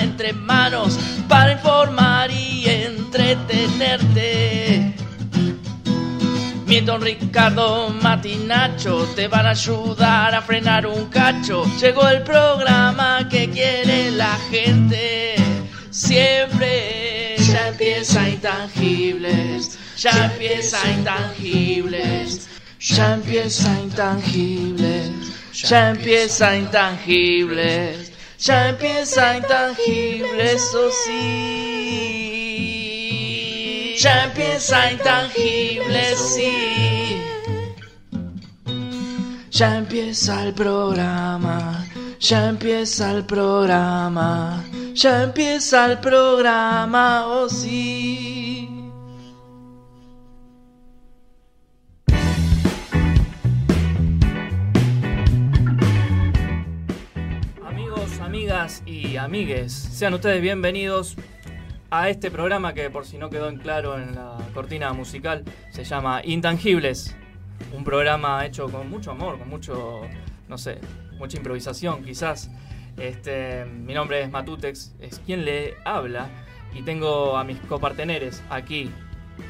entre 0.00 0.32
manos 0.32 0.98
para 1.28 1.52
informar 1.52 2.30
y 2.30 2.64
entretenerte. 2.66 4.94
Milton, 6.66 7.02
Ricardo, 7.02 7.90
Mati, 7.90 8.36
Nacho 8.36 9.06
te 9.14 9.28
van 9.28 9.44
a 9.46 9.50
ayudar 9.50 10.34
a 10.34 10.40
frenar 10.40 10.86
un 10.86 11.10
cacho. 11.10 11.66
Llegó 11.80 12.08
el 12.08 12.22
programa 12.22 13.28
que 13.28 13.50
quiere 13.50 14.10
la 14.12 14.38
gente. 14.50 15.34
Siempre 15.90 17.36
ya 17.38 17.68
empieza 17.68 18.26
intangibles, 18.28 19.78
ya 19.96 20.26
empieza 20.26 20.78
intangibles, 20.90 22.48
ya 22.78 23.14
empieza 23.14 23.80
intangibles, 23.80 25.10
ya 25.52 25.90
empieza 25.90 26.56
intangibles, 26.56 28.07
ya 28.38 28.68
empieza 28.68 29.36
intangibles, 29.36 30.74
o 30.74 30.90
sí. 30.90 31.58
Ya 34.00 34.24
empieza 34.26 34.92
intangible, 34.92 36.16
sí. 36.16 37.20
Ya 39.50 39.78
empieza 39.78 40.44
el 40.44 40.54
programa, 40.54 41.84
ya 42.20 42.48
empieza 42.48 43.10
el 43.10 43.24
programa, 43.24 44.62
ya 44.94 45.24
empieza 45.24 45.86
el 45.86 45.98
programa, 45.98 47.26
oh 47.26 47.48
sí. 47.48 48.77
Amigas 58.48 58.82
y 58.86 59.16
amigues, 59.18 59.74
sean 59.74 60.14
ustedes 60.14 60.40
bienvenidos 60.40 61.16
a 61.90 62.08
este 62.08 62.30
programa 62.30 62.72
que 62.72 62.88
por 62.88 63.04
si 63.04 63.18
no 63.18 63.28
quedó 63.28 63.50
en 63.50 63.58
claro 63.58 63.98
en 63.98 64.14
la 64.14 64.38
cortina 64.54 64.90
musical 64.94 65.44
se 65.70 65.84
llama 65.84 66.22
Intangibles. 66.24 67.14
Un 67.74 67.84
programa 67.84 68.46
hecho 68.46 68.70
con 68.70 68.88
mucho 68.88 69.10
amor, 69.10 69.38
con 69.38 69.50
mucho, 69.50 70.00
no 70.48 70.56
sé, 70.56 70.78
mucha 71.18 71.36
improvisación 71.36 72.02
quizás. 72.02 72.50
Este, 72.96 73.66
mi 73.66 73.92
nombre 73.92 74.22
es 74.22 74.30
Matutex, 74.30 74.94
es 74.98 75.18
quien 75.18 75.44
le 75.44 75.74
habla 75.84 76.30
y 76.72 76.80
tengo 76.80 77.36
a 77.36 77.44
mis 77.44 77.58
coparteneres 77.60 78.42
aquí 78.48 78.90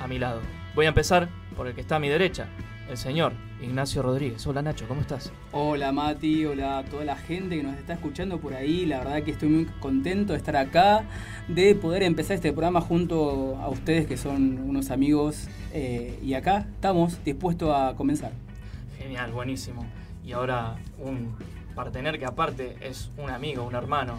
a 0.00 0.08
mi 0.08 0.18
lado. 0.18 0.40
Voy 0.74 0.86
a 0.86 0.88
empezar 0.88 1.28
por 1.56 1.68
el 1.68 1.74
que 1.76 1.82
está 1.82 1.96
a 1.96 2.00
mi 2.00 2.08
derecha, 2.08 2.48
el 2.88 2.96
señor 2.96 3.32
Ignacio 3.60 4.02
Rodríguez. 4.02 4.46
Hola 4.46 4.62
Nacho, 4.62 4.86
¿cómo 4.88 5.00
estás? 5.00 5.32
Hola 5.52 5.92
Mati, 5.92 6.46
hola 6.46 6.78
a 6.78 6.84
toda 6.84 7.04
la 7.04 7.16
gente 7.16 7.56
que 7.56 7.62
nos 7.62 7.76
está 7.76 7.94
escuchando 7.94 8.38
por 8.38 8.54
ahí. 8.54 8.86
La 8.86 8.98
verdad 8.98 9.22
que 9.22 9.32
estoy 9.32 9.48
muy 9.48 9.64
contento 9.80 10.32
de 10.32 10.38
estar 10.38 10.56
acá, 10.56 11.04
de 11.48 11.74
poder 11.74 12.02
empezar 12.02 12.36
este 12.36 12.52
programa 12.52 12.80
junto 12.80 13.56
a 13.56 13.68
ustedes 13.68 14.06
que 14.06 14.16
son 14.16 14.58
unos 14.58 14.90
amigos. 14.90 15.48
eh, 15.72 16.18
y 16.22 16.34
acá 16.34 16.66
estamos 16.74 17.22
dispuestos 17.24 17.70
a 17.74 17.94
comenzar. 17.94 18.32
Genial, 18.98 19.32
buenísimo. 19.32 19.84
Y 20.24 20.32
ahora 20.32 20.76
un 20.98 21.36
partener 21.74 22.18
que 22.18 22.24
aparte 22.26 22.76
es 22.80 23.10
un 23.18 23.30
amigo, 23.30 23.64
un 23.64 23.74
hermano, 23.74 24.18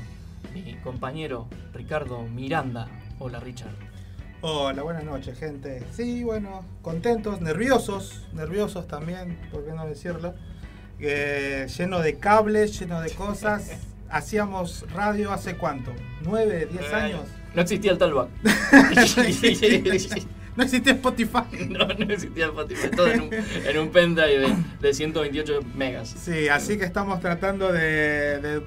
mi 0.53 0.75
compañero 0.75 1.47
Ricardo 1.73 2.21
Miranda. 2.23 2.87
Hola 3.19 3.39
Richard. 3.39 3.88
Hola, 4.41 4.83
buenas 4.83 5.03
noches, 5.03 5.37
gente. 5.37 5.83
Sí, 5.91 6.23
bueno, 6.23 6.63
contentos, 6.81 7.41
nerviosos, 7.41 8.25
nerviosos 8.33 8.87
también, 8.87 9.37
por 9.51 9.65
qué 9.65 9.73
no 9.73 9.85
decirlo. 9.85 10.33
Eh, 10.99 11.67
lleno 11.77 11.99
de 11.99 12.17
cables, 12.19 12.79
lleno 12.79 13.01
de 13.01 13.11
cosas. 13.11 13.71
Hacíamos 14.09 14.85
radio 14.91 15.31
hace 15.31 15.55
cuánto? 15.55 15.93
¿Nueve, 16.21 16.67
diez 16.71 16.91
años? 16.93 17.21
No 17.53 17.61
existía 17.61 17.91
el 17.91 17.97
talback. 17.97 18.29
No 20.55 20.63
existía 20.65 20.91
Spotify. 20.93 21.43
no, 21.69 21.85
no 21.87 22.13
existía 22.13 22.47
Spotify. 22.47 22.89
Todo 22.93 23.07
en 23.07 23.21
un, 23.21 23.29
en 23.33 23.77
un 23.77 23.89
pendrive 23.91 24.39
de, 24.39 24.55
de 24.81 24.93
128 24.93 25.59
megas. 25.75 26.09
Sí, 26.09 26.49
así 26.49 26.77
que 26.77 26.83
estamos 26.83 27.21
tratando 27.21 27.71
de, 27.71 28.39
de- 28.39 28.61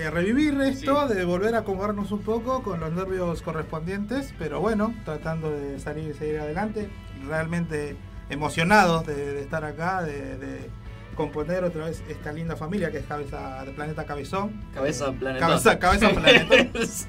de 0.00 0.10
revivir 0.10 0.58
esto, 0.62 1.08
de 1.08 1.24
volver 1.24 1.54
a 1.54 1.58
acomodarnos 1.58 2.10
un 2.10 2.22
poco 2.22 2.62
con 2.62 2.80
los 2.80 2.90
nervios 2.90 3.42
correspondientes, 3.42 4.32
pero 4.38 4.58
bueno, 4.58 4.94
tratando 5.04 5.50
de 5.50 5.78
salir 5.78 6.10
y 6.10 6.14
seguir 6.14 6.40
adelante. 6.40 6.88
Realmente 7.26 7.96
emocionados 8.30 9.06
de, 9.06 9.34
de 9.34 9.42
estar 9.42 9.62
acá, 9.64 10.02
de, 10.02 10.38
de 10.38 10.70
componer 11.14 11.64
otra 11.64 11.84
vez 11.84 12.02
esta 12.08 12.32
linda 12.32 12.56
familia 12.56 12.90
que 12.90 12.98
es 12.98 13.04
Cabeza 13.04 13.62
de 13.66 13.72
Planeta 13.72 14.06
Cabezón. 14.06 14.62
Cabeza 14.72 15.12
planetón. 15.12 15.48
Cabeza, 15.48 15.78
cabeza 15.78 16.10
Planetón. 16.14 16.86
Sí. 16.86 17.08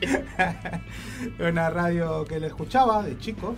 Una 1.39 1.69
radio 1.69 2.25
que 2.25 2.41
le 2.41 2.47
escuchaba 2.47 3.03
de 3.03 3.17
chicos. 3.19 3.55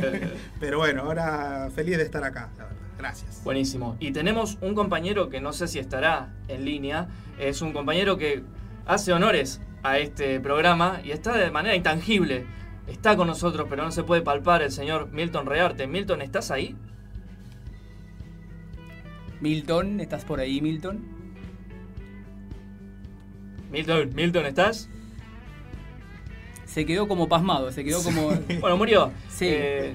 pero 0.60 0.78
bueno, 0.78 1.02
ahora 1.02 1.68
feliz 1.74 1.98
de 1.98 2.04
estar 2.04 2.24
acá, 2.24 2.48
la 2.56 2.64
verdad. 2.64 2.78
Gracias. 2.98 3.42
Buenísimo. 3.44 3.96
Y 4.00 4.12
tenemos 4.12 4.56
un 4.62 4.74
compañero 4.74 5.28
que 5.28 5.40
no 5.40 5.52
sé 5.52 5.68
si 5.68 5.78
estará 5.78 6.30
en 6.48 6.64
línea. 6.64 7.08
Es 7.38 7.60
un 7.60 7.72
compañero 7.72 8.16
que 8.16 8.44
hace 8.86 9.12
honores 9.12 9.60
a 9.82 9.98
este 9.98 10.40
programa 10.40 11.00
y 11.04 11.10
está 11.10 11.36
de 11.36 11.50
manera 11.50 11.74
intangible. 11.74 12.46
Está 12.86 13.16
con 13.16 13.26
nosotros, 13.26 13.66
pero 13.70 13.84
no 13.84 13.92
se 13.92 14.02
puede 14.02 14.22
palpar 14.22 14.62
el 14.62 14.72
señor 14.72 15.10
Milton 15.12 15.46
Rearte. 15.46 15.86
Milton, 15.86 16.22
¿estás 16.22 16.50
ahí? 16.50 16.76
Milton, 19.40 20.00
¿estás 20.00 20.24
por 20.24 20.40
ahí, 20.40 20.60
Milton? 20.60 21.00
Milton, 23.70 24.10
Milton, 24.14 24.46
¿estás? 24.46 24.88
Se 26.64 26.86
quedó 26.86 27.08
como 27.08 27.28
pasmado, 27.28 27.70
se 27.72 27.84
quedó 27.84 28.02
como. 28.02 28.30
Bueno, 28.60 28.76
murió. 28.76 29.12
Sí. 29.28 29.46
Eh, 29.48 29.94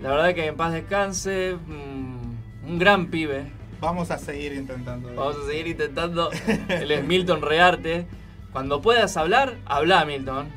la 0.00 0.10
verdad 0.10 0.34
que 0.34 0.46
en 0.46 0.56
paz 0.56 0.72
descanse. 0.72 1.56
mm, 1.66 2.68
un 2.68 2.78
gran 2.78 3.08
pibe. 3.08 3.52
Vamos 3.80 4.10
a 4.10 4.18
seguir 4.18 4.52
intentando. 4.54 5.14
Vamos 5.14 5.36
a 5.36 5.46
seguir 5.46 5.66
intentando. 5.68 6.30
Él 6.68 6.90
es 6.90 7.04
Milton 7.04 7.42
Rearte. 7.42 8.06
Cuando 8.56 8.80
puedas 8.80 9.14
hablar, 9.18 9.58
habla, 9.66 10.06
Milton. 10.06 10.48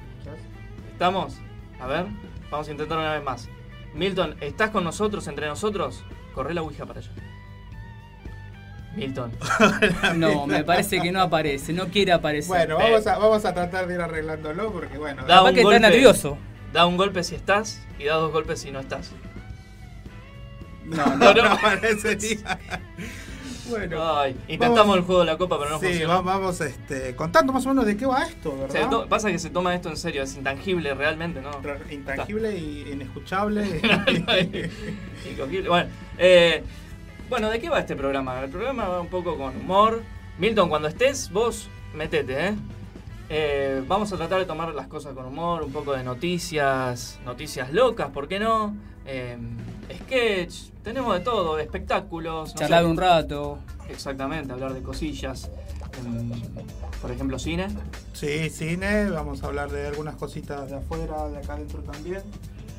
¿Estamos? 0.90 1.36
A 1.82 1.86
ver, 1.86 2.06
vamos 2.50 2.70
a 2.70 2.72
intentar 2.72 2.98
una 2.98 3.14
vez 3.14 3.22
más. 3.22 3.50
Milton, 3.94 4.38
¿estás 4.40 4.70
con 4.70 4.86
nosotros, 4.86 5.28
entre 5.28 5.48
nosotros? 5.48 6.06
Corre 6.34 6.54
la 6.54 6.62
ouija 6.62 6.86
para 6.86 7.02
allá. 7.02 7.12
Milton. 8.96 9.34
No, 10.16 10.48
me 10.48 10.64
parece 10.64 11.02
que 11.02 11.12
no 11.12 11.22
aparece, 11.22 11.74
no 11.74 11.88
quiere 11.90 12.14
aparecer. 12.14 12.48
Bueno, 12.48 12.78
vamos 12.78 13.06
a, 13.06 13.18
vamos 13.18 13.44
a 13.44 13.54
tratar 13.54 13.86
de 13.86 13.96
ir 13.96 14.00
arreglándolo 14.00 14.72
porque 14.72 14.98
bueno. 14.98 15.26
Da 15.26 15.44
un 15.44 15.54
que 15.54 15.62
golpe. 15.62 15.76
está 15.76 15.90
nervioso. 15.90 16.38
Da 16.72 16.86
un 16.86 16.96
golpe 16.96 17.22
si 17.26 17.36
estás 17.36 17.86
y 18.00 18.06
da 18.06 18.16
dos 18.16 18.32
golpes 18.32 18.62
si 18.62 18.72
no 18.72 18.80
estás. 18.80 19.12
No, 20.86 21.06
no, 21.18 21.34
no. 21.34 21.44
no. 21.44 21.58
Bueno, 23.70 24.18
Ay, 24.20 24.32
intentamos 24.48 24.78
Vamos. 24.80 24.98
el 24.98 25.04
juego 25.04 25.20
de 25.22 25.26
la 25.28 25.38
copa, 25.38 25.58
pero 25.60 25.72
no 25.72 25.80
sí, 25.80 25.86
funcionó. 25.88 26.14
va- 26.14 26.22
vamos 26.22 26.62
este, 26.62 27.16
contando 27.16 27.54
más 27.54 27.66
o 27.66 27.70
menos 27.70 27.86
de 27.86 27.96
qué 27.98 28.06
va 28.06 28.24
esto, 28.24 28.56
¿verdad? 28.58 28.90
to- 28.90 29.08
pasa 29.08 29.32
que 29.32 29.40
se 29.40 29.50
toma 29.50 29.76
esto 29.76 29.90
en 29.90 29.98
serio, 29.98 30.24
es 30.24 30.36
intangible 30.36 30.94
realmente, 30.94 31.42
¿no? 31.42 31.52
Intangible 31.92 32.58
y 32.58 32.90
inescuchable. 32.92 33.64
Incogible. 35.30 35.70
Bueno, 35.70 35.90
eh, 36.18 36.64
bueno, 37.30 37.50
¿de 37.50 37.60
qué 37.60 37.70
va 37.70 37.80
este 37.80 37.96
programa? 37.96 38.42
El 38.42 38.50
programa 38.50 38.88
va 38.88 39.02
un 39.02 39.08
poco 39.10 39.38
con 39.38 39.56
humor. 39.56 40.02
Milton, 40.38 40.70
cuando 40.70 40.88
estés, 40.88 41.30
vos 41.32 41.70
metete, 41.94 42.48
¿eh? 42.48 42.56
Eh, 43.32 43.84
vamos 43.88 44.12
a 44.12 44.18
tratar 44.18 44.40
de 44.40 44.46
tomar 44.46 44.74
las 44.74 44.88
cosas 44.88 45.14
con 45.14 45.26
humor, 45.26 45.62
un 45.64 45.72
poco 45.72 45.94
de 45.94 46.04
noticias, 46.04 47.20
noticias 47.26 47.72
locas, 47.72 48.10
¿por 48.10 48.28
qué 48.28 48.40
no? 48.40 48.76
Eh, 49.06 49.38
sketch, 49.96 50.72
tenemos 50.84 51.14
de 51.14 51.20
todo, 51.22 51.60
espectáculos. 51.60 52.54
no 52.54 52.60
Charlar 52.60 52.84
sé. 52.84 52.90
un 52.90 52.98
rato. 52.98 53.60
Exactamente, 53.90 54.52
hablar 54.54 54.74
de 54.74 54.82
cosillas. 54.82 55.50
em, 56.06 56.32
por 57.02 57.12
ejemplo, 57.12 57.40
cine. 57.40 57.68
sí, 58.14 58.50
cine, 58.50 59.10
vamos 59.10 59.44
a 59.44 59.48
hablar 59.48 59.72
de 59.72 59.88
algunas 59.88 60.16
cositas 60.16 60.70
de 60.70 60.78
afuera, 60.78 61.28
de 61.30 61.38
acá 61.38 61.54
adentro 61.54 61.82
también. 61.82 62.22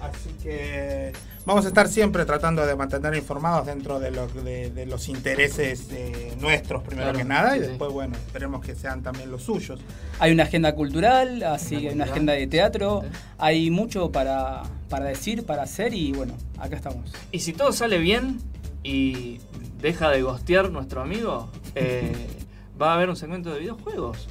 Así 0.00 0.30
que 0.42 1.12
vamos 1.44 1.64
a 1.66 1.68
estar 1.68 1.86
siempre 1.88 2.24
tratando 2.24 2.64
de 2.64 2.74
mantener 2.74 3.14
informados 3.14 3.66
dentro 3.66 4.00
de, 4.00 4.10
lo- 4.10 4.26
de- 4.28 4.70
de 4.70 4.86
los 4.86 5.08
intereses 5.08 5.88
eh, 5.90 6.34
nuestros, 6.40 6.82
primero 6.82 7.08
Claro, 7.10 7.18
que 7.18 7.24
nada, 7.24 7.56
y 7.56 7.60
sí. 7.60 7.66
después, 7.66 7.92
bueno, 7.92 8.16
esperemos 8.16 8.64
que 8.64 8.74
sean 8.74 9.02
también 9.02 9.30
los 9.30 9.42
suyos. 9.42 9.78
Hay 10.18 10.32
una 10.32 10.44
agenda 10.44 10.74
cultural, 10.74 11.42
así 11.42 11.74
Agenda 11.76 11.76
hay 11.76 11.84
una 11.84 11.90
cultural. 12.04 12.10
agenda 12.10 12.32
de 12.32 12.46
teatro. 12.46 13.02
Hay 13.38 13.70
mucho 13.70 14.10
para, 14.10 14.62
para 14.88 15.04
decir, 15.06 15.44
para 15.44 15.62
hacer 15.64 15.92
y 15.92 16.12
bueno, 16.12 16.34
acá 16.58 16.76
estamos. 16.76 17.12
Y 17.30 17.40
si 17.40 17.52
todo 17.52 17.72
sale 17.72 17.98
bien 17.98 18.38
y 18.82 19.38
deja 19.82 20.08
de 20.10 20.22
gostear 20.22 20.70
nuestro 20.70 21.02
amigo, 21.02 21.50
eh, 21.74 22.12
va 22.80 22.92
a 22.92 22.94
haber 22.94 23.10
un 23.10 23.16
segmento 23.16 23.52
de 23.52 23.60
videojuegos. 23.60 24.28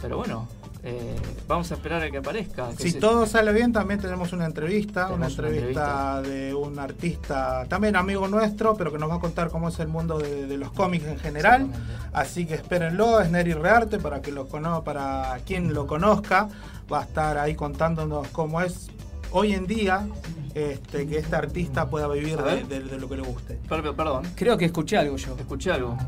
Pero 0.00 0.16
bueno, 0.18 0.48
Eh, 0.82 1.14
vamos 1.46 1.70
a 1.70 1.74
esperar 1.74 2.02
a 2.02 2.10
que 2.10 2.16
aparezca. 2.16 2.70
que 2.70 2.82
Si 2.84 2.90
se- 2.92 3.00
todo 3.00 3.26
sale 3.26 3.52
bien, 3.52 3.70
también 3.72 4.00
tenemos 4.00 4.32
una 4.32 4.46
entrevista, 4.46 5.08
una 5.12 5.26
entrevista 5.26 6.22
de 6.22 6.54
un 6.54 6.78
artista, 6.78 7.66
también 7.68 7.96
amigo 7.96 8.26
nuestro, 8.28 8.74
pero 8.76 8.90
que 8.90 8.96
nos 8.98 9.10
va 9.10 9.16
a 9.16 9.20
contar 9.20 9.50
cómo 9.50 9.68
es 9.68 9.78
el 9.78 9.88
mundo 9.88 10.18
de, 10.18 10.46
de 10.46 10.56
los 10.56 10.72
cómics 10.72 11.04
en 11.06 11.18
general. 11.18 11.68
Así 12.14 12.46
que 12.46 12.54
espérenlo, 12.54 13.20
es 13.20 13.30
Neri 13.30 13.52
Rearte, 13.52 13.98
para 13.98 14.22
que 14.22 14.32
lo 14.32 14.48
cono 14.48 14.82
para 14.82 15.38
quien 15.44 15.74
lo 15.74 15.86
conozca, 15.86 16.48
va 16.90 17.00
a 17.00 17.02
estar 17.04 17.36
ahí 17.36 17.54
contándonos 17.54 18.28
cómo 18.28 18.62
es 18.62 18.88
hoy 19.32 19.52
en 19.52 19.66
día 19.66 20.06
este, 20.54 21.06
que 21.06 21.18
este 21.18 21.36
artista 21.36 21.90
pueda 21.90 22.08
vivir 22.08 22.38
de, 22.38 22.42
ver. 22.42 22.66
de- 22.68 22.80
de 22.80 22.98
lo 22.98 23.06
que 23.06 23.16
le 23.16 23.22
guste. 23.22 23.58
Per- 23.68 23.82
Perdón, 23.94 24.22
Creo 24.34 24.56
que 24.56 24.64
escuché 24.64 24.96
algo 24.96 25.16
yo. 25.18 25.36
escuché 25.38 25.72
algo. 25.72 25.98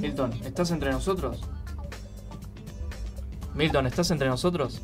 Milton, 0.00 0.32
¿estás 0.44 0.70
entre 0.70 0.90
nosotros? 0.92 1.40
Milton, 3.58 3.88
¿estás 3.88 4.08
entre 4.12 4.28
nosotros? 4.28 4.80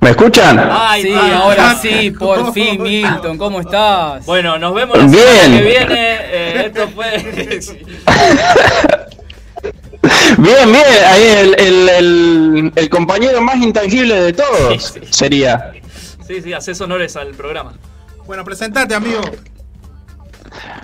¿Me 0.00 0.10
escuchan? 0.10 0.58
¡Ay, 0.58 1.02
Sí, 1.02 1.12
ay! 1.14 1.30
ahora 1.32 1.76
sí, 1.76 2.10
por 2.10 2.52
fin, 2.54 2.82
Milton, 2.82 3.36
¿cómo 3.36 3.60
estás? 3.60 4.24
Bueno, 4.24 4.58
nos 4.58 4.74
vemos 4.74 4.96
la 4.96 5.04
Bien. 5.04 5.22
semana 5.22 5.58
que 5.58 5.62
viene. 5.64 6.16
Eh, 6.20 6.62
esto 6.66 6.88
fue. 6.88 7.60
Bien, 10.38 10.72
bien, 10.72 10.84
ahí 11.06 11.22
el, 11.22 11.54
el, 11.60 11.88
el, 11.88 12.72
el 12.74 12.90
compañero 12.90 13.40
más 13.40 13.56
intangible 13.56 14.20
de 14.20 14.32
todos 14.32 14.82
Sí, 14.82 15.00
sí. 15.00 15.06
sería. 15.10 15.72
sí, 16.26 16.42
sí, 16.42 16.52
haces 16.52 16.80
honores 16.80 17.14
al 17.16 17.28
programa. 17.34 17.74
Bueno, 18.26 18.44
presentate, 18.44 18.94
amigo. 18.96 19.20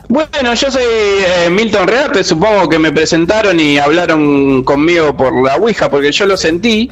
Bueno, 0.08 0.54
yo 0.54 0.70
soy 0.70 0.82
eh, 0.84 1.50
Milton 1.50 1.86
Rearte, 1.86 2.24
supongo 2.24 2.66
que 2.68 2.78
me 2.78 2.90
presentaron 2.90 3.60
y 3.60 3.76
hablaron 3.76 4.64
conmigo 4.64 5.14
por 5.14 5.44
la 5.44 5.56
Ouija 5.56 5.90
porque 5.90 6.10
yo 6.12 6.24
lo 6.24 6.36
sentí, 6.36 6.90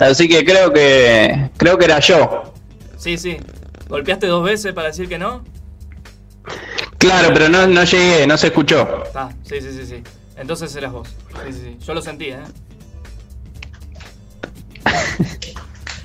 así 0.00 0.26
que 0.26 0.44
creo 0.44 0.72
que 0.72 1.50
creo 1.58 1.76
que 1.76 1.84
era 1.84 2.00
yo. 2.00 2.54
Sí, 2.96 3.18
sí. 3.18 3.36
¿Golpeaste 3.88 4.26
dos 4.26 4.42
veces 4.42 4.72
para 4.72 4.88
decir 4.88 5.08
que 5.10 5.18
no? 5.18 5.44
Claro, 6.96 7.28
pero 7.34 7.50
no, 7.50 7.66
no 7.66 7.84
llegué, 7.84 8.26
no 8.26 8.38
se 8.38 8.46
escuchó. 8.46 9.04
Ah, 9.14 9.28
sí, 9.42 9.60
sí, 9.60 9.70
sí, 9.70 9.86
sí. 9.86 10.02
Entonces 10.38 10.74
eras 10.74 10.92
vos. 10.92 11.08
Sí, 11.46 11.52
sí, 11.52 11.60
sí. 11.60 11.76
Yo 11.84 11.92
lo 11.92 12.00
sentí, 12.00 12.30
¿eh? 12.30 12.38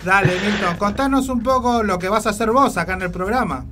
Dale, 0.03 0.33
Milton, 0.45 0.75
contanos 0.75 1.29
un 1.29 1.41
poco 1.41 1.83
lo 1.83 1.97
que 2.00 2.09
vas 2.09 2.27
a 2.27 2.31
hacer 2.31 2.51
vos 2.51 2.75
acá 2.75 2.94
en 2.94 3.03
el 3.03 3.11
programa. 3.11 3.65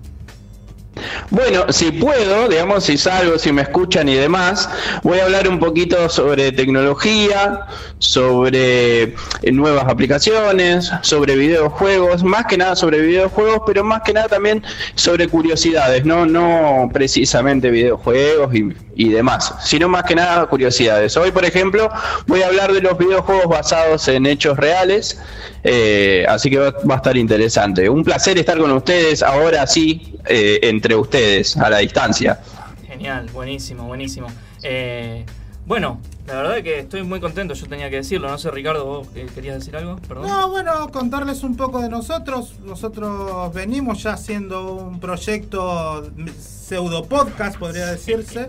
Bueno, 1.30 1.72
si 1.72 1.92
puedo, 1.92 2.48
digamos, 2.48 2.86
si 2.86 2.98
salgo, 2.98 3.38
si 3.38 3.52
me 3.52 3.64
escuchan 3.64 4.10
y 4.10 4.16
demás, 4.16 4.70
voy 5.04 5.20
a 5.20 5.26
hablar 5.26 5.48
un 5.48 5.60
poquito 5.60 6.10
sobre 6.10 6.52
tecnología, 6.52 7.68
sobre 8.00 9.04
eh, 9.04 9.16
nuevas 9.52 9.86
aplicaciones, 9.88 10.92
sobre 11.02 11.36
videojuegos, 11.36 12.24
más 12.24 12.46
que 12.46 12.58
nada 12.58 12.76
sobre 12.76 13.02
videojuegos, 13.02 13.62
pero 13.66 13.84
más 13.84 14.02
que 14.04 14.14
nada 14.14 14.28
también 14.28 14.64
sobre 14.96 15.28
curiosidades, 15.28 16.06
no, 16.06 16.26
no 16.26 16.90
precisamente 16.94 17.70
videojuegos 17.70 18.54
y, 18.56 18.87
y 18.98 19.10
demás, 19.10 19.54
sino 19.62 19.88
más 19.88 20.04
que 20.04 20.16
nada 20.16 20.48
curiosidades. 20.48 21.16
Hoy, 21.18 21.32
por 21.32 21.46
ejemplo, 21.46 21.90
voy 22.26 22.42
a 22.42 22.48
hablar 22.48 22.74
de 22.74 22.82
los 22.82 22.98
videojuegos 22.98 23.48
basados 23.48 24.08
en 24.08 24.26
hechos 24.26 24.58
reales, 24.58 25.22
eh, 25.64 26.26
así 26.28 26.50
que 26.50 26.58
va, 26.58 26.72
va 26.90 26.96
a 26.96 26.98
estar 26.98 27.16
interesante. 27.16 27.88
Un 27.90 28.04
placer 28.04 28.38
estar 28.38 28.58
con 28.58 28.72
ustedes, 28.72 29.22
ahora 29.22 29.68
sí, 29.68 30.18
eh, 30.26 30.60
entre 30.64 30.96
ustedes, 30.96 31.56
a 31.58 31.70
la 31.70 31.78
distancia. 31.78 32.40
Genial, 32.88 33.28
buenísimo, 33.32 33.84
buenísimo. 33.86 34.28
Eh, 34.64 35.24
bueno, 35.68 36.00
la 36.26 36.36
verdad 36.36 36.58
es 36.58 36.64
que 36.64 36.80
estoy 36.80 37.04
muy 37.04 37.20
contento, 37.20 37.54
yo 37.54 37.68
tenía 37.68 37.90
que 37.90 37.98
decirlo. 37.98 38.30
No 38.30 38.38
sé, 38.38 38.50
Ricardo, 38.52 38.86
¿vos 38.86 39.08
eh, 39.16 39.28
querías 39.36 39.60
decir 39.60 39.76
algo? 39.76 39.98
Perdón. 40.08 40.28
No, 40.28 40.50
bueno, 40.50 40.90
contarles 40.92 41.44
un 41.44 41.56
poco 41.56 41.82
de 41.82 41.90
nosotros. 41.90 42.60
Nosotros 42.62 43.54
venimos 43.54 44.02
ya 44.02 44.14
haciendo 44.14 44.74
un 44.74 45.00
proyecto 45.00 46.10
pseudo 46.40 47.06
podcast, 47.06 47.58
podría 47.58 47.86
decirse, 47.88 48.48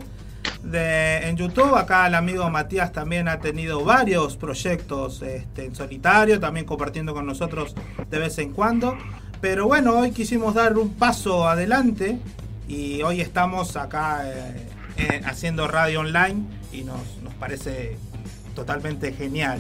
de, 0.63 1.29
en 1.29 1.37
YouTube. 1.37 1.75
Acá 1.77 2.07
el 2.07 2.15
amigo 2.15 2.49
Matías 2.51 2.93
también 2.93 3.29
ha 3.29 3.41
tenido 3.41 3.85
varios 3.85 4.37
proyectos 4.37 5.23
este, 5.23 5.65
en 5.67 5.75
solitario, 5.75 6.41
también 6.41 6.67
compartiendo 6.67 7.15
con 7.15 7.27
nosotros 7.27 7.75
de 8.11 8.19
vez 8.19 8.39
en 8.39 8.53
cuando. 8.53 8.97
Pero 9.41 9.67
bueno, 9.67 9.93
hoy 9.99 10.11
quisimos 10.11 10.55
dar 10.55 10.77
un 10.79 10.95
paso 10.95 11.49
adelante 11.49 12.19
y 12.67 13.03
hoy 13.03 13.21
estamos 13.21 13.77
acá 13.77 14.23
eh, 14.25 14.67
eh, 14.97 15.21
haciendo 15.25 15.69
radio 15.69 16.01
online 16.01 16.43
y 16.73 16.83
nos, 16.83 17.01
nos 17.23 17.35
parece 17.35 17.97
totalmente 18.55 19.13
genial. 19.13 19.59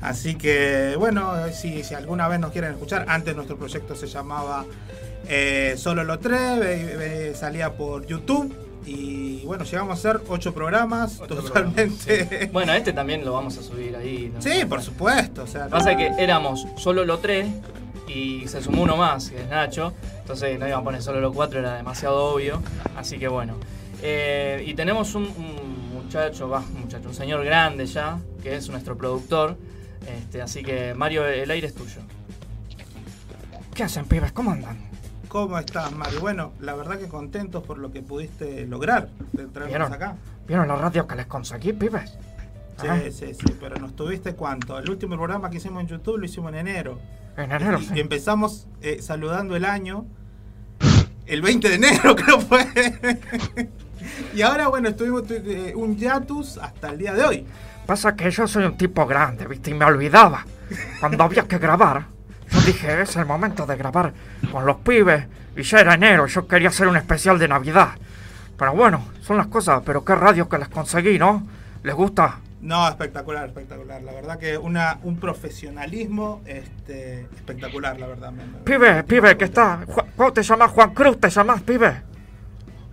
Así 0.00 0.34
que, 0.36 0.94
bueno, 0.98 1.32
si, 1.52 1.82
si 1.82 1.94
alguna 1.94 2.28
vez 2.28 2.38
nos 2.40 2.52
quieren 2.52 2.72
escuchar, 2.72 3.04
antes 3.08 3.34
nuestro 3.34 3.56
proyecto 3.56 3.96
se 3.96 4.06
llamaba 4.06 4.64
eh, 5.28 5.74
Solo 5.76 6.04
lo 6.04 6.18
Tres, 6.20 6.58
ve- 6.58 6.96
ve- 6.96 7.34
salía 7.34 7.76
por 7.76 8.06
YouTube. 8.06 8.54
Y 8.86 9.44
bueno, 9.44 9.64
llegamos 9.64 9.90
a 9.90 10.10
hacer 10.10 10.22
ocho 10.28 10.54
programas, 10.54 11.18
totalmente. 11.18 12.28
sí. 12.30 12.46
Bueno, 12.52 12.72
este 12.72 12.92
también 12.92 13.24
lo 13.24 13.32
vamos 13.32 13.56
a 13.58 13.62
subir 13.62 13.94
ahí. 13.96 14.30
¿no? 14.34 14.40
Sí, 14.40 14.64
por 14.66 14.82
supuesto. 14.82 15.42
O 15.42 15.46
sea, 15.46 15.68
Pasa 15.68 15.96
que 15.96 16.10
éramos 16.18 16.66
solo 16.76 17.04
los 17.04 17.20
tres 17.20 17.46
y 18.06 18.46
se 18.48 18.62
sumó 18.62 18.82
uno 18.82 18.96
más, 18.96 19.30
que 19.30 19.42
es 19.42 19.48
Nacho. 19.48 19.92
Entonces 20.20 20.58
no 20.58 20.66
iban 20.66 20.80
a 20.80 20.84
poner 20.84 21.02
solo 21.02 21.20
los 21.20 21.34
cuatro, 21.34 21.60
era 21.60 21.76
demasiado 21.76 22.34
obvio. 22.34 22.62
Así 22.96 23.18
que 23.18 23.28
bueno. 23.28 23.54
Eh, 24.02 24.64
y 24.66 24.74
tenemos 24.74 25.14
un, 25.14 25.24
un 25.24 25.92
muchacho, 25.92 26.48
va, 26.48 26.60
un 26.60 26.82
muchacho, 26.82 27.08
un 27.08 27.14
señor 27.14 27.44
grande 27.44 27.84
ya, 27.86 28.18
que 28.42 28.56
es 28.56 28.68
nuestro 28.70 28.96
productor. 28.96 29.56
Este, 30.06 30.40
así 30.40 30.62
que 30.62 30.94
Mario, 30.94 31.26
el 31.26 31.50
aire 31.50 31.66
es 31.66 31.74
tuyo. 31.74 32.00
¿Qué 33.74 33.82
hacen, 33.82 34.06
pibes? 34.06 34.32
¿Cómo 34.32 34.50
andan? 34.52 34.87
¿Cómo 35.28 35.58
estás, 35.58 35.92
Mario? 35.92 36.20
Bueno, 36.20 36.52
la 36.60 36.74
verdad 36.74 36.98
que 36.98 37.08
contentos 37.08 37.62
por 37.62 37.78
lo 37.78 37.92
que 37.92 38.00
pudiste 38.02 38.66
lograr 38.66 39.08
de 39.32 39.46
traernos 39.46 39.68
¿Vieron? 39.68 39.92
acá. 39.92 40.16
¿Vieron 40.46 40.68
la 40.68 40.76
radio 40.76 41.06
que 41.06 41.14
les 41.16 41.26
conseguí, 41.26 41.72
pibes? 41.72 42.10
Sí, 42.80 42.86
Ah, 42.88 42.98
sí, 43.10 43.34
sí, 43.34 43.56
pero 43.60 43.76
nos 43.76 43.94
tuviste 43.94 44.34
cuánto. 44.34 44.78
El 44.78 44.88
último 44.88 45.16
programa 45.16 45.50
que 45.50 45.56
hicimos 45.58 45.82
en 45.82 45.88
YouTube 45.88 46.18
lo 46.18 46.24
hicimos 46.24 46.50
en 46.52 46.58
enero. 46.60 46.98
En 47.36 47.52
enero, 47.52 47.78
y, 47.78 47.84
sí. 47.84 47.92
y 47.96 48.00
empezamos 48.00 48.66
eh, 48.80 49.02
saludando 49.02 49.54
el 49.56 49.64
año. 49.64 50.06
El 51.26 51.42
20 51.42 51.68
de 51.68 51.74
enero 51.74 52.16
creo 52.16 52.40
fue. 52.40 52.64
y 54.34 54.40
ahora, 54.42 54.68
bueno, 54.68 54.88
estuvimos 54.88 55.26
tu- 55.26 55.34
eh, 55.34 55.74
un 55.76 55.96
hiatus 55.96 56.56
hasta 56.58 56.88
el 56.90 56.98
día 56.98 57.12
de 57.14 57.24
hoy. 57.24 57.46
Pasa 57.84 58.14
que 58.16 58.30
yo 58.30 58.46
soy 58.46 58.64
un 58.64 58.76
tipo 58.78 59.06
grande, 59.06 59.46
¿viste? 59.46 59.70
Y 59.72 59.74
me 59.74 59.84
olvidaba. 59.84 60.46
Cuando 61.00 61.24
había 61.24 61.42
que 61.48 61.58
grabar, 61.58 62.06
yo 62.50 62.60
dije, 62.62 63.02
es 63.02 63.16
el 63.16 63.26
momento 63.26 63.66
de 63.66 63.76
grabar 63.76 64.12
con 64.52 64.64
los 64.66 64.76
pibes. 64.78 65.26
Y 65.56 65.62
ya 65.62 65.80
era 65.80 65.94
enero, 65.94 66.26
yo 66.26 66.46
quería 66.46 66.68
hacer 66.68 66.86
un 66.88 66.96
especial 66.96 67.38
de 67.38 67.48
Navidad. 67.48 67.90
Pero 68.56 68.72
bueno, 68.74 69.04
son 69.22 69.36
las 69.36 69.46
cosas. 69.48 69.82
Pero 69.84 70.04
qué 70.04 70.14
radio 70.14 70.48
que 70.48 70.58
les 70.58 70.68
conseguí, 70.68 71.18
¿no? 71.18 71.46
¿Les 71.82 71.94
gusta? 71.94 72.38
No, 72.60 72.88
espectacular, 72.88 73.46
espectacular. 73.46 74.02
La 74.02 74.12
verdad 74.12 74.38
que 74.38 74.58
una, 74.58 74.98
un 75.04 75.18
profesionalismo 75.18 76.42
este, 76.46 77.22
espectacular, 77.36 77.98
la 78.00 78.06
verdad. 78.08 78.32
me- 78.32 78.44
me- 78.44 78.58
Pibe, 78.64 78.94
me- 78.94 79.04
pibe, 79.04 79.36
que 79.36 79.44
está. 79.44 79.80
¿Cómo 80.16 80.32
te 80.32 80.42
llamas? 80.42 80.70
Juan 80.72 80.92
Cruz, 80.94 81.20
¿te 81.20 81.30
llamas, 81.30 81.62
pibe? 81.62 82.02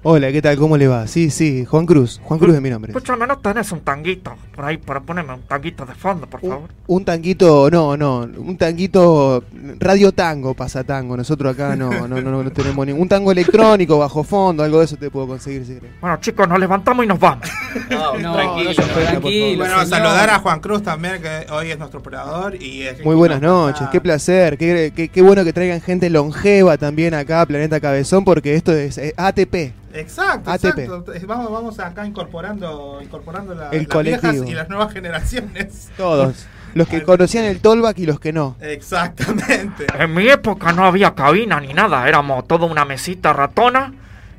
Hola, 0.08 0.32
¿qué 0.32 0.40
tal? 0.40 0.56
¿Cómo 0.58 0.78
le 0.78 0.88
va? 0.88 1.08
Sí, 1.08 1.32
sí, 1.32 1.66
Juan 1.66 1.88
Cruz. 1.88 2.22
Juan 2.24 2.40
Cruz 2.40 2.54
es 2.54 2.62
mi 2.62 2.70
nombre. 2.70 2.92
Escúchame, 2.92 3.26
¿no 3.26 3.40
tenés 3.40 3.72
un 3.72 3.80
tanguito 3.80 4.36
por 4.56 4.64
ahí 4.64 4.78
para 4.78 5.00
ponerme 5.00 5.34
un 5.34 5.42
tanguito 5.42 5.84
de 5.84 5.96
fondo, 5.96 6.28
por 6.28 6.42
Un, 6.44 6.50
favor? 6.52 6.70
un 6.86 7.04
tanguito, 7.04 7.72
no, 7.72 7.98
no, 7.98 8.20
un 8.20 8.56
tanguito 8.56 9.44
radio 9.80 10.12
tango, 10.12 10.54
pasa 10.54 10.84
tango. 10.84 11.18
Nosotros 11.18 11.56
acá 11.56 11.76
no, 11.76 12.08
no, 12.08 12.22
no, 12.22 12.44
no 12.44 12.52
tenemos 12.52 12.86
ningún 12.86 13.10
tango 13.10 13.32
electrónico, 13.32 13.98
bajo 13.98 14.24
fondo, 14.24 14.62
algo 14.62 14.78
de 14.78 14.86
eso 14.86 14.96
te 14.96 15.10
puedo 15.10 15.26
conseguir 15.26 15.66
si 15.66 15.74
querés. 15.74 15.90
Bueno, 16.00 16.18
chicos, 16.22 16.48
nos 16.48 16.60
levantamos 16.60 17.04
y 17.04 17.08
nos 17.08 17.20
vamos. 17.20 17.50
No, 17.90 18.18
No, 18.20 18.34
tranquilo. 18.36 18.70
no, 18.78 18.94
tranquilo. 18.94 19.58
Bueno, 19.58 19.74
señor. 19.74 19.88
saludar 19.88 20.30
a 20.30 20.38
Juan 20.38 20.60
Cruz 20.60 20.84
también, 20.84 21.20
que 21.20 21.52
hoy 21.52 21.72
es 21.72 21.80
nuestro 21.80 22.02
operador. 22.02 22.62
Y 22.62 22.84
es 22.84 23.04
Muy 23.04 23.16
buenas 23.16 23.42
noches, 23.42 23.88
qué 23.92 24.00
placer, 24.00 24.56
qué, 24.60 24.94
qué, 24.96 25.10
qué 25.10 25.22
bueno 25.24 25.44
que 25.44 25.52
traigan 25.52 25.82
gente 25.82 26.12
longeva 26.12 26.78
también 26.78 27.16
acá 27.16 27.42
a 27.42 27.46
Planeta 27.48 27.80
Cabezón, 27.80 28.24
porque 28.24 28.54
esto 28.54 28.72
es 28.72 29.02
ATP. 29.18 29.74
Exacto, 29.96 30.52
ATP. 30.52 30.80
exacto. 30.80 31.14
Vamos, 31.28 31.52
vamos 31.52 31.80
acá 31.80 32.06
incorporando, 32.06 33.00
incorporando 33.02 33.54
la- 33.56 33.70
El 33.70 33.80
las 33.84 33.88
colectivo. 33.88 34.32
viejas 34.32 34.50
y 34.50 34.54
las 34.54 34.70
nuevas 34.70 34.92
generaciones. 34.94 35.90
Todos. 35.98 36.46
Los 36.74 36.88
que 36.90 37.04
conocían 37.04 37.46
el 37.46 37.62
Tollback 37.62 37.98
y 38.00 38.06
los 38.06 38.20
que 38.20 38.34
no. 38.34 38.58
Exactamente. 38.60 39.88
En 39.98 40.14
mi 40.14 40.28
época 40.28 40.74
no 40.74 40.86
había 40.86 41.16
cabina 41.16 41.60
ni 41.62 41.74
nada, 41.74 42.08
éramos 42.08 42.46
toda 42.48 42.66
una 42.66 42.84
mesita 42.84 43.32
ratona 43.32 43.94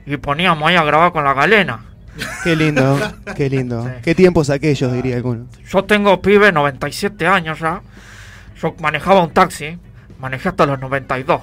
y 0.05 0.17
poníamos 0.19 0.69
ahí 0.69 0.77
a 0.77 0.85
grabar 0.85 1.13
con 1.13 1.25
la 1.25 1.33
galena. 1.33 1.85
Qué 2.45 2.55
lindo, 2.57 2.99
qué 3.37 3.49
lindo. 3.51 3.85
Sí. 3.85 3.91
Qué 4.03 4.15
tiempos 4.15 4.51
aquellos, 4.51 4.93
diría 4.93 5.17
alguno. 5.17 5.47
Yo 5.69 5.85
tengo 5.85 6.21
pibe, 6.21 6.53
97 6.53 7.27
años 7.27 7.59
ya. 7.61 7.81
Yo 8.61 8.75
manejaba 8.81 9.23
un 9.23 9.31
taxi, 9.31 9.79
manejé 10.19 10.49
hasta 10.51 10.67
los 10.67 10.79
92. 10.79 11.41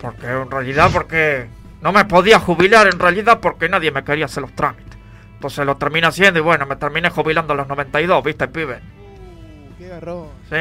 Porque 0.00 0.26
en 0.26 0.50
realidad, 0.50 0.90
porque 0.92 1.46
no 1.80 1.92
me 1.92 2.04
podía 2.04 2.38
jubilar 2.38 2.86
en 2.86 2.98
realidad 2.98 3.38
porque 3.40 3.68
nadie 3.68 3.90
me 3.90 4.04
quería 4.04 4.24
hacer 4.26 4.42
los 4.42 4.52
trámites. 4.54 4.96
Entonces 5.34 5.64
lo 5.64 5.76
terminé 5.76 6.06
haciendo 6.06 6.40
y 6.40 6.42
bueno, 6.42 6.66
me 6.66 6.76
terminé 6.76 7.10
jubilando 7.10 7.52
a 7.52 7.56
los 7.56 7.68
92, 7.68 8.24
¿viste, 8.24 8.48
pibe? 8.48 8.80
Qué 9.78 9.88
garrón. 9.88 10.26
Sí, 10.50 10.56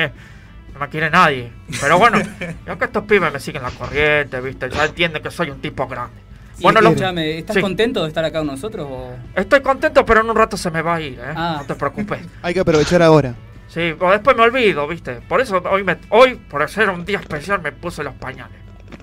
no 0.73 0.79
me 0.79 0.89
quiere 0.89 1.09
nadie. 1.09 1.51
Pero 1.81 1.97
bueno, 1.97 2.19
yo 2.65 2.77
que 2.77 2.85
estos 2.85 3.03
pibes 3.05 3.33
me 3.33 3.39
siguen 3.39 3.63
la 3.63 3.71
corriente, 3.71 4.39
¿viste? 4.41 4.69
Ya 4.69 4.85
entienden 4.85 5.23
que 5.23 5.31
soy 5.31 5.49
un 5.49 5.59
tipo 5.59 5.87
grande. 5.87 6.21
Y 6.59 6.63
Bueno, 6.63 6.79
escúchame, 6.79 7.39
¿estás 7.39 7.55
Sí. 7.55 7.61
contento 7.61 8.01
de 8.03 8.07
estar 8.09 8.23
acá 8.25 8.39
con 8.39 8.47
nosotros? 8.47 8.87
O... 8.89 9.15
Estoy 9.35 9.61
contento, 9.61 10.05
pero 10.05 10.21
en 10.21 10.29
un 10.29 10.35
rato 10.35 10.57
se 10.57 10.69
me 10.71 10.81
va 10.81 10.95
a 10.95 11.01
ir, 11.01 11.19
¿eh? 11.19 11.33
Ah. 11.35 11.57
No 11.59 11.65
te 11.65 11.75
preocupes. 11.75 12.19
Hay 12.41 12.53
que 12.53 12.59
aprovechar 12.59 13.01
ahora. 13.01 13.33
Sí, 13.67 13.95
o 13.99 14.11
después 14.11 14.35
me 14.37 14.43
olvido, 14.43 14.87
¿viste? 14.87 15.15
Por 15.27 15.41
eso 15.41 15.61
hoy, 15.69 15.83
me, 15.83 15.97
hoy 16.09 16.35
por 16.35 16.67
ser 16.69 16.89
un 16.89 17.03
día 17.05 17.19
especial, 17.19 17.61
me 17.61 17.71
puse 17.71 18.03
los 18.03 18.13
pañales. 18.15 18.57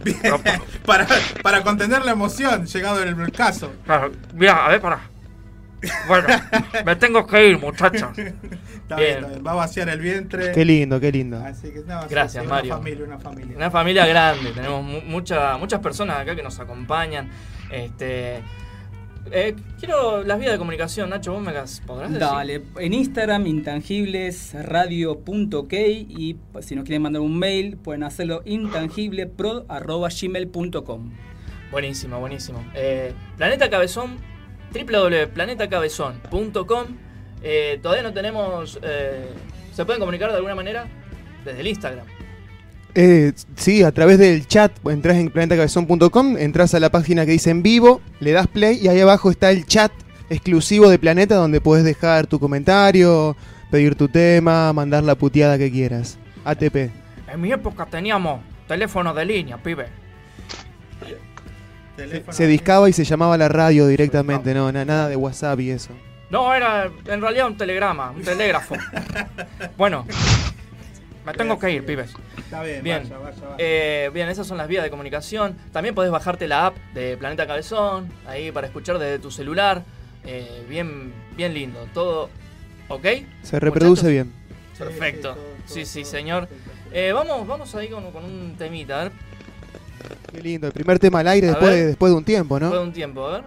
Para, 0.87 1.07
para 1.43 1.63
contener 1.63 2.05
la 2.05 2.13
emoción, 2.13 2.67
llegado 2.67 3.03
el 3.03 3.33
caso. 3.33 3.73
claro, 3.85 4.13
mira, 4.35 4.65
a 4.67 4.69
ver, 4.69 4.81
pará. 4.81 5.01
Bueno, 6.09 6.27
me 6.85 6.97
tengo 6.97 7.27
que 7.27 7.49
ir, 7.51 7.59
muchachos. 7.59 8.09
Está 8.85 8.97
Bien. 8.97 9.09
bien, 9.09 9.17
está 9.17 9.29
bien. 9.29 9.47
Va 9.47 9.53
a 9.53 9.55
vaciar 9.55 9.89
el 9.89 9.99
vientre. 10.01 10.53
Qué 10.53 10.63
lindo, 10.65 11.01
qué 11.01 11.11
lindo. 11.11 11.43
Así 11.43 11.71
que, 11.71 11.81
no, 11.87 12.03
sí, 12.03 12.09
Gracias, 12.11 12.45
sí, 12.45 12.51
Mario. 12.51 12.75
Una 12.75 12.83
familia, 12.83 13.05
una 13.07 13.19
familia. 13.19 13.57
Una 13.57 13.71
familia 13.71 14.07
grande, 14.07 14.51
tenemos 14.53 14.85
mu- 14.85 15.01
mucha- 15.01 15.57
muchas 15.57 15.81
personas 15.81 16.19
acá 16.21 16.37
que 16.37 16.43
nos 16.43 16.61
acompañan. 16.61 17.31
Este, 17.71 18.43
eh, 19.33 19.55
quiero 19.79 20.23
las 20.25 20.39
vías 20.39 20.53
de 20.53 20.59
comunicación, 20.59 21.11
Nacho, 21.11 21.33
vos 21.33 21.43
me 21.43 21.53
las 21.53 21.81
podrás 21.81 22.11
decir. 22.13 22.27
Dale, 22.27 22.63
en 22.79 22.95
Instagram, 22.95 23.47
intangiblesradio.ok 23.47 25.73
y 25.73 26.35
pues, 26.53 26.67
si 26.67 26.75
nos 26.77 26.85
quieren 26.85 27.03
mandar 27.03 27.23
un 27.23 27.39
mail, 27.39 27.77
pueden 27.77 28.03
hacerlo 28.03 28.43
intangiblepro.gmail.com. 28.45 31.11
Buenísimo, 31.71 32.19
buenísimo. 32.21 32.65
Eh, 32.75 33.13
Planeta 33.37 33.71
Cabezón, 33.71 34.17
www.planetacabezón.com. 34.73 36.85
Eh, 37.43 37.79
todavía 37.83 38.03
no 38.03 38.13
tenemos. 38.13 38.79
eh, 38.83 39.29
¿Se 39.73 39.85
pueden 39.85 40.01
comunicar 40.01 40.31
de 40.31 40.37
alguna 40.37 40.55
manera? 40.55 40.87
Desde 41.45 41.61
el 41.61 41.67
Instagram. 41.67 42.07
Eh, 42.97 43.33
sí, 43.57 43.83
a 43.83 43.91
través 43.93 44.19
del 44.19 44.47
chat, 44.47 44.73
entras 44.89 45.17
en 45.17 45.31
planetacabezón.com, 45.31 46.37
entras 46.39 46.75
a 46.75 46.81
la 46.81 46.91
página 46.91 47.27
que 47.27 47.33
dice 47.33 47.51
en 47.51 47.63
vivo, 47.63 48.01
le 48.21 48.31
das 48.33 48.47
play 48.47 48.79
y 48.81 48.89
ahí 48.89 49.01
abajo 49.01 49.31
está 49.31 49.51
el 49.51 49.67
chat 49.67 49.91
exclusivo 50.31 50.89
de 50.89 50.99
Planeta 50.99 51.35
donde 51.35 51.61
puedes 51.61 51.85
dejar 51.85 52.27
tu 52.29 52.39
comentario, 52.39 53.37
pedir 53.71 53.97
tu 53.97 54.09
tema, 54.09 54.73
mandar 54.73 55.03
la 55.03 55.17
puteada 55.17 55.59
que 55.59 55.71
quieras. 55.73 56.19
ATP. 56.45 56.77
En 57.33 57.41
mi 57.41 57.51
época 57.53 57.85
teníamos 57.87 58.41
teléfono 58.69 59.13
de 59.13 59.25
línea, 59.25 59.57
pibe. 59.59 59.87
Se 62.31 62.47
discaba 62.47 62.89
y 62.89 62.93
se 62.93 63.05
llamaba 63.05 63.37
la 63.37 63.49
radio 63.49 63.87
directamente, 63.87 64.53
no, 64.55 64.71
na- 64.73 64.85
nada 64.85 65.09
de 65.09 65.17
WhatsApp 65.17 65.61
y 65.61 65.71
eso. 65.71 65.91
No, 66.31 66.53
era 66.53 66.91
en 67.07 67.21
realidad 67.21 67.47
un 67.47 67.57
telegrama, 67.57 68.11
un 68.11 68.23
telégrafo. 68.23 68.75
bueno, 69.77 70.05
me 71.25 71.33
tengo 71.35 71.59
que 71.59 71.71
ir, 71.71 71.85
pibes. 71.87 72.13
Está 72.39 72.63
bien, 72.63 72.83
Bien. 72.83 73.03
vaya, 73.05 73.19
vaya, 73.19 73.41
vaya. 73.43 73.57
Eh, 73.59 74.11
bien, 74.13 74.29
esas 74.29 74.47
son 74.47 74.59
las 74.59 74.69
vías 74.69 74.83
de 74.85 74.91
comunicación. 74.91 75.57
También 75.73 75.95
podés 75.95 76.11
bajarte 76.11 76.47
la 76.49 76.67
app 76.67 76.77
de 76.95 77.17
Planeta 77.17 77.47
Cabezón, 77.47 78.11
ahí 78.27 78.53
para 78.53 78.67
escuchar 78.67 78.99
desde 78.99 79.19
tu 79.19 79.31
celular. 79.31 79.83
Eh, 80.25 80.65
bien, 80.69 81.13
bien 81.37 81.55
lindo. 81.55 81.87
Todo 81.95 82.31
ok. 82.89 83.07
Se 83.43 83.59
reproduce 83.61 84.03
Muchachos. 84.05 84.11
bien. 84.11 84.33
Sí, 84.73 84.79
perfecto. 84.85 85.35
todo, 85.35 85.45
todo, 85.45 85.55
Sí, 85.67 85.85
sí, 85.87 86.03
todo, 86.03 86.11
señor. 86.11 86.47
perfecto. 86.49 86.71
Eh, 86.93 87.13
vamos, 87.13 87.47
vamos 87.47 87.75
ahí 87.75 87.89
con, 87.89 88.11
con 88.13 88.25
un 88.25 88.55
temita, 88.57 89.01
a 89.01 89.05
ver, 89.05 89.13
Qué 90.31 90.41
lindo, 90.43 90.67
el 90.67 90.73
primer 90.73 90.99
tema 90.99 91.21
al 91.21 91.29
aire 91.29 91.47
A 91.49 91.51
después 91.51 91.71
ver. 91.71 91.81
de, 91.81 91.87
después 91.87 92.13
de 92.13 92.19
un 92.19 92.25
tiempo, 92.25 92.59
¿no? 92.61 92.67
después 92.67 92.81
de 92.83 92.87
un 92.89 92.93
tiempo, 92.93 93.27
a 93.27 93.33
ver. 93.33 93.45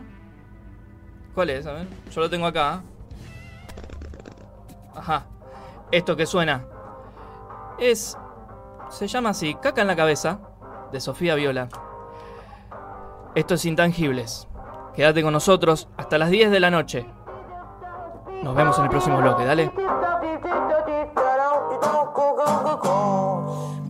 ¿Cuál 1.36 1.50
es? 1.52 1.66
A 1.68 1.74
ver, 1.74 1.86
yo 2.14 2.22
lo 2.22 2.30
tengo 2.30 2.46
acá. 2.48 2.82
Ajá. 4.96 5.26
Esto 5.92 6.16
que 6.16 6.26
suena 6.26 6.66
es. 7.80 8.18
Se 8.90 9.08
llama 9.08 9.30
así, 9.30 9.56
Caca 9.56 9.82
en 9.82 9.88
la 9.88 9.96
cabeza, 9.96 10.40
de 10.92 11.00
Sofía 11.00 11.36
Viola. 11.36 11.70
Esto 13.36 13.56
es 13.56 13.66
Intangibles. 13.66 14.48
Quédate 14.96 15.22
con 15.22 15.34
nosotros 15.34 15.90
hasta 15.98 16.18
las 16.18 16.30
10 16.30 16.52
de 16.52 16.60
la 16.60 16.72
noche. 16.72 17.06
Nos 18.44 18.56
vemos 18.56 18.78
en 18.78 18.86
el 18.86 18.90
próximo 18.90 19.18
bloque, 19.18 19.46
dale. 19.46 19.72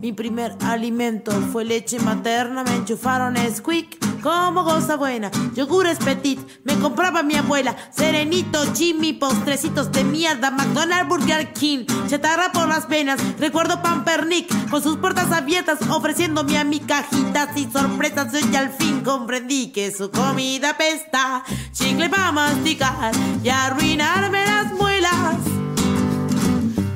Mi 0.00 0.12
primer 0.12 0.56
alimento 0.64 1.32
fue 1.32 1.64
leche 1.64 1.98
materna, 2.00 2.64
me 2.64 2.74
enchufaron 2.74 3.36
Squeak 3.36 4.07
como 4.22 4.64
cosa 4.64 4.96
buena. 4.96 5.30
Yogures 5.54 5.98
petit, 5.98 6.38
me 6.64 6.78
compraba 6.78 7.22
mi 7.22 7.34
abuela. 7.36 7.76
Serenito, 7.90 8.60
Jimmy, 8.74 9.12
postrecitos 9.12 9.90
de 9.92 10.04
mierda. 10.04 10.50
McDonald's, 10.50 11.08
Burger 11.08 11.52
King, 11.52 11.86
chatarra 12.08 12.52
por 12.52 12.68
las 12.68 12.88
venas. 12.88 13.20
Recuerdo 13.38 13.82
Pampernick 13.82 14.70
con 14.70 14.82
sus 14.82 14.96
puertas 14.96 15.32
abiertas, 15.32 15.78
ofreciéndome 15.88 16.58
a 16.58 16.64
mi 16.64 16.80
cajitas 16.80 17.56
y 17.56 17.70
sorpresas. 17.70 18.32
Yo 18.32 18.58
al 18.58 18.70
fin 18.70 19.00
comprendí 19.00 19.72
que 19.72 19.92
su 19.92 20.10
comida 20.10 20.76
pesta. 20.76 21.44
Chicle 21.72 22.08
para 22.08 22.32
masticar 22.32 23.12
y 23.42 23.48
arruinarme 23.48 24.44
las 24.44 24.72
muelas. 24.72 25.36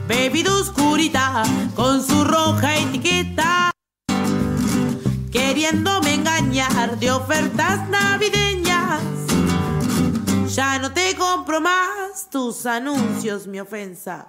Bebida 0.07 0.53
oscurita 0.55 1.43
con 1.75 2.05
su 2.07 2.25
roja 2.25 2.77
etiqueta. 2.77 3.72
Queriéndome 5.33 6.13
engañar 6.13 6.99
de 6.99 7.11
ofertas 7.11 7.89
navideñas. 7.89 9.03
Ya 10.55 10.79
no 10.79 10.93
te 10.93 11.17
compro 11.17 11.59
más 11.59 12.29
tus 12.31 12.67
anuncios, 12.67 13.47
mi 13.47 13.59
ofensa. 13.59 14.29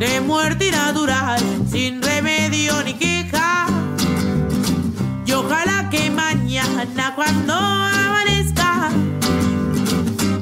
de 0.00 0.18
muerte 0.22 0.70
natural, 0.70 1.38
sin 1.70 2.00
remedio 2.00 2.82
ni 2.82 2.94
queja. 2.94 3.66
Y 5.26 5.32
ojalá 5.32 5.90
que 5.90 6.10
mañana 6.10 7.14
cuando 7.14 7.52
amanezca 7.52 8.88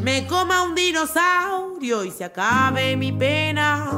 me 0.00 0.28
coma 0.28 0.62
un 0.62 0.76
dinosaurio 0.76 2.04
y 2.04 2.12
se 2.12 2.24
acabe 2.24 2.96
mi 2.96 3.10
pena. 3.10 3.90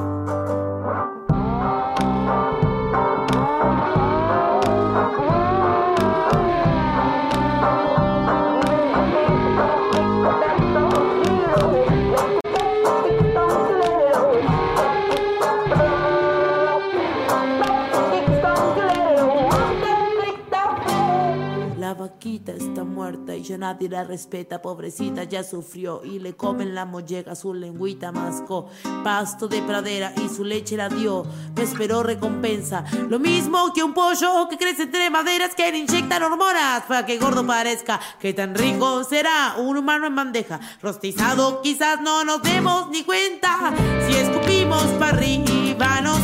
Ya 23.50 23.58
nadie 23.58 23.88
la 23.88 24.04
respeta, 24.04 24.62
pobrecita 24.62 25.24
ya 25.24 25.42
sufrió. 25.42 26.02
Y 26.04 26.20
le 26.20 26.34
comen 26.34 26.74
la 26.74 26.84
molleja, 26.84 27.34
su 27.34 27.52
lengüita 27.52 28.12
mascó, 28.12 28.68
pasto 29.02 29.48
de 29.48 29.60
pradera 29.62 30.12
y 30.24 30.28
su 30.28 30.44
leche 30.44 30.76
la 30.76 30.88
dio, 30.88 31.24
no 31.56 31.62
esperó 31.62 32.02
recompensa, 32.02 32.84
lo 33.08 33.18
mismo 33.18 33.72
que 33.72 33.82
un 33.82 33.92
pollo 33.92 34.48
que 34.48 34.56
crece 34.56 34.84
entre 34.84 35.10
maderas 35.10 35.54
que 35.54 35.70
le 35.70 35.78
inyectan 35.78 36.22
hormonas 36.22 36.84
para 36.86 37.04
que 37.04 37.18
gordo 37.18 37.44
parezca, 37.44 37.98
que 38.20 38.32
tan 38.32 38.54
rico 38.54 39.02
será 39.04 39.56
un 39.58 39.76
humano 39.76 40.06
en 40.06 40.14
bandeja, 40.14 40.60
rostizado 40.80 41.60
quizás 41.60 42.00
no 42.00 42.24
nos 42.24 42.42
demos 42.42 42.88
ni 42.90 43.02
cuenta, 43.02 43.72
si 44.06 44.16
escupimos 44.16 44.84
para 44.98 45.16
arriba 45.16 46.00
nos 46.02 46.19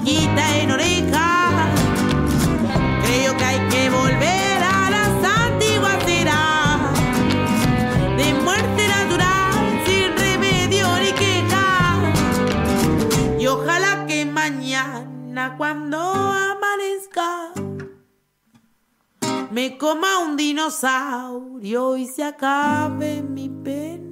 boquita 0.00 0.58
en 0.58 0.70
oreja. 0.70 1.68
Creo 3.04 3.36
que 3.36 3.44
hay 3.44 3.68
que 3.68 3.90
volver 3.90 4.62
a 4.62 4.90
las 4.90 5.24
antiguas 5.24 5.96
será 6.04 6.92
de 8.16 8.34
muerte 8.42 8.88
natural 8.88 9.82
sin 9.86 10.16
remedio 10.16 10.86
ni 10.98 11.12
queja. 11.12 12.12
Y 13.38 13.46
ojalá 13.46 14.06
que 14.06 14.24
mañana 14.24 15.54
cuando 15.56 15.98
amanezca 15.98 17.52
me 19.50 19.76
coma 19.76 20.20
un 20.20 20.36
dinosaurio 20.36 21.96
y 21.96 22.06
se 22.06 22.24
acabe 22.24 23.22
mi 23.22 23.48
pena. 23.48 24.09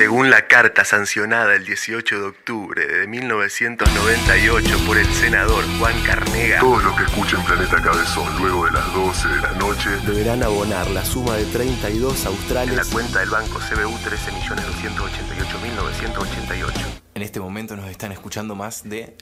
Según 0.00 0.30
la 0.30 0.46
carta 0.46 0.86
sancionada 0.86 1.54
el 1.54 1.66
18 1.66 2.20
de 2.20 2.26
octubre 2.28 2.86
de 2.86 3.06
1998 3.06 4.78
por 4.86 4.96
el 4.96 5.06
senador 5.12 5.62
Juan 5.78 6.00
Carnega, 6.04 6.60
Todos 6.60 6.82
los 6.82 6.96
que 6.96 7.04
escuchen 7.04 7.44
Planeta 7.44 7.82
Cabezón 7.82 8.34
luego 8.38 8.64
de 8.64 8.70
las 8.70 8.90
12 8.94 9.28
de 9.28 9.42
la 9.42 9.52
noche 9.52 9.90
deberán 10.06 10.42
abonar 10.42 10.88
la 10.88 11.04
suma 11.04 11.36
de 11.36 11.44
32 11.44 12.18
en 12.18 12.26
australes 12.28 12.74
la 12.74 12.80
en 12.80 12.88
la 12.88 12.94
cuenta 12.94 13.20
del 13.20 13.28
banco 13.28 13.58
CBU 13.58 13.98
13.288.988. 13.98 16.72
En 17.14 17.22
este 17.22 17.38
momento 17.38 17.76
nos 17.76 17.90
están 17.90 18.12
escuchando 18.12 18.54
más 18.54 18.88
de 18.88 19.18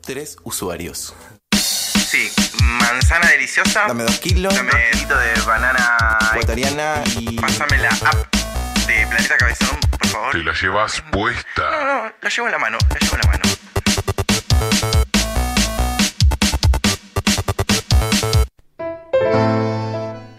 tres 0.00 0.38
usuarios. 0.44 1.14
Sí, 1.54 2.32
manzana 2.58 3.28
deliciosa. 3.28 3.84
Dame 3.86 4.04
dos 4.04 4.18
kilos, 4.18 4.54
Dame 4.54 4.72
un 4.72 4.80
poquito 4.92 5.14
de 5.14 5.40
banana. 5.42 5.98
ecuatoriana 6.30 7.04
y... 7.20 7.36
Pásame 7.36 7.76
la 7.76 7.90
app 7.90 8.51
de 8.86 9.06
Planeta 9.06 9.36
Cabezón, 9.36 9.78
por 9.90 10.06
favor. 10.06 10.32
te 10.32 10.38
la 10.38 10.52
llevas 10.52 11.02
puesta. 11.10 11.70
No, 11.70 11.84
no, 11.84 12.12
la 12.20 12.28
llevo 12.28 12.46
en 12.46 12.52
la 12.52 12.58
mano, 12.58 12.78
la 12.88 12.98
llevo 12.98 13.14
en 13.14 13.20
la 13.20 13.28
mano. 13.28 13.42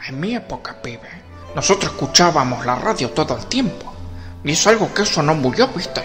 En 0.07 0.19
mi 0.19 0.35
época, 0.35 0.81
pibe, 0.81 1.09
nosotros 1.55 1.91
escuchábamos 1.91 2.65
la 2.65 2.75
radio 2.75 3.12
todo 3.12 3.38
el 3.38 3.45
tiempo. 3.47 3.93
Y 4.43 4.51
es 4.51 4.67
algo 4.67 4.93
que 4.93 5.03
eso 5.03 5.23
no 5.23 5.35
murió, 5.35 5.67
viste. 5.69 6.03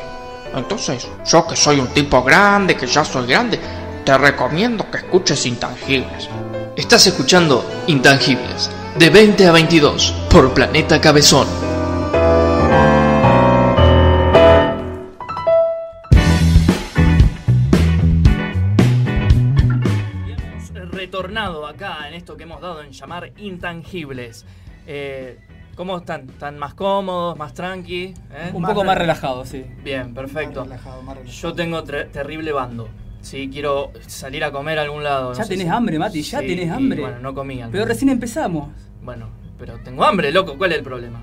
Entonces, 0.54 1.08
yo 1.26 1.46
que 1.46 1.56
soy 1.56 1.80
un 1.80 1.88
tipo 1.88 2.22
grande, 2.22 2.76
que 2.76 2.86
ya 2.86 3.04
soy 3.04 3.26
grande, 3.26 3.58
te 4.04 4.16
recomiendo 4.16 4.90
que 4.90 4.98
escuches 4.98 5.44
Intangibles. 5.46 6.28
Estás 6.76 7.06
escuchando 7.06 7.82
Intangibles, 7.88 8.70
de 8.96 9.10
20 9.10 9.46
a 9.46 9.52
22, 9.52 10.14
por 10.30 10.54
Planeta 10.54 11.00
Cabezón. 11.00 11.77
Retornado 20.92 21.66
acá 21.66 22.08
en 22.08 22.14
esto 22.14 22.36
que 22.36 22.42
hemos 22.44 22.60
dado 22.60 22.82
en 22.82 22.90
llamar 22.92 23.32
intangibles. 23.38 24.44
Eh, 24.86 25.38
¿Cómo 25.74 25.98
están? 25.98 26.28
¿Están 26.28 26.58
más 26.58 26.74
cómodos, 26.74 27.36
más 27.38 27.54
tranqui? 27.54 28.14
eh? 28.32 28.50
Un 28.52 28.62
Más 28.62 28.72
poco 28.72 28.84
más 28.84 28.96
re- 28.96 29.02
relajado, 29.02 29.44
sí. 29.46 29.64
Bien, 29.84 30.12
perfecto. 30.12 30.60
Más 30.60 30.68
relajado, 30.68 31.02
más 31.02 31.16
relajado. 31.16 31.40
Yo 31.40 31.54
tengo 31.54 31.84
terrible 31.84 32.52
bando. 32.52 32.88
Sí, 33.20 33.48
quiero 33.52 33.92
salir 34.06 34.42
a 34.44 34.50
comer 34.52 34.78
a 34.78 34.82
algún 34.82 35.04
lado. 35.04 35.32
Ya 35.34 35.44
sé 35.44 35.50
tenés 35.50 35.66
si- 35.66 35.70
hambre, 35.72 35.98
Mati, 35.98 36.22
ya 36.22 36.40
Sí, 36.40 36.46
tenés 36.46 36.70
hambre. 36.70 37.00
Bueno, 37.00 37.18
no 37.20 37.34
comía. 37.34 37.68
Pero 37.70 37.84
recién 37.84 38.08
empezamos. 38.08 38.70
Bueno, 39.02 39.28
pero 39.58 39.78
tengo 39.84 40.04
hambre, 40.04 40.32
loco. 40.32 40.56
¿Cuál 40.58 40.72
es 40.72 40.78
el 40.78 40.84
problema? 40.84 41.22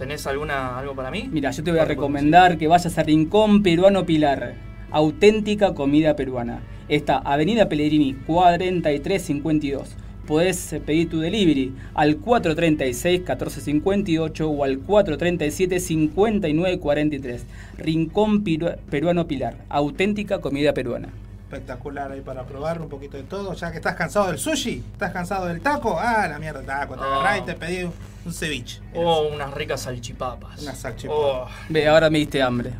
¿Tenés 0.00 0.26
alguna 0.26 0.76
algo 0.78 0.94
para 0.94 1.10
mí? 1.10 1.28
Mira, 1.30 1.50
yo 1.50 1.62
te 1.62 1.70
voy 1.70 1.78
a 1.78 1.84
¿Cuál 1.84 1.94
podemos 1.94 2.14
recomendar 2.14 2.56
que 2.56 2.68
vayas 2.68 2.96
a 2.96 3.02
Rincón 3.02 3.62
Peruano 3.62 4.06
Pilar. 4.06 4.54
Auténtica 4.90 5.74
comida 5.74 6.16
peruana. 6.16 6.62
Está 6.88 7.18
Avenida 7.18 7.68
Pellegrini 7.68 8.14
4352. 8.26 9.94
Podés 10.26 10.72
eh, 10.72 10.80
pedir 10.80 11.10
tu 11.10 11.20
delivery 11.20 11.74
al 11.92 12.18
436-1458 12.18 14.46
o 14.48 14.64
al 14.64 14.82
437-5943. 14.86 17.40
Rincón 17.76 18.42
Peruano 18.88 19.26
Pilar. 19.26 19.58
Auténtica 19.68 20.40
comida 20.40 20.72
peruana. 20.72 21.10
Espectacular 21.50 22.12
ahí 22.12 22.20
para 22.20 22.44
probar 22.44 22.80
un 22.80 22.88
poquito 22.88 23.16
de 23.16 23.24
todo. 23.24 23.54
Ya 23.54 23.72
que 23.72 23.78
estás 23.78 23.96
cansado 23.96 24.28
del 24.28 24.38
sushi, 24.38 24.84
estás 24.92 25.12
cansado 25.12 25.46
del 25.46 25.60
taco, 25.60 25.98
ah, 25.98 26.28
la 26.28 26.38
mierda, 26.38 26.62
taco. 26.62 26.94
Te 26.94 27.02
agarrás 27.02 27.38
y 27.38 27.40
te 27.42 27.54
pedí 27.54 27.82
un, 27.82 27.92
un 28.24 28.32
ceviche. 28.32 28.80
Oh, 28.94 29.22
unas 29.22 29.52
ricas 29.52 29.80
salchipapas. 29.80 30.62
Unas 30.62 30.78
salchipapas. 30.78 31.20
Oh. 31.20 31.48
Ve, 31.68 31.88
ahora 31.88 32.08
me 32.08 32.18
diste 32.18 32.40
hambre. 32.40 32.74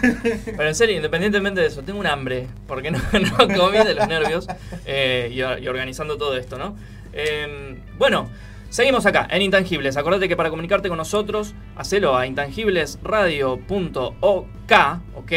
Pero 0.46 0.66
en 0.66 0.74
serio, 0.74 0.96
independientemente 0.96 1.60
de 1.60 1.66
eso, 1.66 1.82
tengo 1.82 2.00
un 2.00 2.06
hambre, 2.06 2.48
porque 2.66 2.90
no, 2.90 2.98
no 3.12 3.36
comí 3.36 3.84
de 3.84 3.94
los 3.94 4.08
nervios 4.08 4.46
eh, 4.86 5.28
y, 5.30 5.40
y 5.40 5.68
organizando 5.68 6.16
todo 6.16 6.34
esto, 6.38 6.56
¿no? 6.56 6.76
Eh, 7.12 7.78
bueno, 7.98 8.30
seguimos 8.70 9.04
acá 9.04 9.28
en 9.30 9.42
Intangibles. 9.42 9.98
Acordate 9.98 10.30
que 10.30 10.36
para 10.36 10.48
comunicarte 10.48 10.88
con 10.88 10.96
nosotros, 10.96 11.54
hacelo 11.76 12.16
a 12.16 12.26
intangiblesradio.ok, 12.26 14.72
ok, 15.14 15.32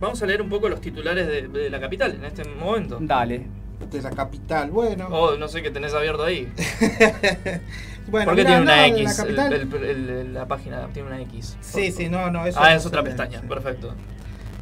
vamos 0.00 0.20
a 0.22 0.26
leer 0.26 0.42
un 0.42 0.48
poco 0.48 0.68
los 0.68 0.80
titulares 0.80 1.26
de, 1.28 1.46
de 1.46 1.70
la 1.70 1.78
capital 1.78 2.12
en 2.14 2.24
este 2.24 2.42
momento. 2.44 2.98
Dale. 3.00 3.46
De 3.90 4.00
la 4.02 4.10
capital, 4.10 4.70
bueno. 4.70 5.08
Oh, 5.10 5.36
no 5.36 5.48
sé 5.48 5.62
qué 5.62 5.70
tenés 5.70 5.92
abierto 5.94 6.24
ahí. 6.24 6.50
bueno 8.08 8.26
¿Por 8.26 8.36
qué 8.36 8.42
mirá, 8.44 8.46
tiene 8.56 8.62
una 8.62 8.76
no, 8.76 8.84
X? 8.96 9.04
La 9.04 9.10
el- 9.10 9.16
capital. 9.36 9.52
el- 9.52 9.84
el- 9.84 10.10
el- 10.10 10.34
la 10.34 10.46
página 10.46 10.86
tiene 10.88 11.08
una 11.08 11.20
X. 11.22 11.56
Sí, 11.60 11.92
sí, 11.92 12.08
no, 12.08 12.30
no, 12.30 12.46
eso 12.46 12.58
Ah, 12.62 12.74
es 12.74 12.86
otra 12.86 13.02
pestaña, 13.02 13.40
sí. 13.40 13.46
perfecto. 13.46 13.94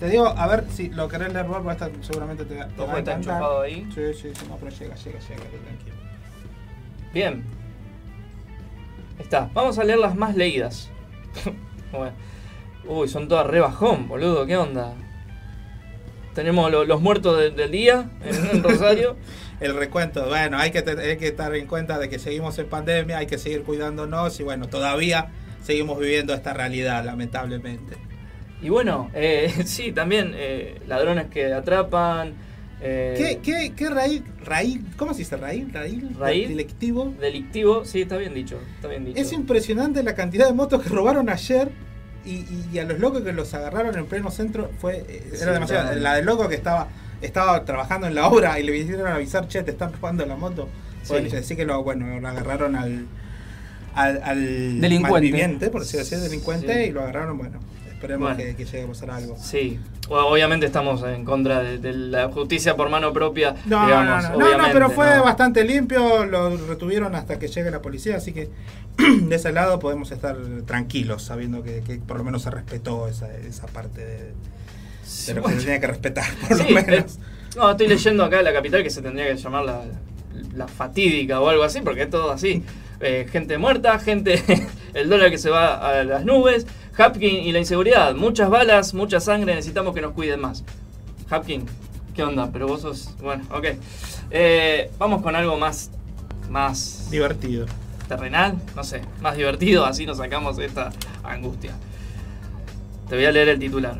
Te 0.01 0.09
digo, 0.09 0.27
a 0.29 0.47
ver 0.47 0.65
si 0.71 0.89
lo 0.89 1.09
querés 1.09 1.33
leer 1.33 1.47
vos, 1.47 1.63
esta 1.71 1.91
seguramente 2.01 2.45
te, 2.45 2.55
te 2.57 2.65
¿Todo 2.75 2.87
va 2.87 2.95
a 2.95 2.99
está 2.99 3.13
encantar. 3.13 3.35
enchufado 3.35 3.61
ahí? 3.61 3.87
Sí, 3.95 4.15
sí, 4.15 4.31
sí, 4.35 4.47
no, 4.49 4.57
pero 4.57 4.71
llega, 4.71 4.95
llega, 4.97 5.19
llega, 5.19 5.41
tranquilo. 5.41 5.97
Bien. 7.13 7.45
Está. 9.19 9.51
Vamos 9.53 9.79
a 9.79 9.85
leer 9.85 9.99
las 9.99 10.15
más 10.17 10.35
leídas. 10.37 10.89
Bueno. 11.93 12.13
Uy, 12.87 13.09
son 13.09 13.27
todas 13.29 13.47
re 13.49 13.59
bajón, 13.61 14.07
boludo. 14.09 14.47
¿Qué 14.47 14.57
onda? 14.57 14.95
Tenemos 16.41 16.71
lo- 16.71 16.87
los 16.87 17.03
muertos 17.03 17.39
de- 17.39 17.51
del 17.51 17.71
día 17.71 18.09
en, 18.25 18.63
Rosario. 18.63 19.15
El 19.61 19.75
recuento, 19.77 20.27
bueno, 20.27 20.57
hay 20.59 20.71
que, 20.71 20.79
hay 20.79 21.19
que 21.19 21.27
estar 21.29 21.55
en 21.55 21.67
cuenta 21.67 21.99
de 21.99 22.09
que 22.09 22.19
seguimos 22.19 22.59
en 22.59 22.67
pandemia, 22.67 23.19
hay 23.19 23.27
que 23.27 23.37
seguir 23.37 23.63
cuidándonos 23.63 24.41
y 24.41 24.43
bueno, 24.43 24.69
todavía 24.69 25.29
seguimos 25.63 25.99
viviendo 25.99 26.33
esta 26.33 26.55
realidad, 26.55 27.05
lamentablemente. 27.05 27.97
Y 28.63 28.71
bueno, 28.71 29.11
eh, 29.13 29.53
sí, 29.67 29.93
también 29.93 30.33
eh, 30.35 30.81
ladrones 30.89 31.27
que 31.27 31.53
atrapan. 31.53 32.33
eh, 32.81 33.15
¿Qué, 33.19 33.41
qué, 33.43 33.73
qué 33.77 33.91
raíz, 33.91 34.23
raíz, 34.43 34.79
cómo 34.97 35.13
se 35.13 35.19
dice 35.19 35.37
raíz? 35.37 35.71
Raíz, 35.71 36.17
Raíz. 36.19 36.49
delictivo. 36.49 37.13
Delictivo, 37.21 37.85
sí, 37.85 38.01
está 38.01 38.17
bien 38.17 38.33
dicho. 38.33 38.59
Está 38.77 38.89
bien 38.89 39.05
dicho. 39.05 39.21
Es 39.21 39.31
impresionante 39.35 40.03
la 40.03 40.15
cantidad 40.15 40.47
de 40.47 40.55
motos 40.55 40.83
que 40.83 40.89
robaron 40.89 41.29
ayer 41.29 41.69
y, 42.25 42.31
y- 42.31 42.69
y 42.73 42.79
a 42.79 42.85
los 42.85 42.99
locos 42.99 43.23
que 43.23 43.33
los 43.33 43.53
agarraron 43.55 43.97
en 43.99 44.07
pleno 44.07 44.31
centro 44.31 44.71
fue 44.81 45.05
eh, 45.09 45.29
era 45.33 45.39
Sí, 45.39 45.51
demasiado. 45.53 45.95
La 45.97 46.15
del 46.15 46.27
loco 46.27 46.49
que 46.49 46.55
estaba 46.55 46.89
estaba 47.23 47.65
trabajando 47.65 48.07
en 48.07 48.15
la 48.15 48.27
obra 48.29 48.59
y 48.59 48.63
le 48.63 48.73
vinieron 48.73 49.07
a 49.07 49.15
avisar, 49.17 49.47
che, 49.49 49.63
te 49.63 49.71
están 49.73 49.93
robando 49.93 50.25
la 50.27 50.37
moto. 50.37 50.69
Sí. 51.03 51.13
Bueno, 51.13 51.29
así 51.39 51.57
que 51.57 51.65
lo, 51.67 51.83
bueno, 51.83 52.19
lo 52.21 52.29
agarraron 52.29 52.77
al, 52.77 53.07
al, 53.95 54.23
al 54.23 54.81
Delincuente. 54.81 55.69
por 55.71 55.83
así 55.83 55.97
decirlo, 55.99 56.25
delincuente, 56.25 56.73
Sí. 56.85 56.91
y 56.91 56.93
lo 56.93 57.03
agarraron, 57.03 57.37
bueno, 57.39 57.59
esperemos 58.01 58.35
Bueno. 58.35 58.43
que, 58.43 58.57
que 58.57 58.65
llegue 58.65 58.85
a 58.85 58.87
pasar 58.87 59.11
algo. 59.11 59.37
Sí, 59.39 59.79
O- 60.09 60.17
obviamente 60.17 60.65
estamos 60.65 61.03
en 61.03 61.25
contra 61.27 61.63
de, 61.63 61.77
de 61.79 61.93
la 61.93 62.29
justicia 62.29 62.75
por 62.75 62.89
mano 62.89 63.13
propia. 63.13 63.55
No, 63.67 63.85
digamos, 63.85 64.23
no, 64.25 64.39
no, 64.39 64.39
no, 64.39 64.59
no, 64.67 64.73
pero 64.73 64.91
fue 64.91 65.17
¿no? 65.17 65.25
bastante 65.25 65.65
limpio, 65.65 66.25
lo 66.25 66.57
retuvieron 66.67 67.15
hasta 67.15 67.39
que 67.39 67.49
llegue 67.49 67.71
la 67.71 67.83
policía, 67.83 68.17
así 68.17 68.33
que 68.33 68.49
de 69.21 69.37
ese 69.37 69.53
lado 69.53 69.79
podemos 69.79 70.11
estar 70.13 70.37
tranquilos, 70.67 71.23
sabiendo 71.25 71.63
que, 71.63 71.83
que 71.83 71.97
por 71.97 72.17
lo 72.17 72.25
menos 72.25 72.43
se 72.43 72.51
respetó 72.51 73.07
esa, 73.07 73.31
esa 73.37 73.67
parte 73.67 74.01
de, 74.05 74.33
de 75.27 75.35
lo 75.35 75.43
que 75.43 75.53
se 75.53 75.61
tenía 75.61 75.81
que 75.81 75.87
respetar, 75.87 76.25
por 76.49 76.57
Sí, 76.57 76.73
lo 76.73 76.83
menos. 76.83 77.17
eh, 77.17 77.19
no, 77.57 77.71
estoy 77.71 77.87
leyendo 77.89 78.25
acá 78.25 78.41
la 78.43 78.53
capital 78.55 78.83
que 78.83 78.91
se 78.91 79.03
tendría 79.03 79.27
que 79.29 79.37
llamar 79.37 79.65
la, 79.65 79.83
la 80.55 80.69
fatídica 80.69 81.39
o 81.41 81.49
algo 81.51 81.65
así, 81.65 81.81
porque 81.83 82.03
es 82.05 82.11
todo 82.11 82.31
así. 82.33 82.63
Eh, 83.03 83.27
gente 83.31 83.57
muerta, 83.59 83.99
gente, 83.99 84.43
el 84.95 85.09
dólar 85.09 85.31
que 85.31 85.39
se 85.39 85.49
va 85.51 85.75
a 86.01 86.05
las 86.05 86.25
nubes, 86.25 86.67
Hapkin 87.01 87.35
y 87.45 87.53
la 87.53 87.59
inseguridad. 87.61 88.15
Muchas 88.15 88.51
balas, 88.51 88.95
mucha 88.95 89.21
sangre, 89.21 89.55
necesitamos 89.55 89.95
que 89.95 90.01
nos 90.01 90.13
cuiden 90.13 90.41
más. 90.41 90.65
Hapkin, 91.31 91.65
¿qué 92.15 92.23
onda? 92.23 92.51
Pero 92.53 92.67
vos 92.69 92.83
sos. 92.83 93.11
Bueno, 93.23 93.45
ok. 93.51 93.67
Eh, 94.31 94.91
vamos 94.99 95.23
con 95.23 95.35
algo 95.37 95.57
más. 95.57 95.91
más. 96.51 97.09
Divertido. 97.11 97.67
terrenal, 98.09 98.57
no 98.75 98.83
sé, 98.83 99.03
más 99.21 99.37
divertido, 99.37 99.85
así 99.85 100.05
nos 100.05 100.17
sacamos 100.19 100.59
esta 100.59 100.91
angustia. 101.23 101.73
Te 103.09 103.15
voy 103.15 103.25
a 103.25 103.31
leer 103.33 103.49
el 103.51 103.59
titular. 103.61 103.99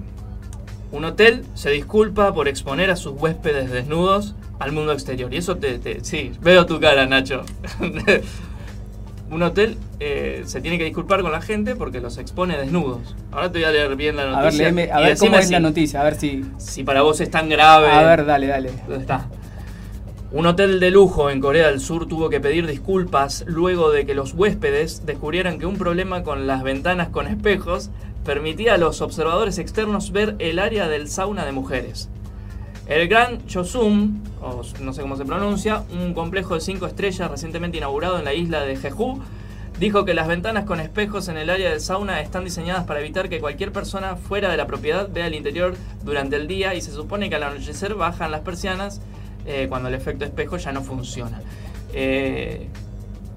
Un 0.93 1.05
hotel 1.05 1.45
se 1.55 1.71
disculpa 1.71 2.35
por 2.35 2.49
exponer 2.49 2.91
a 2.91 2.97
sus 2.97 3.13
huéspedes 3.13 3.71
desnudos 3.71 4.35
al 4.59 4.73
mundo 4.73 4.93
exterior. 4.93 5.33
Y 5.33 5.37
eso 5.37 5.57
te. 5.57 5.79
te- 5.79 6.03
sí, 6.05 6.33
veo 6.41 6.67
tu 6.67 6.81
cara, 6.81 7.07
Nacho. 7.07 7.43
Un 9.31 9.43
hotel 9.45 9.77
eh, 10.01 10.43
se 10.47 10.61
tiene 10.61 10.77
que 10.77 10.85
disculpar 10.85 11.23
con 11.23 11.31
la 11.31 11.41
gente 11.41 11.77
porque 11.77 12.01
los 12.01 12.19
expone 12.19 12.59
desnudos. 12.59 13.15
Ahora 13.31 13.53
te 13.53 13.59
voy 13.61 13.65
a 13.69 13.71
leer 13.71 13.95
bien 13.95 14.17
la 14.17 14.23
A 14.25 14.27
ver, 14.27 14.37
noticia. 14.47 14.69
léeme- 14.71 14.91
a 14.91 14.99
ver 15.01 15.17
cómo 15.19 15.31
decime 15.37 15.39
es 15.39 15.51
la 15.51 15.59
si- 15.59 15.63
noticia, 15.63 16.01
a 16.01 16.05
ver 16.05 16.15
si. 16.17 16.45
Si 16.59 16.83
para 16.83 17.03
vos 17.03 17.21
es 17.21 17.31
tan 17.31 17.49
grave. 17.49 17.91
A 17.93 18.03
ver, 18.03 18.25
dale, 18.27 18.47
dale. 18.49 18.71
¿Dónde 18.89 19.03
está? 19.03 19.29
Un 20.33 20.47
hotel 20.47 20.79
de 20.81 20.91
lujo 20.91 21.31
en 21.31 21.41
Corea 21.41 21.69
del 21.69 21.81
Sur 21.81 22.07
tuvo 22.07 22.29
que 22.29 22.41
pedir 22.41 22.67
disculpas 22.67 23.45
luego 23.47 23.91
de 23.91 24.07
que 24.07 24.15
los 24.15 24.33
huéspedes 24.35 25.05
descubrieran 25.07 25.59
que 25.59 25.67
un 25.67 25.77
problema 25.77 26.23
con 26.23 26.47
las 26.47 26.63
ventanas 26.63 27.09
con 27.09 27.27
espejos 27.27 27.91
permitía 28.25 28.75
a 28.75 28.79
los 28.79 29.01
observadores 29.01 29.59
externos 29.59 30.13
ver 30.13 30.37
el 30.39 30.59
área 30.61 30.87
del 30.89 31.09
sauna 31.09 31.45
de 31.45 31.53
mujeres. 31.53 32.11
El 32.91 33.07
Gran 33.07 33.47
Chosum, 33.47 34.19
o 34.43 34.63
no 34.81 34.93
sé 34.93 35.03
cómo 35.03 35.17
se 35.17 35.25
pronuncia, 35.25 35.85
un 35.93 36.13
complejo 36.13 36.55
de 36.57 36.61
cinco 36.61 36.89
estrellas 36.89 37.31
recientemente 37.31 37.79
inaugurado 37.79 38.19
en 38.19 38.25
la 38.25 38.35
isla 38.35 38.63
de 38.63 38.75
Jeju, 38.77 39.21
dijo 39.79 40.05
que 40.05 40.13
las 40.13 40.27
ventanas 40.27 40.65
con 40.65 40.81
espejos 40.81 41.29
en 41.29 41.37
el 41.37 41.51
área 41.51 41.71
del 41.71 41.81
sauna 41.81 42.21
están 42.21 42.45
diseñadas 42.45 42.87
para 42.87 42.99
evitar 42.99 43.29
que 43.29 43.39
cualquier 43.39 43.71
persona 43.71 44.17
fuera 44.17 44.51
de 44.51 44.57
la 44.57 44.67
propiedad 44.67 45.09
vea 45.09 45.29
el 45.29 45.37
interior 45.37 45.77
durante 46.03 46.35
el 46.35 46.49
día 46.49 46.75
y 46.75 46.81
se 46.81 46.91
supone 46.91 47.31
que 47.31 47.37
al 47.37 47.45
anochecer 47.45 47.95
bajan 47.95 48.33
las 48.33 48.41
persianas 48.41 49.01
eh, 49.47 49.67
cuando 49.69 49.89
el 49.89 49.95
efecto 49.95 50.25
espejo 50.25 50.57
ya 50.57 50.73
no 50.73 50.83
funciona. 50.83 51.41
Eh, 51.95 52.67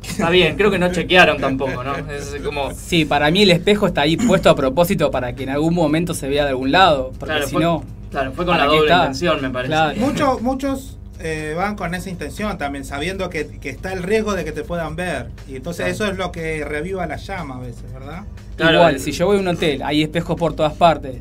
está 0.02 0.32
bien, 0.32 0.56
creo 0.58 0.72
que 0.72 0.80
no 0.80 0.92
chequearon 0.92 1.38
tampoco, 1.38 1.84
¿no? 1.84 1.96
Es 1.96 2.38
como... 2.44 2.72
Sí, 2.74 3.06
para 3.06 3.30
mí 3.30 3.44
el 3.44 3.52
espejo 3.52 3.86
está 3.86 4.02
ahí 4.02 4.18
puesto 4.18 4.50
a 4.50 4.56
propósito 4.56 5.12
para 5.12 5.36
que 5.36 5.44
en 5.44 5.50
algún 5.50 5.76
momento 5.76 6.16
se 6.16 6.28
vea 6.28 6.44
de 6.44 6.50
algún 6.50 6.72
lado. 6.72 7.12
Porque 7.20 7.36
Claro, 7.36 7.48
si 7.48 7.56
no. 7.58 7.93
Claro, 8.14 8.32
fue 8.34 8.46
con 8.46 8.54
¿para 8.56 8.66
la 8.68 8.72
doble 8.72 8.86
está? 8.90 8.98
intención, 9.00 9.42
me 9.42 9.50
parece. 9.50 9.68
Claro. 9.74 10.00
Muchos, 10.00 10.42
muchos 10.42 10.98
eh, 11.20 11.54
van 11.58 11.76
con 11.76 11.94
esa 11.94 12.10
intención 12.10 12.58
también, 12.58 12.86
sabiendo 12.86 13.30
que, 13.30 13.48
que 13.60 13.70
está 13.70 13.92
el 13.94 14.04
riesgo 14.04 14.34
de 14.34 14.46
que 14.46 14.52
te 14.54 14.64
puedan 14.64 14.96
ver. 14.96 15.30
Y 15.48 15.56
entonces 15.58 15.86
Claro. 15.86 15.94
eso 15.94 16.08
es 16.08 16.18
lo 16.18 16.32
que 16.32 16.64
reviva 16.66 17.06
la 17.06 17.18
llama 17.18 17.58
a 17.58 17.60
veces, 17.60 17.92
¿verdad? 17.94 18.24
Igual, 18.58 19.00
si 19.00 19.12
yo 19.12 19.26
voy 19.26 19.38
a 19.38 19.40
un 19.42 19.48
hotel, 19.48 19.82
hay 19.84 20.04
espejos 20.04 20.36
por 20.38 20.54
todas 20.56 20.74
partes. 20.74 21.18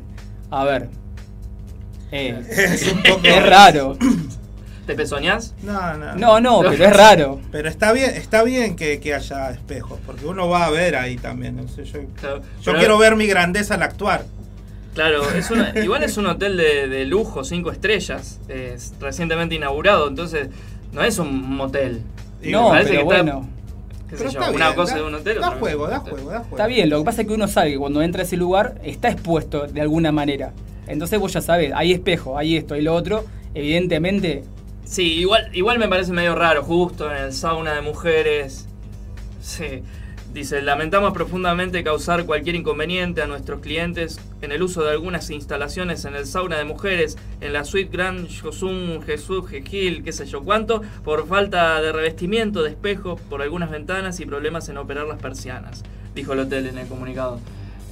A 0.49 0.63
ver. 0.63 0.89
Eh, 2.11 2.41
Es 2.49 2.91
un 2.91 3.01
poco- 3.03 3.21
es 3.23 3.45
raro. 3.49 3.97
¿Te 4.85 4.95
pezoñás? 4.95 5.53
No, 5.63 5.93
no. 5.95 6.15
No, 6.15 6.39
no, 6.41 6.59
pero 6.69 6.85
es 6.85 6.93
raro. 6.95 7.39
Pero 7.53 7.69
está 7.69 7.93
bien, 7.93 8.09
está 8.15 8.43
bien 8.43 8.75
que, 8.75 8.99
que 8.99 9.13
haya 9.13 9.51
espejos, 9.51 9.97
porque 10.05 10.25
uno 10.25 10.49
va 10.49 10.65
a 10.65 10.69
ver 10.71 10.97
ahí 10.97 11.15
también. 11.15 11.55
no 11.55 11.67
sé, 11.69 11.85
yo 11.85 12.01
yo 12.01 12.07
pero- 12.65 12.77
quiero 12.79 12.97
ver 12.97 13.15
mi 13.15 13.25
grandeza 13.25 13.75
al 13.75 13.83
actuar. 13.83 14.25
Claro, 14.93 15.23
es 15.31 15.49
una- 15.51 15.73
igual 15.83 16.03
es 16.03 16.17
un 16.17 16.27
hotel 16.27 16.55
de, 16.57 16.87
de 16.87 17.05
lujo, 17.05 17.43
cinco 17.43 17.71
estrellas, 17.71 18.39
es 18.47 18.93
recientemente 18.99 19.55
inaugurado, 19.55 20.07
entonces 20.07 20.49
no 20.91 21.03
es 21.03 21.17
un 21.19 21.55
motel. 21.55 22.01
No, 22.43 22.69
parece 22.69 22.91
pero 22.91 23.07
que 23.07 23.15
está- 23.15 23.23
bueno. 23.23 23.49
qué 24.09 24.17
sé 24.17 24.23
Pero 24.23 24.29
yo, 24.31 24.39
está 24.39 24.51
una 24.51 24.65
bien, 24.67 24.75
cosa 24.75 24.93
da- 24.95 25.01
de 25.01 25.07
un 25.07 25.15
hotel. 25.15 25.39
Da 25.41 25.51
juego, 25.51 25.87
da 25.87 25.99
juego, 25.99 26.29
da 26.29 26.39
juego. 26.39 26.55
Está 26.55 26.67
bien, 26.67 26.89
lo 26.89 26.99
que 26.99 27.05
pasa 27.05 27.21
es 27.21 27.27
que 27.27 27.33
uno 27.33 27.47
sabe 27.47 27.71
que 27.71 27.77
cuando 27.79 28.01
entra 28.01 28.21
a 28.21 28.25
ese 28.25 28.37
lugar 28.37 28.75
está 28.83 29.09
expuesto 29.09 29.65
de 29.67 29.81
alguna 29.81 30.11
manera. 30.11 30.53
Entonces 30.87 31.19
vos 31.19 31.31
ya 31.33 31.41
sabés, 31.41 31.71
hay 31.73 31.93
espejo, 31.93 32.37
hay 32.37 32.57
esto, 32.57 32.73
hay 32.75 32.81
lo 32.81 32.93
otro. 32.93 33.25
Evidentemente, 33.55 34.43
Sí, 34.85 35.13
igual, 35.13 35.49
igual 35.53 35.79
me 35.79 35.87
parece 35.87 36.11
medio 36.11 36.35
raro, 36.35 36.61
justo 36.61 37.09
en 37.09 37.17
el 37.23 37.33
sauna 37.33 37.73
de 37.73 37.81
mujeres. 37.81 38.67
Sí. 39.41 39.81
Dice, 40.33 40.61
lamentamos 40.61 41.13
profundamente 41.13 41.83
causar 41.83 42.25
cualquier 42.25 42.55
inconveniente 42.57 43.21
a 43.21 43.27
nuestros 43.27 43.61
clientes 43.61 44.19
en 44.45 44.51
el 44.51 44.63
uso 44.63 44.83
de 44.83 44.91
algunas 44.91 45.29
instalaciones 45.29 46.05
en 46.05 46.15
el 46.15 46.25
sauna 46.25 46.57
de 46.57 46.65
mujeres, 46.65 47.17
en 47.41 47.53
la 47.53 47.63
suite 47.63 47.89
Grand 47.91 48.27
Josum, 48.29 49.01
Jesús, 49.01 49.49
Jejil, 49.49 50.03
qué 50.03 50.11
sé 50.11 50.25
yo 50.25 50.43
cuánto, 50.43 50.81
por 51.03 51.27
falta 51.27 51.81
de 51.81 51.91
revestimiento 51.91 52.63
de 52.63 52.71
espejos 52.71 53.19
por 53.21 53.41
algunas 53.41 53.71
ventanas 53.71 54.19
y 54.19 54.25
problemas 54.25 54.69
en 54.69 54.77
operar 54.77 55.07
las 55.07 55.19
persianas, 55.19 55.83
dijo 56.15 56.33
el 56.33 56.39
hotel 56.39 56.67
en 56.67 56.77
el 56.77 56.87
comunicado. 56.87 57.39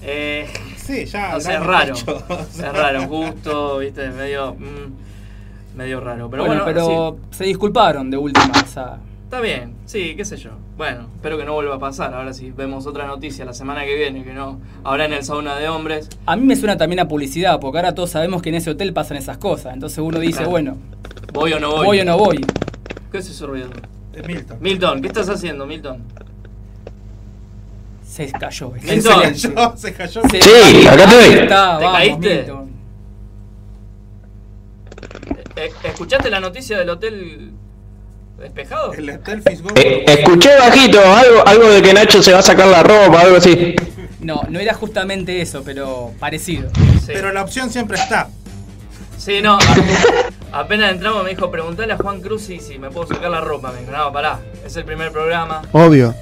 Eh, 0.02 0.48
Sí, 0.78 1.06
ya. 1.06 1.36
o 1.36 1.40
sea, 1.40 1.60
es 1.60 1.66
raro. 1.66 1.94
hecho, 1.94 2.24
o 2.30 2.46
sea. 2.52 2.68
Es 2.68 2.74
raro, 2.74 3.08
justo, 3.08 3.78
viste, 3.78 4.10
medio... 4.10 4.56
mm, 4.56 5.78
medio 5.78 6.00
raro. 6.00 6.30
Pero 6.30 6.46
bueno, 6.46 6.64
bueno, 6.64 6.82
pero 6.86 7.18
sí. 7.32 7.38
se 7.38 7.44
disculparon 7.46 8.10
de 8.10 8.18
última. 8.18 8.52
O 8.62 8.68
sea, 8.68 8.98
Está 9.32 9.40
bien, 9.40 9.76
sí, 9.86 10.14
qué 10.18 10.26
sé 10.26 10.36
yo. 10.36 10.50
Bueno, 10.76 11.08
espero 11.16 11.38
que 11.38 11.46
no 11.46 11.54
vuelva 11.54 11.76
a 11.76 11.80
pasar. 11.80 12.14
Ahora 12.14 12.34
si 12.34 12.52
vemos 12.52 12.86
otra 12.86 13.08
noticia 13.08 13.46
la 13.46 13.54
semana 13.54 13.86
que 13.86 13.96
viene, 13.96 14.26
que 14.26 14.34
no. 14.34 14.60
Ahora 14.84 15.06
en 15.06 15.14
el 15.14 15.24
sauna 15.24 15.56
de 15.56 15.70
hombres. 15.70 16.10
a 16.26 16.36
mí 16.36 16.44
me 16.46 16.58
suena 16.58 16.76
también 16.76 17.00
a 17.00 17.08
publicidad, 17.08 17.62
porque 17.62 17.78
ahora 17.78 17.96
todos 17.96 18.10
sabemos 18.10 18.42
que 18.42 18.50
en 18.50 18.56
ese 18.56 18.72
hotel 18.72 18.92
pasan 18.92 19.16
esas 19.16 19.38
cosas. 19.38 19.74
Entonces 19.74 20.00
uno 20.00 20.20
dice, 20.20 20.40
Claro. 20.40 20.50
bueno, 20.50 20.78
¿Voy 21.32 21.54
o 21.54 21.62
no 21.62 21.72
voy? 21.72 21.86
voy 21.86 22.00
o 22.02 22.04
no 22.04 22.18
voy. 22.18 22.46
¿Qué 23.10 23.20
es 23.20 23.30
ese 23.30 23.46
ruido? 23.46 23.70
Es 24.14 24.28
Milton. 24.28 24.58
Milton, 24.60 25.02
¿qué 25.02 25.08
estás 25.08 25.30
haciendo, 25.30 25.66
Milton? 25.66 26.04
Se 28.06 28.30
cayó. 28.34 28.72
Milton. 28.72 29.14
silencio. 29.14 29.74
Se 29.78 29.94
cayó. 29.94 30.22
Se- 30.30 30.42
Sí, 30.42 30.88
acá 30.88 31.04
está, 31.06 31.78
¿Te 31.78 31.86
vamos, 31.86 31.98
caíste? 32.00 32.36
Milton. 32.36 32.72
Eh, 35.56 35.70
¿Escuchaste 35.86 36.30
la 36.30 36.42
noticia 36.42 36.78
del 36.78 36.90
hotel 36.90 37.52
despejado? 38.42 38.94
El. 38.94 39.10
Eh, 39.10 40.06
escuché 40.08 40.50
bajito 40.58 41.00
algo, 41.00 41.48
algo 41.48 41.70
de 41.70 41.82
que 41.82 41.94
Nacho 41.94 42.22
se 42.22 42.34
va 42.34 42.40
a 42.40 42.44
sacar 42.44 42.68
la 42.68 42.84
ropa, 42.84 43.22
algo 43.22 43.38
así. 43.38 43.76
No, 44.20 44.44
no 44.50 44.60
era 44.60 44.74
justamente 44.74 45.42
eso, 45.42 45.64
pero 45.64 46.12
parecido. 46.20 46.70
Sí. 47.00 47.08
Pero 47.14 47.32
la 47.32 47.42
opción 47.42 47.70
siempre 47.72 47.98
está. 47.98 48.30
Sí, 49.18 49.42
no. 49.42 49.58
a- 49.58 50.60
apenas 50.60 50.92
entramos 50.92 51.24
me 51.24 51.30
dijo, 51.32 51.50
preguntale 51.52 51.94
a 51.94 51.98
Juan 51.98 52.22
Cruz 52.22 52.42
si, 52.44 52.60
si 52.60 52.78
me 52.80 52.90
puedo 52.90 53.08
sacar 53.08 53.30
la 53.32 53.42
ropa. 53.42 53.72
Me 53.72 53.82
dijo, 53.82 53.92
no, 53.92 54.12
pará, 54.12 54.40
es 54.66 54.76
el 54.76 54.86
primer 54.86 55.12
programa. 55.12 55.62
Obvio. 55.72 56.14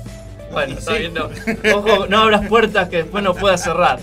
Bueno, 0.52 0.78
está 0.80 0.94
bien, 0.94 1.14
no. 1.14 1.30
Ojo, 1.76 2.08
no 2.08 2.20
abras 2.20 2.48
puertas 2.48 2.90
que 2.90 2.98
después 2.98 3.24
no 3.24 3.34
puedas 3.36 3.62
cerrar. 3.64 4.00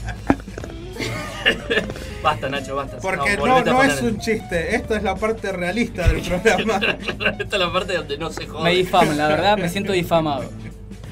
basta, 2.27 2.49
Nacho, 2.49 2.77
basta. 2.77 2.99
Porque 2.99 3.37
no, 3.37 3.65
no 3.65 3.83
es 3.83 4.03
un 4.03 4.19
chiste, 4.19 4.75
esto 4.75 4.97
es 4.97 5.03
la 5.03 5.15
parte 5.15 5.53
realista 5.53 6.09
del 6.09 6.21
programa. 6.43 6.75
Esta 7.39 7.57
es 7.57 7.59
la 7.61 7.73
parte 7.73 7.97
donde 7.97 8.19
no 8.19 8.31
se 8.31 8.47
jode. 8.47 8.65
Me 8.65 8.75
difaman, 8.75 9.17
la 9.17 9.29
verdad, 9.29 9.57
me 9.59 9.69
siento 9.69 9.93
difamado. 9.93 10.45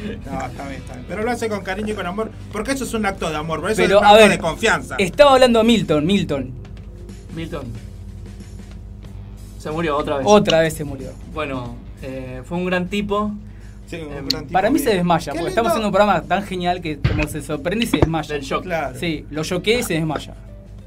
No, 0.05 0.47
está 0.47 0.69
bien, 0.69 0.81
está 0.81 0.95
bien. 0.95 1.07
Pero 1.09 1.23
lo 1.23 1.31
hace 1.31 1.49
con 1.49 1.63
cariño 1.63 1.93
y 1.93 1.97
con 1.97 2.07
amor. 2.07 2.31
Porque 2.53 2.73
eso 2.73 2.85
es 2.85 2.93
un 2.93 3.07
acto 3.07 3.31
de 3.31 3.37
amor, 3.37 3.61
por 3.61 3.71
eso 3.71 3.81
Pero, 3.81 3.97
es 3.97 4.01
un 4.03 4.07
a 4.07 4.11
acto 4.11 4.23
ver, 4.23 4.31
de 4.33 4.39
confianza. 4.39 4.97
Estaba 4.99 5.33
hablando 5.33 5.65
Milton, 5.65 6.05
Milton. 6.05 6.53
Milton. 7.35 7.65
Se 9.59 9.71
murió 9.71 9.97
otra 9.97 10.19
vez. 10.19 10.27
Otra 10.29 10.61
vez 10.61 10.75
se 10.75 10.85
murió. 10.85 11.11
Bueno, 11.33 11.77
eh, 12.03 12.43
fue 12.45 12.59
un 12.59 12.67
gran 12.67 12.89
tipo. 12.89 13.33
Sí, 13.87 13.97
un 13.97 14.13
Em, 14.13 14.29
gran 14.29 14.43
tipo 14.43 14.53
Para 14.53 14.69
mí 14.69 14.75
bien. 14.79 14.89
se 14.91 14.95
desmaya, 14.97 15.33
porque 15.33 15.49
estamos 15.49 15.71
haciendo 15.71 15.89
un 15.89 15.93
programa 15.93 16.23
tan 16.23 16.43
genial 16.43 16.81
que 16.83 16.99
como 16.99 17.27
se 17.29 17.41
sorprende 17.41 17.85
y 17.87 17.89
se 17.89 17.97
desmaya. 17.99 18.35
Del 18.35 18.43
shock. 18.45 18.65
Claro. 18.65 18.99
Sí, 18.99 19.25
lo 19.31 19.43
choqué 19.43 19.79
y 19.79 19.83
se 19.83 19.95
desmaya. 19.95 20.35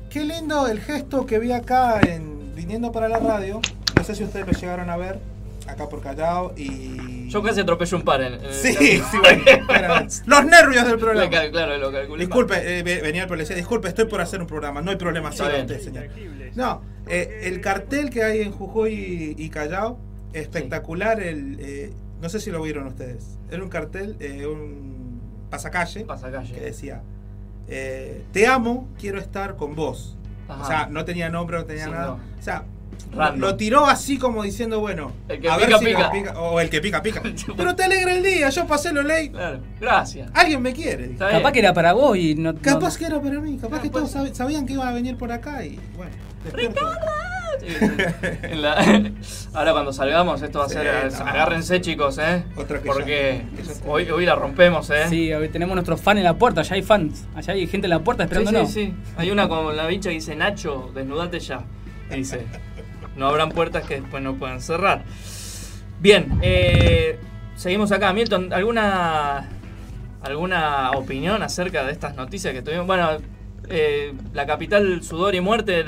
Qué 0.09 0.23
lindo 0.23 0.67
el 0.67 0.79
gesto 0.79 1.25
que 1.25 1.39
vi 1.39 1.51
acá 1.51 1.99
en 2.01 2.55
viniendo 2.55 2.91
para 2.91 3.07
la 3.09 3.19
radio. 3.19 3.59
No 3.95 4.03
sé 4.03 4.15
si 4.15 4.23
ustedes 4.23 4.47
lo 4.47 4.53
llegaron 4.53 4.89
a 4.89 4.97
ver. 4.97 5.19
Acá 5.67 5.89
por 5.89 6.01
Callao 6.01 6.53
y. 6.55 7.27
Yo 7.29 7.43
casi 7.43 7.59
atropello 7.59 7.97
un 7.97 8.03
par 8.03 8.21
en, 8.21 8.33
en 8.35 8.53
Sí, 8.53 8.73
sí, 8.77 9.17
bueno, 9.67 9.95
Los 10.25 10.45
nervios 10.45 10.87
del 10.87 10.97
programa. 10.97 11.29
claro, 11.51 11.77
lo 11.77 11.91
calculé. 11.91 12.25
Disculpe, 12.25 12.79
eh, 12.79 12.83
ve- 12.83 13.01
venía 13.01 13.23
el 13.23 13.27
policía. 13.27 13.53
Disculpe, 13.55 13.89
estoy 13.89 14.05
por 14.05 14.21
hacer 14.21 14.39
un 14.39 14.47
programa. 14.47 14.81
No 14.81 14.91
hay 14.91 14.97
problema, 14.97 15.29
bien. 15.29 15.61
usted, 15.61 15.81
señor. 15.81 16.07
No, 16.55 16.81
eh, 17.07 17.41
el 17.43 17.59
cartel 17.59 18.09
que 18.09 18.23
hay 18.23 18.41
en 18.41 18.53
Jujuy 18.53 19.35
y 19.37 19.49
Callao, 19.49 19.99
espectacular. 20.31 21.19
El, 21.21 21.57
eh, 21.59 21.91
no 22.21 22.29
sé 22.29 22.39
si 22.39 22.49
lo 22.49 22.61
vieron 22.61 22.87
ustedes. 22.87 23.37
Era 23.51 23.61
un 23.61 23.69
cartel, 23.69 24.15
eh, 24.21 24.47
un 24.47 25.19
pasacalle, 25.49 26.05
Pasacalle. 26.05 26.53
que 26.53 26.61
decía: 26.61 27.01
eh, 27.67 28.23
Te 28.31 28.47
amo, 28.47 28.87
quiero 28.99 29.19
estar 29.19 29.55
con 29.55 29.75
vos. 29.75 30.15
Ajá. 30.47 30.61
O 30.63 30.65
sea, 30.67 30.87
no 30.87 31.03
tenía 31.05 31.29
nombre, 31.29 31.57
no 31.57 31.65
tenía 31.65 31.85
Sí, 31.85 31.91
nada. 31.91 32.07
no. 32.07 32.13
O 32.39 32.41
sea, 32.41 32.63
Random. 33.11 33.39
lo 33.41 33.55
tiró 33.57 33.85
así 33.85 34.17
como 34.17 34.43
diciendo, 34.43 34.79
bueno, 34.79 35.11
El 35.27 35.39
que 35.41 35.49
a 35.49 35.55
pica, 35.57 35.67
ver 35.67 35.79
si 35.79 35.85
pica. 36.19 36.39
O 36.39 36.59
el 36.59 36.69
que 36.69 36.81
pica, 36.81 37.01
pica. 37.01 37.21
Pero 37.57 37.75
te 37.75 37.83
alegra 37.83 38.13
el 38.13 38.23
día, 38.23 38.49
yo 38.49 38.65
pasé 38.65 38.91
lo 38.93 39.03
ley. 39.03 39.29
Claro, 39.29 39.59
gracias. 39.79 40.29
Alguien 40.33 40.61
me 40.61 40.73
quiere. 40.73 41.15
Capaz 41.15 41.51
que 41.51 41.59
era 41.59 41.73
para 41.73 41.93
vos 41.93 42.17
y 42.17 42.35
no. 42.35 42.55
Capaz 42.55 42.93
no- 42.93 42.99
que 42.99 43.05
era 43.05 43.21
para 43.21 43.39
mí, 43.39 43.57
capaz 43.57 43.77
Ah, 43.77 43.81
que 43.81 43.89
pues. 43.89 44.11
todos 44.11 44.27
sab- 44.29 44.33
sabían 44.33 44.65
que 44.65 44.73
iban 44.73 44.87
a 44.87 44.91
venir 44.93 45.17
por 45.17 45.31
acá 45.31 45.63
y 45.65 45.79
bueno, 45.95 46.11
despierto. 46.43 46.81
En 48.43 48.61
la- 48.61 48.75
Ahora 49.53 49.71
cuando 49.73 49.91
salgamos 49.93 50.41
esto 50.41 50.59
va 50.59 50.65
a 50.65 50.69
Sí, 50.69 50.75
ser... 50.75 51.11
no. 51.11 51.25
Agárrense 51.25 51.81
chicos, 51.81 52.17
¿eh? 52.19 52.43
Otra 52.55 52.79
que 52.81 52.87
Porque 52.87 53.43
ya- 53.51 53.57
que 53.57 53.63
se- 53.73 53.83
hoy, 53.89 54.09
hoy 54.09 54.25
la 54.25 54.35
rompemos, 54.35 54.89
¿eh? 54.89 55.05
Sí, 55.09 55.33
hoy 55.33 55.49
tenemos 55.49 55.75
nuestros 55.75 55.99
fans 56.01 56.17
en 56.19 56.23
la 56.23 56.37
puerta, 56.37 56.61
allá 56.61 56.75
hay 56.75 56.81
fans, 56.83 57.25
allá 57.35 57.53
hay 57.53 57.67
gente 57.67 57.87
en 57.87 57.91
la 57.91 57.99
puerta 57.99 58.23
Sí, 58.23 58.33
esperándonos. 58.33 58.71
sí, 58.71 58.85
sí. 58.87 58.93
Hay 59.17 59.31
una 59.31 59.47
con 59.47 59.75
la 59.75 59.87
bicha 59.87 60.09
que 60.09 60.15
dice, 60.15 60.35
Nacho, 60.35 60.91
desnudate 60.93 61.39
ya. 61.39 61.61
Dice, 62.09 62.45
no 63.15 63.27
habrán 63.27 63.49
puertas 63.49 63.85
que 63.85 63.99
después 64.01 64.23
no 64.23 64.35
puedan 64.35 64.61
cerrar. 64.61 65.03
Bien, 65.99 66.37
eh, 66.41 67.19
seguimos 67.55 67.91
acá. 67.91 68.13
Milton, 68.13 68.53
¿alguna, 68.53 69.49
¿alguna 70.21 70.91
opinión 70.91 71.41
acerca 71.43 71.83
de 71.85 71.91
estas 71.91 72.15
noticias 72.15 72.53
que 72.53 72.61
tuvimos? 72.61 72.85
Bueno, 72.87 73.09
eh, 73.69 74.13
la 74.33 74.45
capital, 74.45 75.01
sudor 75.03 75.35
y 75.35 75.41
muerte, 75.41 75.85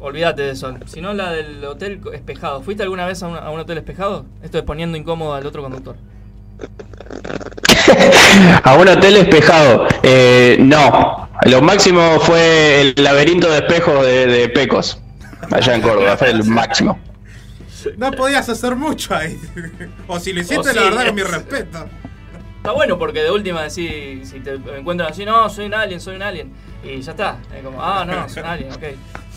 olvídate 0.00 0.42
de 0.42 0.50
eso. 0.52 0.74
Si 0.86 1.00
no, 1.00 1.12
la 1.14 1.32
del 1.32 1.64
hotel 1.64 2.00
espejado. 2.12 2.62
¿Fuiste 2.62 2.82
alguna 2.82 3.06
vez 3.06 3.22
a 3.22 3.28
un, 3.28 3.36
a 3.36 3.50
un 3.50 3.60
hotel 3.60 3.78
espejado? 3.78 4.24
Esto 4.42 4.58
es 4.58 4.64
poniendo 4.64 4.96
incómodo 4.96 5.34
al 5.34 5.46
otro 5.46 5.62
conductor. 5.62 5.96
A 8.64 8.74
un 8.76 8.88
hotel 8.88 9.16
espejado. 9.16 9.86
Eh, 10.02 10.56
no. 10.60 11.28
Lo 11.46 11.62
máximo 11.62 12.18
fue 12.20 12.80
el 12.80 12.94
laberinto 13.02 13.48
de 13.48 13.58
espejos 13.58 14.04
de, 14.04 14.26
de 14.26 14.48
Pecos. 14.48 15.00
Allá 15.50 15.74
en 15.74 15.82
Córdoba. 15.82 16.16
Fue 16.16 16.30
el 16.30 16.44
máximo. 16.44 16.98
No 17.96 18.10
podías 18.12 18.48
hacer 18.48 18.74
mucho 18.76 19.14
ahí. 19.14 19.38
O 20.08 20.18
si 20.18 20.32
lo 20.32 20.40
hiciste, 20.40 20.58
O 20.58 20.64
la 20.64 20.72
sí, 20.72 20.78
verdad 20.78 21.04
que 21.04 21.12
mi 21.12 21.20
es- 21.22 21.30
respeto. 21.30 21.86
Está 22.58 22.72
bueno 22.72 22.98
porque 22.98 23.20
de 23.22 23.30
última 23.30 23.62
decís, 23.62 24.28
si 24.28 24.40
te 24.40 24.54
encuentran 24.54 25.10
así, 25.12 25.24
no, 25.24 25.48
soy 25.48 25.66
un 25.66 25.74
alien, 25.74 26.00
soy 26.00 26.16
un 26.16 26.22
alien. 26.22 26.52
Y 26.84 27.00
ya 27.00 27.12
está. 27.12 27.38
Es 27.56 27.62
como, 27.64 27.82
ah, 27.82 28.04
no, 28.04 28.28
soy 28.28 28.42
un 28.42 28.48
alien, 28.48 28.72
ok. 28.72 28.82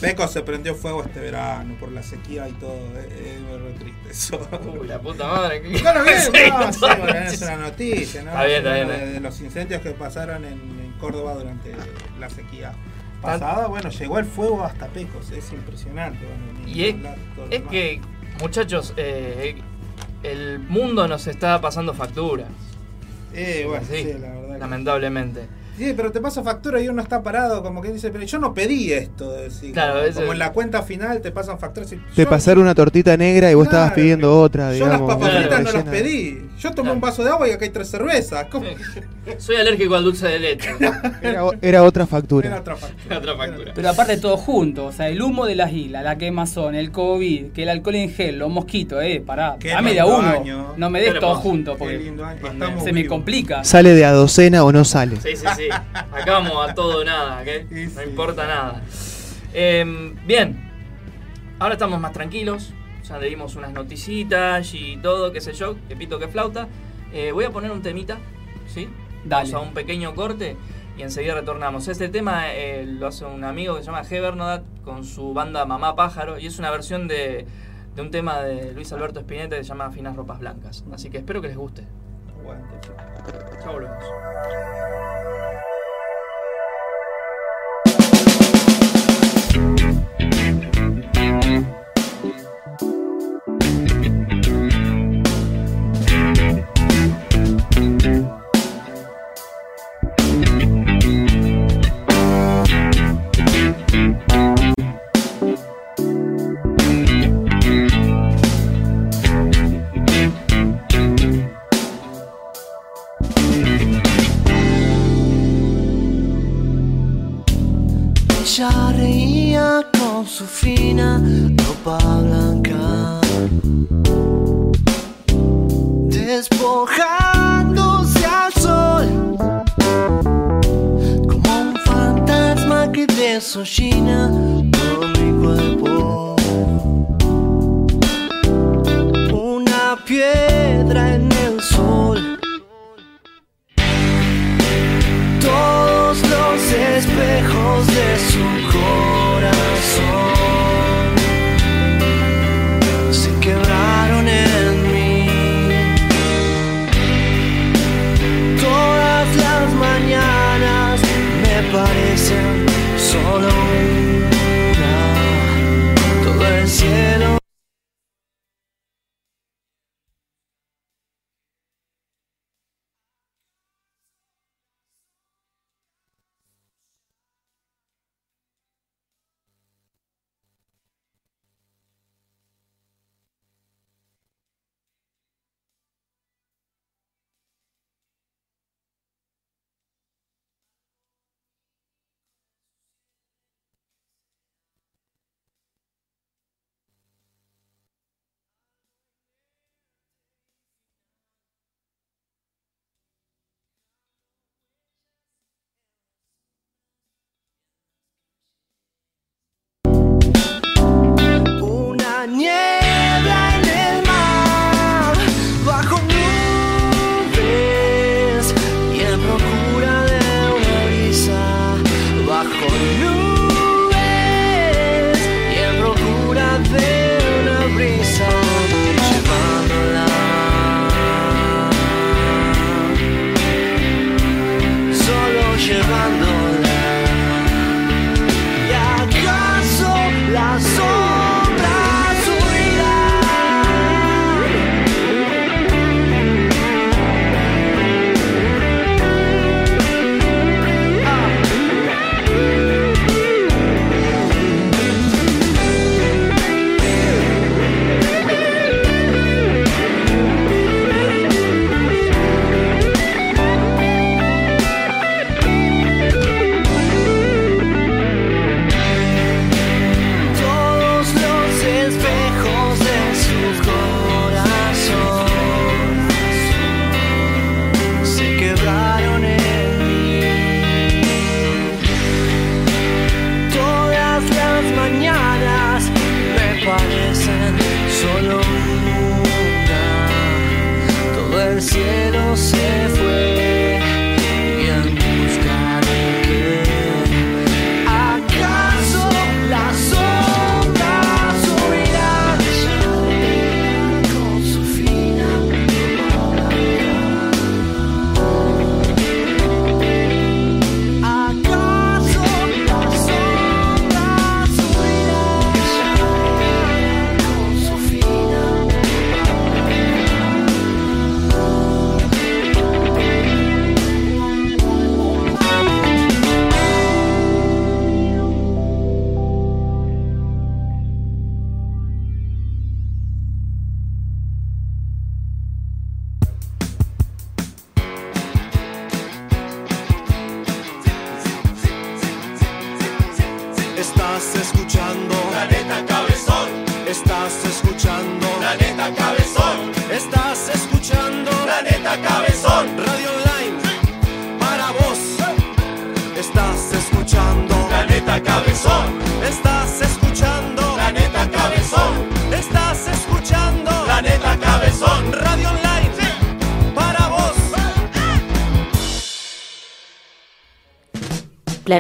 Peco 0.02 0.28
se 0.28 0.42
prendió 0.42 0.74
fuego 0.74 1.04
este 1.04 1.20
verano 1.20 1.76
por 1.80 1.92
la 1.92 2.02
sequía 2.02 2.50
y 2.50 2.54
todo. 2.54 2.76
Es, 2.98 3.62
re 3.62 3.74
triste 3.80 4.10
eso. 4.10 4.48
Uy, 4.80 4.88
la 4.88 5.00
puta 5.00 5.28
madre. 5.28 5.62
¿qué- 5.62 5.82
No 5.84 5.94
lo 5.94 6.04
vi, 6.04 6.10
Sí, 6.12 6.32
no, 6.50 6.74
sí, 6.74 6.80
la- 7.06 7.26
es 7.28 7.42
una 7.44 7.56
noticia, 7.58 8.24
¿no? 8.24 8.32
Está 8.32 8.46
bien, 8.46 8.58
está 8.58 8.74
bien, 8.74 8.88
De, 8.88 8.98
bien. 8.98 9.14
de 9.14 9.20
los 9.20 9.40
incendios 9.42 9.82
que 9.82 9.92
pasaron 9.92 10.44
en, 10.44 10.54
en 10.54 10.94
Córdoba 11.00 11.36
durante 11.36 11.74
la 12.20 12.30
sequía 12.30 12.74
pasada, 13.22 13.68
bueno, 13.68 13.90
llegó 13.92 14.18
el 14.18 14.26
fuego 14.26 14.64
hasta 14.64 14.88
Pecos, 14.88 15.30
es 15.30 15.52
impresionante. 15.54 16.26
Bueno, 16.26 16.68
Y 16.68 16.86
es, 16.86 16.96
es 17.52 17.62
que, 17.70 18.02
muchachos, 18.42 18.96
eh, 18.98 19.62
el 20.24 20.58
mundo 20.60 21.08
nos 21.08 21.28
está 21.28 21.62
pasando 21.62 21.94
factura. 21.94 22.46
Eh, 23.34 23.66
bueno, 23.68 23.86
Sí, 23.90 24.04
sí, 24.04 24.14
la 24.20 24.30
verdad. 24.30 24.54
que- 24.54 24.60
Lamentablemente. 24.60 25.48
Sí, 25.82 25.94
pero 25.98 26.12
te 26.12 26.22
pasa 26.22 26.44
factura 26.44 26.80
y 26.80 26.88
uno 26.88 27.02
está 27.02 27.24
parado, 27.24 27.64
como 27.64 27.82
que 27.82 27.92
dice, 27.92 28.12
pero 28.12 28.24
yo 28.24 28.38
no 28.38 28.54
pedí 28.54 28.94
esto. 28.94 29.34
Claro, 29.74 29.94
como, 29.94 30.06
ese- 30.06 30.20
como 30.20 30.34
en 30.34 30.40
la 30.40 30.52
cuenta 30.52 30.84
final 30.84 31.22
te 31.22 31.32
pasan 31.32 31.58
facturas 31.58 31.90
Te 31.90 31.98
yo- 32.24 32.30
pasaron 32.30 32.62
una 32.64 32.76
tortita 32.76 33.18
negra 33.18 33.50
y 33.50 33.56
vos 33.56 33.66
estabas 33.66 33.94
pidiendo 33.94 34.40
otra, 34.40 34.74
Yo 34.76 34.86
las 34.86 35.00
papas 35.02 35.18
Claro, 35.30 35.40
fritas 35.40 35.64
no 35.64 35.72
las 35.72 35.84
pedí. 35.86 36.48
Yo 36.60 36.72
tomé 36.74 36.92
un 36.92 37.02
vaso 37.02 37.24
de 37.24 37.32
agua 37.32 37.48
y 37.48 37.52
acá 37.54 37.66
hay 37.66 37.72
tres 37.72 37.90
cervezas. 37.90 38.46
¿Cómo? 38.52 38.68
Soy 39.40 39.56
alérgico 39.56 39.96
al 39.96 40.04
dulce 40.04 40.28
de 40.28 40.38
leche. 40.40 40.70
Era, 41.62 41.84
otra 41.84 42.06
factura. 42.06 42.48
Era 42.50 42.60
otra 42.60 42.76
factura. 42.76 43.18
Otra 43.18 43.36
factura. 43.36 43.72
Pero 43.74 43.90
aparte 43.90 44.18
todo 44.18 44.38
junto, 44.38 44.86
o 44.86 44.92
sea, 44.92 45.10
el 45.10 45.20
humo 45.22 45.48
de 45.48 45.56
las 45.56 45.72
islas, 45.74 46.04
la 46.04 46.18
quemazón, 46.20 46.76
el 46.76 46.92
COVID, 46.92 47.52
que 47.52 47.64
el 47.64 47.70
alcohol 47.70 47.96
en 47.96 48.12
gel, 48.14 48.38
los 48.38 48.52
mosquitos, 48.52 49.02
eh, 49.04 49.24
pará, 49.26 49.58
dame 49.64 49.94
de 49.94 50.00
a 50.02 50.06
uno, 50.06 50.28
año. 50.28 50.74
no 50.78 50.90
me 50.92 51.02
des 51.02 51.20
todo 51.20 51.34
junto, 51.36 51.76
porque 51.78 52.14
se 52.84 52.94
me 52.94 53.08
complica. 53.08 53.64
¿Sale 53.64 53.94
de 53.96 54.06
a 54.06 54.12
docena 54.12 54.64
o 54.64 54.72
no 54.72 54.86
sale? 54.86 55.16
Sí, 55.16 55.36
sí, 55.36 55.46
sí. 55.56 55.64
Acá 55.72 56.34
vamos 56.34 56.70
a 56.70 56.74
todo 56.74 57.04
nada, 57.04 57.42
¿ok? 57.42 57.68
Sí, 57.70 57.86
No 57.96 58.02
sí. 58.02 58.10
importa 58.10 58.48
nada. 58.48 58.82
Eh, 59.54 60.16
bien, 60.26 60.70
ahora 61.60 61.74
estamos 61.74 62.00
más 62.00 62.14
tranquilos. 62.14 62.74
Ya 63.08 63.18
le 63.18 63.28
dimos 63.28 63.56
unas 63.56 63.72
noticitas 63.74 64.74
y 64.74 64.98
todo, 64.98 65.32
qué 65.32 65.42
sé 65.42 65.54
yo, 65.54 65.76
que 65.88 65.96
pito 65.96 66.20
que 66.20 66.28
flauta. 66.28 66.68
Eh, 67.12 67.32
voy 67.32 67.44
a 67.46 67.50
poner 67.52 67.72
un 67.72 67.82
temita, 67.82 68.20
¿sí? 68.68 68.88
Dale. 69.26 69.52
Vamos 69.52 69.54
a 69.54 69.68
un 69.70 69.74
pequeño 69.74 70.16
corte 70.16 70.56
y 70.98 71.02
enseguida 71.02 71.34
retornamos. 71.34 71.88
Este 71.88 72.08
tema 72.10 72.54
eh, 72.54 72.86
lo 72.88 73.08
hace 73.08 73.26
un 73.26 73.44
amigo 73.44 73.76
que 73.76 73.82
se 73.82 73.88
llama 73.88 74.04
Hebernodat 74.10 74.64
con 74.84 75.04
su 75.04 75.34
banda 75.34 75.66
Mamá 75.66 75.96
Pájaro 75.96 76.40
y 76.40 76.46
es 76.48 76.58
una 76.60 76.72
versión 76.72 77.08
de, 77.08 77.46
de 77.96 78.02
un 78.02 78.12
tema 78.12 78.42
de 78.42 78.72
Luis 78.74 78.94
Alberto 78.94 79.20
Spinetta 79.20 79.58
que 79.58 79.64
se 79.64 79.70
llama 79.70 79.92
Finas 79.92 80.16
Ropas 80.16 80.40
Blancas. 80.40 80.86
Así 80.94 81.10
que 81.10 81.18
espero 81.18 81.42
que 81.42 81.48
les 81.50 81.58
guste. 81.58 81.84
Aguante, 82.40 82.88
sí. 83.30 83.42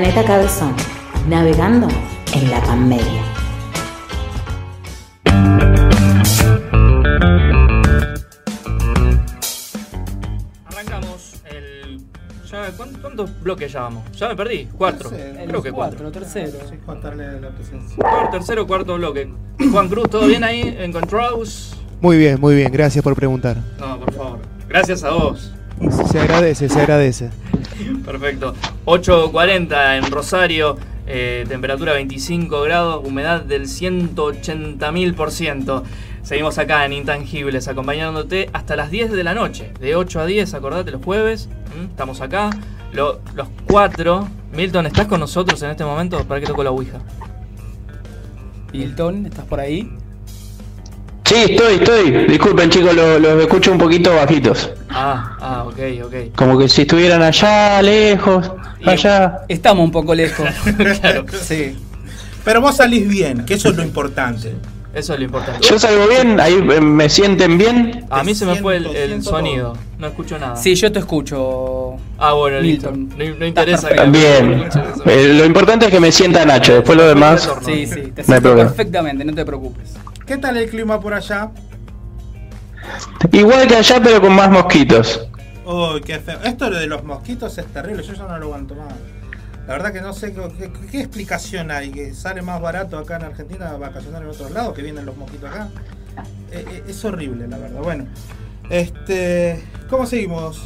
Planeta 0.01 0.25
Cabezón, 0.25 0.73
navegando 1.29 1.87
en 2.33 2.49
la 2.49 2.59
Panmedia. 2.61 3.21
Arrancamos 10.65 11.33
el. 11.45 12.01
ya- 12.49 12.71
¿cuán- 12.77 12.93
¿Cuántos 13.01 13.41
bloques 13.41 13.71
ya 13.71 13.81
vamos? 13.81 14.03
Ya 14.17 14.29
me 14.29 14.35
perdí. 14.35 14.67
Cuatro. 14.77 15.09
Tercero. 15.09 15.45
Creo 15.47 15.61
que 15.63 15.71
cuatro. 15.71 15.99
Cuatro, 16.01 16.11
tercero. 16.21 16.57
Contarle 16.85 17.39
la 17.41 17.49
presencia. 17.49 17.95
Cuarto, 17.97 18.29
tercero, 18.31 18.67
cuarto 18.67 18.95
bloque. 18.95 19.29
Juan 19.71 19.89
Cruz, 19.89 20.09
¿todo 20.09 20.27
bien 20.27 20.43
ahí 20.43 20.75
en 20.79 20.91
Controls? 20.91 21.75
Muy 22.01 22.17
bien, 22.17 22.39
muy 22.39 22.55
bien, 22.55 22.71
gracias 22.71 23.03
por 23.03 23.15
preguntar. 23.15 23.57
No, 23.79 23.99
por 23.99 24.13
favor. 24.13 24.39
Gracias 24.67 25.03
a 25.03 25.11
vos. 25.11 25.51
Se 26.11 26.19
agradece, 26.19 26.69
se 26.69 26.79
agradece. 26.79 27.29
Perfecto. 28.05 28.53
8.40 28.86 29.98
en 29.98 30.12
Rosario, 30.12 30.78
eh, 31.08 31.46
temperatura 31.48 31.94
25 31.94 32.62
grados, 32.62 33.02
humedad 33.06 33.41
del 33.41 33.67
180.000%. 33.67 35.84
Seguimos 36.24 36.58
acá 36.58 36.86
en 36.86 36.94
Intangibles, 36.94 37.67
acompañándote 37.67 38.50
hasta 38.54 38.76
las 38.76 38.91
10 38.91 39.12
de 39.12 39.24
la 39.24 39.34
noche. 39.34 39.72
De 39.80 39.96
8 39.96 40.20
a 40.22 40.26
10, 40.26 40.54
acordate, 40.54 40.91
los 40.91 41.04
jueves. 41.04 41.50
Estamos 41.89 42.22
acá. 42.22 42.50
Lo- 42.94 43.20
los 43.36 43.48
cuatro. 43.67 44.28
Milton, 44.54 44.86
¿estás 44.86 45.08
con 45.08 45.20
nosotros 45.20 45.62
en 45.63 45.72
este 45.72 45.84
momento? 45.86 46.24
¿Para 46.26 46.39
que 46.41 46.48
toco 46.48 46.63
la 46.63 46.72
Ouija? 46.72 47.00
Milton, 48.74 49.26
¿estás 49.26 49.46
por 49.46 49.60
ahí? 49.60 49.91
Sí, 51.32 51.38
estoy, 51.52 51.76
estoy. 51.76 52.12
Disculpen 52.28 52.70
chicos, 52.70 52.94
lo- 52.94 53.17
los 53.17 53.41
escucho 53.41 53.72
un 53.72 53.78
poquito 53.78 54.13
bajitos. 54.13 54.70
Ah, 54.89 55.38
ah, 55.39 55.63
ok, 55.65 55.80
ok. 56.04 56.36
Como 56.36 56.58
que 56.58 56.67
si 56.67 56.82
estuvieran 56.82 57.22
allá, 57.22 57.82
lejos, 57.82 58.52
allá. 58.86 59.39
Estamos 59.48 59.86
un 59.86 59.91
poco 59.91 60.13
lejos. 60.13 60.50
claro. 61.00 61.26
Sí. 61.41 61.78
Pero 62.44 62.60
vos 62.60 62.76
salís 62.76 63.08
bien, 63.08 63.46
que 63.46 63.54
eso 63.54 63.70
es 63.70 63.78
lo 63.78 63.84
importante. 63.84 64.54
Eso 64.94 65.13
es 65.13 65.20
lo 65.20 65.26
importante. 65.26 65.65
Yo 65.65 65.80
salgo 65.80 66.06
bien, 66.06 66.38
ahí 66.41 66.62
me 66.62 67.08
sienten 67.08 67.58
bien. 67.58 68.06
A 68.10 68.24
mí 68.24 68.36
se 68.36 68.46
me 68.46 68.56
fue 68.58 68.76
el, 68.76 69.24
sonido. 69.24 69.78
No 70.00 70.08
escucho 70.08 70.38
nada. 70.38 70.58
Sí, 70.58 70.76
yo 70.76 70.91
te 70.91 71.00
escucho. 71.00 71.96
Ah, 72.17 72.34
bueno, 72.34 72.60
listo. 72.60 72.91
Milton. 72.91 73.17
No, 73.17 73.36
no 73.39 73.46
interesa 73.46 73.88
que 73.88 74.04
Bien. 74.08 74.65
Eh, 75.06 75.34
lo 75.34 75.46
importante 75.46 75.86
es 75.86 75.91
que 75.91 76.02
me 76.02 76.12
sienta 76.12 76.46
Nacho, 76.46 76.74
después 76.74 76.98
lo 76.98 77.08
demás. 77.08 77.50
Sí, 77.65 77.88
sí, 77.88 78.12
te 78.13 78.22
siento 78.22 78.54
perfectamente, 78.54 79.24
no 79.24 79.34
te 79.34 79.46
preocupes. 79.46 79.94
¿Qué 80.32 80.38
tal 80.38 80.56
el 80.56 80.70
clima 80.70 80.98
por 80.98 81.13
allá? 81.13 81.52
Igual 83.34 83.67
que 83.67 83.76
allá, 83.76 84.00
pero 84.02 84.22
con 84.22 84.32
más 84.34 84.50
mosquitos. 84.50 85.28
Uy, 85.65 86.00
qué 86.00 86.20
feo. 86.22 86.39
Esto 86.46 86.70
de 86.70 86.88
los 86.88 87.04
mosquitos 87.04 87.58
es 87.58 87.65
terrible, 87.65 88.02
yo 88.02 88.13
ya 88.13 88.24
no 88.24 88.38
lo 88.38 88.46
aguanto 88.46 88.74
más. 88.76 88.94
La 89.67 89.74
verdad 89.74 89.91
que 89.91 90.00
no 90.00 90.13
sé 90.13 90.34
qué, 90.34 90.50
qué- 90.58 90.88
qué 90.89 91.00
explicación 91.02 91.70
hay, 91.70 91.91
que 91.91 92.13
sale 92.13 92.41
más 92.41 92.62
barato 92.62 92.98
acá 92.98 93.17
en 93.17 93.24
Argentina 93.24 93.74
vacacionar 93.74 94.22
en 94.22 94.30
otros 94.30 94.52
lados, 94.52 94.74
que 94.74 94.84
vienen 94.84 95.06
los 95.06 95.17
mosquitos 95.17 95.50
acá. 95.50 95.67
Eh, 96.50 96.63
eh, 96.65 96.84
es 96.88 97.04
horrible, 97.04 97.50
la 97.50 97.58
verdad. 97.58 97.82
Bueno, 97.82 98.06
este, 98.70 99.62
¿cómo 99.89 100.06
seguimos? 100.06 100.62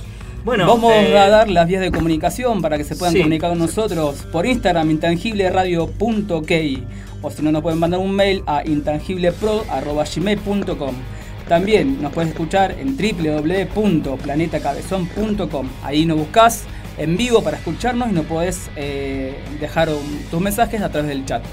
Bueno, 0.45 0.67
Vamos 0.67 0.93
eh, 0.93 1.17
a 1.17 1.27
dar 1.27 1.49
las 1.49 1.67
vías 1.67 1.81
de 1.81 1.91
comunicación 1.91 2.62
para 2.62 2.77
que 2.77 2.84
se 2.84 2.95
puedan 2.95 3.13
sí. 3.13 3.19
comunicar 3.19 3.49
con 3.49 3.58
nosotros 3.60 4.25
por 4.31 4.45
Instagram, 4.45 4.91
intangibleradio.key. 4.91 6.84
O 7.23 7.31
si 7.31 7.41
no, 7.41 7.51
nos 7.51 7.63
pueden 7.63 7.79
mandar 7.79 7.99
un 7.99 8.12
mail 8.12 8.43
a 8.45 8.63
intangiblepro.gmail.com. 8.63 10.95
También 11.47 11.99
nos 12.01 12.12
puedes 12.13 12.29
escuchar 12.31 12.75
en 12.79 12.95
www.planetacabezón.com. 12.95 15.69
Ahí 15.84 16.05
nos 16.05 16.17
buscas 16.19 16.63
en 16.97 17.17
vivo 17.17 17.43
para 17.43 17.58
escucharnos 17.58 18.10
y 18.10 18.13
nos 18.13 18.25
podés 18.25 18.69
eh, 18.75 19.36
dejar 19.60 19.89
un- 19.89 20.25
tus 20.29 20.39
mensajes 20.41 20.81
a 20.81 20.89
través 20.89 21.10
del 21.10 21.25
chat. 21.25 21.43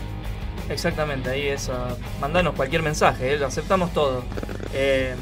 Exactamente, 0.69 1.31
ahí 1.31 1.47
es. 1.49 1.69
ah, 1.71 1.97
mandanos 2.21 2.55
cualquier 2.55 2.83
mensaje, 2.83 3.33
eh, 3.35 3.39
lo 3.39 3.47
aceptamos 3.47 3.93
todo. 3.93 4.23
Eh, 4.75 5.15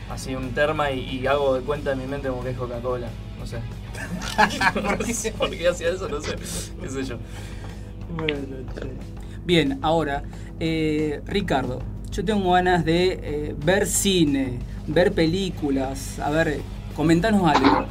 así 0.10 0.36
un 0.36 0.54
terma 0.54 0.90
y, 0.92 1.02
y 1.20 1.28
hago 1.28 1.56
de 1.56 1.62
cuenta 1.64 1.92
en 1.92 2.00
mi 2.00 2.06
mente 2.08 2.30
como 2.30 2.42
que 2.42 2.52
es 2.52 2.58
Coca-Cola. 2.58 3.10
No 3.38 3.46
sé. 3.46 3.58
¿Por 4.74 4.98
qué, 5.06 5.32
por 5.38 5.50
qué 5.50 5.68
hacía 5.68 5.90
eso? 5.90 6.08
No 6.08 6.22
sé. 6.22 6.36
¿Qué 6.82 6.90
sé 6.90 7.04
yo? 7.04 7.18
Bien, 9.46 9.80
ahora, 9.82 10.24
eh, 10.62 11.22
Ricardo, 11.26 11.80
Yo 12.14 12.24
tengo 12.24 12.52
ganas 12.52 12.86
de 12.86 13.20
eh, 13.24 13.56
ver 13.66 13.88
cine, 13.88 14.60
ver 14.86 15.14
películas. 15.14 16.20
A 16.20 16.30
ver, 16.30 16.60
comentanos 16.96 17.44
algo. 17.50 17.88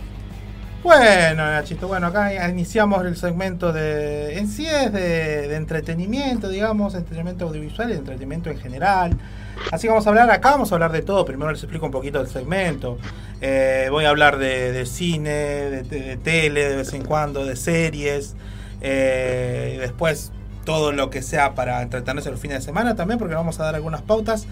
Bueno, 0.84 1.44
Nachito, 1.44 1.88
bueno, 1.88 2.06
acá 2.06 2.48
iniciamos 2.48 3.04
el 3.04 3.16
segmento 3.16 3.72
de. 3.72 4.38
En 4.38 4.46
sí 4.46 4.64
es 4.64 4.92
de, 4.92 5.56
entretenimiento, 5.56 6.48
digamos, 6.48 6.94
entretenimiento 6.94 7.48
audiovisual 7.48 7.90
y 7.90 7.94
entretenimiento 7.94 8.48
en 8.48 8.58
general. 8.58 9.18
Así 9.72 9.82
que 9.82 9.88
vamos 9.88 10.06
a 10.06 10.10
hablar 10.10 10.30
acá, 10.30 10.52
vamos 10.52 10.70
a 10.70 10.76
hablar 10.76 10.92
de 10.92 11.02
todo. 11.02 11.24
Primero 11.24 11.50
les 11.50 11.60
explico 11.60 11.86
un 11.86 11.92
poquito 11.92 12.18
del 12.18 12.28
segmento. 12.28 12.98
Eh, 13.40 13.88
voy 13.90 14.04
a 14.04 14.10
hablar 14.10 14.38
de, 14.38 14.86
cine, 14.86 15.32
de, 15.32 16.16
tele, 16.22 16.68
de 16.68 16.76
vez 16.76 16.92
en 16.92 17.04
cuando, 17.04 17.44
de 17.44 17.56
series. 17.56 18.36
eh, 18.80 19.78
después 19.80 20.30
todo 20.64 20.92
lo 20.92 21.10
que 21.10 21.22
sea 21.22 21.54
para 21.54 21.82
entretenerse 21.82 22.30
los 22.30 22.40
fines 22.40 22.58
de 22.58 22.62
semana 22.64 22.94
también, 22.94 23.18
porque 23.18 23.34
vamos 23.34 23.58
a 23.60 23.64
dar 23.64 23.74
algunas 23.74 24.02
pautas 24.02 24.46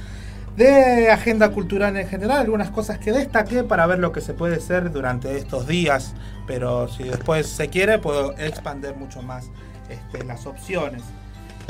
de 0.56 1.10
agenda 1.10 1.50
cultural 1.50 1.96
en 1.96 2.08
general, 2.08 2.38
algunas 2.38 2.70
cosas 2.70 2.98
que 2.98 3.12
destaqué 3.12 3.62
para 3.62 3.86
ver 3.86 3.98
lo 4.00 4.12
que 4.12 4.20
se 4.20 4.34
puede 4.34 4.56
hacer 4.56 4.90
durante 4.92 5.36
estos 5.36 5.66
días, 5.66 6.14
pero 6.46 6.88
si 6.88 7.04
después 7.04 7.46
se 7.46 7.68
quiere 7.68 7.98
puedo 7.98 8.32
expandir 8.36 8.94
mucho 8.96 9.22
más 9.22 9.46
este, 9.88 10.24
las 10.24 10.46
opciones. 10.46 11.02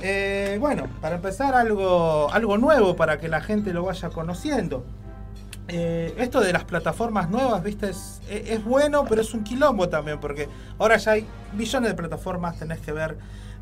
Eh, 0.03 0.57
bueno, 0.61 0.85
para 1.03 1.17
empezar 1.17 1.55
algo, 1.55 2.33
algo 2.33 2.57
nuevo 2.57 2.97
para 2.97 3.19
que 3.19 3.29
la 3.29 3.43
gente 3.43 3.73
lo 3.75 3.85
vaya 3.85 4.09
conociendo. 4.09 4.85
Eh, 5.69 6.15
esto 6.19 6.41
de 6.41 6.53
las 6.53 6.65
plataformas 6.65 7.29
nuevas, 7.31 7.63
viste, 7.63 7.91
es- 7.91 8.21
es 8.29 8.65
bueno, 8.65 9.05
pero 9.09 9.21
es 9.21 9.35
un 9.35 9.45
quilombo 9.45 9.89
también, 9.89 10.19
porque 10.19 10.49
ahora 10.79 10.97
ya 10.97 11.13
hay 11.13 11.27
millones 11.53 11.91
de 11.91 11.97
plataformas, 11.97 12.59
tenés 12.59 12.81
que 12.81 12.93
ver 12.93 13.19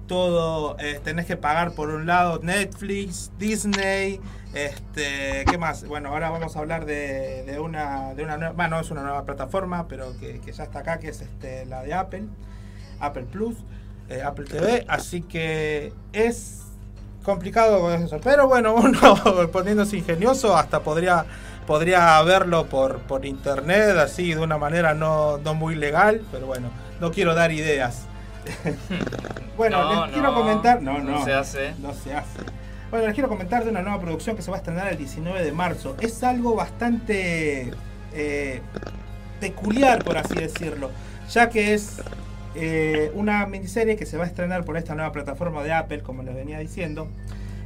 todo, 0.09 0.77
eh, 0.81 1.01
tenés 1.05 1.27
que 1.27 1.37
pagar 1.37 1.73
por 1.73 1.91
un 1.91 2.07
lado 2.07 2.41
Netflix, 2.43 3.31
Disney, 3.39 4.21
este, 4.55 5.45
¿qué 5.49 5.59
más? 5.59 5.85
Bueno, 5.85 6.09
ahora 6.09 6.31
vamos 6.31 6.57
a 6.57 6.59
hablar 6.59 6.87
de, 6.87 7.45
de 7.45 7.61
una, 7.61 8.15
de 8.15 8.25
una 8.25 8.37
nueva, 8.39 8.53
bueno, 8.55 8.77
no 8.77 8.83
es 8.83 8.91
una 8.91 9.03
nueva 9.03 9.25
plataforma, 9.25 9.87
pero 9.87 10.19
que, 10.19 10.41
que 10.41 10.53
ya 10.53 10.65
está 10.65 10.81
acá, 10.81 10.99
que 10.99 11.11
es 11.11 11.21
este, 11.21 11.67
la 11.67 11.83
de 11.83 11.95
Apple, 11.95 12.25
Apple 12.99 13.27
Plus, 13.31 13.57
eh, 14.09 14.23
Apple 14.23 14.47
TV, 14.47 14.85
así 14.89 15.23
que 15.23 15.93
es 16.13 16.63
complicado 17.23 17.81
con 17.81 17.93
eso. 18.03 18.19
Pero 18.25 18.49
bueno, 18.49 18.75
uno 18.77 19.21
poniéndose 19.53 19.99
ingenioso 19.99 20.57
hasta 20.57 20.81
podría, 20.81 21.27
podría 21.67 22.21
verlo 22.23 22.67
por, 22.67 23.01
por 23.01 23.27
internet, 23.27 23.97
así 23.99 24.35
de 24.35 24.41
una 24.41 24.59
manera 24.59 24.95
no, 24.95 25.39
no 25.39 25.55
muy 25.55 25.77
legal, 25.77 26.23
pero 26.33 26.47
bueno, 26.47 26.71
no 27.01 27.13
quiero 27.13 27.35
dar 27.35 27.53
ideas. 27.53 28.08
bueno, 29.57 29.83
No, 29.95 30.05
les 30.07 30.13
quiero 30.15 30.29
no, 30.33 30.35
comentar. 30.35 30.83
No, 30.83 30.99
no 30.99 31.19
no. 31.19 31.25
se 31.25 31.33
hace. 31.33 31.75
No 31.81 31.93
se 31.93 32.15
hace. 32.15 32.41
Bueno, 32.91 33.07
les 33.07 33.15
quiero 33.15 33.29
comentar 33.29 33.65
de 33.65 33.71
una 33.71 33.83
nueva 33.83 34.01
producción 34.01 34.35
que 34.37 34.43
se 34.43 34.51
va 34.51 34.57
a 34.57 34.61
estrenar 34.61 34.89
el 34.89 34.97
19 34.97 35.43
de 35.45 35.53
marzo. 35.53 35.95
Es 36.01 36.23
algo 36.25 36.55
bastante 36.55 37.71
eh, 38.15 38.61
peculiar, 39.41 40.03
por 40.05 40.17
así 40.17 40.35
decirlo, 40.35 40.91
ya 41.31 41.51
que 41.51 41.75
es 41.75 42.01
eh, 42.55 43.13
una 43.15 43.45
miniserie 43.47 43.97
que 43.97 44.07
se 44.07 44.17
va 44.17 44.25
a 44.25 44.27
estrenar 44.27 44.65
por 44.65 44.77
esta 44.77 44.95
nueva 44.95 45.13
plataforma 45.13 45.63
de 45.63 45.73
Apple, 45.73 46.01
como 46.01 46.23
les 46.23 46.35
venía 46.35 46.59
diciendo, 46.59 47.09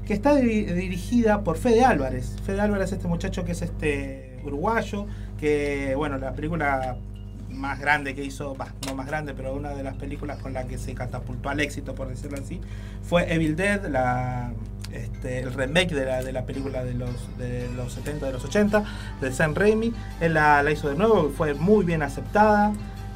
que 0.07 0.12
está 0.14 0.35
diri- 0.35 0.66
dirigida 0.74 1.43
por 1.43 1.57
Fede 1.57 1.85
Álvarez. 1.85 2.37
Fede 2.45 2.61
Álvarez, 2.61 2.91
este 2.91 3.07
muchacho 3.07 3.45
que 3.45 3.53
es 3.53 3.62
este 3.62 4.41
uruguayo, 4.45 5.07
que 5.39 5.95
bueno, 5.97 6.18
la 6.18 6.33
película 6.33 6.97
más 7.53 7.78
grande 7.80 8.14
que 8.14 8.24
hizo, 8.24 8.55
bah, 8.55 8.72
no 8.86 8.94
más 8.94 9.07
grande, 9.07 9.34
pero 9.34 9.55
una 9.55 9.70
de 9.70 9.82
las 9.82 9.94
películas 9.96 10.38
con 10.38 10.53
la 10.53 10.64
que 10.64 10.78
se 10.78 10.94
catapultó 10.94 11.48
al 11.48 11.61
éxito, 11.61 11.94
por 11.94 12.09
decirlo 12.09 12.38
así, 12.38 12.61
fue 13.03 13.32
Evil 13.32 13.57
Dead, 13.57 13.86
la, 13.86 14.53
este, 14.92 15.40
el 15.40 15.53
remake 15.53 15.94
de 15.94 16.05
la, 16.05 16.22
de 16.22 16.32
la 16.32 16.44
película 16.44 16.84
de 16.84 16.94
los, 16.94 17.11
de 17.38 17.68
los 17.76 17.92
70, 17.92 18.26
de 18.26 18.32
los 18.32 18.44
80, 18.44 18.84
de 19.20 19.32
Sam 19.32 19.55
Raimi. 19.55 19.92
Él 20.20 20.34
la, 20.34 20.62
la 20.62 20.70
hizo 20.70 20.88
de 20.88 20.96
nuevo, 20.96 21.30
fue 21.30 21.55
muy 21.55 21.84
bien 21.84 22.03
aceptada. 22.03 22.72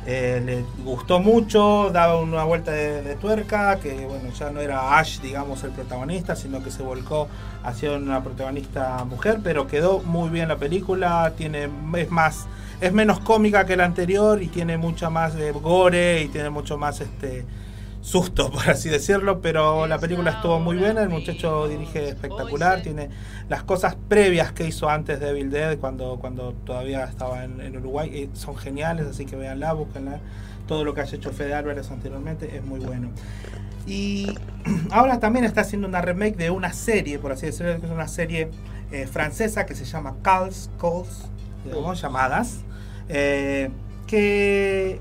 Eh, 0.09 0.40
le 0.44 0.64
gustó 0.84 1.18
mucho, 1.18 1.90
daba 1.92 2.20
una 2.20 2.44
vuelta 2.44 2.70
de, 2.70 3.16
tuerca, 3.16 3.80
que 3.80 4.07
bueno, 4.07 4.30
ya 4.32 4.50
no 4.50 4.61
era 4.61 4.98
Ash, 4.98 5.20
digamos, 5.20 5.64
el 5.64 5.72
protagonista, 5.72 6.36
sino 6.36 6.62
que 6.62 6.70
se 6.70 6.84
volcó 6.84 7.26
hacia 7.64 7.92
una 7.92 8.22
protagonista 8.22 9.04
mujer, 9.04 9.40
pero 9.42 9.66
quedó 9.66 9.98
muy 10.00 10.28
bien 10.28 10.46
la 10.46 10.59
película, 10.59 11.32
tiene, 11.36 11.68
es 11.96 12.11
más, 12.11 12.46
es 12.80 12.92
menos 12.92 13.18
cómica 13.18 13.66
que 13.66 13.76
la 13.76 13.84
anterior 13.84 14.40
y 14.40 14.46
tiene 14.46 14.76
mucha 14.76 15.11
más 15.11 15.34
de 15.34 15.50
gore 15.50 16.22
y 16.22 16.28
tiene 16.28 16.50
mucho 16.50 16.78
más 16.78 17.00
este 17.00 17.44
susto, 18.07 18.50
por 18.52 18.70
así 18.70 18.88
decirlo, 18.88 19.40
pero 19.40 19.86
la 19.86 19.98
película 19.98 20.30
estuvo 20.30 20.61
muy 20.61 20.76
buena, 20.76 21.02
el 21.02 21.09
muchacho 21.09 21.66
dirige 21.66 22.09
espectacular, 22.09 22.80
tiene 22.80 23.11
las 23.48 23.64
cosas 23.64 23.96
previas 24.09 24.52
que 24.52 24.64
hizo 24.64 24.88
antes 24.88 25.18
de 25.18 25.30
Evil 25.30 25.50
Dead, 25.50 25.76
cuando, 25.78 26.16
cuando 26.20 26.52
todavía 26.52 27.04
estaba 27.04 27.42
en, 27.42 27.61
en 27.61 27.76
Uruguay, 27.76 28.11
eh, 28.14 28.30
son 28.34 28.57
geniales, 28.57 29.07
así 29.07 29.26
que 29.26 29.34
véanla, 29.34 29.72
búsquenla. 29.72 30.20
Todo 30.68 30.84
lo 30.84 30.94
que 30.94 31.00
haya 31.00 31.16
hecho 31.16 31.30
Fede 31.30 31.54
Álvarez 31.54 31.90
anteriormente 31.90 32.57
es 32.57 32.64
muy 32.64 32.80
bueno. 32.80 33.11
Y 33.86 34.34
ahora 34.90 35.18
también 35.18 35.44
está 35.44 35.62
haciendo 35.62 35.88
una 35.88 36.00
remake 36.00 36.36
de 36.36 36.50
una 36.50 36.72
serie, 36.72 37.18
por 37.18 37.32
así 37.32 37.46
decirlo, 37.46 37.78
que 37.80 37.86
es 37.86 37.92
una 37.92 38.09
serie 38.09 38.50
eh, 38.92 39.07
francesa 39.07 39.66
que 39.66 39.74
se 39.74 39.84
llama 39.84 40.14
Calls, 40.22 40.70
Calls, 40.80 41.28
digamos, 41.64 42.00
llamadas, 42.00 42.61
eh, 43.09 43.70
que 44.07 45.00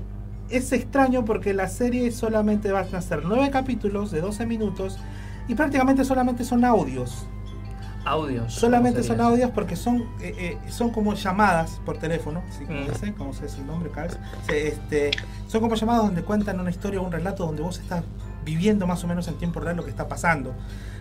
es 0.50 0.72
extraño 0.72 1.24
porque 1.24 1.52
la 1.54 1.68
serie 1.68 2.10
solamente 2.12 2.70
van 2.72 2.94
a 2.94 3.00
ser 3.00 3.24
nueve 3.24 3.50
capítulos 3.50 4.10
de 4.10 4.20
12 4.20 4.46
minutos 4.46 4.98
y 5.48 5.54
prácticamente 5.54 6.04
solamente 6.04 6.44
son 6.44 6.64
audios. 6.64 7.26
Audios. 8.04 8.54
Solamente 8.54 9.00
¿cómo 9.00 9.08
son 9.14 9.20
audios 9.20 9.50
porque 9.50 9.74
son, 9.74 10.02
eh, 10.20 10.32
eh, 10.38 10.58
son 10.70 10.90
como 10.90 11.14
llamadas 11.14 11.80
por 11.84 11.98
teléfono, 11.98 12.40
así 12.48 12.64
como 12.64 12.80
Mm. 12.82 13.12
como 13.18 13.32
se 13.32 13.44
dice 13.46 13.58
el 13.60 13.66
nombre, 13.66 13.90
Carls. 13.90 14.16
Se- 14.46 14.68
este, 14.68 15.10
son 15.48 15.60
como 15.60 15.74
llamadas 15.74 16.02
donde 16.04 16.22
cuentan 16.22 16.60
una 16.60 16.70
historia 16.70 17.00
o 17.00 17.04
un 17.04 17.10
relato 17.10 17.44
donde 17.46 17.62
vos 17.62 17.80
estás 17.80 18.04
viviendo 18.44 18.86
más 18.86 19.02
o 19.02 19.08
menos 19.08 19.26
en 19.26 19.34
tiempo 19.38 19.58
real 19.58 19.76
lo 19.76 19.82
que 19.84 19.90
está 19.90 20.06
pasando. 20.06 20.54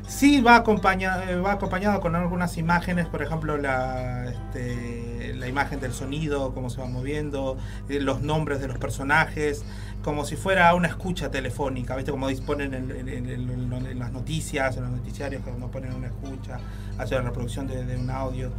Sí 0.08 0.40
va 0.42 0.56
acompañado, 0.58 1.42
va 1.42 1.54
acompañado 1.54 2.00
con 2.00 2.16
algunas 2.16 2.58
imágenes, 2.58 3.08
por 3.08 3.24
ejemplo 3.24 3.58
la, 3.58 4.26
este, 4.30 5.34
la 5.36 5.48
imagen 5.48 5.80
del 5.80 5.94
sonido, 5.94 6.54
cómo 6.54 6.70
se 6.70 6.80
va 6.80 6.86
moviendo, 6.88 7.58
eh, 7.90 8.00
los 8.00 8.22
nombres 8.22 8.60
de 8.62 8.68
los 8.68 8.78
personajes, 8.78 9.66
como 10.04 10.24
si 10.24 10.36
fuera 10.36 10.76
una 10.76 10.88
escucha 10.90 11.32
telefónica, 11.32 11.96
¿viste? 11.96 12.12
Como 12.12 12.28
disponen 12.28 12.76
en, 12.76 12.92
en- 12.92 14.00
las 14.00 14.12
noticias, 14.12 14.78
en 14.78 14.84
los 14.84 14.92
noticiarios, 14.92 15.42
nos 15.58 15.72
ponen 15.72 15.94
una 15.94 16.08
escucha, 16.08 16.60
hacia 17.00 17.18
la 17.18 17.24
reproducción 17.24 17.66
de 17.68 17.98
un 17.98 18.10
audio. 18.12 18.52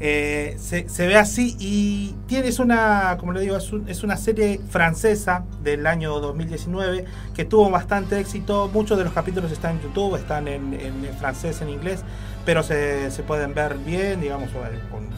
Eh, 0.00 0.56
se, 0.58 0.88
se 0.88 1.06
ve 1.06 1.16
así 1.16 1.56
y 1.60 2.14
tienes 2.26 2.58
una, 2.58 3.16
como 3.18 3.32
le 3.32 3.40
digo, 3.40 3.56
es, 3.56 3.72
un- 3.72 3.88
es 3.88 4.02
una 4.02 4.16
serie 4.16 4.60
francesa 4.70 5.44
del 5.62 5.86
año 5.86 6.18
2019 6.20 7.04
que 7.34 7.44
tuvo 7.44 7.70
bastante 7.70 8.18
éxito. 8.18 8.68
Muchos 8.72 8.98
de 8.98 9.04
los 9.04 9.12
capítulos 9.12 9.52
están 9.52 9.76
en 9.76 9.82
YouTube, 9.82 10.16
están 10.16 10.48
en, 10.48 10.74
en- 10.74 11.04
en 11.04 11.14
francés, 11.18 11.60
en 11.62 11.68
inglés, 11.68 12.02
pero 12.44 12.62
se, 12.62 13.10
se 13.10 13.22
pueden 13.22 13.54
ver 13.54 13.76
bien, 13.78 14.20
digamos, 14.20 14.52
bueno, 14.52 14.78
con 14.90 15.08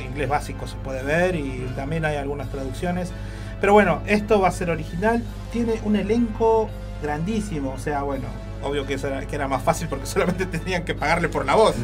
inglés 0.00 0.28
básico 0.28 0.66
se 0.66 0.76
puede 0.76 1.02
ver 1.02 1.36
y 1.36 1.66
también 1.76 2.04
hay 2.04 2.16
algunas 2.16 2.50
traducciones. 2.50 3.12
Pero 3.60 3.72
bueno, 3.72 4.00
esto 4.06 4.40
va 4.40 4.48
a 4.48 4.52
ser 4.52 4.70
original, 4.70 5.22
tiene 5.52 5.74
un 5.84 5.96
elenco 5.96 6.68
grandísimo, 7.02 7.72
o 7.72 7.78
sea, 7.78 8.02
bueno, 8.02 8.24
obvio 8.64 8.86
que, 8.86 8.94
era, 8.94 9.26
que 9.26 9.34
era 9.36 9.46
más 9.48 9.62
fácil 9.62 9.88
porque 9.88 10.06
solamente 10.14 10.46
tenían 10.46 10.84
que 10.84 10.94
pagarle 10.94 11.28
por 11.28 11.44
la 11.44 11.54
voz, 11.54 11.74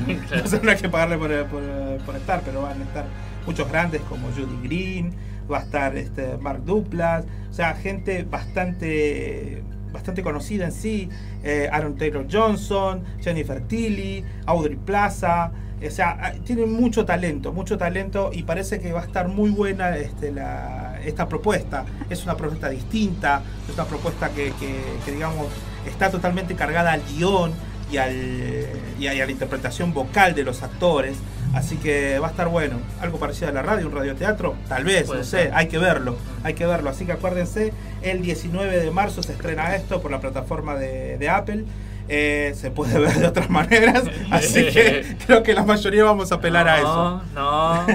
no 0.62 0.70
hay 0.70 0.76
que 0.76 0.89
pagarle 0.89 1.18
por, 1.18 1.31
por, 1.47 1.62
por 2.07 2.16
estar, 2.16 2.41
pero 2.45 2.62
van 2.62 2.81
a 2.81 2.85
estar 2.85 3.05
muchos 3.47 3.68
grandes 3.68 4.01
como 4.03 4.28
Judy 4.28 4.66
Green, 4.68 5.12
va 5.51 5.59
a 5.59 5.62
estar 5.62 5.97
este, 5.97 6.37
Mark 6.39 6.64
Duplas, 6.64 7.24
o 7.51 7.53
sea, 7.53 7.74
gente 7.74 8.24
bastante 8.24 9.62
bastante 9.93 10.22
conocida 10.22 10.66
en 10.66 10.72
sí, 10.72 11.09
eh, 11.43 11.68
Aaron 11.72 11.97
Taylor 11.97 12.24
Johnson, 12.31 13.03
Jennifer 13.20 13.61
Tilly, 13.62 14.24
Audrey 14.47 14.76
Plaza, 14.76 15.51
o 15.85 15.91
sea, 15.91 16.16
ah, 16.20 16.33
tiene 16.45 16.64
mucho 16.66 17.05
talento, 17.05 17.53
mucho 17.53 17.76
talento 17.76 18.31
y 18.33 18.45
parece 18.45 18.78
que 18.78 18.93
va 18.93 19.01
a 19.01 19.05
estar 19.05 19.26
muy 19.26 19.51
buena 19.51 19.97
este, 19.97 20.31
la, 20.31 21.01
esta 21.05 21.26
propuesta. 21.28 21.85
Es 22.09 22.22
una 22.22 22.37
propuesta 22.37 22.68
distinta, 22.68 23.43
es 23.68 23.74
una 23.74 23.85
propuesta 23.85 24.28
que, 24.31 24.53
que- 24.61 24.81
que, 25.05 25.11
digamos 25.12 25.47
está 25.87 26.11
totalmente 26.11 26.55
cargada 26.55 26.93
al 26.93 27.03
guion 27.03 27.53
y, 27.91 27.97
al, 27.99 28.14
y 28.99 29.07
a, 29.09 29.14
y 29.14 29.20
a 29.20 29.26
la 29.26 29.33
interpretación 29.33 29.93
vocal 29.95 30.35
de 30.35 30.45
los 30.45 30.62
actores. 30.62 31.16
Así 31.53 31.76
que 31.78 32.20
va 32.20 32.28
a 32.28 32.31
estar 32.31 32.47
bueno. 32.49 32.76
Algo 33.01 33.18
parecido 33.18 33.49
a 33.49 33.53
la 33.53 33.62
radio, 33.62 33.89
un 33.89 33.93
radioteatro, 33.93 34.55
tal 34.68 34.85
vez, 34.85 35.05
Puede 35.09 35.20
no 35.20 35.24
sé, 35.24 35.51
hay 35.53 35.66
que 35.66 35.78
verlo, 35.78 36.16
hay 36.45 36.55
que 36.55 36.64
verlo. 36.64 36.91
Así 36.91 37.07
que 37.07 37.12
acuérdense, 37.12 37.72
el 38.03 38.22
19 38.22 38.78
de 38.78 38.91
marzo 38.93 39.22
se 39.24 39.33
estrena 39.33 39.74
esto 39.74 40.01
por 40.01 40.12
la 40.12 40.20
plataforma 40.20 40.76
de, 40.76 41.18
de 41.18 41.28
Apple. 41.28 41.64
Eh, 42.12 42.55
se 42.57 42.72
puede 42.72 42.99
ver 42.99 43.14
de 43.14 43.26
otras 43.28 43.51
maneras, 43.51 44.03
así 44.33 44.66
que 44.68 45.16
creo 45.26 45.45
que 45.45 45.55
la 45.55 45.62
mayoría 45.64 46.03
vamos 46.03 46.33
a 46.33 46.37
apelar 46.37 46.66
a 46.68 46.78
eso. 46.78 47.22
No, 47.35 47.87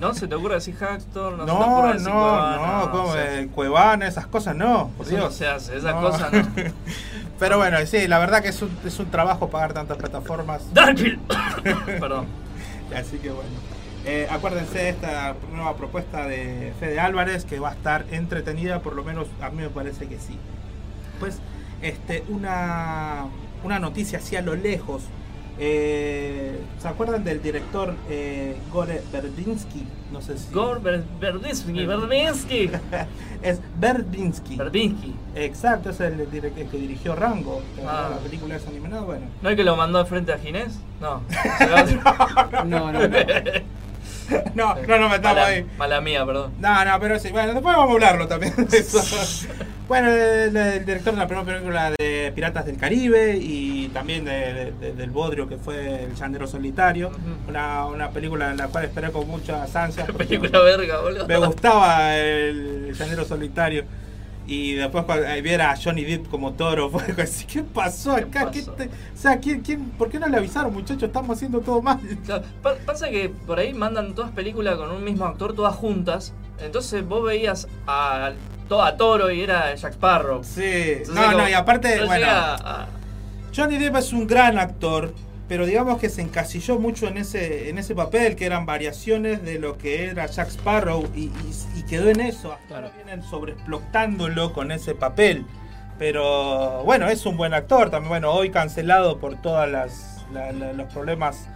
no 0.00 0.14
se 0.14 0.26
te 0.28 0.34
ocurre 0.34 0.54
decir 0.54 0.76
Hacktor, 0.76 1.34
no, 1.36 1.44
se 1.46 1.46
te 1.46 1.52
No, 1.58 1.58
ocurre 1.58 1.86
no, 1.88 1.92
decir 1.92 2.08
no, 2.08 2.12
Cuevana, 2.20 2.90
como 2.90 3.02
o 3.04 3.12
sea, 3.12 3.40
eh, 3.40 3.48
Cuevana, 3.54 4.06
esas 4.08 4.26
cosas 4.26 4.56
no, 4.56 4.90
por 4.96 5.06
Eso 5.06 5.14
no 5.16 5.22
Dios. 5.24 5.34
se 5.34 5.46
hace, 5.46 5.76
esas 5.76 5.94
No. 5.94 6.00
cosas 6.00 6.32
no. 6.32 6.40
Pero 7.40 7.56
bueno, 7.56 7.78
sí, 7.86 8.06
la 8.06 8.18
verdad 8.18 8.42
que 8.42 8.50
es 8.50 8.60
un, 8.60 8.70
es 8.84 8.98
un 8.98 9.10
trabajo 9.10 9.48
pagar 9.48 9.72
tantas 9.72 9.96
plataformas. 9.96 10.62
Perdón. 11.86 12.26
Así 12.94 13.16
que 13.18 13.30
bueno. 13.30 13.48
Eh, 14.04 14.26
acuérdense 14.30 14.78
de 14.78 14.88
esta 14.90 15.34
nueva 15.52 15.76
propuesta 15.76 16.26
de 16.26 16.72
Fede 16.78 17.00
Álvarez 17.00 17.44
que 17.44 17.58
va 17.58 17.70
a 17.70 17.72
estar 17.72 18.06
entretenida, 18.10 18.80
por 18.80 18.94
lo 18.94 19.04
menos 19.04 19.26
a 19.40 19.50
mí 19.50 19.62
me 19.62 19.68
parece 19.68 20.06
que 20.06 20.18
sí. 20.18 20.38
Pues 21.18 21.38
este, 21.82 22.24
una, 22.28 23.24
una 23.64 23.78
noticia 23.78 24.18
así 24.18 24.36
a 24.36 24.42
lo 24.42 24.54
lejos. 24.54 25.02
Eh, 25.62 26.58
¿Se 26.80 26.88
acuerdan 26.88 27.22
del 27.22 27.42
director 27.42 27.94
eh, 28.08 28.56
Gore 28.72 29.02
Berdinsky? 29.12 29.84
No 30.10 30.22
sé 30.22 30.38
si. 30.38 30.52
Gore 30.54 30.80
Ber- 30.80 31.04
Berdinsky, 31.20 31.84
Berdinsky. 31.84 32.70
es 33.42 33.60
Berdinsky. 33.78 34.56
Berdinsky. 34.56 35.14
Exacto, 35.34 35.90
es 35.90 36.00
el, 36.00 36.26
que 36.28 36.78
dirigió 36.78 37.14
Rango, 37.14 37.60
Ah. 37.86 38.08
la 38.12 38.16
película 38.18 38.56
esa 38.56 38.70
animada. 38.70 39.02
Bueno, 39.02 39.26
¿No 39.42 39.50
es 39.50 39.56
que 39.56 39.62
lo 39.64 39.76
mandó 39.76 39.98
al 39.98 40.06
frente 40.06 40.32
a 40.32 40.38
Ginés? 40.38 40.78
No. 40.98 41.20
No, 42.64 42.90
no, 42.92 43.06
no. 43.06 43.16
no, 44.54 44.74
no 44.74 44.98
nos 44.98 45.10
metamos 45.10 45.36
Mala- 45.38 45.46
ahí. 45.46 45.66
Mala 45.78 46.00
mía, 46.00 46.24
perdón. 46.26 46.52
No, 46.58 46.84
no, 46.84 47.00
pero 47.00 47.18
sí, 47.18 47.30
bueno, 47.30 47.52
después 47.52 47.74
vamos 47.76 47.90
a 47.90 47.92
hablarlo 47.92 48.28
también 48.28 48.54
de 48.68 48.78
eso. 48.78 49.00
bueno, 49.88 50.08
el, 50.10 50.56
el 50.56 50.84
director 50.86 51.12
de 51.14 51.18
la 51.18 51.26
primera 51.26 51.46
película 51.46 51.90
de 51.98 52.32
Piratas 52.34 52.64
del 52.66 52.76
Caribe 52.76 53.36
y 53.40 53.88
también 53.88 54.24
de- 54.24 54.54
de- 54.54 54.72
de- 54.72 54.92
del 54.92 55.10
Bodrio, 55.10 55.48
que 55.48 55.56
fue 55.56 56.04
El 56.04 56.14
Llanero 56.14 56.46
Solitario. 56.46 57.10
una, 57.48 57.86
una 57.86 58.10
película 58.10 58.50
en 58.50 58.56
la 58.56 58.68
cual 58.68 58.84
esperé 58.84 59.10
con 59.10 59.26
muchas 59.28 59.74
ansias. 59.74 60.08
Película 60.18 60.60
verga, 60.60 61.00
boludo. 61.00 61.26
Me 61.26 61.36
gustaba 61.38 62.16
el, 62.16 62.86
El 62.88 62.94
Llanero 62.94 63.24
Solitario. 63.24 63.84
Y 64.50 64.72
después 64.74 65.04
cuando 65.04 65.28
ahí 65.28 65.42
viera 65.42 65.70
a 65.70 65.76
Johnny 65.76 66.02
Depp 66.04 66.28
como 66.28 66.54
toro, 66.54 66.90
fue 66.90 67.04
así, 67.22 67.44
¿qué 67.44 67.62
pasó 67.62 68.16
acá? 68.16 68.50
¿Qué 68.50 68.62
te- 68.62 68.86
o 68.88 69.16
sea, 69.16 69.38
¿quién, 69.38 69.60
quién, 69.60 69.90
¿por 69.90 70.10
qué 70.10 70.18
no 70.18 70.26
le 70.26 70.36
avisaron, 70.36 70.72
muchachos? 70.72 71.04
Estamos 71.04 71.36
haciendo 71.36 71.60
todo 71.60 71.80
mal. 71.80 72.00
Pa- 72.62 72.74
pasa 72.84 73.08
que 73.10 73.28
por 73.28 73.60
ahí 73.60 73.72
mandan 73.72 74.12
todas 74.12 74.32
películas 74.32 74.76
con 74.76 74.90
un 74.90 75.04
mismo 75.04 75.24
actor, 75.24 75.54
todas 75.54 75.76
juntas. 75.76 76.32
Entonces 76.58 77.06
vos 77.06 77.24
veías 77.24 77.68
a, 77.86 78.32
a 78.68 78.96
Toro 78.96 79.30
y 79.30 79.40
era 79.42 79.72
Jack 79.76 79.92
Sparrow. 79.92 80.42
Sí, 80.42 80.62
Entonces, 80.64 81.14
no, 81.14 81.32
no, 81.32 81.48
y 81.48 81.52
aparte, 81.52 82.00
no 82.00 82.06
bueno, 82.06 82.26
a- 82.28 82.88
Johnny 83.56 83.78
Depp 83.78 83.96
es 83.96 84.12
un 84.12 84.26
gran 84.26 84.58
actor, 84.58 85.14
pero 85.50 85.66
digamos 85.66 85.98
que 85.98 86.08
se 86.08 86.22
encasilló 86.22 86.78
mucho 86.78 87.08
en 87.08 87.18
ese, 87.18 87.70
en 87.70 87.76
ese 87.78 87.92
papel, 87.96 88.36
que 88.36 88.46
eran 88.46 88.66
variaciones 88.66 89.42
de 89.42 89.58
lo 89.58 89.76
que 89.76 90.04
era 90.04 90.26
Jack 90.26 90.46
Sparrow, 90.48 91.08
y, 91.12 91.22
y- 91.24 91.32
y 91.80 91.82
quedó 91.82 92.08
en 92.08 92.20
eso. 92.20 92.52
Hasta 92.52 92.76
ahora 92.76 92.92
vienen 92.94 93.22
sobreexplotándolo 93.24 94.52
con 94.52 94.70
ese 94.70 94.94
papel. 94.94 95.44
Pero 95.98 96.84
bueno, 96.84 97.08
es 97.08 97.26
un 97.26 97.36
buen 97.36 97.52
actor 97.52 97.90
también. 97.90 98.08
Bueno, 98.10 98.30
hoy 98.32 98.50
cancelado 98.50 99.18
por 99.18 99.42
todos 99.42 99.68
los 99.68 100.86
problemas 100.92 101.48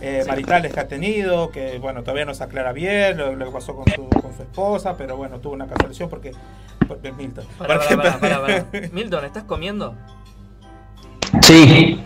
eh, 0.00 0.20
Sí. 0.22 0.28
maritales 0.28 0.72
que 0.72 0.80
ha 0.80 0.88
tenido, 0.88 1.50
que 1.50 1.78
bueno, 1.78 2.02
todavía 2.02 2.24
no 2.24 2.34
se 2.34 2.42
aclara 2.44 2.72
bien 2.72 3.16
lo, 3.18 3.36
que 3.38 3.44
pasó 3.52 3.74
con 3.74 3.84
su, 3.92 4.08
con 4.08 4.34
su 4.36 4.42
esposa, 4.42 4.96
pero 4.96 5.16
bueno, 5.16 5.40
tuvo 5.40 5.52
una 5.54 5.66
cancelación 5.66 6.08
porque... 6.08 6.30
porque 6.88 7.12
Milton. 7.12 7.44
Pará, 7.58 7.78
Porque- 7.78 7.96
pará, 7.96 8.18
pará. 8.18 8.66
Milton, 8.92 9.24
¿estás 9.24 9.44
comiendo? 9.44 9.96
Sí. 11.40 12.00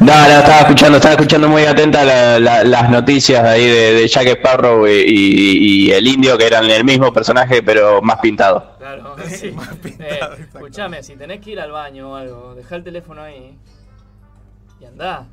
No, 0.00 0.06
no, 0.14 0.38
estaba 0.38 0.60
escuchando, 0.60 0.96
estaba 0.98 1.14
escuchando 1.14 1.48
muy 1.48 1.64
atenta 1.64 2.04
la- 2.04 2.38
la- 2.38 2.64
las 2.64 2.90
noticias 2.90 3.42
ahí 3.44 3.66
de, 3.66 3.92
de 3.94 4.08
Jack 4.08 4.26
Sparrow 4.28 4.86
y, 4.86 4.90
y- 4.92 5.86
y 5.88 5.92
el 5.92 6.06
indio, 6.06 6.36
que 6.38 6.46
eran 6.46 6.64
el 6.70 6.84
mismo 6.84 7.12
personaje, 7.12 7.62
pero 7.62 8.00
más 8.02 8.18
pintado. 8.20 8.74
Claro, 8.78 9.16
sí. 9.28 9.54
Eh, 9.98 10.20
escuchame, 10.54 11.02
si 11.02 11.16
tenés 11.16 11.40
que 11.40 11.52
ir 11.52 11.60
al 11.60 11.72
baño 11.72 12.10
o 12.12 12.16
algo, 12.16 12.54
dejá 12.54 12.76
el 12.76 12.84
teléfono 12.84 13.22
ahí 13.22 13.56
y 14.80 14.84
andá. 14.84 15.24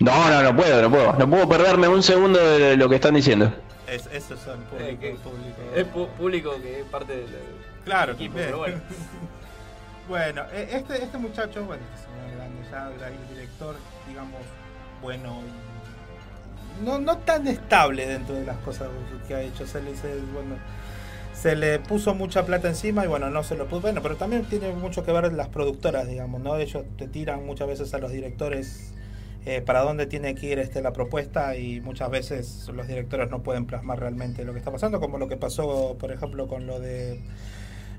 No, 0.00 0.30
no, 0.30 0.42
no 0.42 0.56
puedo, 0.56 0.80
no 0.82 0.90
puedo. 0.90 1.12
No 1.14 1.28
puedo 1.28 1.48
perderme 1.48 1.88
un 1.88 2.02
segundo 2.02 2.38
de 2.38 2.76
lo 2.76 2.88
que 2.88 2.94
están 2.96 3.14
diciendo. 3.14 3.52
Es, 3.86 4.06
esos 4.12 4.38
son 4.40 4.60
público, 4.64 4.90
Eh, 4.90 4.98
que- 5.00 5.10
público. 5.16 5.60
Es 5.76 5.84
público 6.18 6.50
que 6.62 6.80
es 6.80 6.86
parte 6.86 7.12
del 7.16 7.26
Claro, 7.84 8.12
equipo, 8.12 8.34
pero 8.36 8.58
bueno. 8.58 8.80
Bueno, 10.08 10.44
eh, 10.54 10.70
este, 10.72 11.04
este 11.04 11.18
muchacho, 11.18 11.66
bueno, 11.66 11.82
este 11.94 12.06
señor 12.06 12.34
grande 12.34 12.62
ya, 12.70 13.08
el 13.08 13.34
director, 13.34 13.76
digamos, 14.08 14.40
bueno, 15.02 15.42
no, 16.82 16.98
no 16.98 17.18
tan 17.18 17.46
estable 17.46 18.06
dentro 18.06 18.34
de 18.34 18.46
las 18.46 18.56
cosas 18.58 18.88
que 19.26 19.34
ha 19.34 19.42
hecho. 19.42 19.66
Se 19.66 19.82
le, 19.82 19.94
se, 19.96 20.08
bueno, 20.32 20.56
se 21.34 21.56
le 21.56 21.78
puso 21.78 22.14
mucha 22.14 22.46
plata 22.46 22.68
encima 22.68 23.04
y 23.04 23.08
bueno, 23.08 23.30
no 23.30 23.42
se 23.42 23.56
lo 23.56 23.66
puso. 23.66 23.82
Bueno, 23.82 24.02
pero 24.02 24.16
también 24.16 24.44
tiene 24.44 24.72
mucho 24.72 25.04
que 25.04 25.12
ver 25.12 25.32
las 25.32 25.48
productoras, 25.48 26.08
digamos, 26.08 26.40
¿no? 26.40 26.56
Ellos 26.56 26.84
te 26.96 27.06
tiran 27.06 27.44
muchas 27.44 27.68
veces 27.68 27.92
a 27.94 27.98
los 27.98 28.10
directores 28.10 28.92
eh, 29.44 29.60
para 29.60 29.80
dónde 29.82 30.06
tiene 30.06 30.34
que 30.34 30.46
ir 30.46 30.58
este, 30.58 30.82
la 30.82 30.92
propuesta 30.92 31.56
y 31.56 31.80
muchas 31.80 32.10
veces 32.10 32.68
los 32.72 32.86
directores 32.86 33.30
no 33.30 33.42
pueden 33.42 33.66
plasmar 33.66 34.00
realmente 34.00 34.44
lo 34.44 34.52
que 34.52 34.58
está 34.58 34.70
pasando, 34.70 35.00
como 35.00 35.18
lo 35.18 35.28
que 35.28 35.36
pasó, 35.36 35.96
por 35.98 36.12
ejemplo, 36.12 36.48
con 36.48 36.66
lo 36.66 36.80
de 36.80 37.20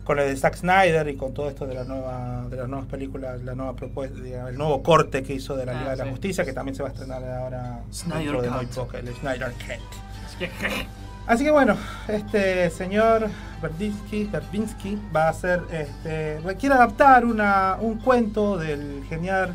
con 0.09 0.17
lo 0.17 0.23
de 0.25 0.35
Zack 0.35 0.55
Snyder 0.55 1.07
y 1.07 1.15
con 1.15 1.35
todo 1.35 1.49
esto 1.49 1.67
de 1.67 1.75
la 1.75 1.83
nueva 1.83 2.47
de 2.49 2.57
las 2.57 2.67
nuevas 2.67 2.87
películas, 2.87 3.43
la 3.43 3.53
nueva 3.53 3.75
propuesta, 3.75 4.17
el 4.49 4.57
nuevo 4.57 4.81
corte 4.81 5.21
que 5.21 5.35
hizo 5.35 5.55
de 5.55 5.67
la 5.67 5.73
Ah, 5.73 5.79
Liga 5.81 5.91
de 5.91 5.97
la. 5.97 6.09
Justicia, 6.09 6.43
que 6.43 6.51
también 6.51 6.73
se 6.73 6.81
va 6.81 6.89
a 6.89 6.91
estrenar 6.93 7.23
ahora 7.23 7.81
Snyder 7.93 8.23
dentro 8.23 8.41
de 8.41 8.49
muy 8.49 8.65
poco, 8.65 8.97
el 8.97 9.13
Snyder 9.13 9.51
Cut. 9.51 10.49
Así 11.27 11.43
que 11.43 11.51
bueno, 11.51 11.77
este 12.07 12.71
señor 12.71 13.27
Berdinsky, 13.61 14.23
Berdinsky 14.23 14.97
va 15.15 15.27
a 15.27 15.29
hacer, 15.29 15.61
este, 15.71 16.39
quiere 16.57 16.73
adaptar 16.73 17.23
una, 17.23 17.77
un 17.79 17.99
cuento 17.99 18.57
del 18.57 19.03
genial 19.07 19.53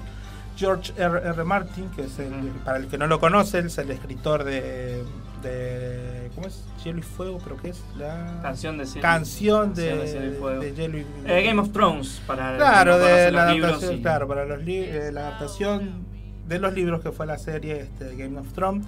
George 0.57 0.93
R. 0.97 1.21
R. 1.31 1.43
Martin, 1.43 1.91
que 1.97 2.03
es 2.03 2.17
el, 2.21 2.33
para 2.65 2.79
el 2.79 2.87
que 2.87 2.97
no 2.97 3.09
lo 3.09 3.19
conoce, 3.19 3.59
es 3.59 3.77
el 3.79 3.91
escritor 3.91 4.45
de, 4.45 5.03
de 5.45 6.31
¿cómo 6.35 6.49
es? 6.49 6.65
Hielo 6.85 6.99
y 6.99 7.03
Fuego, 7.03 7.39
pero 7.45 7.57
¿qué 7.57 7.69
es? 7.69 7.81
La 7.97 8.41
Canción 8.43 8.77
de 8.79 8.87
Cielo- 8.87 9.03
canción 9.03 9.75
de, 9.75 9.97
de 9.97 10.07
Cielo 10.09 10.27
y 10.27 10.35
Fuego. 10.35 10.61
de 10.61 10.75
Hielo 10.75 10.99
y 10.99 11.07
Eh, 11.27 11.43
Game 11.45 11.61
of 11.61 11.71
Thrones, 11.73 12.21
para 12.27 12.57
Claro, 12.57 12.99
no 12.99 13.05
de 13.05 13.31
la 13.31 13.43
adaptación, 13.51 13.95
y- 13.95 14.03
claro, 14.03 14.27
para 14.29 14.45
los 14.45 14.61
eh, 14.67 15.11
la 15.13 15.21
adaptación 15.29 16.05
de 16.49 16.59
los 16.59 16.75
libros 16.75 17.01
que 17.03 17.13
fue 17.13 17.27
la 17.27 17.39
serie 17.39 17.81
este, 17.81 18.17
Game 18.17 18.39
of 18.39 18.53
Thrones, 18.53 18.85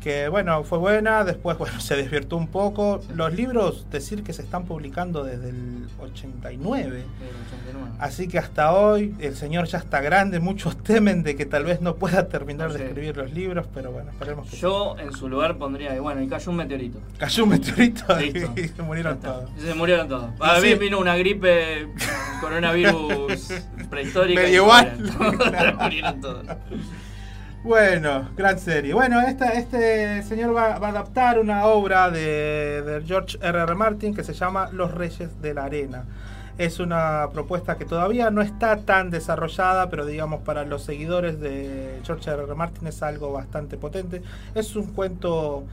que 0.00 0.28
bueno, 0.28 0.64
fue 0.64 0.78
buena, 0.78 1.24
después 1.24 1.56
bueno, 1.58 1.78
se 1.80 1.96
desvirtó 1.96 2.36
un 2.36 2.48
poco. 2.48 3.00
Los 3.14 3.32
libros, 3.34 3.86
decir 3.90 4.22
que 4.22 4.32
se 4.32 4.42
están 4.42 4.64
publicando 4.64 5.22
desde 5.22 5.50
el 5.50 5.86
89. 6.00 6.82
Del 6.90 6.96
89. 6.98 7.96
Así 7.98 8.26
que 8.28 8.38
hasta 8.38 8.72
hoy 8.72 9.14
el 9.20 9.36
señor 9.36 9.66
ya 9.66 9.78
está 9.78 10.00
grande, 10.00 10.40
muchos 10.40 10.76
temen 10.82 11.22
de 11.22 11.36
que 11.36 11.46
tal 11.46 11.64
vez 11.64 11.80
no 11.80 11.96
pueda 11.96 12.28
terminar 12.28 12.68
No 12.68 12.74
de 12.74 12.86
escribir 12.86 13.16
los 13.16 13.32
libros, 13.32 13.66
pero 13.72 13.92
bueno, 13.92 14.10
esperemos 14.10 14.48
que 14.48 14.56
Yo 14.56 14.96
en 14.98 15.12
su 15.12 15.28
lugar 15.28 15.58
pondría, 15.58 15.94
y 15.94 15.98
bueno, 15.98 16.22
y 16.22 16.28
cayó 16.28 16.50
un 16.50 16.56
meteorito. 16.56 16.98
Cayó 17.18 17.44
un 17.44 17.50
meteorito 17.50 18.18
Listo. 18.18 18.52
y 18.56 18.68
se 18.68 18.82
murieron 18.82 19.20
todos. 19.20 19.50
Se 19.58 19.74
murieron 19.74 20.08
todos. 20.08 20.30
Y 20.30 20.42
A 20.42 20.60
sí. 20.60 20.66
mí 20.66 20.74
vino 20.74 20.98
una 20.98 21.16
gripe, 21.16 21.88
coronavirus 22.40 23.52
prehistórica. 23.90 24.40
y 24.40 24.44
Medieval. 24.44 24.96
murieron. 25.18 25.76
murieron 25.76 26.20
todos. 26.20 26.46
Bueno, 27.62 28.30
gran 28.38 28.58
serie. 28.58 28.94
Bueno, 28.94 29.20
este 29.20 30.22
señor 30.22 30.56
va, 30.56 30.76
a 30.76 30.88
adaptar 30.88 31.38
una 31.38 31.66
obra 31.66 32.10
de, 32.10 33.02
George 33.06 33.38
R. 33.42 33.58
R. 33.60 33.74
Martin 33.74 34.14
que 34.14 34.24
se 34.24 34.32
llama 34.32 34.70
Los 34.72 34.94
Reyes 34.94 35.42
de 35.42 35.52
la 35.52 35.64
Arena. 35.64 36.04
Es 36.56 36.80
una 36.80 37.28
propuesta 37.34 37.76
que 37.76 37.84
todavía 37.84 38.30
no 38.30 38.40
está 38.40 38.78
tan 38.78 39.10
desarrollada, 39.10 39.90
pero 39.90 40.06
digamos 40.06 40.40
para 40.40 40.64
los 40.64 40.84
seguidores 40.84 41.38
de 41.38 42.00
George 42.02 42.30
R. 42.30 42.44
R. 42.44 42.54
Martin 42.54 42.86
es 42.86 43.02
algo 43.02 43.30
bastante 43.30 43.76
potente. 43.76 44.22
Es 44.54 44.74
un 44.74 44.86
cuento 44.86 45.64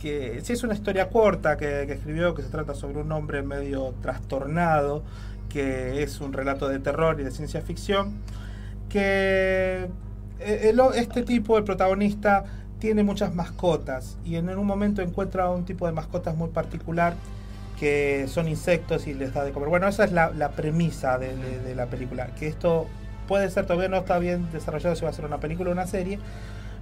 que 0.00 0.40
sí 0.44 0.52
es 0.52 0.62
una 0.62 0.74
historia 0.74 1.10
corta 1.10 1.56
que, 1.56 1.84
que 1.88 1.94
escribió, 1.94 2.32
que 2.34 2.42
se 2.42 2.48
trata 2.48 2.74
sobre 2.74 3.00
un 3.00 3.10
hombre 3.10 3.42
medio 3.42 3.92
trastornado, 4.02 5.02
que 5.48 6.00
es 6.04 6.20
un 6.20 6.32
relato 6.32 6.68
de 6.68 6.78
terror 6.78 7.20
y 7.20 7.24
de 7.24 7.32
ciencia 7.32 7.60
ficción, 7.60 8.20
que 8.88 9.88
el- 10.40 10.80
este 10.94 11.22
tipo, 11.22 11.56
el 11.58 11.64
protagonista, 11.64 12.44
tiene 12.78 13.02
muchas 13.02 13.34
mascotas 13.34 14.18
y 14.24 14.36
en 14.36 14.48
un 14.50 14.66
momento 14.66 15.00
encuentra 15.00 15.48
un 15.50 15.64
tipo 15.64 15.86
de 15.86 15.92
mascotas 15.92 16.36
muy 16.36 16.50
particular 16.50 17.14
que 17.78 18.26
son 18.28 18.46
insectos 18.48 19.06
y 19.06 19.14
les 19.14 19.32
da 19.34 19.42
de 19.42 19.52
comer. 19.52 19.68
Bueno, 19.68 19.88
esa 19.88 20.04
es 20.04 20.12
la, 20.12 20.30
la 20.30 20.50
premisa 20.52 21.18
de, 21.18 21.34
de- 21.36 21.60
de 21.60 21.74
la 21.74 21.86
película, 21.86 22.26
que 22.38 22.46
esto 22.46 22.86
puede 23.26 23.50
ser, 23.50 23.64
todavía 23.66 23.88
no 23.88 23.96
está 23.98 24.18
bien 24.18 24.48
desarrollado 24.52 24.94
si 24.96 25.02
va 25.04 25.10
a 25.10 25.14
ser 25.14 25.24
una 25.24 25.38
película 25.40 25.70
o 25.70 25.72
una 25.72 25.86
serie, 25.86 26.18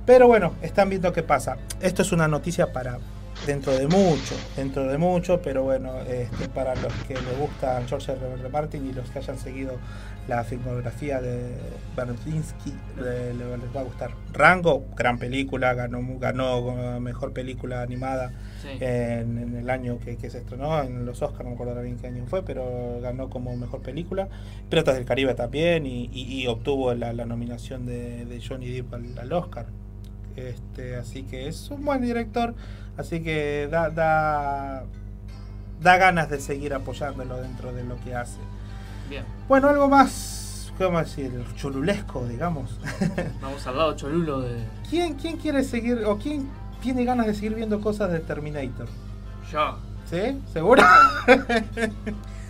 pero 0.04 0.26
bueno, 0.26 0.54
están 0.62 0.88
viendo 0.90 1.12
qué 1.12 1.22
pasa. 1.22 1.56
Esto 1.80 2.02
es 2.02 2.10
una 2.12 2.26
noticia 2.26 2.72
para 2.72 2.98
dentro 3.46 3.72
de 3.72 3.86
mucho, 3.86 4.34
dentro 4.56 4.84
de 4.88 4.98
mucho, 4.98 5.40
pero 5.40 5.62
bueno, 5.62 6.00
este, 6.00 6.48
para 6.48 6.74
los 6.74 6.92
que 7.06 7.14
les 7.14 7.38
gusta 7.38 7.80
George 7.88 8.12
R. 8.12 8.20
R. 8.40 8.48
Martin 8.48 8.86
y 8.86 8.92
los 8.92 9.08
que 9.10 9.20
hayan 9.20 9.38
seguido 9.38 9.74
la 10.28 10.44
filmografía 10.44 11.20
de 11.20 11.52
Berdinsky, 11.96 12.72
le- 12.96 13.34
le- 13.34 13.56
les 13.58 13.76
va 13.76 13.80
a 13.80 13.84
gustar. 13.84 14.10
Rango, 14.32 14.84
gran 14.96 15.18
película, 15.18 15.74
ganó, 15.74 16.00
ganó 16.18 17.00
mejor 17.00 17.32
película 17.32 17.82
animada 17.82 18.32
Sí. 18.62 18.68
en, 18.80 19.38
en 19.38 19.56
el 19.56 19.68
año 19.68 19.98
que, 19.98 20.16
que 20.16 20.30
se 20.30 20.38
estrenó, 20.38 20.80
en 20.82 21.04
los 21.04 21.20
Oscars, 21.22 21.42
no 21.42 21.50
me 21.50 21.54
acuerdo 21.54 21.82
bien 21.82 21.96
qué 21.98 22.06
año 22.06 22.24
fue, 22.26 22.44
pero 22.44 23.00
ganó 23.02 23.28
como 23.28 23.56
mejor 23.56 23.82
película. 23.82 24.28
Piratas 24.70 24.94
del 24.94 25.04
Caribe 25.04 25.34
también 25.34 25.84
y, 25.86 26.04
y- 26.12 26.42
y 26.42 26.46
obtuvo 26.46 26.94
la, 26.94 27.12
la 27.12 27.26
nominación 27.26 27.84
de, 27.86 28.24
de 28.24 28.40
Johnny 28.40 28.70
Depp 28.70 28.94
al, 28.94 29.18
al 29.18 29.32
Oscar. 29.32 29.66
Este, 30.36 30.94
así 30.96 31.24
que 31.24 31.48
es 31.48 31.68
un 31.70 31.84
buen 31.84 32.00
director, 32.00 32.54
así 32.96 33.20
que 33.22 33.68
da, 33.70 33.90
da, 33.90 34.84
da 35.82 35.96
ganas 35.96 36.30
de 36.30 36.40
seguir 36.40 36.72
apoyándolo 36.72 37.38
dentro 37.42 37.72
de 37.72 37.82
lo 37.84 37.98
que 38.04 38.14
hace. 38.14 38.38
Bien. 39.12 39.24
Bueno, 39.46 39.68
algo 39.68 39.88
más, 39.88 40.72
¿qué 40.78 40.84
vamos 40.84 41.00
a 41.02 41.04
decir? 41.04 41.30
Cholulesco, 41.56 42.26
digamos. 42.26 42.78
Vamos 43.42 43.66
al 43.66 43.76
lado 43.76 43.94
cholulo 43.94 44.40
de. 44.40 44.64
¿Quién, 44.88 45.14
¿Quién 45.16 45.36
quiere 45.36 45.64
seguir 45.64 45.98
o 46.06 46.16
quién 46.16 46.48
tiene 46.80 47.04
ganas 47.04 47.26
de 47.26 47.34
seguir 47.34 47.54
viendo 47.54 47.78
cosas 47.82 48.10
de 48.10 48.20
Terminator? 48.20 48.88
Yo. 49.52 49.76
¿Sí? 50.08 50.38
¿Seguro? 50.50 50.82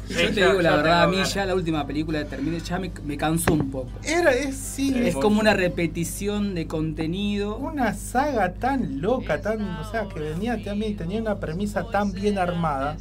Yo 0.09 0.17
te 0.29 0.35
ya- 0.35 0.49
digo 0.51 0.61
la 0.63 0.77
verdad, 0.77 1.03
a 1.05 1.07
mí 1.07 1.17
ganas. 1.17 1.33
ya 1.35 1.47
la 1.47 1.55
última 1.55 1.87
película 1.87 2.19
de 2.19 2.25
Terminator 2.27 2.63
ya 2.69 2.79
me, 2.79 2.91
me 3.05 3.17
cansó 3.17 3.55
un 3.55 3.71
poco. 3.71 3.91
Era, 4.03 4.33
es, 4.33 4.57
sí, 4.57 4.93
Es 4.97 5.15
como 5.17 5.41
una 5.41 5.55
repetición 5.55 6.55
de 6.55 6.67
contenido. 6.67 7.57
una 7.57 7.95
saga 7.95 8.53
tan 8.55 9.01
loca, 9.01 9.41
tan, 9.41 9.63
o 9.63 9.91
sea, 9.91 10.09
que 10.09 10.21
venía 10.21 10.63
también, 10.63 10.97
tenía 10.97 11.21
una 11.21 11.39
premisa 11.41 11.89
tan 11.91 12.13
bien 12.13 12.37
armada 12.39 12.97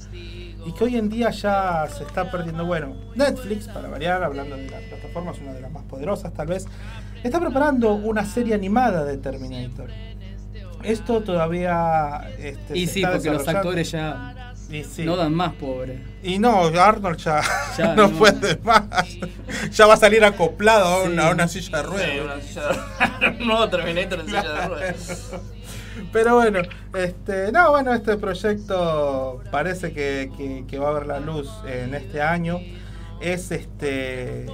y 0.65 0.71
que 0.73 0.83
hoy 0.83 0.97
en 0.97 1.09
día 1.09 1.29
ya 1.31 1.87
se 1.95 2.03
está 2.03 2.29
perdiendo. 2.31 2.65
Bueno, 2.65 2.95
Netflix, 3.15 3.67
para 3.67 3.87
variar, 3.87 4.23
hablando 4.23 4.55
de 4.57 4.69
las 4.69 4.81
plataformas, 4.83 5.37
una 5.39 5.53
de 5.53 5.61
las 5.61 5.71
más 5.71 5.83
poderosas 5.83 6.33
tal 6.33 6.47
vez, 6.47 6.67
está 7.23 7.39
preparando 7.39 7.93
una 7.93 8.25
serie 8.25 8.53
animada 8.53 9.03
de 9.03 9.17
Terminator. 9.17 9.89
Esto 10.83 11.21
todavía... 11.21 12.29
Este, 12.39 12.77
Y 12.77 12.87
se 12.87 12.93
sí, 12.93 12.99
está 13.03 13.13
porque 13.13 13.29
los 13.29 13.47
actores 13.47 13.91
ya 13.91 14.53
sí. 14.89 15.03
no 15.05 15.15
dan 15.15 15.31
más, 15.33 15.53
pobre. 15.53 16.03
Y 16.23 16.39
no, 16.39 16.65
Arnold 16.65 17.17
ya, 17.17 17.41
Ya, 17.77 17.93
no, 17.95 18.07
no. 18.07 18.17
puede 18.17 18.57
más. 18.63 18.83
Ya 19.71 19.85
va 19.85 19.93
a 19.93 19.97
salir 19.97 20.23
acoplado 20.23 20.85
a 20.85 21.03
una, 21.03 21.21
Sí. 21.23 21.27
a 21.27 21.31
una 21.33 21.47
silla 21.47 21.77
de 21.77 21.83
Sí, 21.83 21.89
ruedas. 21.89 22.19
una 22.23 22.41
silla 22.41 22.61
de- 23.19 23.27
un 23.41 23.47
nuevo 23.47 23.69
Terminator 23.69 24.19
en 24.21 24.25
silla 24.25 24.41
de 24.53 24.67
ruedas. 24.67 25.31
Pero 26.11 26.35
bueno, 26.35 26.59
este, 26.93 27.51
no, 27.51 27.71
bueno, 27.71 27.93
este 27.93 28.17
proyecto 28.17 29.41
parece 29.51 29.93
que, 29.93 30.31
que- 30.37 30.65
que 30.67 30.79
va 30.79 30.89
a 30.89 30.93
ver 30.93 31.07
la 31.07 31.19
luz 31.19 31.49
en 31.65 31.93
este 31.95 32.21
año. 32.21 32.59
Es 33.21 33.51
este 33.51 34.47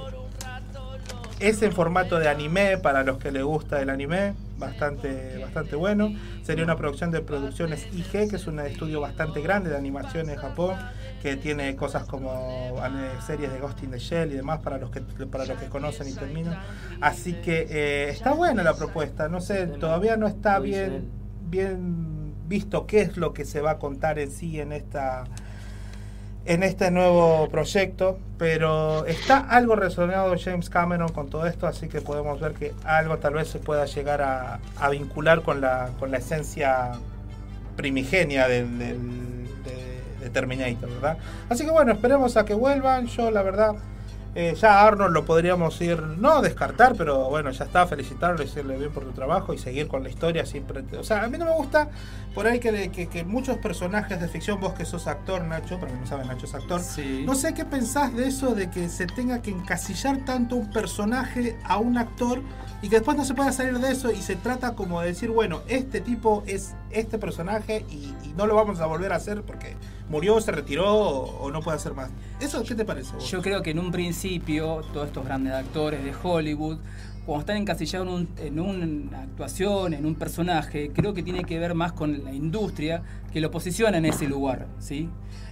es 1.40 1.62
en 1.62 1.70
formato 1.72 2.18
de 2.18 2.28
anime 2.28 2.78
para 2.78 3.04
los 3.04 3.18
que 3.18 3.30
les 3.30 3.44
gusta 3.44 3.80
el 3.80 3.90
anime, 3.90 4.34
bastante 4.58 5.38
bastante 5.38 5.76
bueno. 5.76 6.12
Sería 6.42 6.64
una 6.64 6.76
producción 6.76 7.12
de 7.12 7.20
producciones 7.20 7.86
IG, 7.92 8.28
que 8.28 8.36
es 8.36 8.46
un 8.48 8.58
estudio 8.58 9.00
bastante 9.00 9.40
grande 9.40 9.70
de 9.70 9.76
animación 9.76 10.28
en 10.30 10.36
Japón, 10.36 10.74
que 11.22 11.36
tiene 11.36 11.76
cosas 11.76 12.04
como 12.04 12.76
ane- 12.82 13.20
series 13.24 13.52
de 13.52 13.60
Ghost 13.60 13.82
in 13.84 13.92
the 13.92 13.98
Shell 14.00 14.32
y 14.32 14.34
demás 14.34 14.58
para 14.60 14.78
los 14.78 14.90
que 14.90 15.00
para 15.00 15.46
los 15.46 15.58
que 15.58 15.66
conocen 15.68 16.08
y 16.08 16.12
terminan. 16.12 16.58
Así 17.00 17.34
que 17.34 17.66
eh, 17.70 18.08
está 18.10 18.32
buena 18.32 18.64
la 18.64 18.74
propuesta. 18.74 19.28
No 19.28 19.40
sé, 19.40 19.66
todavía 19.68 20.16
no 20.16 20.26
está 20.26 20.58
bien 20.58 21.08
bien 21.50 22.32
visto 22.48 22.86
qué 22.86 23.02
es 23.02 23.16
lo 23.16 23.32
que 23.34 23.44
se 23.44 23.60
va 23.60 23.72
a 23.72 23.78
contar 23.78 24.18
en 24.18 24.30
sí 24.30 24.60
en 24.60 24.72
esta 24.72 25.24
en 26.44 26.62
este 26.62 26.90
nuevo 26.90 27.48
proyecto, 27.50 28.18
pero 28.38 29.04
está 29.04 29.38
algo 29.40 29.76
relacionado 29.76 30.34
James 30.42 30.70
Cameron 30.70 31.10
con 31.10 31.28
todo 31.28 31.46
esto, 31.46 31.66
así 31.66 31.88
que 31.88 32.00
podemos 32.00 32.40
ver 32.40 32.52
que 32.54 32.72
algo 32.84 33.18
tal 33.18 33.34
vez 33.34 33.48
se 33.48 33.58
pueda 33.58 33.84
llegar 33.84 34.22
a, 34.22 34.58
a 34.78 34.88
vincular 34.88 35.42
con 35.42 35.60
la, 35.60 35.90
con 35.98 36.10
la 36.10 36.16
esencia 36.18 36.92
primigenia 37.76 38.48
del, 38.48 38.78
del- 38.78 39.46
de, 39.62 40.24
de 40.24 40.30
Terminator, 40.30 40.88
¿verdad? 40.88 41.18
Así 41.50 41.64
que 41.66 41.70
bueno, 41.70 41.92
esperemos 41.92 42.36
a 42.38 42.46
que 42.46 42.54
vuelvan. 42.54 43.08
Yo 43.08 43.30
la 43.30 43.42
verdad, 43.42 43.74
eh, 44.34 44.54
ya 44.60 44.82
Arnold 44.86 45.12
lo 45.12 45.24
podríamos 45.24 45.80
ir, 45.80 46.00
no 46.02 46.42
descartar, 46.42 46.94
pero 46.96 47.28
bueno, 47.28 47.50
ya 47.50 47.64
está, 47.64 47.86
felicitarlo, 47.86 48.38
decirle 48.38 48.76
bien 48.76 48.92
por 48.92 49.04
tu 49.04 49.10
trabajo 49.12 49.52
y 49.54 49.58
seguir 49.58 49.88
con 49.88 50.02
la 50.02 50.10
historia 50.10 50.46
siempre. 50.46 50.84
O 50.98 51.02
sea, 51.02 51.24
a 51.24 51.28
mí 51.28 51.38
no 51.38 51.44
me 51.46 51.52
gusta 51.54 51.88
por 52.34 52.46
ahí 52.46 52.60
que, 52.60 52.90
que- 52.90 53.08
que 53.08 53.24
muchos 53.24 53.56
personajes 53.58 54.20
de 54.20 54.28
ficción, 54.28 54.60
vos 54.60 54.74
que 54.74 54.84
sos 54.84 55.06
actor, 55.08 55.42
Nacho, 55.42 55.80
para 55.80 55.92
que 55.92 55.98
no 55.98 56.06
saben, 56.06 56.28
Nacho 56.28 56.46
es 56.46 56.54
actor, 56.54 56.80
Sí. 56.80 57.24
no 57.26 57.34
sé 57.34 57.54
qué 57.54 57.64
pensás 57.64 58.14
de 58.14 58.28
eso 58.28 58.54
de 58.54 58.70
que 58.70 58.88
se 58.88 59.06
tenga 59.06 59.42
que 59.42 59.50
encasillar 59.50 60.24
tanto 60.24 60.54
un 60.56 60.70
personaje 60.70 61.58
a 61.64 61.78
un 61.78 61.98
actor 61.98 62.40
y 62.80 62.88
que 62.88 62.96
después 62.96 63.16
no 63.16 63.24
se 63.24 63.34
pueda 63.34 63.50
salir 63.50 63.76
de 63.80 63.90
eso 63.90 64.12
y 64.12 64.22
se 64.22 64.36
trata 64.36 64.74
como 64.76 65.00
de 65.00 65.08
decir, 65.08 65.30
bueno, 65.30 65.62
este 65.66 66.00
tipo 66.00 66.44
es 66.46 66.76
este 66.90 67.18
personaje 67.18 67.84
y, 67.90 68.14
y 68.22 68.34
no 68.36 68.46
lo 68.46 68.54
vamos 68.54 68.78
a 68.78 68.86
volver 68.86 69.12
a 69.12 69.16
hacer 69.16 69.42
porque 69.42 69.74
murió, 70.10 70.40
se 70.40 70.52
retiró 70.52 70.92
o, 70.94 71.50
no 71.50 71.60
puede 71.60 71.76
hacer 71.76 71.94
más. 71.94 72.10
¿Eso 72.40 72.62
qué 72.64 72.74
te 72.74 72.84
parece? 72.84 73.12
Yo 73.30 73.42
creo 73.42 73.62
que 73.62 73.70
en 73.70 73.78
un 73.78 73.90
principio 73.90 74.82
todos 74.92 75.06
estos 75.08 75.24
grandes 75.24 75.52
actores 75.52 76.02
de 76.04 76.12
Hollywood, 76.22 76.78
cuando 77.26 77.40
están 77.40 77.56
encasillados 77.58 78.08
en, 78.08 78.14
un- 78.14 78.28
en 78.38 78.58
una 78.60 79.22
actuación, 79.22 79.92
en 79.94 80.06
un 80.06 80.14
personaje, 80.14 80.90
creo 80.94 81.12
que 81.12 81.22
tiene 81.22 81.44
que 81.44 81.58
ver 81.58 81.74
más 81.74 81.92
con 81.92 82.24
la 82.24 82.32
industria 82.32 83.02
que 83.32 83.40
lo 83.40 83.50
posiciona 83.50 83.98
en 83.98 84.06
ese 84.06 84.26
lugar, 84.28 84.66
¿sí? 84.78 85.08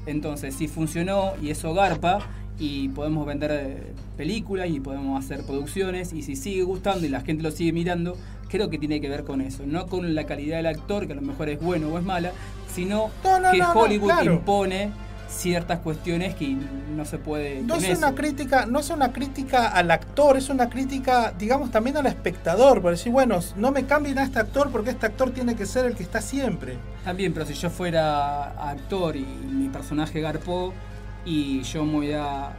Entonces, 0.07 0.55
si 0.55 0.69
funcionó 0.69 1.33
y 1.43 1.51
eso 1.51 1.75
garpa 1.75 2.21
y 2.59 2.89
podemos 2.91 3.27
vender 3.27 3.51
eh, 3.53 3.93
películas 4.17 4.71
y 4.71 4.81
podemos 4.81 5.23
hacer 5.23 5.45
producciones 5.45 6.15
y 6.15 6.23
si 6.23 6.37
sigue 6.37 6.63
gustando 6.63 7.05
y 7.05 7.11
la 7.11 7.21
gente 7.21 7.43
lo 7.43 7.51
sigue 7.51 7.73
mirando, 7.73 8.17
creo 8.49 8.71
que 8.71 8.79
tiene 8.79 9.01
que 9.01 9.09
ver 9.09 9.25
con 9.25 9.41
eso, 9.41 9.63
no 9.67 9.87
con 9.87 10.15
la 10.15 10.25
calidad 10.25 10.57
del 10.59 10.67
actor, 10.67 11.07
que 11.07 11.13
a 11.13 11.17
lo 11.17 11.23
mejor 11.23 11.49
es 11.49 11.61
bueno 11.61 11.89
o 11.89 11.99
es 11.99 12.05
mala, 12.05 12.33
sino 12.73 13.11
No, 13.25 13.41
no, 13.41 13.51
que 13.53 13.59
no, 13.59 13.73
Hollywood 13.73 14.07
claro. 14.09 14.33
impone 14.35 14.91
ciertas 15.29 15.81
cuestiones 15.81 16.35
que 16.37 16.57
no 16.95 17.05
se 17.05 17.19
puede 17.19 17.61
No 17.63 17.75
es 17.75 17.85
eso. 17.85 17.99
una 17.99 18.15
crítica, 18.15 18.65
no 18.67 18.79
es 18.79 18.91
una 18.91 19.13
crítica 19.13 19.69
al 19.69 19.91
actor, 19.91 20.37
es 20.37 20.49
una 20.49 20.71
crítica, 20.71 21.35
digamos, 21.37 21.71
también 21.73 21.97
al 21.97 22.07
espectador, 22.07 22.81
por 22.81 22.93
decir, 22.93 23.11
bueno, 23.13 23.41
no 23.57 23.73
me 23.73 23.85
cambien 23.87 24.19
a 24.19 24.23
este 24.23 24.39
actor 24.39 24.71
porque 24.71 24.91
este 24.91 25.07
actor 25.07 25.31
tiene 25.33 25.57
que 25.57 25.67
ser 25.67 25.85
el 25.85 25.95
que 25.97 26.05
está 26.05 26.21
siempre. 26.21 26.79
También, 27.05 27.35
pero 27.35 27.45
si 27.45 27.55
yo 27.55 27.71
fuera 27.71 28.51
actor 28.71 29.17
y 29.17 29.25
mi 29.25 29.69
personaje 29.69 30.21
garpó 30.21 30.73
y 31.25 31.63
yo 31.63 31.85
me 31.85 31.93
voy 31.93 32.13
a 32.13 32.51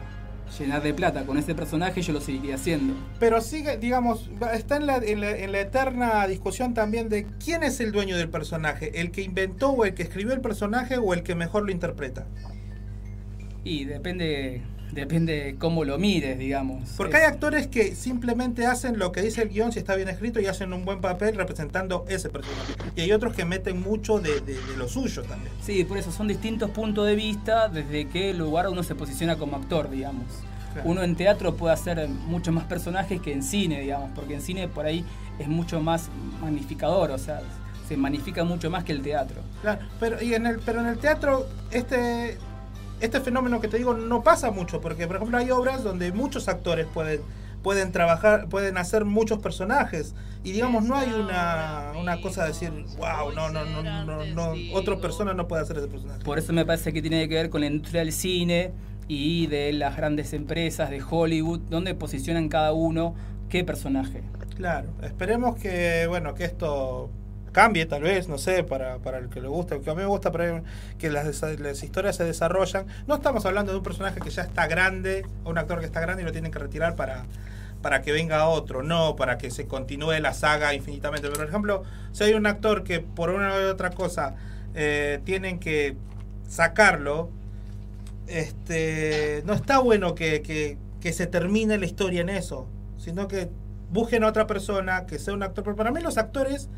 llenar 0.58 0.82
de 0.82 0.94
plata 0.94 1.26
con 1.26 1.38
ese 1.38 1.56
personaje, 1.56 2.02
yo 2.02 2.14
lo 2.14 2.22
seguiría 2.22 2.56
haciendo. 2.56 2.94
Pero 3.20 3.42
sigue, 3.42 3.78
digamos, 3.78 4.30
está 4.54 4.78
en 4.78 4.88
la, 4.88 4.98
en, 4.98 5.22
la, 5.22 5.32
en 5.32 5.52
la 5.52 5.60
eterna 5.62 6.28
discusión 6.28 6.74
también 6.74 7.10
de 7.10 7.26
quién 7.44 7.64
es 7.64 7.80
el 7.80 7.92
dueño 7.92 8.18
del 8.18 8.30
personaje, 8.30 9.00
el 9.00 9.12
que 9.12 9.22
inventó 9.22 9.72
o 9.72 9.86
el 9.86 9.94
que 9.94 10.04
escribió 10.04 10.34
el 10.34 10.42
personaje 10.42 10.98
o 10.98 11.14
el 11.14 11.24
que 11.24 11.36
mejor 11.36 11.64
lo 11.64 11.72
interpreta. 11.72 12.26
Y 13.64 13.86
depende, 13.86 14.62
depende 14.92 15.56
cómo 15.60 15.84
lo 15.84 15.98
mires, 15.98 16.38
digamos. 16.40 16.90
Porque 16.98 17.18
hay 17.18 17.24
actores 17.26 17.68
que 17.68 17.96
simplemente 17.96 18.66
hacen 18.66 18.98
lo 19.00 19.12
que 19.12 19.22
dice 19.22 19.42
el 19.44 19.50
guion 19.50 19.72
si 19.72 19.80
está 19.80 19.96
bien 19.96 20.10
escrito 20.10 20.40
y 20.40 20.46
hacen 20.48 20.74
un 20.74 20.86
buen 20.86 21.02
papel 21.02 21.36
representando 21.36 22.06
ese 22.10 22.30
personaje. 22.30 22.74
Y 22.96 23.02
hay 23.02 23.12
otros 23.12 23.36
que 23.36 23.46
meten 23.46 23.82
mucho 23.82 24.20
de, 24.20 24.40
de- 24.42 24.54
de 24.56 24.78
lo 24.78 24.88
suyo 24.88 25.24
también. 25.24 25.52
Sí, 25.64 25.84
por 25.84 25.98
eso 25.98 26.12
son 26.12 26.28
distintos 26.28 26.70
puntos 26.72 27.06
de 27.06 27.16
vista 27.16 27.68
desde 27.70 28.08
qué 28.08 28.34
lugar 28.34 28.68
uno 28.70 28.84
se 28.84 28.96
posiciona 28.96 29.36
como 29.38 29.58
actor, 29.58 29.90
digamos. 29.90 30.26
Claro. 30.74 30.90
Uno 30.90 31.04
en 31.04 31.16
teatro 31.16 31.56
puede 31.56 31.74
hacer 31.74 32.08
muchos 32.08 32.54
más 32.54 32.66
personajes 32.66 33.20
que 33.22 33.34
en 33.34 33.44
cine, 33.44 33.82
digamos, 33.82 34.12
porque 34.16 34.36
en 34.36 34.42
cine 34.42 34.68
por 34.68 34.86
ahí 34.86 35.04
es 35.40 35.48
mucho 35.48 35.80
más 35.82 36.10
magnificador, 36.42 37.12
o 37.12 37.18
sea, 37.18 37.42
se 37.88 37.96
magnifica 37.98 38.44
mucho 38.44 38.70
más 38.70 38.84
que 38.84 38.92
el 38.92 39.02
teatro. 39.02 39.42
Claro, 39.62 39.82
pero, 40.00 40.22
y 40.22 40.34
en 40.34 40.46
el, 40.46 40.60
pero 40.60 40.82
en 40.82 40.88
el 40.88 40.98
teatro 40.98 41.48
este, 41.72 42.38
este 43.02 43.20
fenómeno 43.20 43.62
que 43.62 43.68
te 43.68 43.78
digo 43.78 43.94
no 43.94 44.24
pasa 44.24 44.52
mucho, 44.52 44.82
porque 44.82 45.08
por 45.08 45.18
ejemplo 45.18 45.38
hay 45.38 45.52
obras 45.52 45.84
donde 45.84 46.12
muchos 46.12 46.48
actores 46.48 46.88
pueden, 46.94 47.22
pueden 47.64 47.92
trabajar, 47.92 48.50
pueden 48.50 48.78
hacer 48.78 49.06
muchos 49.06 49.40
personajes, 49.40 50.16
y 50.44 50.52
digamos 50.52 50.84
no 50.84 50.96
hay 50.96 51.12
una, 51.12 51.94
una 52.00 52.22
cosa 52.22 52.44
de 52.44 52.50
decir, 52.50 52.72
wow, 52.98 53.32
no, 53.34 53.50
no, 53.50 53.66
no, 53.66 53.84
no, 54.06 54.26
no, 54.26 54.54
otra 54.74 54.98
persona 54.98 55.34
no 55.34 55.48
puede 55.48 55.64
hacer 55.64 55.78
ese 55.78 55.88
personaje. 55.88 56.24
Por 56.24 56.40
eso 56.40 56.54
me 56.54 56.66
parece 56.66 56.94
que 56.94 57.02
tiene 57.02 57.28
que 57.28 57.36
ver 57.36 57.50
con 57.50 57.62
la 57.62 57.68
industria 57.68 58.02
del 58.02 58.14
cine 58.14 58.72
y 59.08 59.48
de 59.48 59.74
las 59.74 59.96
grandes 59.96 60.34
empresas 60.34 60.90
de 60.90 61.02
Hollywood, 61.08 61.60
donde 61.70 61.96
posicionan 61.96 62.50
cada 62.50 62.74
uno 62.74 63.16
qué 63.50 63.64
personaje. 63.64 64.24
Claro, 64.56 64.90
esperemos 65.04 65.56
que, 65.56 66.08
bueno, 66.08 66.34
que 66.34 66.46
esto 66.46 67.10
cambie 67.60 67.86
tal 67.88 68.04
vez, 68.04 68.28
no 68.28 68.38
sé, 68.38 68.64
para, 68.64 69.00
para 69.00 69.18
el 69.18 69.30
que 69.30 69.42
le 69.42 69.48
guste, 69.48 69.80
que 69.82 69.90
a 69.90 69.96
mí 69.96 70.02
me 70.02 70.06
gusta 70.08 70.32
que 71.00 71.10
las, 71.10 71.42
las 71.60 71.84
historias 71.84 72.16
se 72.16 72.24
desarrollan. 72.24 72.86
No 73.08 73.16
estamos 73.16 73.46
hablando 73.48 73.72
de 73.72 73.80
un 73.80 73.84
personaje 73.84 74.20
que 74.20 74.30
ya 74.30 74.44
está 74.44 74.68
grande, 74.68 75.26
o 75.44 75.50
un 75.50 75.58
actor 75.58 75.80
que 75.80 75.86
está 75.86 76.00
grande 76.00 76.22
y 76.22 76.26
lo 76.26 76.32
tienen 76.32 76.52
que 76.52 76.60
retirar 76.60 76.96
para, 76.96 77.26
para 77.82 78.02
que 78.04 78.12
venga 78.12 78.48
otro, 78.48 78.84
no 78.84 79.16
para 79.16 79.38
que 79.40 79.50
se 79.50 79.66
continúe 79.66 80.20
la 80.20 80.34
saga 80.34 80.74
infinitamente. 80.76 81.28
Pero, 81.28 81.40
por 81.40 81.50
ejemplo, 81.50 81.84
si 82.12 82.26
hay 82.26 82.34
un 82.36 82.46
actor 82.46 82.84
que 82.84 83.00
por 83.00 83.32
una 83.32 83.50
u 83.56 83.70
otra 83.72 83.90
cosa 83.90 84.36
eh, 84.76 85.20
tienen 85.26 85.60
que 85.60 85.96
sacarlo, 86.48 87.32
este, 88.28 89.42
no 89.46 89.54
está 89.54 89.80
bueno 89.80 90.16
que, 90.16 90.42
que- 90.42 90.78
que 91.02 91.14
se 91.14 91.28
termine 91.28 91.78
la 91.78 91.86
historia 91.86 92.22
en 92.22 92.30
eso, 92.30 92.68
sino 92.98 93.28
que 93.28 93.50
busquen 93.92 94.24
a 94.24 94.28
otra 94.28 94.48
persona 94.48 95.06
que 95.06 95.20
sea 95.20 95.34
un 95.34 95.44
actor. 95.44 95.64
Pero 95.64 95.76
para 95.78 95.92
mí 95.92 96.02
los 96.02 96.18
actores 96.18 96.70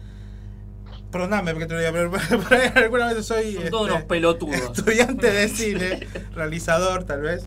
Perdóname 1.12 1.51
porque 1.53 1.66
te 1.66 1.74
lo 1.74 1.80
diga, 1.80 1.91
pero 1.91 2.12
por 2.43 2.53
ahí 2.53 2.72
alguna 2.76 3.14
vez 3.14 3.26
soy 3.26 3.53
Son 3.55 3.70
todos 3.70 3.84
este, 3.88 3.93
unos 3.95 4.03
pelotudos. 4.05 4.55
estudiante 4.78 5.32
de 5.32 5.47
cine, 5.47 6.07
realizador 6.36 7.03
tal 7.03 7.22
vez. 7.22 7.43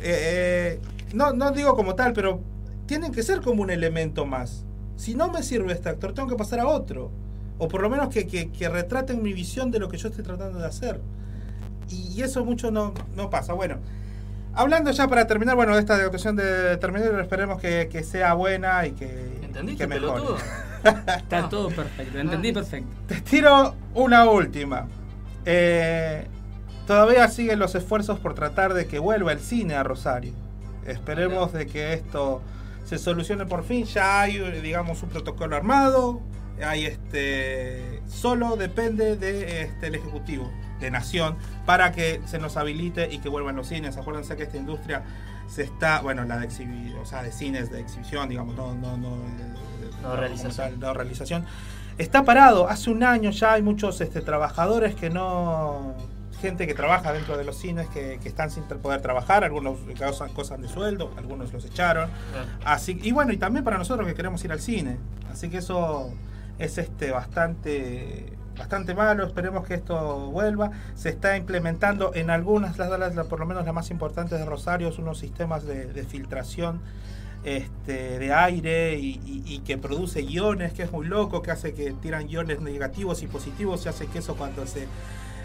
Eh, 0.00 0.80
eh, 0.80 0.80
no, 1.12 1.32
no 1.32 1.52
digo 1.52 1.76
como 1.76 1.94
tal, 1.94 2.12
pero 2.12 2.40
tienen 2.86 3.12
que 3.12 3.22
ser 3.22 3.40
como 3.40 3.62
un 3.62 3.70
elemento 3.70 4.26
más. 4.26 4.64
Si 4.96 5.14
no 5.14 5.30
me 5.30 5.42
sirve 5.42 5.72
este 5.72 5.88
actor, 5.88 6.12
tengo 6.12 6.28
que 6.28 6.36
pasar 6.36 6.58
a 6.60 6.66
otro. 6.66 7.10
O 7.58 7.68
por 7.68 7.82
lo 7.82 7.88
menos 7.88 8.08
que, 8.08 8.26
que, 8.26 8.50
que 8.50 8.68
retraten 8.68 9.22
mi 9.22 9.32
visión 9.32 9.70
de 9.70 9.78
lo 9.78 9.88
que 9.88 9.96
yo 9.96 10.08
estoy 10.08 10.24
tratando 10.24 10.58
de 10.58 10.66
hacer. 10.66 11.00
Y, 11.88 12.12
y 12.18 12.22
eso 12.22 12.44
mucho 12.44 12.72
no, 12.72 12.94
no 13.14 13.30
pasa. 13.30 13.52
Bueno, 13.52 13.76
hablando 14.54 14.90
ya 14.90 15.06
para 15.06 15.26
terminar, 15.28 15.54
bueno, 15.54 15.74
de 15.74 15.80
esta 15.80 15.94
actuación 15.94 16.34
de 16.34 16.76
Terminator, 16.78 17.20
esperemos 17.20 17.60
que, 17.60 17.88
que 17.90 18.02
sea 18.02 18.34
buena 18.34 18.84
y 18.86 18.92
que, 18.92 19.38
¿Entendiste, 19.44 19.84
que 19.84 19.86
mejore. 19.86 20.12
pelotudo? 20.14 20.36
Está 20.84 21.48
todo 21.48 21.68
perfecto, 21.68 22.18
entendí 22.18 22.52
perfecto. 22.52 22.88
Te 23.06 23.20
tiro 23.20 23.74
una 23.94 24.24
última. 24.28 24.86
Eh, 25.44 26.26
todavía 26.86 27.28
siguen 27.28 27.58
los 27.58 27.74
esfuerzos 27.74 28.18
por 28.18 28.34
tratar 28.34 28.74
de 28.74 28.86
que 28.86 28.98
vuelva 28.98 29.32
el 29.32 29.40
cine 29.40 29.74
a 29.74 29.82
Rosario. 29.82 30.32
Esperemos 30.86 31.52
de 31.52 31.66
que 31.66 31.94
esto 31.94 32.42
se 32.84 32.98
solucione 32.98 33.46
por 33.46 33.64
fin. 33.64 33.84
Ya 33.86 34.20
hay, 34.20 34.38
digamos, 34.60 35.02
un 35.02 35.08
protocolo 35.08 35.56
armado. 35.56 36.20
Hay 36.64 36.86
este. 36.86 38.02
Solo 38.06 38.56
depende 38.56 39.16
de 39.16 39.62
este, 39.62 39.86
el 39.88 39.94
ejecutivo 39.96 40.50
de 40.80 40.90
Nación 40.90 41.36
para 41.66 41.92
que 41.92 42.20
se 42.26 42.38
nos 42.38 42.56
habilite 42.56 43.12
y 43.12 43.18
que 43.18 43.28
vuelvan 43.28 43.56
los 43.56 43.68
cines. 43.68 43.96
Acuérdense 43.96 44.36
que 44.36 44.44
esta 44.44 44.56
industria 44.56 45.02
se 45.48 45.62
está, 45.62 46.00
bueno, 46.00 46.24
la 46.24 46.38
de 46.38 46.48
exhibi- 46.48 46.94
o 47.00 47.04
sea, 47.04 47.22
de 47.22 47.32
cines 47.32 47.70
de 47.70 47.80
exhibición, 47.80 48.28
digamos, 48.28 48.54
no, 48.56 48.74
no, 48.74 48.96
no, 48.96 49.16
No 50.04 50.16
realización. 50.16 50.80
no 50.80 50.94
realización. 50.94 51.44
Está 51.98 52.24
parado. 52.24 52.68
Hace 52.68 52.90
un 52.90 53.04
año 53.04 53.30
ya 53.30 53.54
hay 53.54 53.62
muchos 53.62 54.00
este, 54.00 54.20
trabajadores 54.20 54.94
que 54.94 55.10
no. 55.10 55.94
Gente 56.40 56.66
que 56.66 56.74
trabaja 56.74 57.12
dentro 57.12 57.38
de 57.38 57.44
los 57.44 57.56
cines 57.56 57.88
que, 57.88 58.18
que 58.22 58.28
están 58.28 58.50
sin 58.50 58.64
poder 58.64 59.00
trabajar. 59.00 59.44
Algunos 59.44 59.78
causan 59.98 60.30
cosas 60.34 60.60
de 60.60 60.68
sueldo, 60.68 61.10
algunos 61.16 61.52
los 61.52 61.64
echaron. 61.64 62.10
Así, 62.64 62.98
y 63.02 63.12
bueno, 63.12 63.32
y 63.32 63.38
también 63.38 63.64
para 63.64 63.78
nosotros 63.78 64.06
que 64.06 64.14
queremos 64.14 64.44
ir 64.44 64.52
al 64.52 64.60
cine. 64.60 64.98
Así 65.32 65.48
que 65.48 65.58
eso 65.58 66.10
es 66.58 66.76
este 66.76 67.12
bastante 67.12 68.34
bastante 68.58 68.94
malo. 68.94 69.24
Esperemos 69.24 69.66
que 69.66 69.74
esto 69.74 70.30
vuelva. 70.30 70.70
Se 70.94 71.08
está 71.08 71.36
implementando 71.36 72.12
en 72.14 72.28
algunas 72.30 72.76
las 72.78 72.90
salas, 72.90 73.14
por 73.26 73.40
lo 73.40 73.46
menos 73.46 73.64
las 73.64 73.74
más 73.74 73.90
importantes 73.90 74.38
de 74.38 74.44
Rosario, 74.44 74.92
unos 74.98 75.18
sistemas 75.18 75.64
de, 75.64 75.86
de 75.86 76.04
filtración 76.04 76.80
este, 77.44 78.18
de 78.18 78.32
aire 78.32 78.98
y, 78.98 79.20
y- 79.26 79.42
y 79.46 79.58
que 79.60 79.76
produce 79.78 80.22
iones, 80.22 80.72
que 80.72 80.82
es 80.84 80.92
muy 80.92 81.06
loco, 81.06 81.42
que 81.42 81.50
hace 81.50 81.74
que 81.74 81.92
tiran 81.92 82.28
iones 82.28 82.60
negativos 82.60 83.22
y 83.22 83.26
positivos 83.26 83.84
y 83.84 83.88
hace 83.90 84.06
que 84.06 84.18
eso 84.20 84.34
cuando 84.34 84.66
se, 84.66 84.86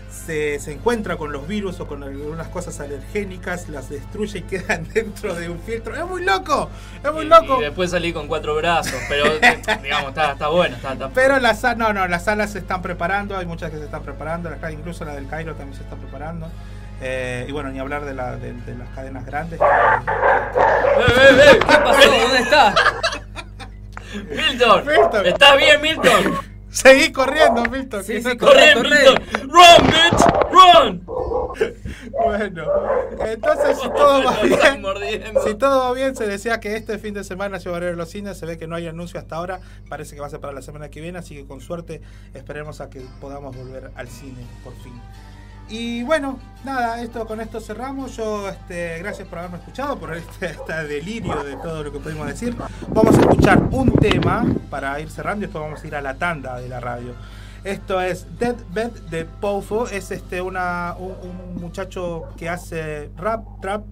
se, 0.10 0.60
se 0.60 0.74
encuentra 0.74 1.18
con 1.18 1.32
los 1.32 1.48
virus 1.48 1.80
o 1.82 1.88
con 1.88 2.02
algunas 2.04 2.48
cosas 2.48 2.80
alergénicas, 2.80 3.70
las 3.70 3.90
destruye 3.90 4.40
y 4.40 4.42
quedan 4.44 4.88
dentro 4.94 5.36
de 5.36 5.50
un 5.50 5.60
filtro. 5.60 5.96
Es 5.96 6.06
muy 6.06 6.24
loco, 6.24 6.70
es 7.04 7.12
muy 7.14 7.26
loco. 7.26 7.60
Y 7.60 7.64
después 7.66 7.92
salí 7.92 8.12
con 8.14 8.28
cuatro 8.28 8.56
brazos, 8.56 8.96
pero 9.10 9.26
eh, 9.42 9.62
digamos, 9.84 10.10
está, 10.10 10.32
está 10.32 10.48
bueno. 10.48 10.76
Está, 10.78 10.94
está- 10.94 11.10
Pero 11.10 11.38
las 11.40 11.62
no, 11.78 11.94
no, 11.94 12.08
las 12.08 12.24
salas 12.24 12.52
se 12.54 12.60
están 12.60 12.82
preparando, 12.82 13.38
hay 13.38 13.46
muchas 13.46 13.70
que 13.72 13.78
se 13.78 13.86
están 13.86 14.04
preparando, 14.04 14.50
incluso 14.72 15.06
la 15.06 15.14
del 15.16 15.28
Cairo 15.28 15.54
también 15.56 15.78
se 15.78 15.84
está 15.84 15.96
preparando. 15.96 16.48
Eh, 17.02 17.46
y 17.48 17.52
bueno, 17.52 17.70
ni 17.70 17.80
hablar 17.80 18.04
de, 18.06 18.14
la, 18.14 18.36
de, 18.36 18.54
de 18.54 18.76
las 18.76 18.90
cadenas 18.90 19.26
grandes. 19.26 19.60
¿Qué 19.60 19.66
pasó? 21.66 22.12
¿Dónde 22.12 22.40
está? 22.40 22.76
Milton, 24.30 24.86
Milton. 24.86 25.26
¿estás 25.26 25.58
bien, 25.58 25.82
Milton? 25.82 26.38
Seguí 26.70 27.12
corriendo, 27.12 27.64
Milton. 27.66 28.04
Sí, 28.04 28.14
que 28.14 28.22
sí, 28.22 28.28
no- 28.28 28.38
corre, 28.38 28.76
Milton. 28.76 29.16
Run, 29.50 29.88
bitch, 29.88 30.22
run. 30.52 31.04
Bueno, 32.12 32.64
entonces 33.26 33.78
si 33.82 33.90
todo 33.90 34.24
va 34.24 34.38
bien, 34.44 34.82
mordiendo. 34.82 35.42
si 35.44 35.56
todo 35.56 35.80
va 35.80 35.94
bien, 35.94 36.16
se 36.16 36.28
decía 36.28 36.60
que 36.60 36.76
este 36.76 36.98
fin 37.00 37.14
de 37.14 37.24
semana 37.24 37.60
se 37.60 37.70
va 37.70 37.78
a 37.78 37.80
ver 37.80 37.90
en 37.90 37.98
los 37.98 38.10
cines. 38.10 38.38
Se 38.38 38.46
ve 38.46 38.58
que 38.58 38.68
no 38.68 38.76
hay 38.76 38.88
anuncio 38.88 39.20
hasta 39.20 39.36
ahora. 39.36 39.60
Parece 39.90 40.16
que 40.16 40.22
va 40.22 40.28
a 40.28 40.30
ser 40.30 40.40
para 40.40 40.54
la 40.54 40.62
semana 40.62 40.90
que 40.90 41.02
viene, 41.02 41.20
así 41.20 41.36
que 41.36 41.46
con 41.46 41.62
suerte 41.62 42.02
esperemos 42.34 42.82
a 42.82 42.90
que 42.90 43.02
podamos 43.20 43.56
volver 43.56 43.92
al 43.96 44.08
cine 44.08 44.46
por 44.64 44.74
fin. 44.84 44.94
Y 45.70 46.02
bueno, 46.02 46.40
nada, 46.64 47.02
esto 47.02 47.26
con 47.28 47.40
esto 47.42 47.62
cerramos. 47.62 48.18
Yo, 48.18 48.50
este, 48.50 48.98
gracias 49.00 49.28
por 49.28 49.40
haberme 49.40 49.58
escuchado, 49.58 50.00
por 50.00 50.16
este, 50.16 50.48
este 50.48 50.74
delirio 50.86 51.44
de 51.44 51.56
todo 51.58 51.84
lo 51.84 51.92
que 51.92 52.00
pudimos 52.00 52.28
decir. 52.28 52.56
Vamos 52.90 53.18
a 53.18 53.22
escuchar 53.22 53.62
un 53.72 53.92
tema 53.94 54.46
para 54.70 55.00
ir 55.00 55.10
cerrando 55.10 55.44
y 55.44 55.48
después 55.48 55.64
vamos 55.64 55.84
a 55.84 55.88
ir 55.88 55.96
a 55.96 56.02
la 56.02 56.16
tanda 56.16 56.60
de 56.60 56.68
la 56.70 56.80
radio. 56.80 57.14
Esto 57.64 58.02
es 58.02 58.26
Dead 58.40 58.56
Bed 58.72 58.92
de 59.12 59.26
Poufo. 59.26 59.88
Es 59.88 60.10
este 60.12 60.42
una, 60.42 60.96
un, 60.98 61.12
un 61.30 61.62
muchacho 61.62 62.30
que 62.36 62.50
hace 62.50 63.12
rap, 63.16 63.46
trap, 63.62 63.84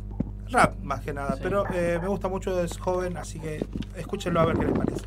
rap 0.51 0.75
más 0.83 1.01
que 1.01 1.13
nada. 1.13 1.37
Pero 1.41 1.65
eh, 1.73 1.99
me 2.01 2.07
gusta 2.07 2.27
mucho, 2.27 2.59
es 2.61 2.77
joven, 2.77 3.17
así 3.17 3.39
que 3.39 3.65
escúchenlo 3.95 4.39
a 4.39 4.45
ver 4.45 4.57
qué 4.57 4.65
les 4.65 4.77
parece. 4.77 5.05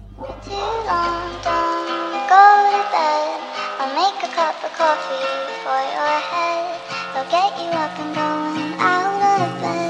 I'll 7.13 7.25
get 7.29 7.59
you 7.59 7.69
up 7.71 7.99
and 7.99 8.15
going 8.15 8.81
out 8.81 9.43
of 9.43 9.61
bed. 9.61 9.90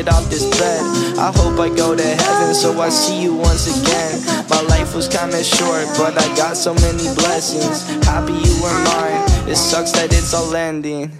off 0.07 0.29
this 0.29 0.45
bed. 0.59 0.81
I 1.17 1.31
hope 1.35 1.59
I 1.59 1.69
go 1.69 1.95
to 1.95 2.03
heaven, 2.03 2.53
so 2.55 2.79
I 2.79 2.89
see 2.89 3.21
you 3.21 3.35
once 3.35 3.67
again. 3.67 4.21
My 4.49 4.61
life 4.73 4.95
was 4.95 5.07
kinda 5.07 5.43
short, 5.43 5.85
but 5.97 6.17
I 6.17 6.27
got 6.35 6.57
so 6.57 6.73
many 6.73 7.13
blessings. 7.15 7.83
Happy 8.05 8.33
you 8.33 8.55
were 8.63 8.79
mine, 8.91 9.21
it 9.47 9.57
sucks 9.57 9.91
that 9.91 10.13
it's 10.13 10.33
all 10.33 10.55
ending. 10.55 11.11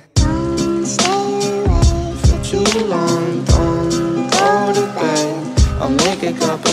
For 2.24 2.38
too 2.44 2.66
long, 2.88 3.44
don't 3.46 4.30
go 4.32 4.74
to 4.74 4.86
bed. 4.98 5.38
I'll 5.82 5.90
make 5.90 6.24
a 6.24 6.34
cup 6.34 6.71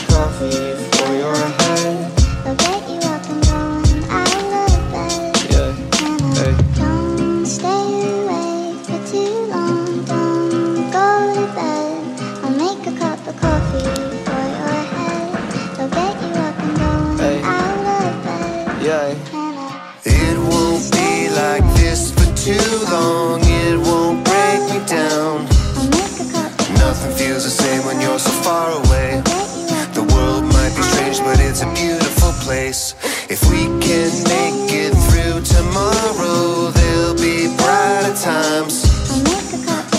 times. 38.28 38.84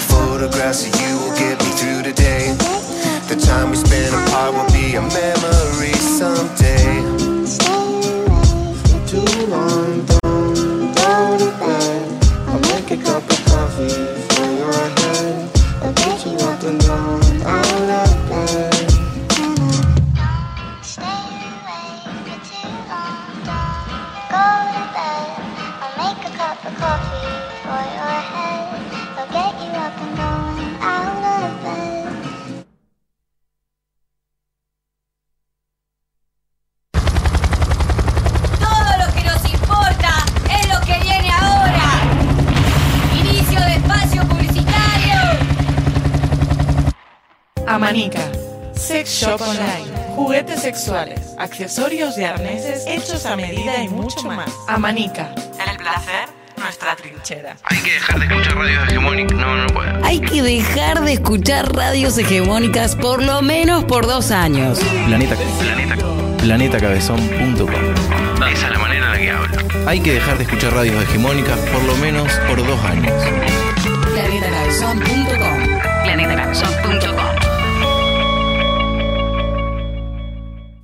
Photographs 0.05 0.85
of 0.85 0.93
you 1.01 1.17
will 1.17 1.35
get 1.35 1.57
me 1.63 1.71
through 1.79 2.03
today. 2.03 2.53
The 3.27 3.35
time 3.35 3.71
we 3.71 3.77
spend 3.77 4.13
apart 4.13 4.53
will 4.53 4.69
be 4.71 4.93
a 4.93 5.01
memory 5.01 5.93
someday. 5.93 7.01
Too 9.07 9.45
long, 9.47 10.18
accesorios 51.59 52.17
y 52.17 52.23
arneses 52.23 52.85
hechos 52.87 53.25
a 53.25 53.35
medida 53.35 53.83
y 53.83 53.89
mucho 53.89 54.23
más. 54.23 54.49
Amanica. 54.69 55.35
El 55.69 55.77
placer, 55.77 56.29
nuestra 56.55 56.95
trinchera. 56.95 57.57
Hay 57.63 57.79
que 57.79 57.93
dejar 57.95 58.17
de 58.17 58.25
escuchar 58.27 58.55
radios 58.55 58.87
hegemónicas. 58.87 59.37
No, 59.37 59.55
no 59.57 59.67
puedo. 59.67 60.05
Hay 60.05 60.21
que 60.21 60.41
dejar 60.41 61.01
de 61.01 61.13
escuchar 61.13 61.75
radios 61.75 62.17
hegemónicas 62.17 62.95
por 62.95 63.21
lo 63.21 63.41
menos 63.41 63.83
por 63.83 64.07
dos 64.07 64.31
años. 64.31 64.79
Planeta, 65.05 65.35
planeta, 65.35 65.95
planetacabezón.com. 66.37 68.47
Esa 68.47 68.67
es 68.67 68.71
la 68.71 68.79
manera 68.79 69.05
en 69.07 69.11
la 69.11 69.17
que 69.17 69.31
hablo. 69.31 69.57
Hay 69.85 69.99
que 69.99 70.13
dejar 70.13 70.37
de 70.37 70.45
escuchar 70.45 70.73
radios 70.73 71.03
hegemónicas 71.03 71.59
por 71.59 71.83
lo 71.83 71.97
menos 71.97 72.31
por 72.47 72.65
dos 72.65 72.81
años. 72.85 73.21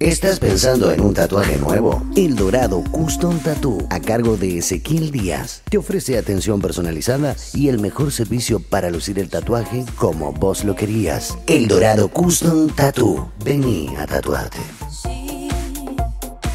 ¿Estás 0.06 0.40
pensando 0.40 0.92
en 0.92 1.02
un 1.02 1.16
tatuaje 1.16 1.58
nuevo? 1.58 2.04
El 2.16 2.36
Dorado 2.36 2.84
Custom 2.92 3.40
Tattoo, 3.40 3.88
a 3.90 4.00
cargo 4.00 4.38
de 4.38 4.60
Ezequiel 4.60 5.10
Díaz, 5.10 5.64
te 5.68 5.80
ofrece 5.80 6.20
atención 6.20 6.62
personalizada 6.62 7.36
y 7.56 7.70
el 7.70 7.80
mejor 7.80 8.12
servicio 8.12 8.60
para 8.60 8.92
lucir 8.92 9.18
el 9.18 9.30
tatuaje 9.30 9.84
como 9.96 10.32
vos 10.32 10.64
lo 10.64 10.76
querías. 10.76 11.36
El 11.48 11.68
Dorado 11.68 12.08
Custom 12.10 12.70
Tattoo. 12.70 13.32
Vení 13.44 13.96
a 13.98 14.06
tatuarte. 14.06 14.60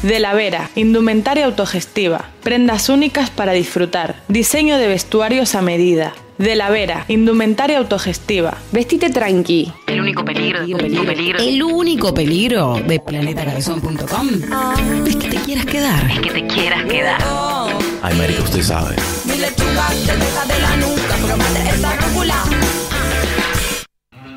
De 0.01 0.19
la 0.19 0.33
Vera, 0.33 0.71
indumentaria 0.75 1.45
autogestiva, 1.45 2.31
prendas 2.43 2.87
únicas 2.87 3.31
para 3.31 3.51
disfrutar, 3.51 4.23
diseño 4.29 4.77
de 4.77 4.87
vestuarios 4.87 5.55
a 5.55 5.61
medida. 5.61 6.13
De 6.41 6.55
la 6.55 6.71
Vera, 6.71 7.05
indumentaria 7.07 7.77
autogestiva. 7.77 8.57
Vestite 8.71 9.11
tranqui. 9.11 9.71
El 9.85 10.01
único 10.01 10.25
peligro, 10.25 10.61
el 10.61 10.73
único 10.73 11.03
peligro. 11.03 11.39
El 11.39 11.61
único 11.61 12.13
peligro 12.15 12.81
de 12.87 12.99
planetacabezón.com 12.99 14.27
es 15.05 15.15
que 15.17 15.29
te 15.29 15.37
quieras 15.37 15.67
quedar. 15.67 16.09
Es 16.09 16.19
que 16.19 16.31
te 16.31 16.47
quieras 16.47 16.83
quedar. 16.85 17.21
Ay, 18.01 18.17
marica, 18.17 18.41
usted 18.41 18.63
sabe. 18.63 18.95
Mi 19.25 19.37
lechuga 19.37 19.89
te 20.03 20.17
deja 20.17 20.45
de 20.47 20.61
la 20.61 20.77
nuca, 20.77 21.15
probate 21.23 21.69
esta 21.69 21.95
rúcula. 21.97 22.43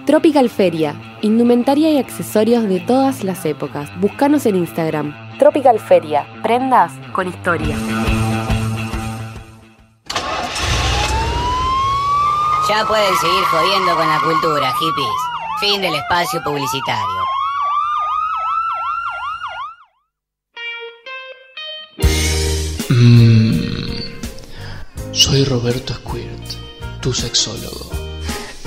Tropical 0.05 0.51
Feria, 0.51 1.01
indumentaria 1.23 1.91
y 1.91 1.97
accesorios 1.97 2.69
de 2.69 2.81
todas 2.81 3.25
las 3.25 3.47
épocas. 3.47 3.89
Búscanos 3.99 4.45
en 4.45 4.57
Instagram. 4.57 5.15
Tropical 5.39 5.81
Feria, 5.81 6.27
prendas 6.43 6.93
con 7.15 7.29
historia. 7.29 7.79
Ya 12.67 12.83
pueden 12.87 13.15
seguir 13.19 13.45
jodiendo 13.45 13.95
con 13.95 14.09
la 14.09 14.19
cultura, 14.21 14.73
hippies. 14.81 15.07
Fin 15.61 15.83
del 15.83 15.95
espacio 15.97 16.43
publicitario. 16.43 17.25
Mm. 22.89 23.75
Soy 25.13 25.45
Roberto 25.45 25.93
Squirt, 25.93 27.01
tu 27.03 27.13
sexólogo. 27.13 27.91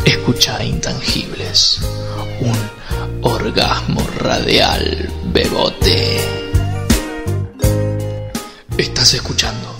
Escucha 0.05 0.63
Intangibles, 0.63 1.81
un 2.41 2.69
orgasmo 3.23 4.07
radial 4.19 5.11
bebote. 5.33 6.19
Estás 8.77 9.15
escuchando 9.15 9.75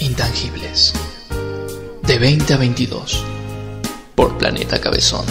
Intangibles, 0.00 0.94
de 2.02 2.18
20 2.18 2.54
a 2.54 2.56
22, 2.56 3.24
por 4.18 4.36
Planeta 4.36 4.80
Cabezón. 4.80 5.24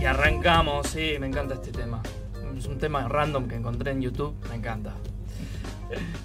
Y 0.00 0.04
arrancamos, 0.04 0.88
sí, 0.88 1.14
me 1.20 1.28
encanta 1.28 1.54
este 1.54 1.70
tema. 1.70 2.02
Es 2.58 2.66
un 2.66 2.76
tema 2.78 3.06
random 3.06 3.46
que 3.46 3.54
encontré 3.54 3.92
en 3.92 4.02
YouTube, 4.02 4.34
me 4.48 4.56
encanta. 4.56 4.96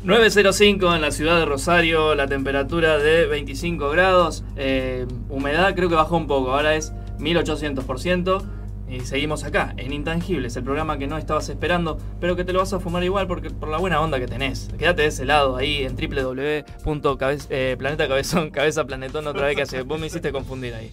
9.05 0.05 0.95
en 0.95 1.01
la 1.01 1.11
ciudad 1.11 1.37
de 1.37 1.45
Rosario, 1.45 2.15
la 2.15 2.27
temperatura 2.27 2.97
de 2.97 3.25
25 3.25 3.89
grados, 3.89 4.45
eh, 4.55 5.05
humedad 5.29 5.75
creo 5.75 5.89
que 5.89 5.95
bajó 5.95 6.15
un 6.17 6.27
poco, 6.27 6.51
ahora 6.51 6.75
es 6.75 6.93
1800%. 7.19 8.43
Y 8.89 9.01
seguimos 9.01 9.43
acá, 9.43 9.73
en 9.75 9.91
Intangibles, 9.91 10.55
el 10.55 10.63
programa 10.63 10.97
que 10.97 11.07
no 11.07 11.17
estabas 11.17 11.49
esperando, 11.49 11.97
pero 12.21 12.37
que 12.37 12.45
te 12.45 12.53
lo 12.53 12.59
vas 12.59 12.71
a 12.71 12.79
fumar 12.79 13.03
igual 13.03 13.27
porque 13.27 13.49
por 13.49 13.67
la 13.67 13.77
buena 13.77 13.99
onda 13.99 14.17
que 14.17 14.27
tenés. 14.27 14.69
Quédate 14.77 15.01
de 15.01 15.09
ese 15.09 15.25
lado, 15.25 15.57
ahí 15.57 15.83
en 15.83 15.97
www.planetacabezón, 15.97 18.49
cabeza 18.49 18.85
planetón 18.85 19.27
otra 19.27 19.47
vez 19.47 19.69
que. 19.69 19.81
Vos 19.81 19.99
me 19.99 20.07
hiciste 20.07 20.31
confundir 20.31 20.73
ahí. 20.73 20.89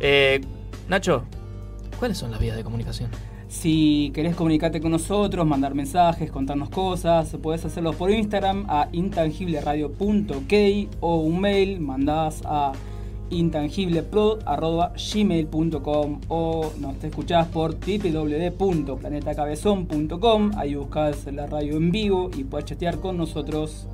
Eh, 0.00 0.42
Nacho, 0.86 1.24
¿cuáles 1.98 2.18
son 2.18 2.30
las 2.30 2.40
vías 2.40 2.56
de 2.56 2.64
comunicación? 2.64 3.10
Si 3.50 4.12
querés 4.14 4.36
comunicarte 4.36 4.80
con 4.80 4.92
nosotros, 4.92 5.44
mandar 5.44 5.74
mensajes, 5.74 6.30
contarnos 6.30 6.70
cosas, 6.70 7.36
podés 7.42 7.64
hacerlo 7.64 7.92
por 7.92 8.12
Instagram 8.12 8.64
a 8.68 8.88
intangibleradio.k 8.92 10.88
o 11.00 11.16
un 11.16 11.40
mail, 11.40 11.80
mandás 11.80 12.42
a 12.44 12.70
intangiblepro.gmail.com 13.30 16.20
o 16.28 16.72
nos 16.78 16.98
te 17.00 17.08
escuchás 17.08 17.48
por 17.48 17.74
www.planetacabezón.com 17.74 20.50
ahí 20.56 20.76
buscás 20.76 21.26
la 21.32 21.48
radio 21.48 21.76
en 21.76 21.90
vivo 21.90 22.30
y 22.36 22.44
puedes 22.44 22.66
chatear 22.66 23.00
con 23.00 23.16
nosotros 23.16 23.88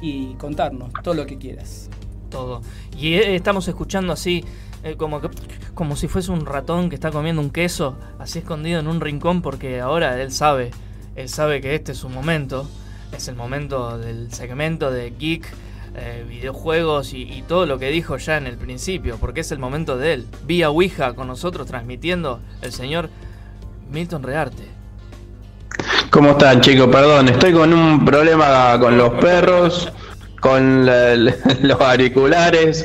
y 0.00 0.34
contarnos 0.34 0.92
todo 1.02 1.14
lo 1.14 1.26
que 1.26 1.38
quieras. 1.38 1.90
Todo. 2.28 2.60
Y 2.96 3.14
eh, 3.14 3.34
estamos 3.34 3.66
escuchando 3.66 4.12
así, 4.12 4.44
eh, 4.84 4.94
como, 4.96 5.20
que- 5.20 5.28
como 5.80 5.96
si 5.96 6.08
fuese 6.08 6.30
un 6.30 6.44
ratón 6.44 6.90
que 6.90 6.94
está 6.94 7.10
comiendo 7.10 7.40
un 7.40 7.48
queso, 7.48 7.96
así 8.18 8.40
escondido 8.40 8.80
en 8.80 8.86
un 8.86 9.00
rincón, 9.00 9.40
porque 9.40 9.80
ahora 9.80 10.20
él 10.20 10.30
sabe, 10.30 10.72
él 11.16 11.30
sabe 11.30 11.62
que 11.62 11.74
este 11.74 11.92
es 11.92 11.98
su 11.98 12.10
momento, 12.10 12.68
es 13.16 13.28
el 13.28 13.34
momento 13.34 13.96
del 13.96 14.30
segmento 14.30 14.90
de 14.90 15.14
geek, 15.18 15.46
eh, 15.94 16.26
videojuegos 16.28 17.14
y, 17.14 17.42
todo 17.48 17.64
lo 17.64 17.78
que 17.78 17.88
dijo 17.88 18.18
ya 18.18 18.36
en 18.36 18.46
el 18.46 18.58
principio, 18.58 19.16
porque 19.18 19.40
es 19.40 19.52
el 19.52 19.58
momento 19.58 19.96
de 19.96 20.12
él. 20.12 20.26
Vía 20.44 20.68
Ouija 20.68 21.14
con 21.14 21.28
nosotros 21.28 21.66
transmitiendo 21.66 22.40
el 22.60 22.72
señor 22.72 23.08
Milton 23.90 24.22
Rearte. 24.22 24.64
¿Cómo 26.10 26.32
están, 26.32 26.60
chicos? 26.60 26.88
Perdón, 26.88 27.30
estoy 27.30 27.54
con 27.54 27.72
un 27.72 28.04
problema 28.04 28.78
con 28.78 28.98
los 28.98 29.14
perros, 29.14 29.90
con 30.40 30.84
los 31.62 31.80
auriculares, 31.80 32.84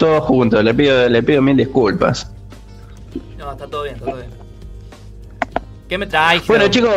todo 0.00 0.20
junto. 0.22 0.60
Le 0.62 0.74
pido, 0.74 1.08
le 1.08 1.22
pido 1.22 1.40
mil 1.42 1.56
disculpas. 1.56 2.32
No, 3.38 3.52
está 3.52 3.66
todo 3.68 3.82
bien, 3.84 3.94
está 3.94 4.06
todo 4.06 4.16
bien. 4.16 4.30
¿Qué 5.88 5.98
me 5.98 6.06
traes? 6.06 6.46
Bueno, 6.46 6.68
chicos, 6.68 6.92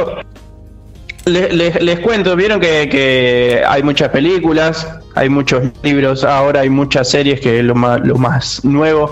les, 1.25 1.53
les- 1.53 1.81
les 1.81 1.99
cuento, 1.99 2.35
vieron 2.35 2.59
que, 2.59 2.87
que 2.89 3.61
hay 3.67 3.81
muchas 3.81 4.09
películas, 4.09 4.87
hay 5.15 5.29
muchos 5.29 5.63
libros, 5.81 6.23
ahora 6.23 6.61
hay 6.61 6.69
muchas 6.69 7.09
series, 7.09 7.39
que 7.39 7.59
es 7.59 7.65
lo 7.65 7.75
más, 7.75 8.01
lo 8.05 8.15
más 8.17 8.63
nuevo, 8.65 9.09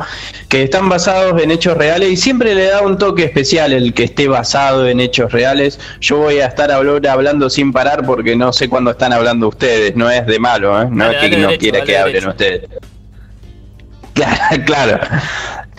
que 0.49 0.63
están 0.63 0.87
basados 0.89 1.41
en 1.41 1.49
hechos 1.51 1.75
reales 1.77 2.09
y 2.11 2.17
siempre 2.17 2.53
le 2.53 2.65
da 2.65 2.81
un 2.81 2.97
toque 2.97 3.23
especial 3.23 3.71
el 3.73 3.93
que 3.93 4.03
esté 4.03 4.27
basado 4.27 4.87
en 4.87 4.99
hechos 4.99 5.31
reales. 5.31 5.79
Yo 5.99 6.17
voy 6.17 6.39
a 6.41 6.47
estar 6.47 6.69
hablo- 6.71 7.01
hablando 7.09 7.49
sin 7.49 7.71
parar 7.71 8.05
porque 8.05 8.35
no 8.35 8.51
sé 8.53 8.69
cuándo 8.69 8.91
están 8.91 9.13
hablando 9.13 9.47
ustedes, 9.47 9.95
no 9.95 10.09
es 10.11 10.25
de 10.27 10.37
malo, 10.37 10.79
¿eh? 10.81 10.87
no 10.91 11.05
Dale, 11.05 11.17
es 11.17 11.21
que 11.23 11.29
dale 11.29 11.41
no 11.41 11.47
derecho, 11.47 11.61
quiera 11.61 11.85
que 11.85 11.97
hablen 11.97 12.13
derecho. 12.13 12.29
ustedes. 12.29 12.69
Claro, 14.13 14.63
claro. 14.65 14.99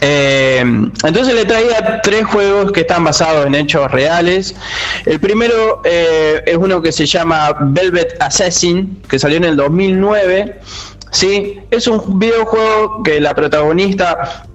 Eh, 0.01 0.61
entonces 0.61 1.35
le 1.35 1.45
traía 1.45 2.01
tres 2.03 2.25
juegos 2.25 2.73
que 2.73 2.81
están 2.81 3.05
basados 3.05 3.47
en 3.47 3.55
hechos 3.55 3.91
reales. 3.91 4.55
El 5.07 5.21
primero 5.21 5.81
eh, 5.85 6.43
es 6.45 6.57
uno 6.57 6.83
que 6.83 6.91
se 6.91 7.07
llama 7.07 7.57
Velvet 7.61 8.21
Assassin, 8.21 9.01
que 9.09 9.19
salió 9.19 9.37
en 9.37 9.45
el 9.45 9.57
2009. 9.57 10.61
¿sí? 11.13 11.61
Es 11.71 11.87
un 11.87 12.19
videojuego 12.19 13.03
que 13.05 13.21
la 13.21 13.35
protagonista 13.35 14.47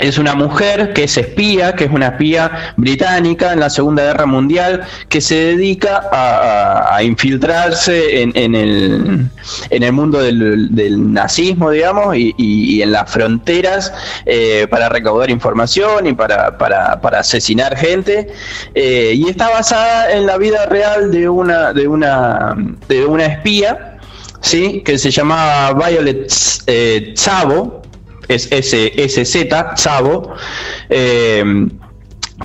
es 0.00 0.18
una 0.18 0.34
mujer 0.34 0.92
que 0.92 1.04
es 1.04 1.16
espía, 1.16 1.74
que 1.74 1.84
es 1.84 1.90
una 1.90 2.08
espía 2.08 2.74
británica 2.76 3.52
en 3.52 3.60
la 3.60 3.70
Segunda 3.70 4.02
Guerra 4.04 4.26
Mundial, 4.26 4.82
que 5.08 5.20
se 5.20 5.34
dedica 5.36 6.08
a, 6.12 7.02
infiltrarse 7.02 8.22
en, 8.22 8.54
el, 8.54 9.26
en 9.70 9.82
el 9.82 9.92
mundo 9.92 10.20
del, 10.20 11.12
nazismo, 11.12 11.70
digamos, 11.70 12.14
y 12.16 12.82
en 12.82 12.92
las 12.92 13.10
fronteras 13.10 13.92
eh, 14.26 14.66
para 14.70 14.88
recaudar 14.88 15.30
información 15.30 16.06
y 16.06 16.12
para, 16.12 16.56
para- 16.58 17.00
para 17.00 17.20
asesinar 17.20 17.76
gente. 17.76 18.28
Eh, 18.74 19.12
y 19.16 19.28
está 19.28 19.48
basada 19.50 20.12
en 20.12 20.26
la 20.26 20.36
vida 20.38 20.66
real 20.66 21.10
de 21.10 21.28
una, 21.28 21.72
de 21.72 21.86
una, 21.88 22.54
de 22.88 23.04
una 23.06 23.26
espía, 23.26 23.98
¿sí? 24.40 24.82
que 24.84 24.98
se 24.98 25.10
llamaba 25.10 25.72
Violet 25.74 26.32
eh, 26.66 27.12
Chavo 27.14 27.79
es 28.30 28.48
SZ, 28.50 29.36
Sabo, 29.76 30.34
eh, 30.88 31.68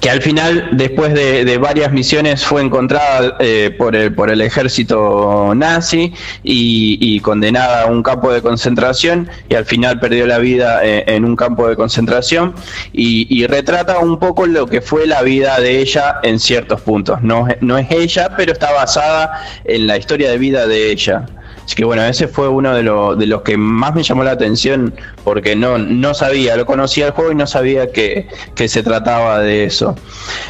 que 0.02 0.10
al 0.10 0.22
final, 0.22 0.70
después 0.74 1.14
de, 1.14 1.58
varias 1.58 1.92
misiones, 1.92 2.44
fue 2.44 2.62
encontrada 2.62 3.38
eh, 3.40 3.74
por, 3.78 3.96
el, 3.96 4.14
por 4.14 4.30
el 4.30 4.42
ejército 4.42 5.54
nazi 5.56 6.14
y, 6.44 7.20
condenada 7.22 7.84
a 7.84 7.86
un 7.86 8.04
campo 8.04 8.32
de 8.32 8.42
concentración 8.42 9.30
y 9.50 9.56
al 9.56 9.66
final 9.66 10.00
perdió 10.00 10.28
la 10.28 10.38
vida 10.38 10.86
eh, 10.86 11.06
en 11.08 11.24
un 11.24 11.36
campo 11.36 11.68
de 11.68 11.76
concentración 11.76 12.54
y, 12.92 13.26
y 13.30 13.48
retrata 13.48 14.00
un 14.00 14.20
poco 14.20 14.46
lo 14.46 14.68
que 14.68 14.82
fue 14.82 15.08
la 15.08 15.22
vida 15.22 15.60
de 15.60 15.80
ella 15.80 16.20
en 16.24 16.40
ciertos 16.40 16.82
puntos. 16.82 17.22
No, 17.22 17.48
no 17.62 17.78
es 17.78 17.90
ella, 17.90 18.36
pero 18.36 18.52
está 18.52 18.74
basada 18.74 19.42
en 19.64 19.88
la 19.88 19.98
historia 19.98 20.30
de 20.30 20.38
vida 20.38 20.68
de 20.68 20.92
ella. 20.92 21.26
Así 21.66 21.76
que 21.76 21.84
bueno, 21.84 22.03
ese 22.03 22.28
fue 22.28 22.47
uno 22.47 22.76
de, 22.76 22.84
lo- 22.84 23.16
de 23.16 23.26
los 23.26 23.41
que 23.41 23.57
más 23.57 23.95
me 23.95 24.03
llamó 24.03 24.24
la 24.24 24.32
atención 24.32 24.93
porque 25.24 25.55
no, 25.55 25.78
no 25.80 26.13
sabía, 26.13 26.55
lo 26.55 26.66
conocía 26.66 27.07
el 27.07 27.11
juego 27.13 27.32
y 27.32 27.36
no 27.36 27.47
sabía 27.47 27.91
que, 27.91 28.28
que 28.53 28.68
se 28.68 28.84
trataba 28.84 29.39
de 29.39 29.63
eso. 29.66 29.95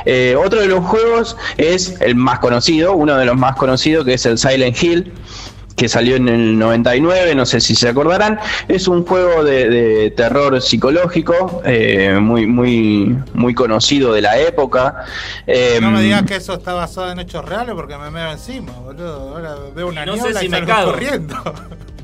Eh, 0.05 0.35
otro 0.37 0.59
de 0.59 0.67
los 0.67 0.83
juegos 0.83 1.37
es 1.57 1.99
el 2.01 2.15
más 2.15 2.39
conocido, 2.39 2.93
uno 2.93 3.15
de 3.15 3.25
los 3.25 3.37
más 3.37 3.55
conocidos 3.55 4.03
que 4.05 4.15
es 4.15 4.25
el 4.25 4.37
Silent 4.37 4.81
Hill 4.83 5.13
que 5.75 5.89
salió 5.89 6.15
en 6.15 6.29
el 6.29 6.57
99, 6.57 7.35
no 7.35 7.45
sé 7.45 7.59
si 7.59 7.75
se 7.75 7.89
acordarán, 7.89 8.39
es 8.67 8.87
un 8.87 9.05
juego 9.05 9.43
de, 9.43 9.69
de 9.69 10.11
terror 10.11 10.61
psicológico 10.61 11.61
eh, 11.65 12.17
muy 12.21 12.45
muy 12.47 13.17
muy 13.33 13.53
conocido 13.53 14.13
de 14.13 14.21
la 14.21 14.37
época. 14.39 15.05
Eh, 15.47 15.79
No 15.81 15.91
me 15.91 16.01
digas 16.01 16.23
que 16.23 16.35
eso 16.37 16.53
está 16.53 16.73
basado 16.73 17.11
en 17.11 17.19
hechos 17.19 17.43
reales 17.45 17.75
porque 17.75 17.97
me 17.97 18.09
meo 18.09 18.31
encima, 18.31 18.71
boludo. 18.73 19.35
Ahora 19.35 19.55
veo 19.75 19.87
una 19.87 20.05
no 20.05 20.13
sé 20.15 20.21
niebla 20.21 20.39
si 20.39 20.45
y 20.45 20.49
me 20.49 20.57
salgo 20.57 20.71
cago. 20.73 20.91
corriendo. 20.91 21.35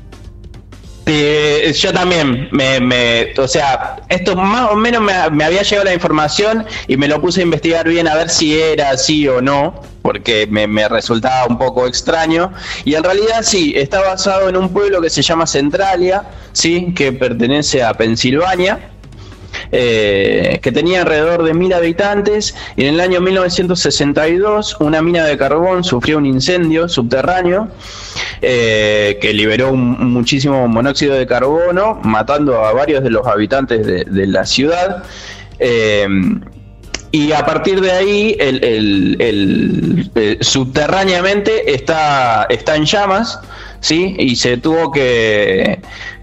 Eh, 1.04 1.72
yo 1.76 1.92
también, 1.92 2.48
me, 2.52 2.78
me- 2.80 3.32
o 3.36 3.48
sea, 3.48 3.96
esto 4.08 4.36
más 4.36 4.70
o 4.70 4.76
menos 4.76 5.02
me, 5.02 5.12
me 5.30 5.44
había 5.44 5.62
llegado 5.62 5.84
la 5.84 5.94
información 5.94 6.64
y 6.86 6.96
me 6.96 7.08
lo 7.08 7.20
puse 7.20 7.40
a 7.40 7.42
investigar 7.42 7.88
bien 7.88 8.06
a 8.06 8.14
ver 8.14 8.28
si 8.30 8.58
era 8.60 8.90
así 8.90 9.26
o 9.26 9.40
no, 9.42 9.82
porque 10.02 10.46
me, 10.48 10.66
me 10.68 10.88
resultaba 10.88 11.46
un 11.46 11.58
poco 11.58 11.86
extraño. 11.88 12.52
Y 12.84 12.94
en 12.94 13.02
realidad 13.02 13.42
sí, 13.42 13.72
está 13.76 14.00
basado 14.00 14.48
en 14.48 14.56
un 14.56 14.72
pueblo 14.72 15.00
que 15.00 15.10
se 15.10 15.22
llama 15.22 15.46
Centralia, 15.46 16.22
sí, 16.52 16.92
que 16.94 17.12
pertenece 17.12 17.82
a 17.82 17.94
Pensilvania. 17.94 18.90
Eh, 19.74 20.58
que 20.60 20.70
tenía 20.70 21.00
alrededor 21.00 21.44
de 21.44 21.54
mil 21.54 21.72
habitantes 21.72 22.54
y 22.76 22.84
en 22.84 22.94
el 22.94 23.00
año 23.00 23.22
1962 23.22 24.76
una 24.80 25.00
mina 25.00 25.24
de 25.24 25.38
carbón 25.38 25.82
sufrió 25.82 26.18
un 26.18 26.26
incendio 26.26 26.90
subterráneo 26.90 27.68
eh, 28.42 29.18
que 29.22 29.32
liberó 29.32 29.72
muchísimo 29.74 30.68
monóxido 30.68 31.14
de 31.14 31.26
carbono, 31.26 31.98
matando 32.02 32.62
a 32.62 32.72
varios 32.74 33.02
de 33.02 33.08
los 33.08 33.26
habitantes 33.26 33.86
de, 33.86 34.26
la 34.26 34.44
ciudad. 34.44 35.04
Eh, 35.58 36.06
y 37.10 37.32
a 37.32 37.46
partir 37.46 37.80
de 37.80 37.92
ahí, 37.92 38.36
el, 38.38 40.10
subterráneamente 40.40 41.72
está, 41.72 42.46
está 42.50 42.76
en 42.76 42.84
llamas, 42.84 43.38
¿sí? 43.80 44.16
Y 44.18 44.36
se 44.36 44.56
tuvo 44.56 44.90
que, 44.90 45.80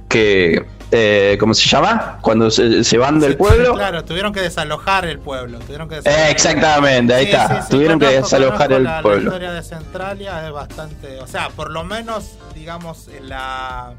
que 0.07 0.65
eh, 0.91 1.37
¿cómo 1.39 1.53
se 1.53 1.67
llama? 1.69 2.17
Cuando 2.21 2.49
se, 2.49 2.83
se 2.83 2.97
van 2.97 3.19
del 3.19 3.37
pueblo. 3.37 3.73
Claro, 3.75 4.03
tuvieron 4.05 4.33
que 4.33 4.41
desalojar 4.41 5.05
el 5.05 5.19
pueblo. 5.19 5.59
Tuvieron 5.59 5.87
que 5.87 5.97
Eh, 5.97 6.29
exactamente, 6.31 7.13
ahí 7.13 7.25
Sí, 7.25 7.31
está. 7.31 7.61
sí, 7.61 7.69
Tuvieron 7.71 7.99
que 7.99 8.07
desalojar 8.07 8.67
conozco 8.69 8.75
el 8.77 8.83
la, 8.83 8.95
La 8.97 9.01
pueblo. 9.01 9.23
historia 9.29 9.51
de 9.51 9.63
Centralia 9.63 10.45
es 10.47 10.51
bastante. 10.51 11.19
O 11.19 11.27
sea, 11.27 11.49
por 11.49 11.69
lo 11.71 11.83
menos, 11.83 12.37
digamos, 12.55 13.07
la, 13.21 13.93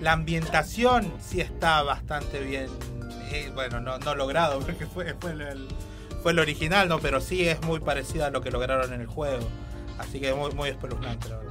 la 0.00 0.12
ambientación 0.12 1.12
sí 1.20 1.40
está 1.40 1.82
bastante 1.82 2.40
bien. 2.40 2.66
eh, 3.32 3.50
bueno, 3.54 3.80
no, 3.80 3.98
no 3.98 4.14
logrado, 4.16 4.58
porque 4.66 4.86
fue, 4.86 5.14
fue, 5.20 5.30
el, 5.32 5.40
el- 5.42 5.68
fue 6.22 6.32
el 6.32 6.38
original, 6.40 6.88
¿no? 6.88 6.98
Pero 6.98 7.20
sí 7.20 7.48
es 7.48 7.62
muy 7.62 7.78
parecida 7.80 8.26
a 8.26 8.30
lo 8.30 8.40
que 8.42 8.50
lograron 8.50 8.92
en 8.92 9.00
el 9.00 9.06
juego. 9.06 9.48
Así 9.98 10.18
que 10.20 10.32
muy, 10.34 10.50
muy 10.52 10.68
espeluznante, 10.70 11.28
la 11.28 11.36
verdad, 11.36 11.49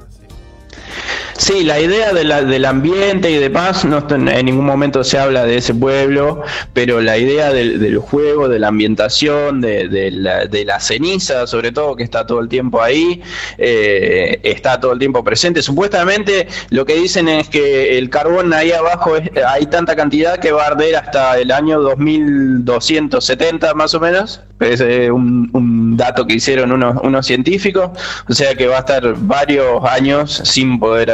sí. 1.40 1.64
La 1.64 1.80
idea 1.80 2.14
de 2.14 2.24
la- 2.24 2.44
del 2.44 2.66
ambiente 2.66 3.32
y 3.32 3.38
demás, 3.38 3.84
no 3.86 3.98
está- 4.00 4.16
en 4.16 4.46
ningún 4.46 4.66
momento 4.66 5.04
se 5.04 5.18
habla 5.18 5.46
de 5.46 5.58
ese 5.58 5.74
pueblo, 5.74 6.44
pero 6.74 7.02
la 7.02 7.18
idea 7.18 7.52
del, 7.52 7.98
juego, 7.98 8.48
de 8.48 8.60
la 8.60 8.68
ambientación, 8.68 9.62
de, 9.62 9.88
de 9.90 10.12
la, 10.12 10.46
de 10.46 10.66
ceniza, 10.80 11.48
sobre 11.48 11.72
todo, 11.72 11.96
que 11.96 12.04
está 12.04 12.26
todo 12.28 12.40
el 12.40 12.48
tiempo 12.48 12.82
ahí, 12.82 13.22
eh, 13.58 14.40
está 14.44 14.80
todo 14.80 14.92
el 14.94 15.00
tiempo 15.00 15.24
presente. 15.24 15.62
Supuestamente 15.62 16.48
lo 16.70 16.86
que 16.86 16.96
dicen 16.96 17.28
es 17.28 17.50
que 17.50 17.98
el 17.98 18.10
carbón 18.10 18.54
ahí 18.54 18.72
abajo 18.72 19.16
es- 19.18 19.30
hay 19.46 19.66
tanta 19.68 19.96
cantidad 19.96 20.38
que 20.38 20.52
va 20.52 20.64
a 20.64 20.68
arder 20.68 20.96
hasta 20.96 21.38
el 21.40 21.52
año 21.52 21.80
2270 21.82 23.74
más 23.74 23.94
o 23.94 24.00
menos. 24.00 24.42
Es 24.60 24.82
un, 24.82 25.50
un 25.54 25.96
dato 25.96 26.28
que 26.28 26.34
hicieron 26.36 26.74
unos, 26.74 26.98
unos 27.02 27.26
científicos, 27.26 27.92
o 28.28 28.34
sea 28.34 28.56
que 28.56 28.68
va 28.68 28.76
a 28.78 28.80
estar 28.80 29.14
varios 29.18 29.82
años 29.86 30.42
sin 30.44 30.80
poder 30.80 31.12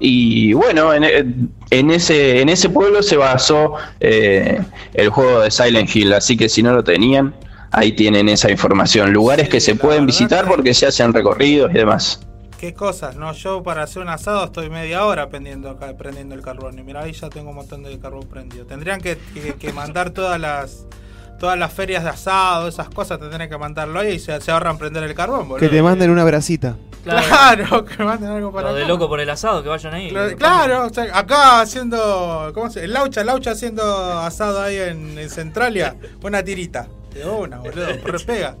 Y 0.00 0.52
bueno, 0.52 0.92
en, 0.94 1.50
en 1.70 1.90
ese, 1.90 2.40
en 2.40 2.48
ese 2.48 2.68
pueblo 2.68 3.02
se 3.02 3.16
basó 3.16 3.74
eh, 4.00 4.60
el 4.94 5.08
juego 5.10 5.40
de 5.40 5.50
Silent 5.50 5.94
Hill, 5.94 6.12
así 6.12 6.36
que 6.36 6.48
si 6.48 6.62
no 6.62 6.72
lo 6.72 6.84
tenían, 6.84 7.34
ahí 7.72 7.92
tienen 7.92 8.28
esa 8.28 8.50
información. 8.50 9.12
Lugares 9.12 9.48
que 9.48 9.60
se 9.60 9.74
pueden 9.74 10.06
visitar 10.06 10.46
porque 10.46 10.74
se 10.74 10.86
hacen 10.86 11.12
recorridos 11.12 11.70
y 11.70 11.74
demás. 11.74 12.20
Qué 12.58 12.72
cosas, 12.72 13.16
¿no? 13.16 13.32
Yo 13.34 13.62
para 13.62 13.82
hacer 13.82 14.00
un 14.00 14.08
asado 14.08 14.46
estoy 14.46 14.70
media 14.70 15.04
hora 15.04 15.28
prendiendo, 15.28 15.78
prendiendo 15.98 16.34
el 16.34 16.40
carbón. 16.40 16.78
Y 16.78 16.82
mira, 16.82 17.02
ahí 17.02 17.12
ya 17.12 17.28
tengo 17.28 17.50
un 17.50 17.56
montón 17.56 17.82
de 17.82 17.98
carbón 17.98 18.26
prendido. 18.28 18.64
Tendrían 18.64 18.98
que, 19.00 19.18
que- 19.34 19.54
que 19.54 19.72
mandar 19.74 20.08
todas 20.10 20.40
las 20.40 20.86
todas 21.38 21.58
las 21.58 21.72
ferias 21.72 22.02
de 22.04 22.10
asado, 22.10 22.68
esas 22.68 22.88
cosas, 22.90 23.18
tendrían 23.18 23.48
que 23.48 23.58
mandarlo 23.58 23.98
ahí 24.00 24.14
y 24.14 24.18
se, 24.18 24.40
se 24.40 24.50
ahorran 24.50 24.78
prender 24.78 25.02
el 25.02 25.14
carbón, 25.14 25.48
boludo. 25.48 25.58
Que 25.58 25.68
te 25.68 25.82
manden 25.82 26.10
una 26.10 26.24
bracita. 26.24 26.76
Claro, 27.04 27.84
que 27.84 28.02
manden 28.02 28.30
algo 28.30 28.50
para 28.52 28.70
Lo 28.70 28.74
de 28.74 28.82
acá. 28.82 28.88
loco 28.88 29.08
por 29.08 29.20
el 29.20 29.30
asado, 29.30 29.62
que 29.62 29.68
vayan 29.68 29.94
ahí. 29.94 30.08
Claro, 30.10 30.36
Claro, 30.36 30.86
o 30.86 30.90
sea, 30.92 31.04
acá 31.16 31.60
haciendo. 31.60 32.50
¿Cómo 32.52 32.68
se 32.68 32.82
El 32.84 32.92
Laucha, 32.94 33.22
Laucha 33.22 33.52
haciendo 33.52 33.84
asado 34.18 34.60
ahí 34.60 34.76
en, 34.76 35.16
en 35.18 35.30
Centralia. 35.30 35.94
Una 36.22 36.42
tirita. 36.42 36.88
De 37.14 37.24
una, 37.24 37.58
boludo. 37.58 37.86
Repega. 38.04 38.56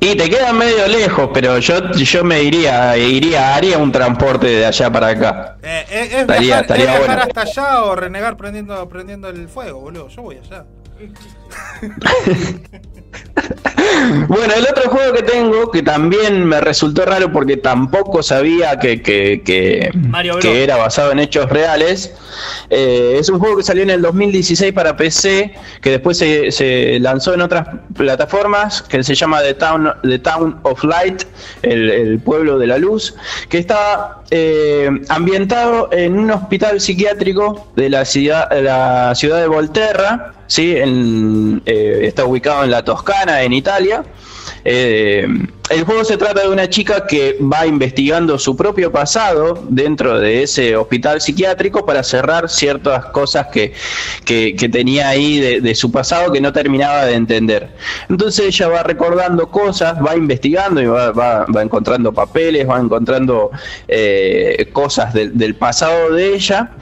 Y 0.00 0.16
te 0.16 0.30
queda 0.30 0.52
medio 0.54 0.88
lejos, 0.88 1.28
pero 1.32 1.58
yo, 1.58 1.92
yo 1.92 2.24
me 2.24 2.42
iría, 2.42 2.96
iría, 2.96 3.54
haría 3.54 3.76
un 3.78 3.92
transporte 3.92 4.46
de 4.46 4.66
allá 4.66 4.90
para 4.90 5.08
acá. 5.08 5.56
Eh, 5.62 5.84
eh, 5.90 6.04
es 6.06 6.14
Estaría- 6.22 6.40
viajar, 6.40 6.62
estaría 6.62 6.84
es 6.84 6.90
viajar 7.00 7.06
bueno. 7.06 7.22
hasta 7.22 7.40
allá 7.42 7.82
o 7.84 7.94
renegar 7.94 8.36
prendiendo, 8.38 8.88
prendiendo 8.88 9.28
el 9.28 9.46
fuego, 9.48 9.80
boludo. 9.80 10.08
Yo 10.08 10.22
voy 10.22 10.38
allá. 10.38 10.64
Bueno, 14.28 14.54
el 14.54 14.62
otro 14.64 14.88
juego 14.90 15.12
que 15.14 15.22
tengo, 15.22 15.70
que 15.70 15.82
también 15.82 16.44
me 16.44 16.60
resultó 16.60 17.04
raro 17.04 17.32
porque 17.32 17.56
tampoco 17.56 18.22
sabía 18.22 18.78
que, 18.78 19.02
que, 19.02 19.42
que- 19.44 19.90
era 20.62 20.76
basado 20.76 21.10
en 21.12 21.18
hechos 21.18 21.48
reales, 21.50 22.14
eh, 22.70 23.16
es 23.18 23.28
un 23.28 23.38
juego 23.40 23.56
que 23.56 23.62
salió 23.62 23.82
en 23.82 23.90
el 23.90 24.02
2016 24.02 24.72
para 24.72 24.96
PC, 24.96 25.54
que 25.80 25.90
después 25.90 26.18
se, 26.18 26.52
se 26.52 26.98
lanzó 27.00 27.34
en 27.34 27.40
otras 27.40 27.66
plataformas, 27.96 28.82
que 28.82 29.02
se 29.02 29.14
llama 29.14 29.40
The 29.42 29.54
Town, 29.54 29.90
The 30.02 30.18
Town 30.20 30.60
of 30.62 30.84
Light, 30.84 31.22
el, 31.62 31.90
el 31.90 32.18
pueblo 32.20 32.58
de 32.58 32.66
la 32.68 32.78
luz, 32.78 33.14
que 33.48 33.58
está 33.58 34.19
eh, 34.30 34.88
ambientado 35.08 35.88
en 35.92 36.18
un 36.18 36.30
hospital 36.30 36.80
psiquiátrico 36.80 37.68
de 37.76 37.90
la 37.90 38.04
ciudad, 38.04 38.48
de 38.50 38.62
la 38.62 39.14
ciudad 39.14 39.40
de 39.40 39.48
Volterra, 39.48 40.34
¿sí? 40.46 40.76
En, 40.76 41.62
eh, 41.66 42.00
está 42.04 42.24
ubicado 42.24 42.64
en 42.64 42.70
la 42.70 42.84
Toscana, 42.84 43.42
en 43.42 43.52
Italia. 43.52 44.04
Eh, 44.64 45.26
el 45.70 45.84
juego 45.84 46.04
se 46.04 46.16
trata 46.16 46.42
de 46.42 46.48
una 46.48 46.68
chica 46.68 47.06
que 47.06 47.38
va 47.40 47.66
investigando 47.66 48.38
su 48.38 48.56
propio 48.56 48.90
pasado 48.90 49.64
dentro 49.68 50.18
de 50.18 50.42
ese 50.42 50.76
hospital 50.76 51.20
psiquiátrico 51.20 51.86
para 51.86 52.02
cerrar 52.02 52.48
ciertas 52.48 53.06
cosas 53.06 53.46
que, 53.48 53.72
que- 54.24 54.54
tenía 54.70 55.08
ahí 55.08 55.38
de, 55.60 55.74
su 55.74 55.90
pasado 55.92 56.32
que 56.32 56.40
no 56.40 56.52
terminaba 56.52 57.04
de 57.06 57.14
entender. 57.14 57.68
Entonces 58.08 58.46
ella 58.46 58.68
va 58.68 58.82
recordando 58.82 59.48
cosas, 59.48 59.96
va 60.04 60.16
investigando 60.16 60.80
y 60.82 60.86
va, 60.86 61.12
va- 61.12 61.46
encontrando 61.62 62.12
papeles, 62.12 62.68
va 62.68 62.78
encontrando 62.80 63.50
eh, 63.88 64.68
cosas 64.72 65.14
del 65.14 65.54
pasado 65.54 66.12
de 66.12 66.34
ella 66.34 66.72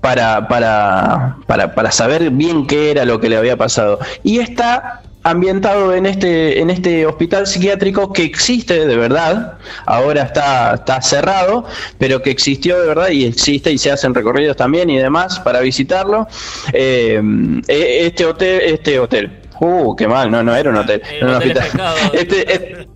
para, 0.00 0.48
para, 0.48 1.36
para, 1.46 1.74
para 1.74 1.90
saber 1.90 2.30
bien 2.30 2.66
qué 2.66 2.90
era 2.90 3.04
lo 3.04 3.20
que 3.20 3.28
le 3.28 3.36
había 3.36 3.56
pasado. 3.56 3.98
Y 4.22 4.38
está 4.38 5.02
ambientado 5.22 5.94
en 5.94 6.06
este, 6.06 6.60
en 6.60 6.70
este 6.70 7.04
hospital 7.06 7.46
psiquiátrico 7.46 8.12
que 8.12 8.22
existe 8.24 8.86
de 8.86 8.96
verdad, 8.96 9.58
ahora 9.86 10.22
está, 10.22 10.74
está 10.74 11.02
cerrado, 11.02 11.66
pero 11.98 12.22
que 12.22 12.30
existió 12.30 12.80
de 12.80 12.86
verdad 12.88 13.10
y 13.10 13.26
existe 13.26 13.70
y 13.70 13.78
se 13.78 13.90
hacen 13.90 14.14
recorridos 14.14 14.56
también 14.56 14.88
y 14.88 14.98
demás 14.98 15.38
para 15.40 15.60
visitarlo. 15.60 16.26
Eh, 16.72 17.20
eh, 17.68 17.98
este 18.06 18.24
hotel, 18.24 18.60
este 18.64 18.98
hotel. 18.98 19.30
Uh, 19.60 19.94
qué 19.94 20.08
mal, 20.08 20.30
no, 20.30 20.42
no 20.42 20.56
era 20.56 20.70
un 20.70 20.76
hotel, 20.76 21.02
era 21.10 21.26
un 21.26 21.34
hospital. 21.34 21.68
Este, 22.14 22.52
este- 22.52 22.88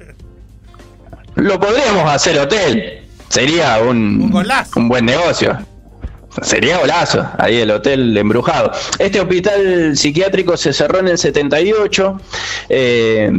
lo 1.35 1.59
podríamos 1.59 2.11
hacer 2.11 2.39
hotel, 2.39 3.03
sería 3.29 3.79
un, 3.83 4.31
un 4.77 4.89
buen 4.89 5.05
negocio. 5.05 5.59
Sería 6.43 6.78
golazo, 6.78 7.26
ahí 7.39 7.59
el 7.59 7.70
hotel 7.70 8.16
embrujado. 8.16 8.72
Este 8.99 9.20
hospital 9.20 9.97
psiquiátrico 9.97 10.57
se 10.57 10.72
cerró 10.72 10.99
en 10.99 11.09
el 11.09 11.18
78. 11.18 12.20
eh, 12.68 13.30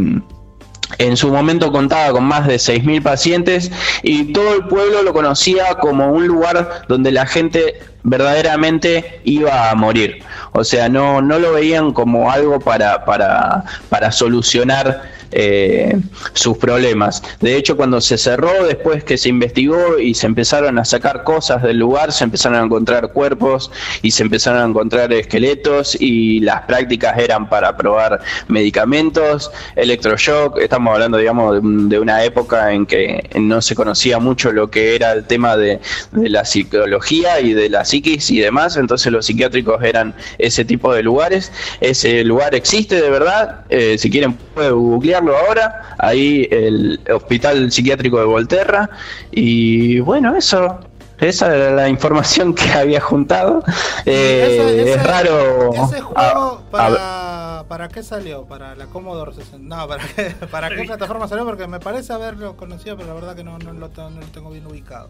en 1.00 1.18
su 1.18 1.30
momento 1.30 1.72
contaba 1.72 2.12
con 2.12 2.26
más 2.26 2.48
de 2.48 2.56
6.000 2.56 3.02
pacientes 3.02 3.72
y 4.04 4.32
todo 4.34 4.54
el 4.54 4.68
pueblo 4.68 5.02
lo 5.02 5.14
conocía 5.14 5.76
como 5.76 6.12
un 6.12 6.28
lugar 6.28 6.84
donde 6.88 7.12
la 7.12 7.26
gente 7.26 7.80
verdaderamente 8.06 9.20
iba 9.26 9.70
a 9.70 9.76
morir. 9.76 10.24
O 10.54 10.64
sea, 10.64 10.88
no, 10.88 11.22
no 11.22 11.38
lo 11.40 11.54
veían 11.54 11.92
como 11.92 12.32
algo 12.32 12.60
para, 12.60 13.04
para, 13.04 13.64
para 13.90 14.12
solucionar 14.12 15.14
eh, 15.32 15.98
sus 16.34 16.58
problemas. 16.58 17.22
De 17.42 17.58
hecho, 17.58 17.76
cuando 17.76 18.00
se 18.00 18.18
cerró, 18.18 18.64
después 18.66 19.04
que 19.04 19.18
se 19.18 19.28
investigó 19.30 20.00
y 20.00 20.14
se 20.14 20.28
empezaron 20.28 20.80
a 20.80 20.86
sacar 20.86 21.24
cosas 21.24 21.62
del 21.62 21.78
lugar, 21.78 22.14
se 22.14 22.24
empezaron 22.24 22.58
a 22.60 22.64
encontrar 22.64 23.12
cuerpos 23.12 23.70
y 24.02 24.12
se 24.12 24.24
empezaron 24.24 24.62
a 24.62 24.66
encontrar 24.66 25.12
esqueletos 25.12 25.98
y 26.00 26.40
las 26.40 26.62
prácticas 26.62 27.18
eran 27.18 27.50
para 27.50 27.76
probar 27.76 28.22
medicamentos, 28.48 29.52
electroshock. 29.76 30.58
Estamos 30.60 30.94
hablando, 30.94 31.18
digamos, 31.18 31.54
de, 31.54 31.60
un- 31.60 31.90
de 31.90 32.00
una 32.00 32.24
época 32.24 32.72
en 32.72 32.86
que 32.86 33.30
no 33.38 33.62
se 33.62 33.76
conocía 33.76 34.20
mucho 34.20 34.52
lo 34.54 34.70
que 34.70 34.96
era 34.96 35.12
el 35.12 35.26
tema 35.26 35.58
de, 35.58 35.82
de 36.12 36.30
la 36.30 36.46
psicología 36.46 37.42
y 37.42 37.54
de 37.54 37.70
la 37.70 37.84
psiquis 37.96 38.30
y 38.32 38.40
demás. 38.40 38.76
Entonces, 38.78 39.12
los 39.12 39.26
psiquiátricos 39.26 39.82
eran 39.84 40.14
ese 40.38 40.66
tipo 40.66 40.94
de 40.94 41.02
lugares. 41.04 41.52
Ese 41.82 42.24
lugar 42.24 42.54
existe 42.56 43.02
de 43.02 43.10
verdad. 43.10 43.62
Eh, 43.70 43.98
si 43.98 44.10
quieren, 44.10 44.34
pueden 44.54 44.74
googlearlo 44.74 45.38
ahora. 45.38 45.96
Ahí 46.00 46.48
el 46.52 47.00
Hospital 47.14 47.72
Psiquiátrico 47.72 48.20
de 48.20 48.26
Volterra. 48.26 48.90
Y 49.32 50.00
bueno, 50.02 50.36
eso. 50.36 50.80
Esa 51.18 51.56
era 51.56 51.72
la 51.72 51.88
información 51.88 52.54
que 52.54 52.70
había 52.74 53.00
juntado. 53.00 53.64
Eh, 54.06 54.48
ese- 54.50 54.82
ese- 54.82 54.94
es 54.96 55.04
raro. 55.04 55.72
Ese 55.74 56.02
juego, 56.02 56.20
a- 56.20 56.60
para, 56.70 57.64
¿para 57.70 57.88
qué 57.88 58.04
salió? 58.04 58.44
¿Para 58.44 58.76
la 58.76 58.88
Commodore 58.88 59.34
60? 59.34 59.58
No, 59.60 59.88
¿para 59.88 60.04
qué, 60.06 60.36
¿para 60.52 60.70
qué 60.70 60.84
plataforma 60.84 61.30
salió? 61.30 61.46
Porque 61.46 61.68
me 61.68 61.80
parece 61.80 62.12
haberlo 62.12 62.58
conocido, 62.58 62.98
pero 62.98 63.08
la 63.08 63.14
verdad 63.14 63.34
que 63.34 63.46
no, 63.46 63.58
no, 63.60 63.72
lo, 63.72 63.88
no 63.88 64.10
lo 64.20 64.26
tengo 64.34 64.50
bien 64.52 64.66
ubicado. 64.68 65.08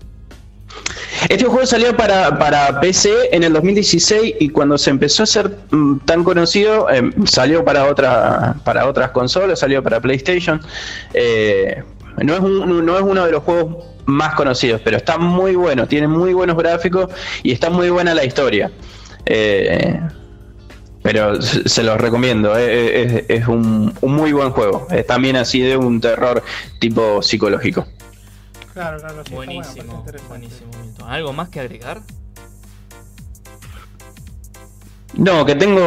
Este 1.30 1.45
juego 1.45 1.66
salió 1.66 1.95
para, 1.95 2.80
PC 2.82 3.30
en 3.32 3.43
el 3.43 3.53
2016 3.53 4.36
y 4.39 4.49
cuando 4.49 4.78
se 4.78 4.89
empezó 4.89 5.24
a 5.24 5.26
ser 5.26 5.57
mm, 5.72 5.99
tan 6.05 6.24
conocido 6.24 6.88
eh, 6.89 7.09
salió 7.26 7.63
para 7.66 7.86
otra 7.86 8.55
para 8.63 8.88
otras 8.88 9.09
consolas, 9.11 9.59
salió 9.59 9.82
para 9.82 9.99
PlayStation. 9.99 10.61
Eh, 11.13 11.82
no, 12.24 12.34
es 12.34 12.39
un- 12.39 12.86
no 12.86 12.95
es 12.97 13.03
uno 13.03 13.26
de 13.26 13.32
los 13.32 13.43
juegos 13.43 13.86
más 14.05 14.36
conocidos, 14.36 14.82
pero 14.84 14.97
está 14.97 15.18
muy 15.18 15.55
bueno, 15.55 15.88
tiene 15.88 16.07
muy 16.07 16.34
buenos 16.34 16.57
gráficos 16.57 17.07
y 17.41 17.51
está 17.51 17.70
muy 17.70 17.89
buena 17.89 18.13
la 18.13 18.24
historia. 18.24 18.72
Eh, 19.26 19.99
pero 21.01 21.39
se 21.41 21.84
los 21.84 21.99
recomiendo, 21.99 22.57
eh, 22.57 23.24
es, 23.28 23.41
es 23.41 23.47
un, 23.47 23.93
un 24.01 24.13
muy 24.13 24.32
buen 24.32 24.49
juego. 24.51 24.88
Es 24.91 25.05
también 25.05 25.36
así 25.36 25.61
de 25.61 25.78
un 25.78 26.01
terror 26.01 26.41
tipo 26.80 27.22
psicológico. 27.22 27.86
Claro, 28.76 28.97
claro, 28.99 29.15
sí, 29.15 29.19
está 29.23 29.36
bueno, 29.38 29.53
Buenísimo, 29.53 30.05
buenísimo, 30.28 30.71
Milton. 30.84 31.09
¿Algo 31.09 31.32
más 31.34 31.47
que 31.49 31.61
agregar? 31.61 32.01
No, 35.13 35.45
que 35.45 35.55
tengo 35.55 35.80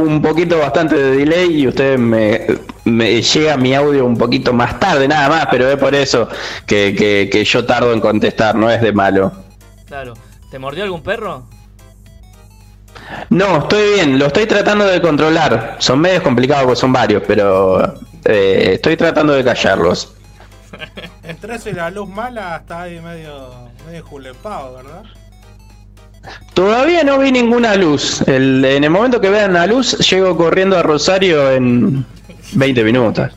un 0.00 0.20
poquito 0.20 0.58
bastante 0.58 0.96
de 0.96 1.16
delay 1.16 1.62
y 1.62 1.66
usted 1.66 1.96
me, 1.96 2.46
me 2.84 3.22
llega 3.22 3.56
mi 3.56 3.74
audio 3.74 4.04
un 4.04 4.18
poquito 4.18 4.52
más 4.52 4.78
tarde, 4.78 5.08
nada 5.08 5.30
más, 5.30 5.46
pero 5.50 5.66
es 5.70 5.78
por 5.78 5.94
eso 5.94 6.28
que, 6.66 6.94
que- 6.94 7.30
que 7.32 7.42
yo 7.42 7.64
tardo 7.64 7.94
en 7.94 8.00
contestar, 8.00 8.54
no 8.54 8.70
es 8.70 8.82
de 8.82 8.92
malo. 8.92 9.32
Claro. 9.86 10.12
¿Te 10.50 10.58
mordió 10.58 10.84
algún 10.84 11.02
perro? 11.02 11.46
No, 13.30 13.58
estoy 13.60 13.94
bien, 13.94 14.18
lo 14.18 14.26
estoy 14.26 14.44
tratando 14.44 14.84
de 14.84 15.00
controlar. 15.00 15.76
Son 15.78 15.98
medios 15.98 16.22
complicados 16.22 16.64
porque 16.66 16.80
son 16.80 16.92
varios, 16.92 17.22
pero 17.26 17.94
eh, 18.26 18.72
estoy 18.74 18.96
tratando 18.98 19.32
de 19.32 19.42
callarlos. 19.42 20.12
Entre 21.22 21.54
eso 21.56 21.70
y 21.70 21.72
la 21.72 21.90
luz 21.90 22.08
mala 22.08 22.56
está 22.56 22.82
ahí 22.82 23.00
medio, 23.00 23.68
medio 23.86 24.04
julepado, 24.04 24.76
¿verdad? 24.76 25.02
Todavía 26.54 27.04
no 27.04 27.18
vi 27.18 27.30
ninguna 27.32 27.76
luz. 27.76 28.22
El- 28.22 28.64
en 28.64 28.84
el 28.84 28.90
momento 28.90 29.20
que 29.20 29.30
vean 29.30 29.52
la 29.52 29.66
luz, 29.66 29.96
llego 30.10 30.36
corriendo 30.36 30.76
a 30.76 30.82
Rosario 30.82 31.50
en 31.52 32.04
20 32.52 32.82
minutos. 32.84 33.30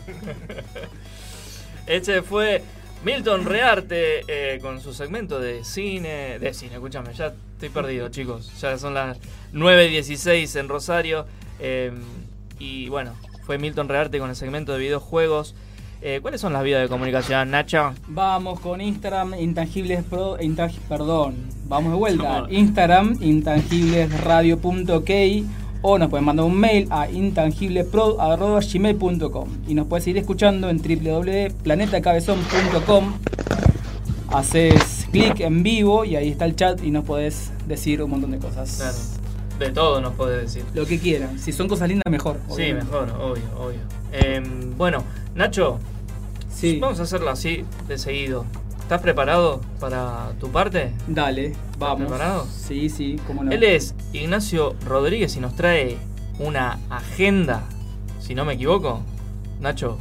Este 1.85 2.21
fue 2.21 2.63
Milton 3.03 3.45
Rearte 3.45 4.21
eh, 4.27 4.59
con 4.59 4.81
su 4.81 4.93
segmento 4.93 5.39
de 5.39 5.63
cine. 5.63 6.39
De 6.39 6.53
cine, 6.53 6.73
escúchame, 6.75 7.13
ya 7.13 7.33
estoy 7.53 7.69
perdido, 7.69 8.09
chicos. 8.09 8.51
Ya 8.61 8.77
son 8.77 8.93
las 8.93 9.17
9.16 9.53 10.59
en 10.59 10.67
Rosario. 10.69 11.25
eh, 11.59 11.91
y 12.59 12.89
bueno, 12.89 13.13
fue 13.45 13.57
Milton 13.57 13.87
Rearte 13.87 14.19
con 14.19 14.29
el 14.29 14.35
segmento 14.35 14.73
de 14.73 14.79
videojuegos. 14.79 15.55
Eh, 16.01 16.19
¿Cuáles 16.21 16.39
son 16.39 16.53
las 16.53 16.63
vías 16.63 16.81
de 16.81 16.87
comunicación, 16.87 17.51
Nacho? 17.51 17.91
Vamos 18.07 18.61
con 18.61 18.79
Instagram, 18.79 19.33
Intangibles 19.39 20.01
Pro, 20.03 20.37
Intang- 20.39 20.71
perdón, 20.87 21.35
vamos 21.67 21.91
de 21.91 21.97
vuelta. 21.97 22.45
Instagram, 22.49 23.17
intangiblesradio.ok 23.19 25.09
o 25.81 25.97
nos 25.97 26.09
pueden 26.09 26.25
mandar 26.25 26.45
un 26.45 26.55
mail 26.55 26.87
a 26.89 27.09
intangiblepro.gmail.com 27.09 29.49
y 29.67 29.73
nos 29.73 29.87
puedes 29.87 30.03
seguir 30.05 30.19
escuchando 30.19 30.69
en 30.69 30.77
www.planetacabezón.com 30.77 33.13
Haces 34.31 35.07
clic 35.11 35.39
en 35.39 35.63
vivo 35.63 36.05
y 36.05 36.15
ahí 36.15 36.29
está 36.29 36.45
el 36.45 36.55
chat 36.55 36.81
y 36.83 36.91
nos 36.91 37.03
podés 37.03 37.51
decir 37.67 38.01
un 38.03 38.11
montón 38.11 38.29
de 38.31 38.37
cosas. 38.39 38.75
Claro. 38.77 38.97
De 39.59 39.71
todo 39.71 39.99
nos 39.99 40.13
puede 40.13 40.41
decir. 40.41 40.63
Lo 40.73 40.85
que 40.85 40.99
quieran. 40.99 41.37
Si 41.37 41.51
son 41.51 41.67
cosas 41.67 41.89
lindas, 41.89 42.09
mejor. 42.09 42.37
Sí, 42.49 42.73
mejor, 42.73 43.09
obvio, 43.19 43.43
obvio. 43.59 43.79
Em, 44.11 44.75
bueno, 44.77 45.03
Nacho, 45.35 45.79
vamos 46.79 46.99
a 46.99 47.03
hacerlo 47.03 47.29
así, 47.29 47.65
de 47.87 47.97
seguido. 47.97 48.45
¿Estás 48.81 49.01
preparado 49.01 49.61
para 49.79 50.31
tu 50.39 50.49
parte? 50.49 50.93
Dale, 51.07 51.53
vamos. 51.77 52.07
preparado? 52.07 52.47
Sí, 52.49 52.89
sí, 52.89 53.19
cómo 53.27 53.43
no. 53.43 53.51
Él 53.51 53.63
es 53.63 53.93
Ignacio 54.13 54.75
Rodríguez 54.85 55.35
y 55.35 55.41
nos 55.41 55.55
trae 55.55 55.97
una 56.39 56.79
agenda, 56.89 57.63
si 58.19 58.33
no 58.35 58.45
me 58.45 58.53
equivoco. 58.53 59.01
Nacho, 59.59 59.99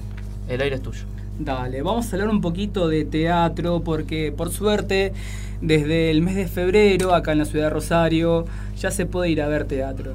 el 0.49 0.63
aire 0.63 0.77
es 0.77 0.83
tuyo. 0.83 1.03
Dale, 1.39 1.83
vamos 1.83 2.07
a 2.07 2.17
hablar 2.17 2.31
un 2.31 2.41
poquito 2.41 2.89
de 2.89 3.05
teatro 3.05 3.83
porque 3.85 4.33
por 4.33 4.51
suerte 4.51 5.13
desde 5.61 6.11
el 6.11 6.23
mes 6.23 6.37
de 6.37 6.49
febrero 6.49 7.15
acá 7.15 7.33
en 7.33 7.39
la 7.39 7.45
ciudad 7.45 7.67
de 7.67 7.71
Rosario 7.71 8.47
ya 8.81 8.91
se 8.91 9.07
puede 9.07 9.31
ir 9.31 9.43
a 9.43 9.49
ver 9.49 9.65
teatro. 9.65 10.15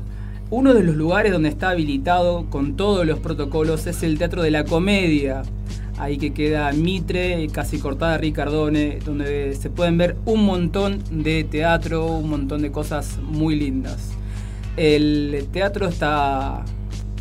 Uno 0.49 0.73
de 0.73 0.83
los 0.83 0.95
lugares 0.95 1.31
donde 1.31 1.49
está 1.49 1.69
habilitado 1.69 2.45
con 2.49 2.75
todos 2.75 3.05
los 3.07 3.19
protocolos 3.19 3.87
es 3.87 4.03
el 4.03 4.17
Teatro 4.17 4.43
de 4.43 4.51
la 4.51 4.65
Comedia. 4.65 5.41
Ahí 5.97 6.17
que 6.17 6.33
queda 6.33 6.71
Mitre, 6.73 7.47
casi 7.51 7.79
cortada 7.79 8.17
Ricardone, 8.17 8.99
donde 9.03 9.55
se 9.55 9.69
pueden 9.69 9.97
ver 9.97 10.15
un 10.25 10.45
montón 10.45 11.01
de 11.11 11.43
teatro, 11.43 12.05
un 12.05 12.29
montón 12.29 12.61
de 12.61 12.71
cosas 12.71 13.17
muy 13.21 13.55
lindas. 13.55 14.11
El 14.75 15.47
teatro 15.51 15.87
está 15.87 16.65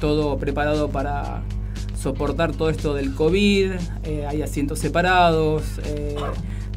todo 0.00 0.36
preparado 0.38 0.90
para 0.90 1.42
soportar 1.98 2.52
todo 2.52 2.68
esto 2.70 2.94
del 2.94 3.14
COVID, 3.14 3.70
eh, 4.04 4.26
hay 4.26 4.42
asientos 4.42 4.80
separados, 4.80 5.62
eh, 5.86 6.16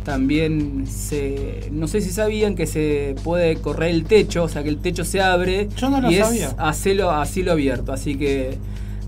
también 0.05 0.85
se, 0.87 1.67
no 1.73 1.87
sé 1.87 1.99
si 1.99 2.11
sabían 2.11 2.55
que 2.55 2.65
se 2.67 3.15
puede 3.23 3.57
correr 3.57 3.89
el 3.89 4.05
techo, 4.05 4.43
o 4.43 4.47
sea 4.49 4.63
que 4.63 4.69
el 4.69 4.77
techo 4.77 5.03
se 5.03 5.19
abre 5.19 5.67
Yo 5.75 5.89
no 5.89 5.99
lo 5.99 6.09
y 6.09 6.15
sabía. 6.15 6.47
es 6.47 6.55
a 6.57 6.71
cielo, 6.73 7.11
a 7.11 7.25
cielo 7.25 7.51
abierto, 7.51 7.91
así 7.91 8.15
que... 8.15 8.57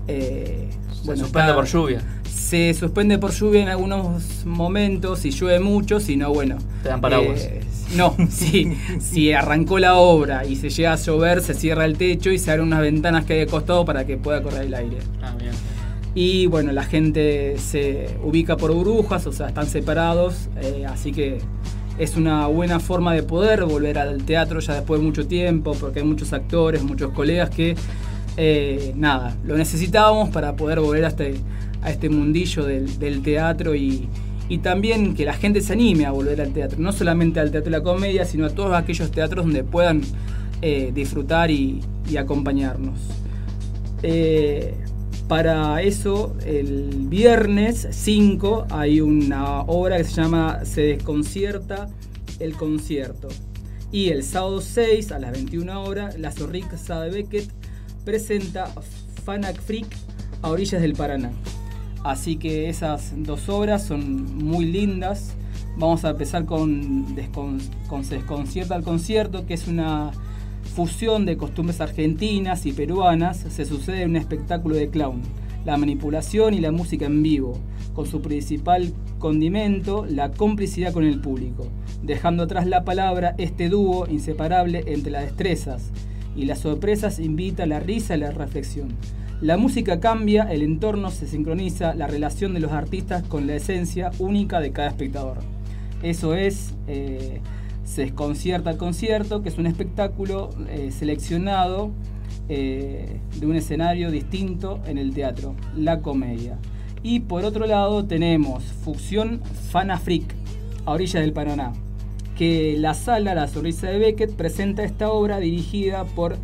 eh, 0.08 0.68
Se 1.04 1.16
suspende 1.16 1.54
por 1.54 1.66
lluvia. 1.66 2.02
Se 2.24 2.74
suspende 2.74 3.18
por 3.18 3.32
lluvia 3.32 3.62
en 3.62 3.68
algunos 3.68 4.44
momentos, 4.44 5.20
si 5.20 5.30
llueve 5.30 5.60
mucho, 5.60 6.00
si 6.00 6.16
no, 6.16 6.32
bueno. 6.34 6.58
Te 6.82 6.88
dan 6.90 7.00
paraguas. 7.00 7.40
eh, 7.44 7.60
no, 7.96 8.14
sí, 8.30 8.76
si 9.00 9.32
arrancó 9.32 9.78
la 9.78 9.96
obra 9.96 10.44
y 10.44 10.56
se 10.56 10.68
llega 10.70 10.92
a 10.92 10.96
llover, 10.96 11.40
se 11.42 11.54
cierra 11.54 11.84
el 11.84 11.96
techo 11.96 12.30
y 12.30 12.38
se 12.38 12.50
abren 12.50 12.66
unas 12.66 12.80
ventanas 12.82 13.24
que 13.24 13.34
hay 13.34 13.38
de 13.40 13.46
costado 13.46 13.84
para 13.84 14.04
que 14.06 14.16
pueda 14.18 14.42
correr 14.42 14.62
el 14.66 14.74
aire. 14.74 14.98
Ah, 15.22 15.34
bien. 15.38 15.52
Y 16.20 16.46
bueno, 16.46 16.72
la 16.72 16.82
gente 16.82 17.58
se 17.58 18.08
ubica 18.24 18.56
por 18.56 18.74
burbujas, 18.74 19.24
o 19.28 19.32
sea, 19.32 19.46
están 19.46 19.68
separados, 19.68 20.48
eh, 20.60 20.84
así 20.84 21.12
que 21.12 21.38
es 21.96 22.16
una 22.16 22.48
buena 22.48 22.80
forma 22.80 23.14
de 23.14 23.22
poder 23.22 23.64
volver 23.64 23.98
al 23.98 24.24
teatro 24.24 24.58
ya 24.58 24.74
después 24.74 25.00
de 25.00 25.06
mucho 25.06 25.28
tiempo, 25.28 25.76
porque 25.78 26.00
hay 26.00 26.04
muchos 26.04 26.32
actores, 26.32 26.82
muchos 26.82 27.12
colegas 27.12 27.50
que, 27.50 27.76
eh, 28.36 28.92
nada, 28.96 29.36
lo 29.44 29.56
necesitábamos 29.56 30.30
para 30.30 30.56
poder 30.56 30.80
volver 30.80 31.04
a 31.04 31.08
este, 31.10 31.36
a 31.82 31.90
este 31.92 32.08
mundillo 32.08 32.64
del, 32.64 33.22
teatro 33.22 33.76
y, 33.76 34.08
y 34.48 34.58
también 34.58 35.14
que 35.14 35.24
la 35.24 35.34
gente 35.34 35.60
se 35.60 35.74
anime 35.74 36.04
a 36.04 36.10
volver 36.10 36.40
al 36.40 36.52
teatro, 36.52 36.80
no 36.80 36.90
solamente 36.90 37.38
al 37.38 37.52
teatro 37.52 37.70
de 37.70 37.78
la 37.78 37.84
comedia, 37.84 38.24
sino 38.24 38.46
a 38.46 38.50
todos 38.50 38.74
aquellos 38.74 39.12
teatros 39.12 39.44
donde 39.44 39.62
puedan 39.62 40.02
eh, 40.62 40.90
disfrutar 40.92 41.52
y, 41.52 41.80
acompañarnos. 42.18 42.98
Para 45.28 45.82
eso, 45.82 46.34
el 46.46 47.06
viernes 47.08 47.86
5 47.90 48.66
hay 48.70 49.02
una 49.02 49.60
obra 49.60 49.98
que 49.98 50.04
se 50.04 50.22
llama 50.22 50.64
Se 50.64 50.80
desconcierta 50.80 51.88
el 52.40 52.54
concierto, 52.54 53.28
Y 53.92 54.08
el 54.08 54.22
sábado 54.22 54.60
6 54.60 55.12
a 55.12 55.18
las 55.18 55.32
21 55.32 55.82
horas, 55.82 56.18
la 56.18 56.30
Zorrixa 56.30 57.00
de 57.02 57.10
Beckett 57.10 57.50
presenta 58.04 58.72
Fanac 59.24 59.60
Freak 59.60 59.86
a 60.40 60.50
orillas 60.50 60.80
del 60.80 60.94
Paraná. 60.94 61.30
Así 62.04 62.36
que 62.36 62.70
esas 62.70 63.12
dos 63.16 63.48
obras 63.50 63.84
son 63.84 64.38
muy 64.38 64.64
lindas. 64.64 65.34
Vamos 65.76 66.04
a 66.04 66.10
empezar 66.10 66.46
con, 66.46 67.04
con 67.88 68.04
Se 68.04 68.16
Desconcierta 68.16 68.76
el 68.76 68.82
Concierto, 68.82 69.46
que 69.46 69.54
es 69.54 69.68
una 69.68 70.10
fusión 70.78 71.26
de 71.26 71.36
costumbres 71.36 71.80
argentinas 71.80 72.64
y 72.64 72.72
peruanas. 72.72 73.38
Se 73.48 73.64
sucede 73.64 74.02
en 74.02 74.10
un 74.10 74.16
espectáculo 74.16 74.76
de 74.76 74.88
clown. 74.88 75.22
La 75.64 75.76
manipulación 75.76 76.54
y 76.54 76.60
la 76.60 76.70
música 76.70 77.06
en 77.06 77.20
vivo, 77.20 77.58
con 77.94 78.06
su 78.06 78.22
principal 78.22 78.92
condimento, 79.18 80.06
la 80.08 80.30
complicidad 80.30 80.92
con 80.92 81.02
el 81.02 81.20
público. 81.20 81.66
Dejando 82.04 82.44
atrás 82.44 82.68
la 82.68 82.84
palabra, 82.84 83.34
este 83.38 83.68
dúo 83.68 84.06
inseparable 84.08 84.84
entre 84.86 85.10
las 85.10 85.24
destrezas 85.24 85.90
y 86.36 86.44
las 86.44 86.60
sorpresas 86.60 87.18
invita 87.18 87.64
a 87.64 87.66
la 87.66 87.80
risa 87.80 88.16
y 88.16 88.20
la 88.20 88.30
reflexión. 88.30 88.90
La 89.40 89.56
música 89.56 89.98
cambia, 89.98 90.44
el 90.44 90.62
entorno 90.62 91.10
se 91.10 91.26
sincroniza, 91.26 91.96
la 91.96 92.06
relación 92.06 92.54
de 92.54 92.60
los 92.60 92.70
artistas 92.70 93.24
con 93.24 93.48
la 93.48 93.56
esencia 93.56 94.12
única 94.20 94.60
de 94.60 94.70
cada 94.70 94.86
espectador. 94.86 95.38
Eso 96.04 96.34
es, 96.34 96.72
eh, 96.86 97.40
se 97.88 98.02
desconcierta 98.02 98.70
el 98.70 98.76
concierto, 98.76 99.42
que 99.42 99.48
es 99.48 99.56
un 99.56 99.66
espectáculo 99.66 100.50
eh, 100.68 100.90
seleccionado 100.92 101.90
eh, 102.50 103.18
de 103.40 103.46
un 103.46 103.56
escenario 103.56 104.10
distinto 104.10 104.80
en 104.86 104.98
el 104.98 105.14
teatro, 105.14 105.54
la 105.74 106.00
comedia. 106.00 106.58
Y 107.02 107.20
por 107.20 107.44
otro 107.44 107.66
lado 107.66 108.04
tenemos 108.04 108.62
Fusión 108.64 109.40
Fana 109.70 109.98
Freak, 109.98 110.34
a 110.84 110.92
orillas 110.92 111.22
del 111.22 111.32
Paraná, 111.32 111.72
que 112.36 112.76
la 112.78 112.92
sala 112.92 113.34
La 113.34 113.48
Sonrisa 113.48 113.86
de 113.86 113.98
Beckett 113.98 114.34
presenta 114.34 114.84
esta 114.84 115.10
obra 115.10 115.38
dirigida 115.38 116.04
por 116.04 116.36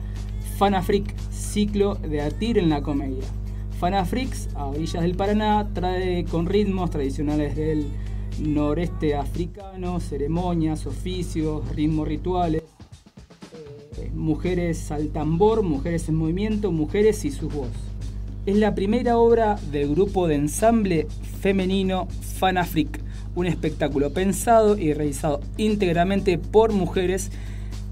Fana 0.57 0.83
Freak, 0.83 1.15
ciclo 1.31 1.97
de 1.97 2.23
Atir 2.23 2.57
en 2.57 2.71
la 2.71 2.83
comedia. 2.83 3.25
Fana 3.79 4.07
Freaks, 4.07 4.49
a 4.55 4.65
orillas 4.65 5.03
del 5.03 5.15
Paraná, 5.15 5.69
trae 5.75 6.25
con 6.25 6.47
ritmos 6.47 6.91
tradicionales 6.91 7.55
del 7.55 7.87
noreste 8.41 9.15
africano, 9.15 10.01
ceremonias, 10.01 10.87
oficios, 10.87 11.69
ritmos 11.75 12.09
rituales, 12.09 12.63
eh, 13.99 14.11
mujeres 14.15 14.91
al 14.91 15.09
tambor, 15.09 15.63
mujeres 15.63 16.09
en 16.09 16.17
movimiento, 16.17 16.73
mujeres 16.73 17.25
y 17.25 17.31
su 17.31 17.49
voz. 17.49 17.71
Es 18.47 18.57
la 18.57 18.75
primera 18.75 19.19
obra 19.19 19.57
del 19.71 19.89
grupo 19.95 20.29
de 20.29 20.35
ensamble 20.35 21.07
femenino 21.41 22.09
Fanafric, 22.37 23.01
un 23.35 23.47
espectáculo 23.47 24.13
pensado 24.13 24.77
y 24.77 24.93
realizado 24.93 25.41
íntegramente 25.57 26.39
por 26.39 26.73
mujeres 26.73 27.31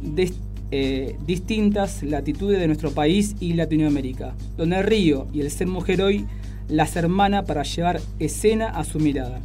de 0.02 0.32
eh, 0.70 1.16
distintas 1.26 2.02
latitudes 2.02 2.58
de 2.58 2.66
nuestro 2.66 2.92
país 2.92 3.36
y 3.40 3.54
Latinoamérica, 3.54 4.34
donde 4.56 4.78
el 4.78 4.84
río 4.84 5.26
y 5.32 5.40
el 5.40 5.50
ser 5.50 5.66
mujer 5.66 6.02
hoy 6.02 6.26
las 6.68 6.96
hermana 6.96 7.44
para 7.44 7.62
llevar 7.62 8.00
escena 8.18 8.68
a 8.68 8.84
su 8.84 8.98
mirada. 8.98 9.40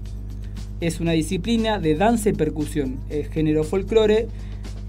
Es 0.79 0.99
una 0.99 1.11
disciplina 1.13 1.79
de 1.79 1.95
danza 1.95 2.29
y 2.29 2.33
percusión, 2.33 2.99
es 3.09 3.29
género 3.29 3.63
folclore, 3.63 4.27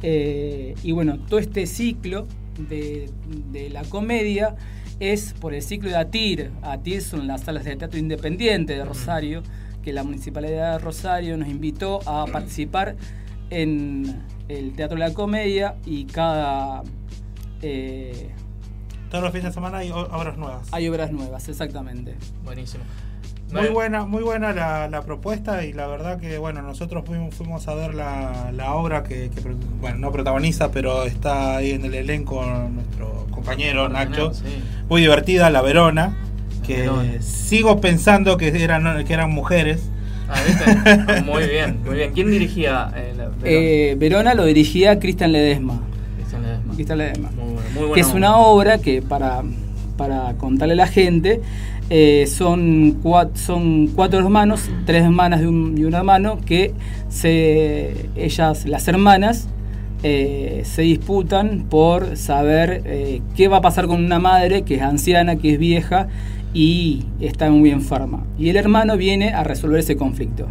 eh, 0.02 0.74
y 0.82 0.92
bueno, 0.92 1.18
todo 1.18 1.40
este 1.40 1.66
ciclo 1.66 2.26
de, 2.68 3.10
de 3.52 3.70
la 3.70 3.82
comedia 3.84 4.54
es 5.00 5.32
por 5.32 5.54
el 5.54 5.62
ciclo 5.62 5.88
de 5.90 5.96
ATIR. 5.96 6.50
ATIR 6.62 7.00
son 7.02 7.26
las 7.26 7.42
salas 7.42 7.64
de 7.64 7.76
teatro 7.76 7.98
independiente 7.98 8.74
de 8.74 8.84
Rosario, 8.84 9.42
que 9.82 9.92
la 9.92 10.02
Municipalidad 10.04 10.72
de 10.72 10.78
Rosario 10.78 11.36
nos 11.36 11.48
invitó 11.48 12.00
a 12.06 12.26
participar 12.26 12.96
en 13.50 14.22
el 14.48 14.72
Teatro 14.74 14.98
de 14.98 15.08
la 15.08 15.14
Comedia 15.14 15.76
y 15.86 16.04
cada... 16.04 16.82
eh, 17.62 18.30
Todos 19.10 19.24
los 19.24 19.32
fines 19.32 19.46
de 19.46 19.52
semana 19.52 19.78
hay 19.78 19.90
obras 19.90 20.36
nuevas. 20.36 20.68
hay 20.72 20.86
obras 20.88 21.12
nuevas, 21.12 21.48
exactamente. 21.48 22.14
Buenísimo. 22.44 22.84
Muy 23.52 23.68
buena, 23.68 24.04
muy 24.04 24.22
buena 24.22 24.52
la, 24.52 24.88
la 24.88 25.02
propuesta 25.02 25.64
y 25.64 25.72
la 25.72 25.86
verdad 25.86 26.20
que 26.20 26.36
bueno, 26.38 26.60
nosotros 26.62 27.04
fuimos, 27.06 27.34
fuimos 27.34 27.66
a 27.66 27.74
ver 27.74 27.94
la, 27.94 28.52
la 28.54 28.74
obra 28.74 29.04
que, 29.04 29.30
bueno, 29.80 29.96
no 29.98 30.12
protagoniza, 30.12 30.70
pero 30.70 31.04
está 31.04 31.56
ahí 31.56 31.70
en 31.70 31.84
el 31.84 31.94
elenco 31.94 32.44
nuestro 32.72 33.26
compañero 33.30 33.88
Nacho. 33.88 34.34
sí. 34.34 34.42
Muy 34.90 35.00
divertida, 35.00 35.48
La 35.48 35.62
Verona, 35.62 36.14
que 36.66 36.82
Verona. 36.82 37.22
sigo 37.22 37.80
pensando 37.80 38.36
que 38.36 38.48
eran, 38.62 39.04
que 39.06 39.12
eran 39.14 39.30
mujeres. 39.30 39.88
Ah, 40.28 40.36
¿viste? 40.46 41.22
Muy 41.22 41.46
bien, 41.48 41.78
muy 41.86 41.96
bien. 41.96 42.12
¿Quién 42.12 42.30
dirigía 42.30 42.92
eh, 42.94 43.14
la 43.16 43.24
Verona? 43.28 43.40
Eh, 43.44 43.96
Verona 43.98 44.34
lo 44.34 44.44
dirigía 44.44 44.98
Cristian 44.98 45.32
Ledesma. 45.32 45.80
Cristian 46.16 46.42
Ledesma. 46.42 46.74
Cristian 46.74 46.98
Ledesma. 46.98 47.30
Muy, 47.30 47.44
buena- 47.54 47.70
muy 47.70 47.80
buena 47.80 47.94
que 47.94 48.00
es 48.00 48.06
obra. 48.08 48.16
una 48.18 48.36
obra 48.36 48.78
que 48.78 49.00
para, 49.00 49.42
para 49.96 50.34
contarle 50.34 50.74
a 50.74 50.76
la 50.76 50.86
gente 50.86 51.40
eh, 51.90 52.26
son, 52.26 53.02
cua- 53.02 53.30
son 53.34 53.88
cuatro 53.88 54.18
hermanos, 54.18 54.68
tres 54.84 55.04
hermanas 55.04 55.42
y 55.42 55.46
un, 55.46 55.76
y 55.78 55.82
hermano 55.82 56.38
que 56.44 56.72
se, 57.08 58.08
ellas, 58.16 58.66
las 58.66 58.86
hermanas, 58.88 59.48
eh, 60.02 60.62
se 60.64 60.82
disputan 60.82 61.66
por 61.68 62.16
saber 62.16 62.82
eh, 62.84 63.20
qué 63.36 63.48
va 63.48 63.58
a 63.58 63.60
pasar 63.62 63.86
con 63.86 64.04
una 64.04 64.18
madre 64.18 64.62
que 64.62 64.76
es 64.76 64.82
anciana, 64.82 65.36
que 65.36 65.54
es 65.54 65.58
vieja 65.58 66.08
y 66.54 67.04
está 67.20 67.50
muy 67.50 67.70
enferma. 67.70 68.24
Y 68.38 68.48
el 68.50 68.56
hermano 68.56 68.96
viene 68.96 69.32
a 69.34 69.42
resolver 69.44 69.80
ese 69.80 69.96
conflicto. 69.96 70.46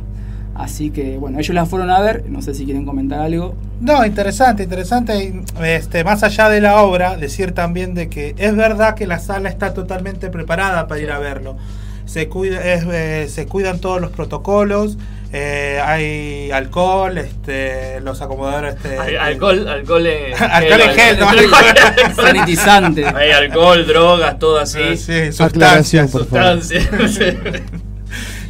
Así 0.58 0.90
que 0.90 1.18
bueno, 1.18 1.38
ellos 1.40 1.54
la 1.54 1.68
fueron 1.68 1.92
a 1.92 2.00
ver, 2.02 2.24
no 2.30 2.42
sé 2.42 2.56
si 2.56 2.66
quieren 2.66 2.84
comentar 2.84 3.20
algo. 3.20 3.56
No, 3.80 4.04
interesante, 4.04 4.64
interesante. 4.64 5.40
Este, 5.64 6.04
más 6.04 6.24
allá 6.24 6.50
de 6.50 6.62
la 6.62 6.82
obra, 6.82 7.16
decir 7.16 7.52
también 7.52 7.94
de 7.94 8.10
que 8.10 8.34
es 8.40 8.56
verdad 8.56 8.96
que 8.96 9.06
la 9.06 9.20
sala 9.20 9.50
está 9.50 9.76
totalmente 9.76 10.30
preparada 10.32 10.88
para 10.88 11.00
ir 11.00 11.12
a 11.12 11.20
verlo. 11.20 11.58
Se, 12.06 12.28
cuida, 12.28 12.60
es, 12.74 12.84
eh, 12.90 13.28
se 13.30 13.46
cuidan 13.46 13.80
todos 13.80 14.02
los 14.02 14.10
protocolos, 14.12 14.98
eh, 15.34 15.80
hay 15.84 16.50
alcohol, 16.52 17.18
este, 17.18 18.00
los 18.00 18.22
acomodadores... 18.22 18.76
Este, 18.76 18.98
Al- 18.98 19.18
alcohol, 19.18 19.68
alcohol 19.68 20.08
en 20.08 20.34
Alcohol 20.42 20.82
en 20.82 20.90
gel, 20.96 21.20
no, 21.20 21.30
alcohol. 21.30 22.16
Sanitizante. 22.16 23.06
Hay 23.06 23.32
alcohol, 23.32 23.86
drogas, 23.86 24.40
todo 24.40 24.58
así. 24.60 24.98
Sí, 24.98 25.12
Aclaración, 25.40 26.08
sustancias. 26.08 26.12
por 26.12 26.26
favor. 26.28 26.62
Sustancias. 26.64 27.62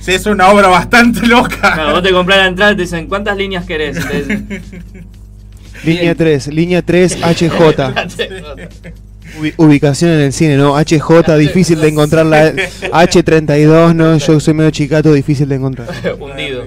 Sí, 0.07 0.13
es 0.13 0.25
una 0.25 0.47
obra 0.49 0.69
bastante 0.69 1.27
loca. 1.27 1.73
Claro, 1.73 1.91
vos 1.91 2.01
te 2.01 2.11
compras 2.11 2.37
la 2.37 2.47
entrada 2.47 2.71
y 2.71 2.75
te 2.77 2.81
dicen, 2.83 3.07
¿cuántas 3.07 3.35
líneas 3.35 3.65
querés? 3.65 3.97
Línea 5.83 6.15
3, 6.15 6.47
línea 6.47 6.81
3, 6.81 7.17
HJ. 7.17 7.51
Ubi- 9.37 9.53
ubicación 9.57 10.11
en 10.11 10.19
el 10.21 10.31
cine, 10.31 10.55
¿no? 10.55 10.75
HJ, 10.79 11.35
difícil 11.37 11.81
de 11.81 11.89
encontrar. 11.89 12.25
La 12.25 12.53
H32, 12.53 13.93
¿no? 13.93 14.17
Yo 14.17 14.39
soy 14.39 14.53
medio 14.53 14.71
chicato, 14.71 15.11
difícil 15.11 15.49
de 15.49 15.55
encontrar. 15.55 15.89
Hundido. 16.17 16.63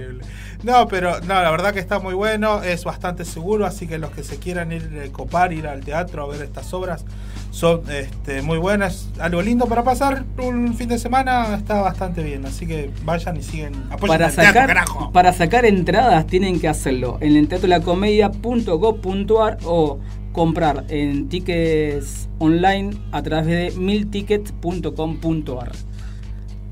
No, 0.62 0.86
pero 0.88 1.20
no, 1.20 1.42
la 1.42 1.50
verdad 1.50 1.72
que 1.72 1.80
está 1.80 1.98
muy 1.98 2.14
bueno, 2.14 2.62
es 2.62 2.84
bastante 2.84 3.24
seguro, 3.24 3.64
así 3.66 3.86
que 3.86 3.98
los 3.98 4.10
que 4.10 4.22
se 4.22 4.38
quieran 4.38 4.72
ir 4.72 5.02
a 5.04 5.08
copar, 5.12 5.52
ir 5.52 5.66
al 5.66 5.80
teatro 5.80 6.24
a 6.24 6.28
ver 6.28 6.42
estas 6.42 6.72
obras, 6.74 7.04
son 7.50 7.82
este, 7.90 8.42
muy 8.42 8.58
buenas. 8.58 9.08
Algo 9.18 9.40
lindo 9.42 9.66
para 9.66 9.82
pasar 9.82 10.24
un 10.38 10.74
fin 10.74 10.88
de 10.88 10.98
semana 10.98 11.54
está 11.56 11.80
bastante 11.80 12.22
bien, 12.22 12.44
así 12.46 12.66
que 12.66 12.90
vayan 13.04 13.36
y 13.38 13.42
siguen. 13.42 13.72
Apoyen 13.90 14.08
Para 14.14 14.26
al 14.26 14.34
teatro, 14.34 14.52
sacar, 14.52 14.66
carajo. 14.68 15.10
para 15.12 15.32
sacar 15.32 15.64
entradas 15.64 16.26
tienen 16.26 16.60
que 16.60 16.68
hacerlo 16.68 17.16
en 17.20 17.36
el 17.36 17.48
teatrolacomedia.gov.ar 17.48 19.58
o 19.64 19.98
comprar 20.32 20.84
en 20.88 21.28
tickets 21.28 22.28
online 22.38 22.90
a 23.12 23.22
través 23.22 23.46
de 23.46 23.72
miltickets.com.ar. 23.80 25.72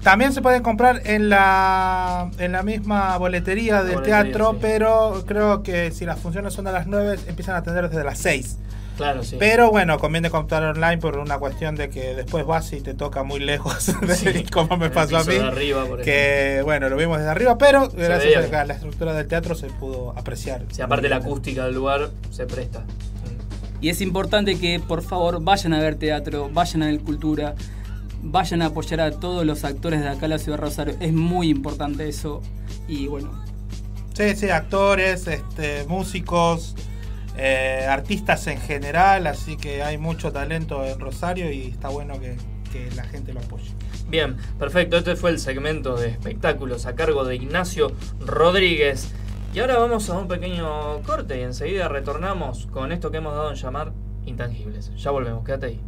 También 0.02 0.32
se 0.32 0.40
pueden 0.42 0.62
comprar 0.62 1.02
en 1.04 1.28
la, 1.28 2.30
en 2.38 2.52
la 2.52 2.62
misma 2.62 3.16
boletería 3.18 3.82
del 3.82 3.96
Boletería, 3.96 4.22
teatro, 4.22 4.52
sí. 4.52 4.58
pero 4.60 5.24
creo 5.26 5.62
que 5.62 5.90
si 5.90 6.04
las 6.06 6.18
funciones 6.20 6.54
son 6.54 6.66
a 6.68 6.72
las 6.72 6.86
9, 6.86 7.18
empiezan 7.26 7.56
a 7.56 7.58
atender 7.58 7.88
desde 7.88 8.04
las 8.04 8.18
6. 8.18 8.58
Claro, 8.96 9.22
sí. 9.22 9.36
Pero 9.38 9.70
bueno, 9.70 9.98
conviene 9.98 10.28
comprar 10.30 10.62
online 10.64 10.98
por 10.98 11.18
una 11.18 11.38
cuestión 11.38 11.76
de 11.76 11.88
que 11.88 12.14
después 12.14 12.44
vas 12.46 12.72
y 12.72 12.80
te 12.80 12.94
toca 12.94 13.22
muy 13.22 13.38
lejos, 13.38 13.92
de 14.00 14.14
Sí. 14.16 14.44
como 14.52 14.76
me 14.76 14.90
pasó 14.90 15.18
a 15.18 15.24
mí. 15.24 15.34
de 15.34 15.40
arriba, 15.44 15.84
por 15.84 16.02
que 16.02 16.62
bueno, 16.64 16.88
lo 16.88 16.96
vimos 16.96 17.18
desde 17.18 17.30
arriba, 17.30 17.58
pero 17.58 17.88
gracias 17.90 18.50
veía 18.50 18.60
a 18.60 18.64
la 18.64 18.74
estructura 18.74 19.12
del 19.14 19.28
teatro 19.28 19.54
se 19.54 19.66
pudo 19.68 20.14
apreciar. 20.16 20.62
Si 20.70 20.82
aparte 20.82 21.08
la 21.08 21.16
acústica 21.16 21.64
del 21.64 21.74
lugar 21.74 22.10
se 22.30 22.46
presta. 22.46 22.84
Y 23.80 23.90
es 23.90 24.00
importante 24.00 24.58
que 24.58 24.80
por 24.80 25.02
favor 25.02 25.40
vayan 25.42 25.72
a 25.74 25.80
ver 25.80 25.94
teatro, 25.94 26.50
vayan 26.52 26.82
a 26.82 26.86
ver 26.86 26.98
cultura, 27.00 27.54
vayan 28.22 28.62
a 28.62 28.66
apoyar 28.66 29.00
a 29.00 29.10
todos 29.12 29.44
los 29.44 29.64
actores 29.64 30.00
de 30.00 30.08
acá 30.08 30.26
en 30.26 30.30
la 30.30 30.38
ciudad 30.38 30.58
de 30.58 30.64
Rosario. 30.64 30.96
Es 31.00 31.12
muy 31.12 31.48
importante 31.48 32.08
eso. 32.08 32.42
Y 32.86 33.06
bueno, 33.06 33.30
Sí, 34.18 34.34
sí, 34.34 34.50
actores, 34.50 35.28
este, 35.28 35.84
músicos, 35.84 36.74
eh, 37.36 37.86
artistas 37.88 38.48
en 38.48 38.60
general, 38.60 39.28
así 39.28 39.56
que 39.56 39.84
hay 39.84 39.96
mucho 39.96 40.32
talento 40.32 40.84
en 40.84 40.98
Rosario 40.98 41.52
y 41.52 41.68
está 41.68 41.88
bueno 41.88 42.18
que, 42.18 42.36
que 42.72 42.90
la 42.96 43.04
gente 43.04 43.32
lo 43.32 43.38
apoye. 43.38 43.70
Bien, 44.08 44.36
perfecto. 44.58 44.96
Este 44.96 45.14
fue 45.14 45.30
el 45.30 45.38
segmento 45.38 45.94
de 45.94 46.08
espectáculos 46.08 46.86
a 46.86 46.96
cargo 46.96 47.24
de 47.24 47.36
Ignacio 47.36 47.92
Rodríguez. 48.18 49.14
Y 49.54 49.58
Y 49.58 49.60
ahora 49.60 49.78
vamos 49.78 50.10
a 50.10 50.18
un 50.18 50.26
pequeño 50.26 51.00
corte 51.02 51.38
y 51.38 51.42
enseguida 51.42 51.86
retornamos 51.86 52.66
con 52.66 52.90
esto 52.90 53.12
que 53.12 53.18
hemos 53.18 53.34
dado 53.34 53.50
en 53.50 53.56
llamar 53.56 53.92
intangibles. 54.26 54.90
Ya 54.96 55.12
volvemos, 55.12 55.44
quédate 55.44 55.66
ahí. 55.66 55.80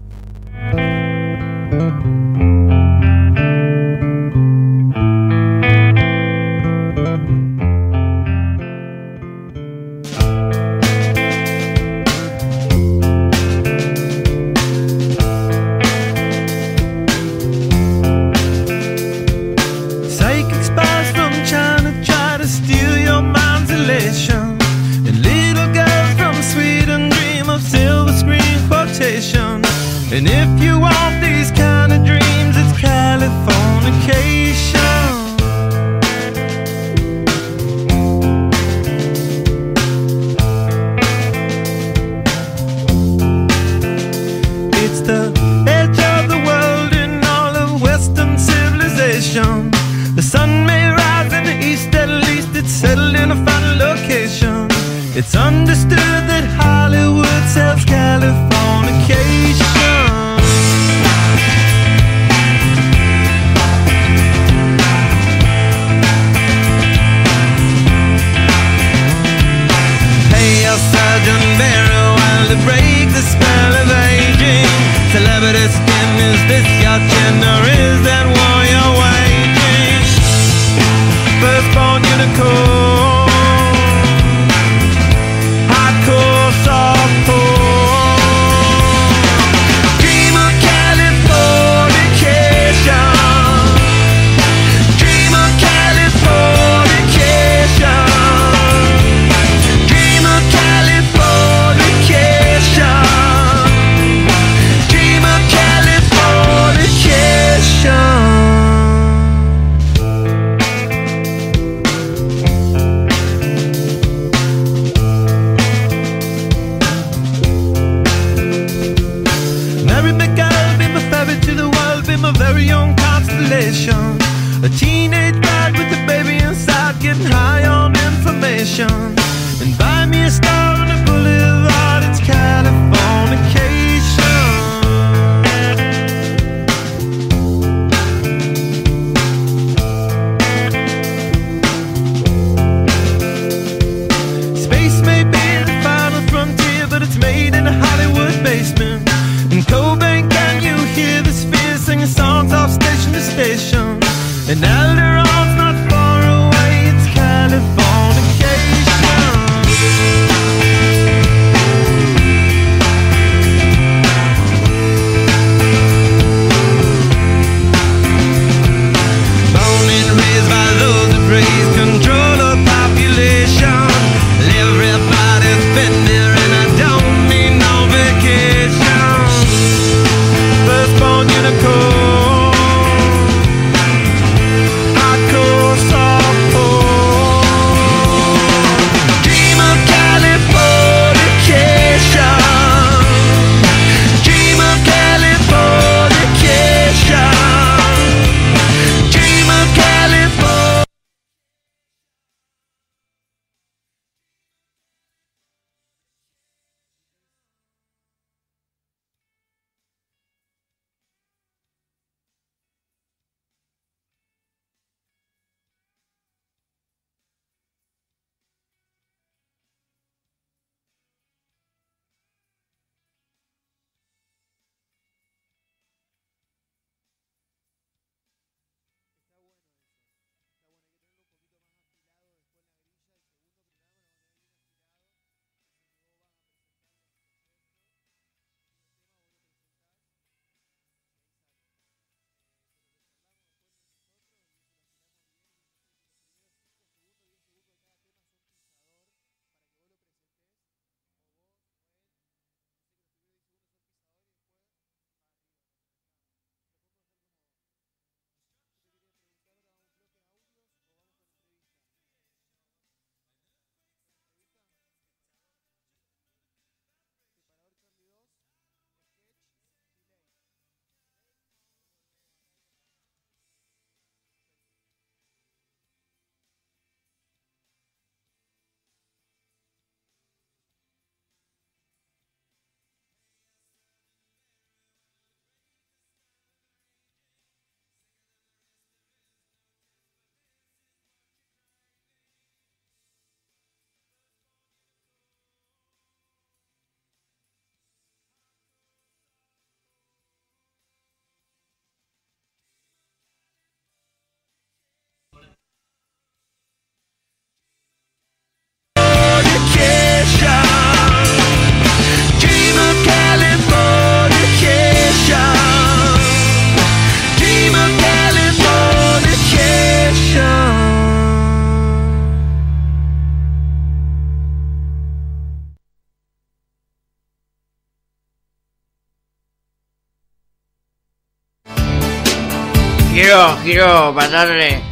Quiero, 333.62 334.12
mandarle, 334.12 334.82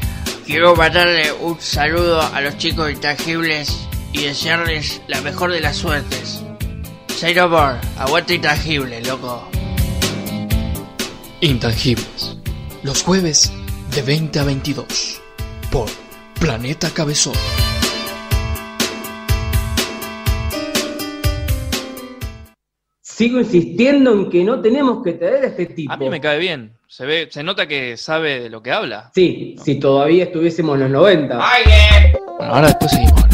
quiero 0.47 0.75
un 1.41 1.61
saludo 1.61 2.23
a 2.23 2.41
los 2.41 2.57
chicos 2.57 2.91
intangibles 2.91 3.87
y 4.13 4.23
desearles 4.23 5.03
la 5.07 5.21
mejor 5.21 5.53
de 5.53 5.61
las 5.61 5.77
suertes. 5.77 6.43
Say 7.09 7.35
no 7.35 7.49
more, 7.49 7.79
aguante 7.99 8.35
intangible, 8.35 9.03
loco. 9.03 9.47
Intangibles. 11.41 12.37
Los 12.83 13.03
jueves 13.03 13.53
de 13.95 14.03
20 14.03 14.39
a 14.39 14.45
22 14.45 15.21
por 15.71 15.89
Planeta 16.41 16.91
Cabezón. 16.91 17.35
Sigo 23.19 23.41
insistiendo 23.41 24.13
en 24.13 24.31
que 24.31 24.45
no 24.45 24.61
tenemos 24.61 25.03
que 25.03 25.15
traer 25.15 25.43
a 25.43 25.49
este 25.49 25.67
tipo. 25.67 25.93
A 25.93 25.97
mí 25.97 26.09
me 26.09 26.21
cae 26.21 26.39
bien. 26.39 26.79
Se 26.87 27.05
ve, 27.05 27.27
se 27.29 27.43
nota 27.43 27.67
que 27.67 27.97
sabe 27.97 28.39
de 28.39 28.49
lo 28.49 28.63
que 28.63 28.71
habla. 28.71 29.11
Sí, 29.13 29.57
si 29.65 29.81
todavía 29.81 30.23
estuviésemos 30.23 30.77
en 30.77 30.83
los 30.83 30.91
90. 30.91 31.37
Bueno, 32.37 32.55
ahora 32.55 32.69
después 32.69 32.93
seguimos. 32.93 33.25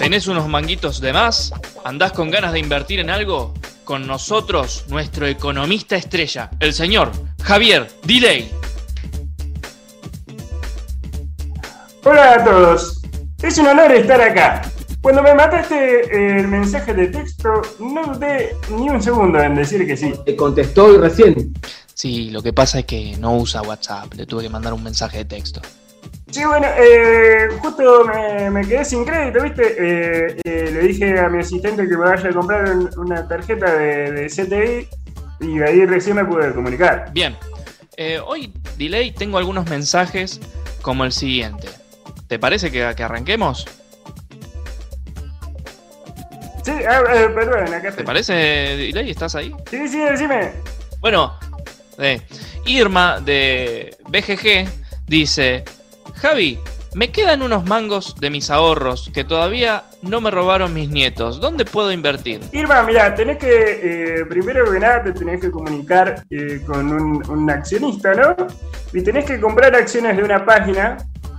¿Tenés 0.00 0.26
unos 0.26 0.48
manguitos 0.48 1.00
de 1.00 1.12
más? 1.12 1.52
¿Andás 1.84 2.10
con 2.10 2.28
ganas 2.28 2.52
de 2.52 2.58
invertir 2.58 2.98
en 2.98 3.08
algo? 3.08 3.54
Con 3.84 4.04
nosotros, 4.04 4.86
nuestro 4.88 5.28
economista 5.28 5.94
estrella, 5.94 6.50
el 6.58 6.72
señor 6.72 7.12
Javier 7.44 7.86
Delay. 8.02 8.50
Hola 12.02 12.34
a 12.34 12.44
todos. 12.44 13.00
Es 13.40 13.58
un 13.58 13.68
honor 13.68 13.92
estar 13.92 14.20
acá. 14.20 14.62
Cuando 15.06 15.22
me 15.22 15.34
mataste 15.36 16.00
eh, 16.10 16.40
el 16.40 16.48
mensaje 16.48 16.92
de 16.92 17.06
texto, 17.06 17.62
no 17.78 18.06
dudé 18.12 18.56
ni 18.70 18.88
un 18.90 19.00
segundo 19.00 19.38
en 19.40 19.54
decir 19.54 19.86
que 19.86 19.96
sí. 19.96 20.12
Te 20.24 20.34
contestó 20.34 20.86
hoy 20.86 20.96
recién. 20.98 21.54
Sí, 21.94 22.30
lo 22.32 22.42
que 22.42 22.52
pasa 22.52 22.80
es 22.80 22.86
que 22.86 23.14
no 23.20 23.36
usa 23.36 23.62
WhatsApp. 23.62 24.12
Le 24.14 24.26
tuve 24.26 24.42
que 24.42 24.48
mandar 24.48 24.72
un 24.72 24.82
mensaje 24.82 25.18
de 25.18 25.24
texto. 25.26 25.60
Sí, 26.28 26.44
bueno, 26.44 26.66
eh, 26.76 27.46
justo 27.62 28.04
me, 28.04 28.50
me 28.50 28.66
quedé 28.66 28.84
sin 28.84 29.04
crédito, 29.04 29.44
¿viste? 29.44 29.76
Eh, 29.78 30.36
eh, 30.42 30.70
le 30.72 30.80
dije 30.88 31.20
a 31.20 31.28
mi 31.28 31.38
asistente 31.38 31.84
que 31.88 31.96
me 31.96 31.98
vaya 32.04 32.28
a 32.28 32.32
comprar 32.32 32.68
un- 32.76 32.90
una 32.98 33.28
tarjeta 33.28 33.76
de, 33.76 34.10
de 34.10 34.26
CTI 34.28 34.88
y 35.46 35.62
ahí 35.62 35.86
recién 35.86 36.16
me 36.16 36.24
pude 36.24 36.52
comunicar. 36.52 37.12
Bien. 37.12 37.36
Eh, 37.96 38.18
hoy, 38.26 38.52
Delay, 38.76 39.12
tengo 39.12 39.38
algunos 39.38 39.70
mensajes 39.70 40.40
como 40.82 41.04
el 41.04 41.12
siguiente. 41.12 41.68
¿Te 42.26 42.40
parece 42.40 42.72
que, 42.72 42.92
que 42.96 43.02
arranquemos? 43.04 43.66
Sí, 46.66 46.72
ah, 46.72 47.00
eh, 47.14 47.28
perdón, 47.32 47.62
acá 47.68 47.80
¿Te 47.80 47.88
estoy. 47.90 48.04
parece, 48.04 48.32
Delay? 48.32 49.08
¿Estás 49.08 49.36
ahí? 49.36 49.54
Sí, 49.70 49.86
sí, 49.86 50.00
decime. 50.00 50.50
Bueno, 50.98 51.38
eh, 51.96 52.20
Irma 52.64 53.20
de 53.20 53.96
BGG 54.08 54.68
dice, 55.06 55.62
Javi, 56.16 56.58
me 56.94 57.12
quedan 57.12 57.42
unos 57.42 57.64
mangos 57.66 58.16
de 58.18 58.30
mis 58.30 58.50
ahorros 58.50 59.12
que 59.14 59.22
todavía 59.22 59.84
no 60.02 60.20
me 60.20 60.32
robaron 60.32 60.74
mis 60.74 60.88
nietos. 60.88 61.40
¿Dónde 61.40 61.64
puedo 61.64 61.92
invertir? 61.92 62.40
Irma, 62.50 62.82
mira, 62.82 63.14
tenés 63.14 63.38
que, 63.38 64.18
eh, 64.18 64.24
primero 64.28 64.68
que 64.68 64.80
nada, 64.80 65.04
te 65.04 65.12
tenés 65.12 65.40
que 65.40 65.52
comunicar 65.52 66.24
eh, 66.30 66.62
con 66.66 66.92
un, 66.92 67.30
un 67.30 67.48
accionista, 67.48 68.12
¿no? 68.12 68.34
Y 68.92 69.02
tenés 69.02 69.24
que 69.24 69.38
comprar 69.38 69.72
acciones 69.76 70.16
de 70.16 70.24
una 70.24 70.44
página 70.44 70.96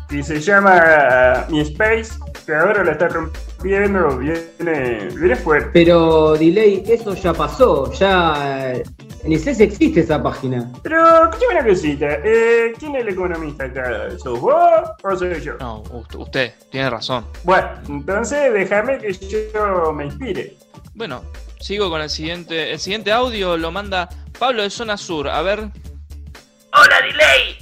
que 0.09 0.23
se 0.23 0.39
llama 0.39 1.45
Mi 1.49 1.59
Space, 1.61 2.13
que 2.45 2.55
ahora 2.55 2.84
la 2.84 2.93
está 2.93 3.09
rompiendo, 3.09 4.17
viene, 4.17 5.07
viene 5.13 5.35
fuerte. 5.35 5.69
Pero, 5.73 6.34
Delay, 6.35 6.84
eso 6.88 7.13
ya 7.13 7.34
pasó. 7.34 7.91
Ya. 7.93 8.71
eh, 8.73 8.84
Ni 9.25 9.38
sé 9.38 9.53
si 9.53 9.63
existe 9.63 9.99
esa 10.01 10.21
página. 10.23 10.71
Pero, 10.84 11.25
escúchame 11.25 11.59
una 11.59 11.67
cosita, 11.67 12.05
eh, 12.23 12.73
¿quién 12.79 12.95
es 12.95 13.01
el 13.01 13.09
economista 13.09 13.65
acá? 13.65 14.09
¿Sos 14.17 14.39
vos 14.39 14.55
o 15.03 15.15
soy 15.15 15.41
yo? 15.41 15.55
No, 15.59 15.84
usted, 15.91 16.19
usted 16.19 16.53
tiene 16.71 16.89
razón. 16.89 17.25
Bueno, 17.43 17.67
entonces 17.89 18.53
déjame 18.53 18.97
que 18.99 19.11
yo 19.13 19.91
me 19.93 20.05
inspire. 20.05 20.55
Bueno, 20.95 21.21
sigo 21.59 21.89
con 21.89 22.01
el 22.01 22.09
siguiente. 22.09 22.71
El 22.71 22.79
siguiente 22.79 23.11
audio 23.11 23.57
lo 23.57 23.71
manda 23.71 24.07
Pablo 24.39 24.63
de 24.63 24.69
Zona 24.69 24.95
Sur. 24.97 25.27
A 25.27 25.41
ver. 25.41 25.59
Hola, 25.59 27.01
Delay. 27.01 27.57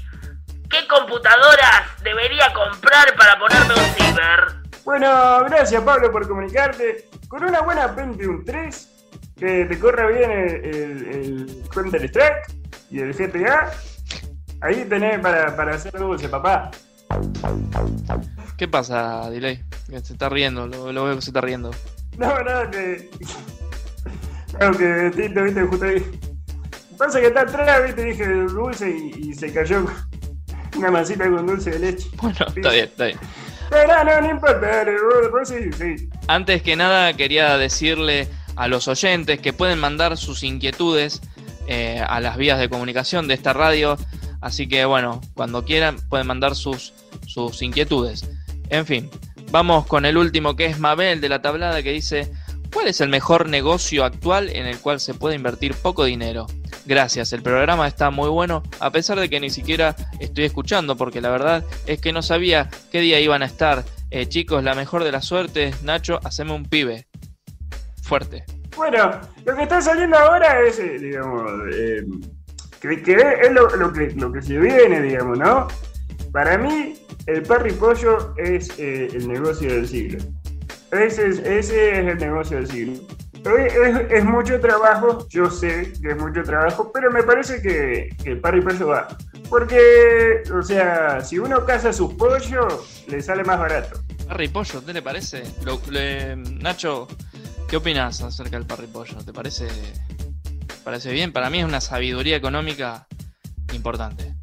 ¿Qué 0.76 0.88
computadoras 0.88 1.84
debería 2.03 2.52
comprar 2.53 3.15
para 3.15 3.39
ponerme 3.39 3.76
un 3.76 3.95
ciber? 3.95 4.81
Bueno, 4.84 5.45
gracias 5.45 5.81
Pablo 5.84 6.11
por 6.11 6.27
comunicarte. 6.27 7.07
Con 7.30 7.45
una 7.45 7.61
buena 7.61 7.95
Pentium 7.95 8.43
3, 8.43 8.89
que 9.38 9.65
te 9.65 9.80
corra 9.80 10.07
bien 10.07 10.30
el, 10.30 10.65
el, 10.65 11.07
el 11.07 11.64
Counter 11.73 12.03
Strike 12.03 12.57
y 12.91 12.99
el 12.99 13.14
GTA, 13.14 13.72
ahí 14.60 14.84
tenés 14.84 15.19
para, 15.22 15.56
para 15.56 15.76
hacer 15.76 15.93
dulce, 15.93 16.27
papá. 16.27 16.72
¿Qué 18.57 18.68
pasa, 18.68 19.30
Delay? 19.30 19.64
Se 20.03 20.11
está 20.11 20.27
riendo, 20.27 20.68
lo, 20.68 20.91
lo 20.91 21.06
veo 21.06 21.15
que 21.15 21.22
se 21.22 21.30
está 21.30 21.39
riendo. 21.39 21.72
No, 22.18 22.38
no, 22.43 22.69
que. 22.69 23.10
Claro 24.57 24.77
que 24.77 25.11
Tito, 25.15 25.43
viste, 25.43 25.64
justo 25.64 25.85
ahí. 25.85 26.19
Pasa 26.97 27.19
que 27.19 27.27
está 27.27 27.41
atrás, 27.41 27.84
viste, 27.85 28.03
dije 28.03 28.26
dulce 28.26 28.89
y, 28.89 29.30
y 29.30 29.34
se 29.34 29.53
cayó 29.53 29.85
una 30.77 30.91
masita 30.91 31.30
con 31.30 31.45
dulce 31.45 31.72
de 31.72 31.80
leche. 31.80 32.07
Bueno, 32.22 32.38
está 32.47 32.72
bien, 32.72 32.85
está 32.85 33.06
bien. 33.06 33.19
Pero 33.69 33.88
no, 33.88 34.03
no, 34.03 34.22
no 34.22 34.30
importa, 34.31 34.60
dale, 34.60 34.91
vos- 35.02 35.31
vos 35.31 35.49
sí, 35.49 35.72
sí. 35.77 36.10
Antes 36.27 36.61
que 36.61 36.76
nada 36.76 37.14
quería 37.14 37.57
decirle 37.57 38.27
a 38.56 38.68
los 38.68 38.88
oyentes 38.88 39.39
que 39.39 39.53
pueden 39.53 39.80
mandar 39.80 40.18
sus 40.18 40.43
inquietudes 40.43 41.22
eh, 41.68 42.02
a 42.07 42.19
las 42.19 42.38
vías 42.38 42.60
de 42.60 42.69
comunicación 42.69 43.27
de 43.27 43.34
esta 43.34 43.53
radio. 43.53 43.97
Así 44.41 44.68
que 44.68 44.85
bueno, 44.85 45.19
cuando 45.34 45.65
quieran 45.65 45.97
pueden 46.10 46.27
mandar 46.27 46.56
sus, 46.56 46.93
sus 47.26 47.61
inquietudes. 47.64 48.30
En 48.69 48.85
fin, 48.85 49.10
vamos 49.52 49.88
con 49.88 50.06
el 50.06 50.18
último 50.18 50.56
que 50.56 50.68
es 50.68 50.77
Mabel 50.80 51.19
de 51.22 51.30
la 51.30 51.41
tablada 51.41 51.81
que 51.81 51.91
dice, 51.91 52.31
¿cuál 52.72 52.88
es 52.88 53.02
el 53.02 53.10
mejor 53.10 53.49
negocio 53.49 54.06
actual 54.06 54.49
en 54.49 54.68
el 54.68 54.77
cual 54.77 54.99
se 54.99 55.15
puede 55.15 55.35
invertir 55.35 55.73
poco 55.73 56.03
dinero? 56.03 56.45
Gracias, 56.86 57.34
el 57.34 57.41
programa 57.41 57.88
está 57.88 58.12
muy 58.12 58.30
bueno, 58.30 58.62
a 58.80 58.91
pesar 58.91 59.20
de 59.20 59.30
que 59.30 59.40
ni 59.40 59.49
siquiera 59.49 59.95
estoy 60.20 60.45
escuchando, 60.45 60.95
porque 60.95 61.20
la 61.20 61.30
verdad 61.30 61.64
es 61.88 61.99
que 61.99 62.14
no 62.14 62.22
sabía 62.22 62.70
qué 62.91 62.99
día 62.99 63.20
iban 63.20 63.41
a 63.41 63.45
estar. 63.45 63.84
Eh, 64.12 64.28
chicos, 64.28 64.64
la 64.64 64.76
mejor 64.76 65.03
de 65.03 65.12
las 65.12 65.26
suertes, 65.26 65.82
Nacho, 65.84 66.20
haceme 66.24 66.53
un 66.53 66.66
pibe. 66.66 67.07
Fuerte. 68.03 68.45
Bueno, 68.78 69.20
lo 69.45 69.56
que 69.56 69.64
está 69.64 69.82
saliendo 69.82 70.18
ahora 70.18 70.62
es, 70.62 70.80
eh, 70.80 70.99
digamos, 70.99 71.49
eh, 71.74 72.06
que, 72.82 72.94
es 72.94 73.52
lo, 73.52 73.91
que, 73.94 74.12
lo 74.12 74.32
que 74.32 74.41
se 74.41 74.57
viene, 74.57 75.02
digamos, 75.02 75.40
¿no? 75.40 75.68
Para 76.32 76.57
mí, 76.57 76.94
el 77.28 77.41
parry 77.44 77.72
pollo 77.72 78.36
es 78.38 78.78
eh, 78.78 79.07
el 79.14 79.28
negocio 79.28 79.74
del 79.74 79.88
siglo. 79.88 80.20
Ese 80.91 81.28
es, 81.28 81.40
ese 81.40 81.99
es 81.99 82.07
el 82.07 82.18
negocio 82.18 82.57
del 82.57 82.68
siglo. 82.68 82.94
Es, 84.09 84.23
mucho 84.23 84.59
trabajo, 84.59 85.27
yo 85.30 85.51
sé 85.51 85.93
que 86.01 86.11
es 86.11 86.17
mucho 86.17 86.41
trabajo, 86.43 86.91
pero 86.91 87.11
me 87.11 87.22
parece 87.22 87.61
que, 87.61 88.09
que 88.23 88.35
parry 88.35 88.61
pollo 88.61 88.88
va. 88.88 89.07
Porque, 89.49 90.41
o 90.51 90.63
sea, 90.63 91.22
si 91.22 91.38
uno 91.38 91.63
caza 91.63 91.93
sus 91.93 92.13
pollos, 92.15 93.03
le 93.07 93.22
sale 93.22 93.43
más 93.43 93.59
barato. 93.59 93.99
Parry 94.27 94.47
pollo, 94.47 94.81
¿te 94.81 94.93
le 94.93 95.01
parece? 95.03 95.43
Nacho, 96.59 97.07
¿qué 97.69 97.77
opinas 97.77 98.22
acerca 98.23 98.57
del 98.57 98.65
parry 98.65 98.88
pollo? 98.88 99.17
¿Te 99.23 99.31
parece, 99.31 99.67
parece 100.84 101.11
bien? 101.11 101.31
Para 101.31 101.51
mí 101.51 101.59
es 101.59 101.65
una 101.65 101.81
sabiduría 101.81 102.35
económica 102.35 103.07
importante. 103.73 104.34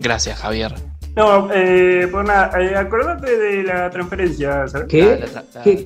Gracias, 0.00 0.40
Javier. 0.40 0.74
No, 1.14 1.50
eh, 1.52 2.08
por 2.10 2.24
nada, 2.24 2.50
eh, 2.58 2.74
acordate 2.74 3.36
de 3.36 3.62
la 3.64 3.90
transferencia, 3.90 4.66
¿sabes? 4.66 4.86
¿Qué? 4.88 5.02
La- 5.04 5.26
la- 5.26 5.44
la 5.54 5.62
¿Qué? 5.62 5.82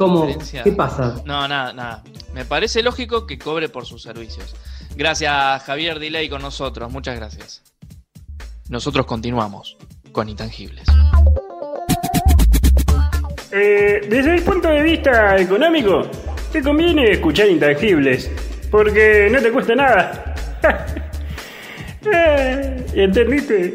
¿Qué 0.63 0.73
pasa? 0.73 1.21
No, 1.25 1.49
nada, 1.49 1.73
nada. 1.73 2.03
Me 2.33 2.45
parece 2.45 2.83
lógico 2.83 3.27
que 3.27 3.37
cobre 3.39 3.69
por 3.69 3.87
sus 3.87 4.03
servicios. 4.03 4.55
Gracias, 4.95 5.63
Javier 5.65 5.99
Delay, 5.99 6.29
con 6.29 6.43
nosotros. 6.43 6.93
Muchas 6.93 7.17
gracias. 7.17 7.63
Nosotros 8.69 9.05
continuamos 9.07 9.77
con 10.13 10.29
Intangibles. 10.29 10.87
Eh, 13.53 14.01
desde 14.09 14.35
el 14.37 14.43
punto 14.43 14.69
de 14.69 14.83
vista 14.83 15.37
económico, 15.39 16.03
te 16.53 16.63
conviene 16.63 17.11
escuchar 17.13 17.49
intangibles, 17.49 18.31
porque 18.71 19.29
no 19.31 19.41
te 19.41 19.51
cuesta 19.51 19.75
nada. 19.75 20.35
Eh, 22.09 22.87
¿Entendiste? 22.95 23.75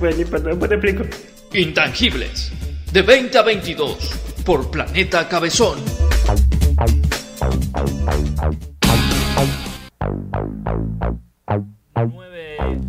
Bueno, 0.00 0.16
ni 0.16 0.22
importa, 0.22 0.48
después 0.48 0.68
te 0.68 0.74
explico. 0.76 1.04
Intangibles. 1.52 2.52
De 2.92 3.02
20 3.02 3.38
a 3.38 3.42
22 3.42 3.96
por 4.44 4.70
Planeta 4.70 5.28
Cabezón. 5.28 5.78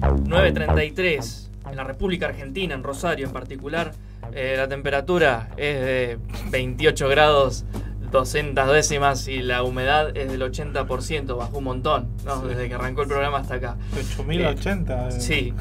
9.33 0.10 1.48
en 1.70 1.76
la 1.76 1.84
República 1.84 2.28
Argentina, 2.28 2.74
en 2.76 2.84
Rosario 2.84 3.26
en 3.28 3.34
particular. 3.34 3.94
eh, 4.34 4.56
la 4.58 4.68
temperatura 4.68 5.50
es 5.58 5.80
de 5.82 6.20
28 6.52 7.10
grados 7.10 7.66
200 8.12 8.72
décimas 8.72 9.28
y 9.28 9.42
la 9.42 9.64
humedad 9.64 10.16
es 10.16 10.30
del 10.32 10.42
80%, 10.42 11.38
bajó 11.38 11.58
un 11.60 11.64
montón, 11.64 12.10
¿no? 12.26 12.42
Sí. 12.42 12.48
desde 12.50 12.68
que 12.68 12.76
arrancó 12.76 13.04
el 13.04 13.08
programa 13.08 13.40
hasta 13.40 13.56
acá. 13.56 13.78
8080. 13.98 15.08
eh. 15.08 15.12
Sí. 15.12 15.54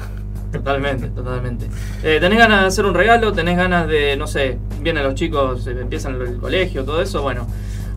Totalmente, 0.51 1.07
totalmente. 1.09 1.67
Eh, 2.03 2.17
¿Tenés 2.19 2.37
ganas 2.37 2.61
de 2.61 2.67
hacer 2.67 2.85
un 2.85 2.93
regalo? 2.93 3.31
¿Tenés 3.31 3.57
ganas 3.57 3.87
de, 3.87 4.17
no 4.17 4.27
sé, 4.27 4.57
vienen 4.81 5.03
los 5.03 5.15
chicos, 5.15 5.65
empiezan 5.67 6.21
el 6.21 6.37
colegio, 6.37 6.83
todo 6.83 7.01
eso? 7.01 7.21
Bueno, 7.21 7.47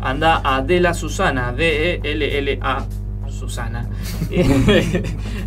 anda 0.00 0.40
a 0.44 0.62
Dela 0.62 0.94
Susana, 0.94 1.52
D-E-L-L-A 1.52 2.86
Susana. 3.28 3.88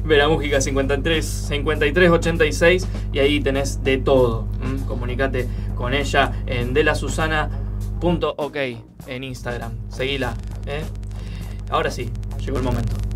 Veramújica 0.06 0.62
53, 0.62 1.26
53 1.26 2.10
86 2.12 2.88
y 3.14 3.20
ahí 3.20 3.40
tenés 3.40 3.84
de 3.84 3.98
todo. 3.98 4.48
¿m? 4.62 4.86
Comunicate 4.86 5.48
con 5.76 5.94
ella 5.94 6.34
en 6.46 6.74
delasusana.ok 6.74 8.58
en 9.08 9.24
Instagram. 9.24 9.72
Seguila. 9.90 10.34
¿eh? 10.66 10.84
Ahora 11.70 11.90
sí, 11.90 12.10
llegó 12.40 12.58
el 12.58 12.64
momento. 12.64 13.07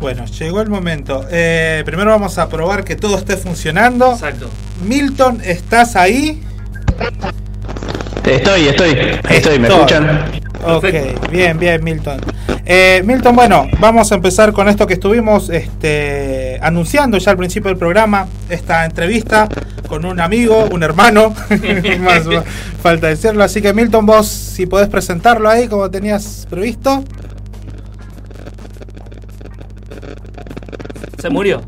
Bueno, 0.00 0.26
llegó 0.26 0.60
el 0.60 0.68
momento. 0.68 1.24
Eh, 1.30 1.82
primero 1.84 2.10
vamos 2.10 2.38
a 2.38 2.48
probar 2.48 2.84
que 2.84 2.94
todo 2.94 3.16
esté 3.18 3.36
funcionando. 3.36 4.12
Exacto. 4.12 4.48
Milton, 4.84 5.40
¿estás 5.44 5.96
ahí? 5.96 6.40
Estoy, 8.24 8.68
estoy, 8.68 8.96
estoy, 9.30 9.58
¿me 9.58 9.68
escuchan? 9.68 10.30
Ok, 10.64 10.84
bien, 11.30 11.58
bien, 11.58 11.82
Milton. 11.82 12.20
Eh, 12.66 13.02
Milton, 13.04 13.34
bueno, 13.34 13.66
vamos 13.80 14.12
a 14.12 14.14
empezar 14.14 14.52
con 14.52 14.68
esto 14.68 14.86
que 14.86 14.94
estuvimos 14.94 15.48
este, 15.48 16.58
anunciando 16.62 17.16
ya 17.16 17.30
al 17.30 17.36
principio 17.38 17.70
del 17.70 17.78
programa, 17.78 18.28
esta 18.50 18.84
entrevista 18.84 19.48
con 19.88 20.04
un 20.04 20.20
amigo, 20.20 20.68
un 20.70 20.82
hermano, 20.82 21.34
más 22.00 22.22
falta 22.82 23.06
decirlo. 23.06 23.42
Así 23.42 23.62
que 23.62 23.72
Milton, 23.72 24.04
vos 24.04 24.28
si 24.28 24.66
podés 24.66 24.88
presentarlo 24.88 25.48
ahí 25.48 25.66
como 25.66 25.90
tenías 25.90 26.46
previsto. 26.50 27.02
Se 31.18 31.28
murió. 31.30 31.62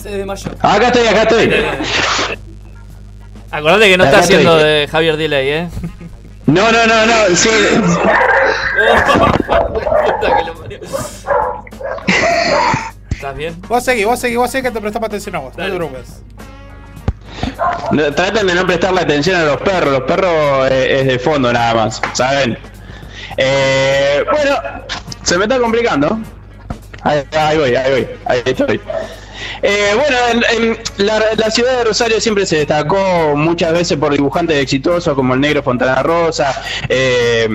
Se 0.00 0.10
desmayó. 0.10 0.50
Acá 0.60 0.86
estoy, 0.88 1.06
acá 1.06 1.22
estoy. 1.22 1.52
Acordate 3.50 3.90
que 3.90 3.96
no 3.96 4.04
Acá 4.04 4.10
está 4.12 4.24
haciendo 4.24 4.56
de 4.56 4.88
Javier 4.90 5.16
Delay, 5.16 5.48
¿eh? 5.48 5.68
No, 6.46 6.72
no, 6.72 6.86
no, 6.86 7.06
no, 7.06 7.36
sí. 7.36 7.48
Puta 9.46 10.36
que 10.36 10.44
lo 10.44 10.54
parió. 10.54 10.80
¿Estás 13.10 13.36
bien? 13.36 13.60
Vos 13.68 13.84
seguí, 13.84 14.04
vos 14.04 14.18
seguí, 14.18 14.36
vos 14.36 14.50
seguí 14.50 14.62
que 14.62 14.70
te 14.70 14.80
prestamos 14.80 15.08
atención 15.08 15.34
a 15.36 15.38
vos, 15.40 15.56
no 15.56 15.64
te 15.64 15.70
preocupes. 15.72 16.22
No, 17.90 18.14
Traten 18.14 18.46
de 18.46 18.54
no 18.54 18.66
prestarle 18.66 19.00
atención 19.00 19.36
a 19.36 19.44
los 19.44 19.56
perros, 19.58 19.92
los 19.92 20.02
perros 20.02 20.70
eh, 20.70 21.00
es 21.00 21.06
de 21.06 21.18
fondo 21.18 21.52
nada 21.52 21.74
más, 21.74 22.00
¿saben? 22.12 22.56
Eh, 23.36 24.24
bueno, 24.30 24.56
se 25.22 25.36
me 25.36 25.44
está 25.44 25.58
complicando. 25.58 26.18
Ahí, 27.02 27.24
ahí 27.32 27.58
voy, 27.58 27.74
ahí 27.76 27.90
voy, 27.90 28.08
ahí 28.26 28.42
estoy. 28.44 28.80
Eh, 29.62 29.92
bueno, 29.94 30.16
en, 30.52 30.78
la, 30.98 31.50
ciudad 31.50 31.78
de 31.78 31.84
Rosario 31.84 32.20
siempre 32.20 32.46
se 32.46 32.58
destacó 32.58 33.34
muchas 33.36 33.72
veces 33.72 33.96
por 33.98 34.12
dibujantes 34.12 34.56
exitosos 34.56 35.14
como 35.14 35.34
el 35.34 35.40
negro 35.40 35.62
Fontana 35.62 36.02
Rosa, 36.02 36.62
eh, 36.88 37.48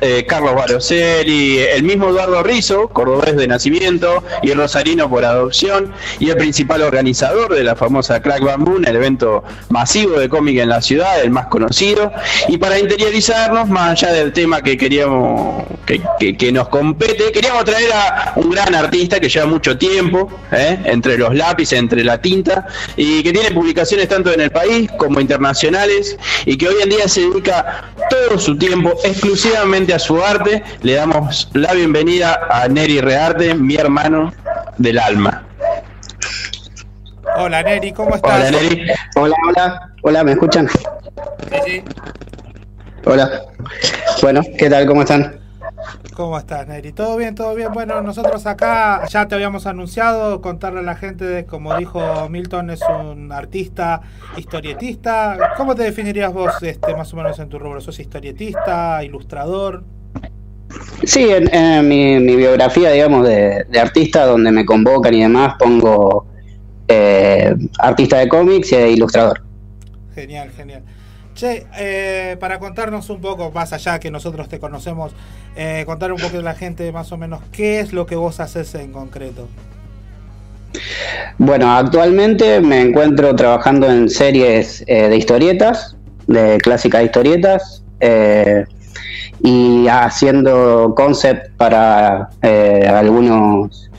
eh, 0.00 0.24
Carlos 0.26 0.54
Baroselli, 0.54 1.58
el 1.58 1.82
mismo 1.82 2.08
Eduardo 2.08 2.42
Rizzo, 2.42 2.88
cordobés 2.88 3.36
de 3.36 3.46
nacimiento 3.46 4.22
y 4.42 4.50
el 4.50 4.58
rosarino 4.58 5.10
por 5.10 5.24
adopción, 5.24 5.92
y 6.18 6.30
el 6.30 6.36
principal 6.36 6.82
organizador 6.82 7.54
de 7.54 7.64
la 7.64 7.76
famosa 7.76 8.22
Crack 8.22 8.42
Bamboo, 8.42 8.78
el 8.78 8.96
evento 8.96 9.44
masivo 9.68 10.18
de 10.18 10.28
cómic 10.28 10.58
en 10.58 10.68
la 10.68 10.80
ciudad, 10.80 11.20
el 11.20 11.30
más 11.30 11.46
conocido. 11.46 12.12
Y 12.48 12.58
para 12.58 12.78
interiorizarnos, 12.78 13.68
más 13.68 13.90
allá 13.90 14.12
del 14.12 14.32
tema 14.32 14.62
que 14.62 14.76
queríamos 14.76 15.64
que, 15.86 16.52
nos 16.52 16.68
compete, 16.68 17.32
queríamos 17.32 17.64
traer 17.64 17.92
a 17.92 18.32
un 18.36 18.50
gran 18.50 18.74
artista 18.74 19.20
que 19.20 19.28
lleva 19.28 19.46
mucho 19.46 19.76
tiempo 19.76 20.30
¿eh? 20.52 20.78
entre 20.84 21.18
los 21.18 21.34
lápices, 21.50 21.78
entre 21.78 22.04
la 22.04 22.18
tinta, 22.18 22.66
y 22.96 23.22
que 23.22 23.32
tiene 23.32 23.50
publicaciones 23.50 24.08
tanto 24.08 24.32
en 24.32 24.40
el 24.40 24.50
país 24.50 24.90
como 24.98 25.20
internacionales, 25.20 26.16
y 26.46 26.56
que 26.56 26.68
hoy 26.68 26.76
en 26.82 26.90
día 26.90 27.08
se 27.08 27.22
dedica 27.22 27.92
todo 28.08 28.38
su 28.38 28.56
tiempo 28.56 28.92
exclusivamente 29.04 29.92
a 29.94 29.98
su 29.98 30.22
arte. 30.22 30.62
Le 30.82 30.94
damos 30.94 31.48
la 31.54 31.72
bienvenida 31.72 32.40
a 32.50 32.68
Neri 32.68 33.00
Rearte, 33.00 33.54
mi 33.54 33.74
hermano 33.76 34.32
del 34.78 34.98
alma. 34.98 35.44
Hola 37.36 37.62
Neri, 37.62 37.92
¿cómo 37.92 38.14
estás? 38.14 38.38
Hola 38.38 38.50
Neri. 38.50 38.86
Hola, 39.16 39.36
hola, 39.48 39.92
hola, 40.02 40.24
¿me 40.24 40.32
escuchan? 40.32 40.68
Hola. 43.04 43.42
Bueno, 44.22 44.42
¿qué 44.58 44.68
tal? 44.68 44.86
¿Cómo 44.86 45.02
están? 45.02 45.40
¿Cómo 46.14 46.38
estás, 46.38 46.66
Neri? 46.66 46.92
¿Todo 46.92 47.16
bien, 47.16 47.34
todo 47.34 47.54
bien? 47.54 47.72
Bueno, 47.72 48.02
nosotros 48.02 48.46
acá 48.46 49.06
ya 49.06 49.26
te 49.26 49.34
habíamos 49.34 49.66
anunciado, 49.66 50.40
contarle 50.40 50.80
a 50.80 50.82
la 50.82 50.94
gente, 50.94 51.24
de, 51.24 51.46
como 51.46 51.76
dijo 51.76 52.28
Milton, 52.28 52.70
es 52.70 52.80
un 52.82 53.32
artista, 53.32 54.00
historietista. 54.36 55.54
¿Cómo 55.56 55.74
te 55.74 55.82
definirías 55.84 56.32
vos 56.32 56.52
este, 56.62 56.94
más 56.94 57.12
o 57.12 57.16
menos 57.16 57.38
en 57.38 57.48
tu 57.48 57.58
rubro? 57.58 57.80
¿Sos 57.80 57.98
historietista, 57.98 59.02
ilustrador? 59.04 59.84
Sí, 61.04 61.28
en, 61.30 61.52
en 61.54 61.88
mi, 61.88 62.20
mi 62.20 62.36
biografía, 62.36 62.90
digamos, 62.90 63.26
de, 63.26 63.64
de 63.68 63.80
artista, 63.80 64.26
donde 64.26 64.52
me 64.52 64.64
convocan 64.64 65.14
y 65.14 65.22
demás, 65.22 65.54
pongo 65.58 66.26
eh, 66.88 67.54
artista 67.78 68.18
de 68.18 68.28
cómics 68.28 68.72
e 68.72 68.90
ilustrador. 68.90 69.42
Genial, 70.14 70.50
genial. 70.50 70.82
Che, 71.40 71.66
eh, 71.78 72.36
para 72.38 72.58
contarnos 72.58 73.08
un 73.08 73.22
poco, 73.22 73.50
más 73.50 73.72
allá 73.72 73.98
que 73.98 74.10
nosotros 74.10 74.46
te 74.46 74.58
conocemos, 74.58 75.12
eh, 75.56 75.84
contar 75.86 76.12
un 76.12 76.20
poco 76.20 76.36
a 76.36 76.42
la 76.42 76.52
gente 76.52 76.92
más 76.92 77.12
o 77.12 77.16
menos 77.16 77.40
qué 77.50 77.80
es 77.80 77.94
lo 77.94 78.04
que 78.04 78.14
vos 78.14 78.40
haces 78.40 78.74
en 78.74 78.92
concreto. 78.92 79.48
Bueno, 81.38 81.74
actualmente 81.74 82.60
me 82.60 82.82
encuentro 82.82 83.34
trabajando 83.34 83.90
en 83.90 84.10
series 84.10 84.84
eh, 84.86 85.08
de 85.08 85.16
historietas, 85.16 85.96
de 86.26 86.58
clásicas 86.58 87.04
historietas, 87.04 87.84
eh, 88.00 88.66
y 89.42 89.86
haciendo 89.88 90.92
concept 90.94 91.56
para 91.56 92.28
eh, 92.42 92.86
algunos, 92.86 93.90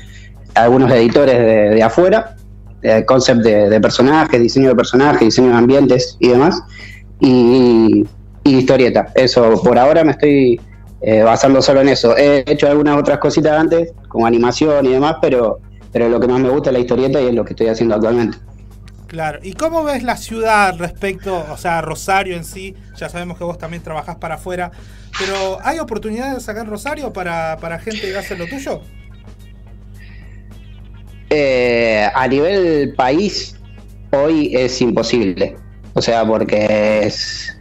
algunos 0.53 0.91
editores 0.91 1.39
de, 1.39 1.69
de 1.71 1.81
afuera, 1.81 2.35
eh, 2.83 3.03
concept 3.03 3.41
de, 3.41 3.67
de 3.67 3.81
personajes, 3.81 4.39
diseño 4.39 4.69
de 4.69 4.75
personajes, 4.75 5.21
diseño 5.21 5.49
de 5.49 5.55
ambientes 5.55 6.17
y 6.19 6.27
demás, 6.27 6.61
y, 7.21 8.05
y 8.43 8.57
historieta. 8.57 9.07
Eso, 9.15 9.61
por 9.63 9.79
ahora 9.79 10.03
me 10.03 10.11
estoy 10.11 10.59
eh, 11.01 11.21
basando 11.21 11.61
solo 11.61 11.81
en 11.81 11.89
eso. 11.89 12.17
He 12.17 12.43
hecho 12.45 12.67
algunas 12.67 12.97
otras 12.97 13.19
cositas 13.19 13.57
antes, 13.57 13.93
como 14.09 14.25
animación 14.25 14.85
y 14.85 14.89
demás, 14.89 15.15
pero, 15.21 15.59
pero 15.91 16.09
lo 16.09 16.19
que 16.19 16.27
más 16.27 16.39
me 16.39 16.49
gusta 16.49 16.69
es 16.69 16.73
la 16.73 16.79
historieta 16.79 17.21
y 17.21 17.27
es 17.27 17.33
lo 17.33 17.45
que 17.45 17.53
estoy 17.53 17.67
haciendo 17.67 17.95
actualmente. 17.95 18.37
Claro. 19.07 19.39
¿Y 19.43 19.53
cómo 19.53 19.83
ves 19.83 20.03
la 20.03 20.15
ciudad 20.15 20.77
respecto, 20.77 21.45
o 21.51 21.57
sea, 21.57 21.81
Rosario 21.81 22.35
en 22.35 22.45
sí? 22.45 22.75
Ya 22.97 23.09
sabemos 23.09 23.37
que 23.37 23.43
vos 23.43 23.57
también 23.57 23.83
trabajás 23.83 24.15
para 24.15 24.35
afuera, 24.35 24.71
pero 25.19 25.57
¿hay 25.63 25.79
oportunidades 25.79 26.47
acá 26.47 26.61
en 26.61 26.67
Rosario 26.67 27.11
para, 27.11 27.57
para 27.59 27.77
gente 27.77 28.01
que 28.01 28.17
hace 28.17 28.37
lo 28.37 28.47
tuyo? 28.47 28.81
Eh, 31.29 32.07
a 32.13 32.27
nivel 32.27 32.93
país, 32.95 33.57
hoy 34.11 34.55
es 34.55 34.81
imposible. 34.81 35.57
O 35.93 36.01
sea, 36.01 36.25
porque 36.25 37.01
es 37.03 37.57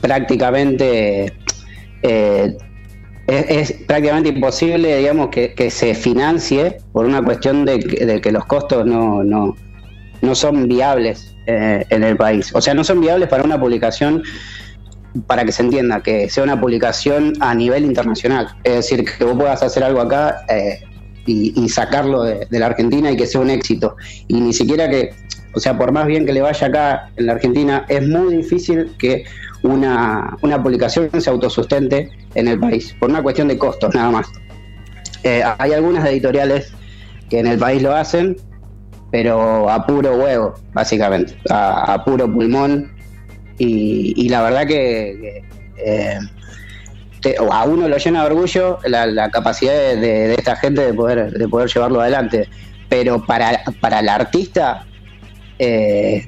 prácticamente. 0.00 1.32
eh, 2.02 2.56
es, 3.26 3.72
prácticamente 3.72 4.28
imposible, 4.28 4.98
digamos, 4.98 5.30
que, 5.30 5.70
se 5.70 5.94
financie 5.94 6.78
por 6.92 7.06
una 7.06 7.22
cuestión 7.22 7.64
de, 7.64 7.78
de 7.78 8.20
que 8.20 8.30
los 8.30 8.44
costos 8.44 8.86
no, 8.86 9.24
no, 9.24 9.56
no 10.20 10.34
son 10.34 10.68
viables 10.68 11.34
eh, 11.46 11.84
en 11.90 12.04
el 12.04 12.16
país. 12.16 12.50
O 12.54 12.60
sea, 12.60 12.74
no 12.74 12.84
son 12.84 13.00
viables 13.00 13.28
para 13.28 13.44
una 13.44 13.58
publicación, 13.58 14.22
para 15.26 15.44
que 15.44 15.52
se 15.52 15.62
entienda, 15.62 16.02
que 16.02 16.28
sea 16.28 16.44
una 16.44 16.60
publicación 16.60 17.34
a 17.40 17.54
nivel 17.54 17.84
internacional. 17.84 18.48
Es 18.64 18.74
decir, 18.74 19.04
que 19.04 19.24
vos 19.24 19.36
puedas 19.36 19.62
hacer 19.62 19.84
algo 19.84 20.00
acá 20.00 20.44
eh, 20.48 20.80
y, 21.26 21.68
sacarlo 21.68 22.22
de 22.22 22.46
la 22.50 22.66
Argentina 22.66 23.10
y 23.10 23.16
que 23.16 23.26
sea 23.26 23.40
un 23.40 23.50
éxito. 23.50 23.96
Y 24.28 24.40
ni 24.40 24.52
siquiera 24.52 24.88
que, 24.88 25.14
o 25.56 25.60
sea, 25.60 25.76
por 25.78 25.90
más 25.90 26.06
bien 26.06 26.26
que 26.26 26.32
le 26.34 26.42
vaya 26.42 26.66
acá 26.66 27.10
en 27.16 27.26
la 27.26 27.32
Argentina, 27.32 27.86
es 27.88 28.06
muy 28.06 28.36
difícil 28.36 28.92
que 28.98 29.24
una, 29.62 30.36
una 30.42 30.62
publicación 30.62 31.10
se 31.18 31.30
autosustente 31.30 32.10
en 32.34 32.46
el 32.48 32.60
país, 32.60 32.94
por 33.00 33.08
una 33.08 33.22
cuestión 33.22 33.48
de 33.48 33.56
costos 33.56 33.94
nada 33.94 34.10
más. 34.10 34.26
Eh, 35.24 35.42
hay 35.58 35.72
algunas 35.72 36.06
editoriales 36.06 36.72
que 37.30 37.38
en 37.40 37.46
el 37.46 37.58
país 37.58 37.82
lo 37.82 37.94
hacen, 37.96 38.36
pero 39.10 39.68
a 39.70 39.86
puro 39.86 40.14
huevo, 40.16 40.54
básicamente, 40.74 41.34
a, 41.48 42.02
puro 42.04 42.30
pulmón. 42.30 42.92
Y, 43.58 44.12
y 44.16 44.28
la 44.28 44.42
verdad 44.42 44.66
que, 44.66 45.42
eh, 45.78 46.18
te- 47.22 47.36
a 47.50 47.64
uno 47.64 47.88
lo 47.88 47.96
llena 47.96 48.20
de 48.20 48.26
orgullo 48.26 48.78
la, 48.84 49.06
la 49.06 49.30
capacidad 49.30 49.72
de, 49.72 49.96
de- 49.96 50.28
de 50.28 50.34
esta 50.34 50.54
gente 50.56 50.82
de 50.82 50.92
poder, 50.92 51.32
de 51.32 51.48
poder 51.48 51.68
llevarlo 51.72 52.02
adelante. 52.02 52.46
Pero 52.88 53.24
para, 53.24 53.62
para 53.80 53.98
el 54.00 54.08
artista, 54.08 54.85
eh, 55.58 56.26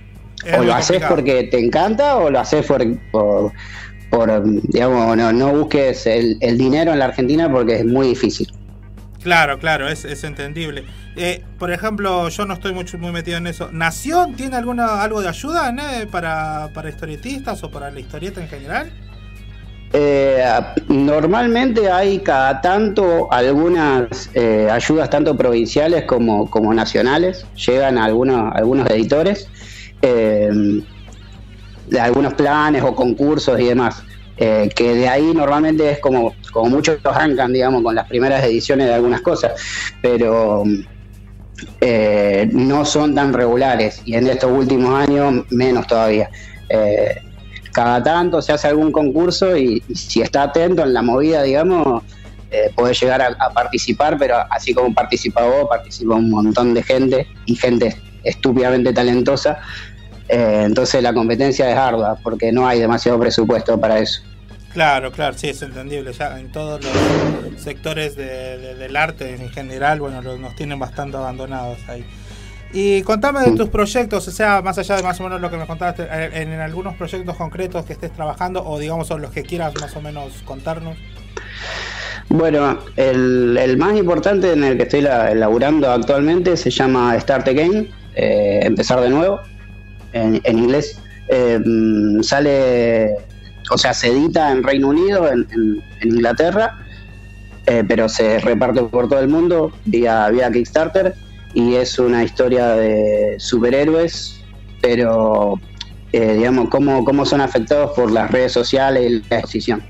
o 0.57 0.63
lo 0.63 0.75
haces 0.75 1.03
porque 1.09 1.45
te 1.45 1.59
encanta 1.59 2.17
o 2.17 2.31
lo 2.31 2.41
haces 2.41 2.65
por, 2.67 2.85
por, 3.11 3.53
por, 4.11 4.43
digamos, 4.69 5.17
no, 5.17 5.33
no 5.33 5.53
busques 5.53 6.07
el, 6.07 6.39
el 6.41 6.57
dinero 6.57 6.93
en 6.93 7.01
la 7.01 7.07
Argentina 7.07 7.51
porque 7.51 7.77
es 7.77 7.85
muy 7.85 8.09
difícil. 8.09 8.49
Claro, 9.23 9.59
claro, 9.59 9.89
es, 9.89 10.05
es 10.05 10.25
entendible. 10.25 10.85
Eh, 11.17 11.43
por 11.59 11.73
ejemplo, 11.73 12.29
yo 12.29 12.47
no 12.47 12.55
estoy 12.55 12.73
mucho, 12.73 12.99
muy 12.99 13.11
metido 13.11 13.37
en 13.37 13.49
eso. 13.49 13.71
¿Nación 13.73 14.35
tiene 14.37 14.57
alguna 14.57 15.03
algo 15.03 15.21
de 15.21 15.29
ayuda 15.29 15.73
¿no? 15.73 15.83
para, 16.11 16.71
para 16.73 16.89
historietistas 16.89 17.63
o 17.65 17.71
para 17.71 17.91
la 17.91 17.99
historieta 17.99 18.41
en 18.41 18.49
general? 18.49 18.93
Eh, 19.93 20.45
normalmente 20.89 21.91
hay 21.91 22.19
cada 22.19 22.61
tanto 22.61 23.33
algunas 23.33 24.29
eh, 24.35 24.69
ayudas 24.71 25.09
tanto 25.09 25.35
provinciales 25.35 26.05
como, 26.05 26.51
como 26.51 26.75
nacionales, 26.75 27.47
llegan 27.67 27.97
algunos, 27.97 28.55
algunos 28.55 28.89
editores 28.91 29.49
eh, 30.03 30.51
de 31.87 32.01
algunos 32.01 32.35
planes 32.35 32.83
o 32.83 32.95
concursos 32.95 33.59
y 33.59 33.65
demás, 33.65 34.03
eh, 34.37 34.69
que 34.77 34.95
de 34.95 35.09
ahí 35.09 35.33
normalmente 35.35 35.91
es 35.91 36.01
como, 36.01 36.35
como 36.53 36.69
muchos 36.69 36.99
arrancan, 37.05 37.51
digamos, 37.55 37.83
con 37.83 37.95
las 37.95 38.07
primeras 38.07 38.45
ediciones 38.45 38.89
de 38.89 38.95
algunas 38.95 39.23
cosas, 39.23 39.53
pero 40.03 40.65
no 42.53 42.85
son 42.85 43.15
tan 43.15 43.33
regulares 43.33 44.03
y 44.05 44.15
en 44.15 44.27
estos 44.27 44.53
últimos 44.53 44.95
años 44.95 45.47
menos 45.51 45.87
todavía. 45.87 46.29
Cada 47.73 48.03
tanto 48.03 48.41
se 48.43 48.53
hace 48.53 48.69
algún 48.69 48.93
concurso 48.93 49.57
y, 49.57 49.83
si 49.95 50.21
está 50.21 50.45
atento 50.45 50.83
en 50.83 50.93
la 50.95 51.03
movida, 51.03 51.43
digamos, 51.43 52.03
eh, 52.51 52.71
puede 52.75 52.95
llegar 52.95 53.21
a, 53.23 53.51
participar, 53.51 54.17
pero 54.19 54.37
así 54.51 54.73
como 54.73 54.95
participa 54.95 55.43
vos, 55.45 55.67
participa 55.69 56.15
un 56.15 56.31
montón 56.31 56.75
de 56.75 56.83
gente 56.83 57.27
y 57.47 57.55
gente 57.55 57.97
estúpidamente 58.25 58.93
talentosa. 58.93 59.59
Eh, 60.29 60.63
entonces 60.65 61.03
la 61.03 61.13
competencia 61.13 61.71
es 61.71 61.77
ardua 61.77 62.19
porque 62.23 62.53
no 62.53 62.67
hay 62.67 62.81
demasiado 62.81 63.19
presupuesto 63.19 63.79
para 63.81 63.99
eso. 63.99 64.23
Claro, 64.73 65.11
claro, 65.11 65.37
sí, 65.37 65.49
es 65.49 65.63
entendible. 65.63 66.13
Ya 66.13 66.39
en 66.39 66.53
todos 66.53 66.83
los 66.85 67.63
sectores 67.63 68.17
de- 68.17 68.75
del 68.75 68.97
arte 68.97 69.35
en 69.35 69.49
general, 69.51 70.01
bueno, 70.01 70.21
los- 70.23 70.39
nos 70.39 70.55
tienen 70.55 70.79
bastante 70.79 71.17
abandonados 71.17 71.79
ahí. 71.89 72.05
Y 72.73 73.03
contame 73.03 73.41
de 73.41 73.53
tus 73.57 73.71
proyectos, 73.71 74.29
o 74.29 74.31
sea, 74.31 74.61
más 74.61 74.77
allá 74.77 74.97
de 74.97 75.03
más 75.03 75.19
o 75.21 75.23
menos 75.25 75.41
lo 75.41 75.51
que 75.51 75.57
me 75.57 75.67
contaste, 75.67 76.03
eh, 76.03 76.31
en, 76.35 76.53
en 76.53 76.61
algunos 76.61 76.95
proyectos 76.97 77.35
concretos 77.37 77.87
que 77.87 77.95
estés 77.95 78.13
trabajando 78.13 78.63
o 78.63 78.79
digamos 78.79 79.09
son 79.09 79.23
los 79.23 79.31
que 79.31 79.43
quieras 79.43 79.73
más 79.81 79.97
o 79.97 80.03
menos 80.03 80.43
contarnos. 80.45 80.97
Bueno, 82.29 82.79
el, 82.97 83.57
el 83.59 83.79
más 83.79 83.97
importante 83.97 84.53
en 84.53 84.63
el 84.65 84.77
que 84.77 84.83
estoy 84.83 85.01
la- 85.01 85.35
laburando 85.35 85.91
actualmente 85.91 86.59
se 86.59 86.69
llama 86.71 87.19
Start 87.19 87.49
Again, 87.49 87.89
eh, 88.15 88.61
empezar 88.63 89.01
de 89.01 89.09
nuevo, 89.09 89.41
en, 90.13 90.39
en 90.45 90.59
inglés. 90.59 91.01
Eh, 91.29 91.59
mm, 91.65 92.23
sale, 92.23 93.15
o 93.71 93.79
sea, 93.79 93.95
se 93.95 94.09
edita 94.09 94.53
en 94.53 94.63
Reino 94.63 94.89
Unido, 94.89 95.27
en 95.33 95.83
Inglaterra, 96.03 96.79
eh, 97.67 97.83
pero 97.89 98.11
se 98.11 98.41
reparte 98.41 98.83
por 98.83 99.09
todo 99.09 99.21
el 99.21 99.29
mundo 99.29 99.73
vía, 99.87 100.29
vía 100.29 100.51
Kickstarter 100.51 101.15
y 101.55 101.75
es 101.75 101.99
una 101.99 102.25
historia 102.25 102.69
de 102.69 103.37
superhéroes, 103.39 104.41
pero 104.81 105.61
eh, 106.13 106.35
digamos, 106.35 106.69
cómo, 106.69 107.05
cómo 107.05 107.25
son 107.25 107.41
afectados 107.41 107.93
por 107.97 108.11
las 108.11 108.31
redes 108.31 108.53
sociales 108.53 109.11
y 109.11 109.31
la 109.31 109.41
decisión. 109.41 109.83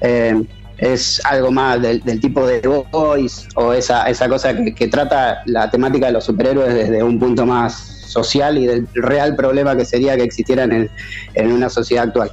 Eh, 0.00 0.42
es 0.78 1.24
algo 1.24 1.50
más 1.50 1.80
del, 1.80 2.20
tipo 2.20 2.46
de 2.46 2.60
Boys 2.60 3.48
o 3.54 3.72
esa, 3.72 4.08
esa 4.10 4.28
cosa 4.28 4.54
que, 4.54 4.88
trata 4.88 5.42
la 5.46 5.70
temática 5.70 6.06
de 6.06 6.12
los 6.12 6.24
superhéroes 6.24 6.74
desde 6.74 7.02
un 7.02 7.18
punto 7.18 7.46
más 7.46 7.74
social 8.06 8.58
y 8.58 8.66
del 8.66 8.86
real 8.94 9.34
problema 9.36 9.74
que 9.74 9.86
sería 9.86 10.16
que 10.16 10.24
existieran 10.24 10.72
en, 10.72 10.90
en 11.34 11.52
una 11.52 11.70
sociedad 11.70 12.04
actual. 12.04 12.32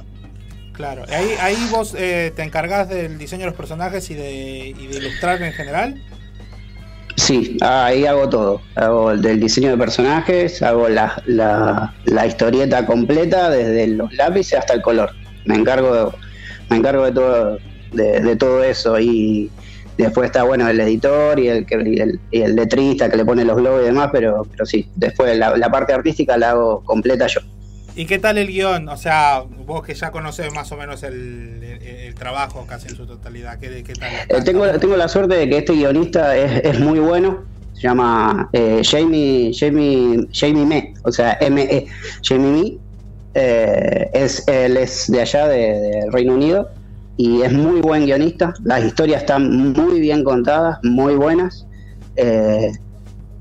Claro, 0.74 1.04
ahí, 1.08 1.30
ahí 1.40 1.68
vos 1.70 1.94
eh, 1.96 2.32
te 2.34 2.42
encargás 2.42 2.88
del 2.88 3.16
diseño 3.16 3.42
de 3.42 3.46
los 3.46 3.54
personajes 3.54 4.10
y 4.10 4.14
de 4.14 4.74
ilustrar 4.76 5.40
en 5.40 5.52
general. 5.52 6.02
Sí, 7.16 7.56
ahí 7.60 8.06
hago 8.06 8.28
todo. 8.28 8.60
Hago 8.74 9.12
el 9.12 9.22
del 9.22 9.40
diseño 9.40 9.70
de 9.70 9.78
personajes, 9.78 10.62
hago 10.62 10.88
la, 10.88 11.22
la, 11.26 11.94
la 12.06 12.26
historieta 12.26 12.84
completa, 12.86 13.50
desde 13.50 13.86
los 13.88 14.12
lápices 14.14 14.58
hasta 14.58 14.74
el 14.74 14.82
color. 14.82 15.10
Me 15.44 15.54
encargo, 15.54 16.12
me 16.70 16.76
encargo 16.76 17.04
de 17.04 17.12
todo, 17.12 17.58
de, 17.92 18.20
de 18.20 18.36
todo 18.36 18.64
eso. 18.64 18.98
Y 18.98 19.50
después 19.96 20.26
está 20.26 20.42
bueno 20.42 20.68
el 20.68 20.80
editor 20.80 21.38
y 21.38 21.48
el, 21.48 21.66
y 21.70 22.00
el, 22.00 22.20
y 22.32 22.40
el 22.42 22.56
letrista 22.56 23.08
que 23.08 23.16
le 23.16 23.24
pone 23.24 23.44
los 23.44 23.56
globos 23.56 23.82
y 23.82 23.86
demás, 23.86 24.10
pero, 24.12 24.42
pero 24.50 24.66
sí, 24.66 24.88
después 24.96 25.36
la, 25.38 25.56
la 25.56 25.70
parte 25.70 25.92
artística 25.92 26.36
la 26.36 26.50
hago 26.50 26.82
completa 26.84 27.26
yo. 27.28 27.40
¿Y 27.96 28.06
qué 28.06 28.18
tal 28.18 28.38
el 28.38 28.48
guion? 28.48 28.88
O 28.88 28.96
sea, 28.96 29.44
vos 29.66 29.84
que 29.84 29.94
ya 29.94 30.10
conoces 30.10 30.52
más 30.52 30.70
o 30.72 30.76
menos 30.76 31.02
el, 31.04 31.62
el- 31.62 31.82
el 31.82 32.14
trabajo 32.14 32.66
casi 32.66 32.88
en 32.88 32.96
su 32.96 33.06
totalidad, 33.06 33.58
¿qué, 33.58 33.82
qué 33.84 33.92
tal? 33.94 34.10
Eh, 34.28 34.42
tengo, 34.44 34.66
tengo 34.78 34.96
la 34.96 35.06
suerte 35.08 35.36
de 35.36 35.48
que 35.48 35.58
este 35.58 35.74
guionista 35.74 36.36
es, 36.36 36.64
es 36.64 36.80
muy 36.80 36.98
bueno. 36.98 37.44
Se 37.74 37.82
llama 37.82 38.48
eh, 38.52 38.82
Jamie, 38.84 39.52
Jamie, 39.56 40.26
Jamie 40.32 40.64
Me, 40.66 40.94
o 41.02 41.10
sea, 41.12 41.36
M-E. 41.40 41.86
Jamie 42.22 42.50
Me. 42.62 42.78
eh, 43.34 44.10
es, 44.12 44.46
él 44.48 44.76
es 44.76 45.10
de 45.10 45.20
allá, 45.20 45.48
de, 45.48 45.58
de 45.58 46.10
Reino 46.10 46.34
Unido, 46.34 46.70
y 47.16 47.42
es 47.42 47.52
muy 47.52 47.80
buen 47.80 48.06
guionista. 48.06 48.54
Las 48.64 48.84
historias 48.84 49.22
están 49.22 49.72
muy 49.72 50.00
bien 50.00 50.24
contadas, 50.24 50.78
muy 50.82 51.14
buenas. 51.14 51.66
Eh, 52.16 52.70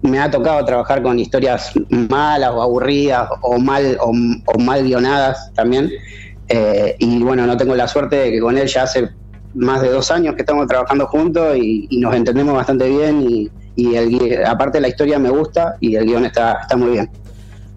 me 0.04 0.20
ha 0.20 0.30
tocado 0.30 0.64
trabajar 0.66 1.02
con 1.02 1.18
historias 1.18 1.72
malas 1.90 2.52
o 2.52 2.62
aburridas 2.62 3.30
o 3.42 3.58
mal, 3.58 3.98
o, 4.00 4.14
mal 4.60 4.84
guionadas 4.84 5.52
también. 5.54 5.90
Eh, 6.50 6.96
y 7.00 7.24
bueno, 7.24 7.48
no 7.48 7.56
tengo 7.58 7.76
la 7.76 7.88
suerte 7.88 8.18
de 8.18 8.32
que 8.32 8.40
con 8.42 8.58
él 8.58 8.68
ya 8.68 8.84
hace 8.84 9.10
más 9.54 9.82
de 9.82 9.90
dos 9.90 10.12
años 10.12 10.36
que 10.36 10.42
estamos 10.42 10.68
trabajando 10.68 11.08
juntos 11.08 11.56
y, 11.58 11.88
nos 11.98 12.14
entendemos 12.16 12.54
bastante 12.54 12.90
bien 12.90 13.26
y, 13.28 13.50
y 13.76 13.96
el, 13.96 14.46
aparte 14.46 14.82
la 14.82 14.90
historia 14.90 15.18
me 15.20 15.30
gusta 15.30 15.76
y 15.80 15.96
el 15.96 16.06
guion 16.06 16.26
está, 16.26 16.60
está 16.62 16.76
muy 16.76 16.92
bien. 16.92 17.10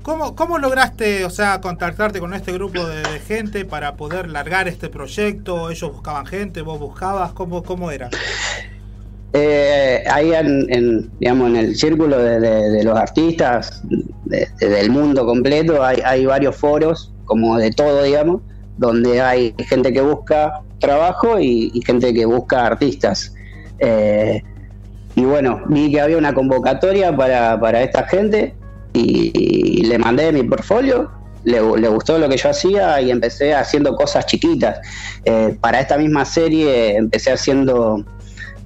¿Cómo, 0.02 0.34
¿Cómo 0.36 0.58
lograste, 0.58 1.24
o 1.24 1.30
sea, 1.30 1.60
contactarte 1.60 2.20
con 2.20 2.32
este 2.34 2.52
grupo 2.52 2.86
de, 2.86 3.02
de 3.02 3.20
gente 3.20 3.64
para 3.64 3.96
poder 3.96 4.28
largar 4.28 4.68
este 4.68 4.88
proyecto? 4.88 5.70
¿Ellos 5.70 5.92
buscaban 5.92 6.26
gente? 6.26 6.62
¿Vos 6.62 6.78
buscabas? 6.78 7.32
¿Cómo, 7.32 7.62
cómo 7.62 7.90
era? 7.90 8.08
Eh, 9.38 10.02
ahí 10.10 10.32
en, 10.32 11.10
digamos, 11.20 11.50
en 11.50 11.56
el 11.56 11.76
círculo 11.76 12.16
de, 12.16 12.82
los 12.82 12.96
artistas 12.96 13.82
de- 14.24 14.48
de- 14.58 14.68
del 14.68 14.88
mundo 14.88 15.26
completo 15.26 15.84
hay, 15.84 16.24
varios 16.24 16.56
foros, 16.56 17.12
como 17.26 17.58
de 17.58 17.70
todo, 17.70 18.02
digamos, 18.02 18.40
donde 18.78 19.20
hay 19.20 19.54
gente 19.68 19.92
que 19.92 20.00
busca 20.00 20.62
trabajo 20.78 21.38
y, 21.38 21.70
gente 21.84 22.14
que 22.14 22.24
busca 22.24 22.64
artistas. 22.64 23.34
Eh, 23.78 24.42
y 25.16 25.24
bueno, 25.26 25.60
vi 25.66 25.92
que 25.92 26.00
había 26.00 26.16
una 26.16 26.32
convocatoria 26.32 27.14
para, 27.14 27.60
para 27.60 27.82
esta 27.82 28.04
gente 28.04 28.54
y, 28.94 29.84
le 29.84 29.98
mandé 29.98 30.32
mi 30.32 30.44
portfolio, 30.44 31.10
le, 31.44 31.60
le 31.60 31.88
gustó 31.88 32.16
lo 32.18 32.26
que 32.30 32.38
yo 32.38 32.48
hacía 32.48 32.98
y 33.02 33.10
empecé 33.10 33.54
haciendo 33.54 33.96
cosas 33.96 34.24
chiquitas. 34.24 34.78
Eh, 35.26 35.58
para 35.60 35.80
esta 35.80 35.98
misma 35.98 36.24
serie 36.24 36.96
empecé 36.96 37.32
haciendo 37.32 38.02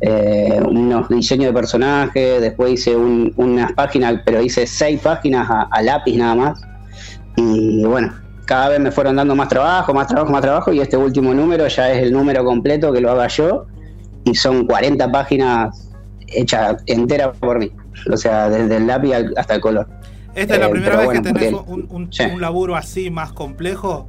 eh, 0.00 0.60
unos 0.66 1.08
diseños 1.08 1.46
de 1.48 1.52
personajes, 1.52 2.40
después 2.40 2.72
hice 2.72 2.96
un- 2.96 3.32
unas 3.36 3.72
páginas, 3.72 4.20
pero 4.24 4.40
hice 4.40 4.66
seis 4.66 5.00
páginas 5.00 5.48
a, 5.50 5.62
a 5.70 5.82
lápiz 5.82 6.16
nada 6.16 6.34
más. 6.34 6.60
Y 7.36 7.84
bueno, 7.84 8.12
cada 8.46 8.68
vez 8.70 8.80
me 8.80 8.90
fueron 8.90 9.16
dando 9.16 9.34
más 9.36 9.48
trabajo, 9.48 9.92
más 9.94 10.06
trabajo, 10.06 10.32
más 10.32 10.40
trabajo, 10.42 10.72
y 10.72 10.80
este 10.80 10.96
último 10.96 11.32
número 11.34 11.66
ya 11.68 11.92
es 11.92 12.02
el 12.02 12.12
número 12.12 12.44
completo 12.44 12.92
que 12.92 13.00
lo 13.00 13.10
haga 13.10 13.28
yo, 13.28 13.66
y 14.24 14.34
son 14.34 14.66
40 14.66 15.10
páginas 15.12 15.88
hechas 16.28 16.82
enteras 16.86 17.36
por 17.38 17.58
mí, 17.58 17.70
o 18.12 18.16
sea, 18.16 18.48
desde 18.48 18.76
el 18.76 18.86
lápiz 18.86 19.12
al- 19.14 19.34
hasta 19.36 19.54
el 19.54 19.60
color. 19.60 19.88
¿Esta 20.34 20.54
es 20.54 20.60
la 20.60 20.66
Eh, 20.66 20.70
primera 20.70 20.96
vez 20.96 21.04
bueno, 21.06 21.22
que 21.22 21.32
tenés 21.32 21.52
porque- 21.52 21.70
un, 21.72 21.86
un- 21.90 22.12
sí. 22.12 22.22
un 22.24 22.40
laburo 22.40 22.76
así 22.76 23.10
más 23.10 23.32
complejo? 23.32 24.08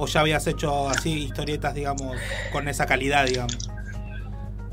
¿O 0.00 0.06
ya 0.06 0.20
habías 0.20 0.46
hecho 0.46 0.88
así 0.88 1.24
historietas, 1.24 1.74
digamos, 1.74 2.16
con 2.52 2.68
esa 2.68 2.86
calidad, 2.86 3.26
digamos? 3.26 3.68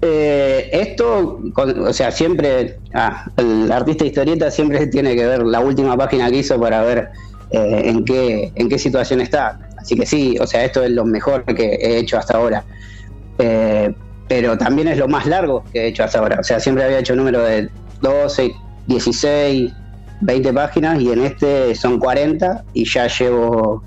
Eh, 0.01 0.69
esto, 0.71 1.41
o 1.55 1.93
sea, 1.93 2.11
siempre, 2.11 2.79
ah, 2.93 3.25
el 3.37 3.71
artista 3.71 4.05
historieta 4.05 4.51
siempre 4.51 4.87
tiene 4.91 5.15
que 5.15 5.25
ver 5.25 5.43
la 5.43 5.59
última 5.59 5.97
página 5.97 6.29
que 6.29 6.37
hizo 6.37 6.59
para 6.59 6.81
ver 6.81 7.09
eh, 7.51 7.81
en 7.85 8.03
qué 8.03 8.51
en 8.55 8.69
qué 8.69 8.77
situación 8.77 9.21
está. 9.21 9.59
Así 9.77 9.95
que 9.95 10.05
sí, 10.05 10.37
o 10.39 10.47
sea, 10.47 10.65
esto 10.65 10.83
es 10.83 10.91
lo 10.91 11.05
mejor 11.05 11.45
que 11.45 11.75
he 11.75 11.97
hecho 11.97 12.17
hasta 12.17 12.37
ahora. 12.37 12.63
Eh, 13.37 13.93
pero 14.27 14.57
también 14.57 14.87
es 14.87 14.97
lo 14.97 15.07
más 15.07 15.25
largo 15.27 15.63
que 15.71 15.81
he 15.81 15.87
hecho 15.87 16.03
hasta 16.03 16.19
ahora. 16.19 16.39
O 16.39 16.43
sea, 16.43 16.59
siempre 16.59 16.83
había 16.83 16.99
hecho 16.99 17.15
número 17.15 17.43
de 17.43 17.69
12, 18.01 18.51
16, 18.87 19.71
20 20.21 20.53
páginas 20.53 20.99
y 21.01 21.11
en 21.11 21.23
este 21.23 21.75
son 21.75 21.99
40 21.99 22.63
y 22.73 22.85
ya 22.85 23.07
llevo 23.07 23.83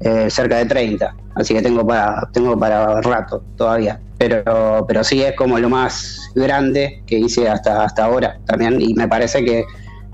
eh, 0.00 0.28
cerca 0.30 0.58
de 0.58 0.66
30. 0.66 1.14
Así 1.38 1.54
que 1.54 1.62
tengo 1.62 1.86
para, 1.86 2.28
tengo 2.32 2.58
para 2.58 3.00
rato 3.00 3.42
todavía. 3.56 4.00
Pero, 4.18 4.84
pero 4.88 5.04
sí 5.04 5.22
es 5.22 5.34
como 5.36 5.58
lo 5.58 5.70
más 5.70 6.30
grande 6.34 7.02
que 7.06 7.18
hice 7.18 7.48
hasta, 7.48 7.84
hasta 7.84 8.04
ahora 8.04 8.38
también. 8.44 8.80
Y 8.80 8.92
me 8.94 9.06
parece 9.06 9.44
que 9.44 9.64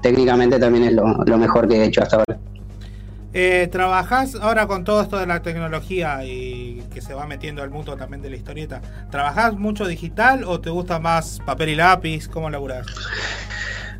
técnicamente 0.02 0.58
también 0.58 0.84
es 0.84 0.92
lo, 0.92 1.06
lo 1.24 1.38
mejor 1.38 1.66
que 1.66 1.76
he 1.76 1.84
hecho 1.84 2.02
hasta 2.02 2.16
ahora. 2.16 2.38
Eh, 3.32 3.68
¿Trabajás 3.72 4.36
ahora 4.36 4.68
con 4.68 4.84
todo 4.84 5.02
esto 5.02 5.18
de 5.18 5.26
la 5.26 5.42
tecnología 5.42 6.24
y 6.24 6.84
que 6.92 7.00
se 7.00 7.14
va 7.14 7.26
metiendo 7.26 7.62
al 7.64 7.70
mundo 7.70 7.96
también 7.96 8.22
de 8.22 8.30
la 8.30 8.36
historieta? 8.36 8.80
¿Trabajás 9.10 9.56
mucho 9.56 9.86
digital 9.86 10.44
o 10.44 10.60
te 10.60 10.70
gusta 10.70 11.00
más 11.00 11.40
papel 11.44 11.70
y 11.70 11.74
lápiz? 11.74 12.28
¿Cómo 12.28 12.48
laburás? 12.48 12.86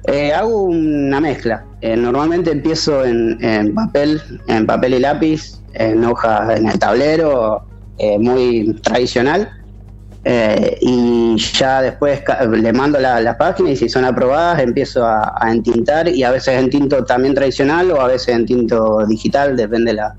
Eh, 0.06 0.32
hago 0.32 0.64
una 0.64 1.20
mezcla. 1.20 1.64
Eh, 1.80 1.96
normalmente 1.96 2.52
empiezo 2.52 3.04
en, 3.04 3.42
en 3.42 3.74
papel, 3.74 4.22
en 4.46 4.66
papel 4.66 4.94
y 4.94 5.00
lápiz, 5.00 5.58
en 5.74 6.04
hojas 6.04 6.56
en 6.58 6.68
el 6.68 6.78
tablero, 6.78 7.64
eh, 7.98 8.18
muy 8.18 8.74
tradicional. 8.82 9.50
Eh, 10.26 10.78
y 10.80 11.36
ya 11.36 11.82
después 11.82 12.22
le 12.50 12.72
mando 12.72 12.98
la- 12.98 13.20
las 13.20 13.36
páginas 13.36 13.72
y 13.72 13.76
si 13.76 13.88
son 13.90 14.06
aprobadas 14.06 14.58
empiezo 14.60 15.04
a, 15.06 15.34
a 15.38 15.52
entintar 15.52 16.08
y 16.08 16.22
a 16.22 16.30
veces 16.30 16.58
en 16.58 16.70
tinto 16.70 17.04
también 17.04 17.34
tradicional 17.34 17.90
o 17.90 18.00
a 18.00 18.06
veces 18.06 18.28
en 18.34 18.46
tinto 18.46 19.04
digital, 19.06 19.54
depende 19.54 19.92
la 19.92 20.14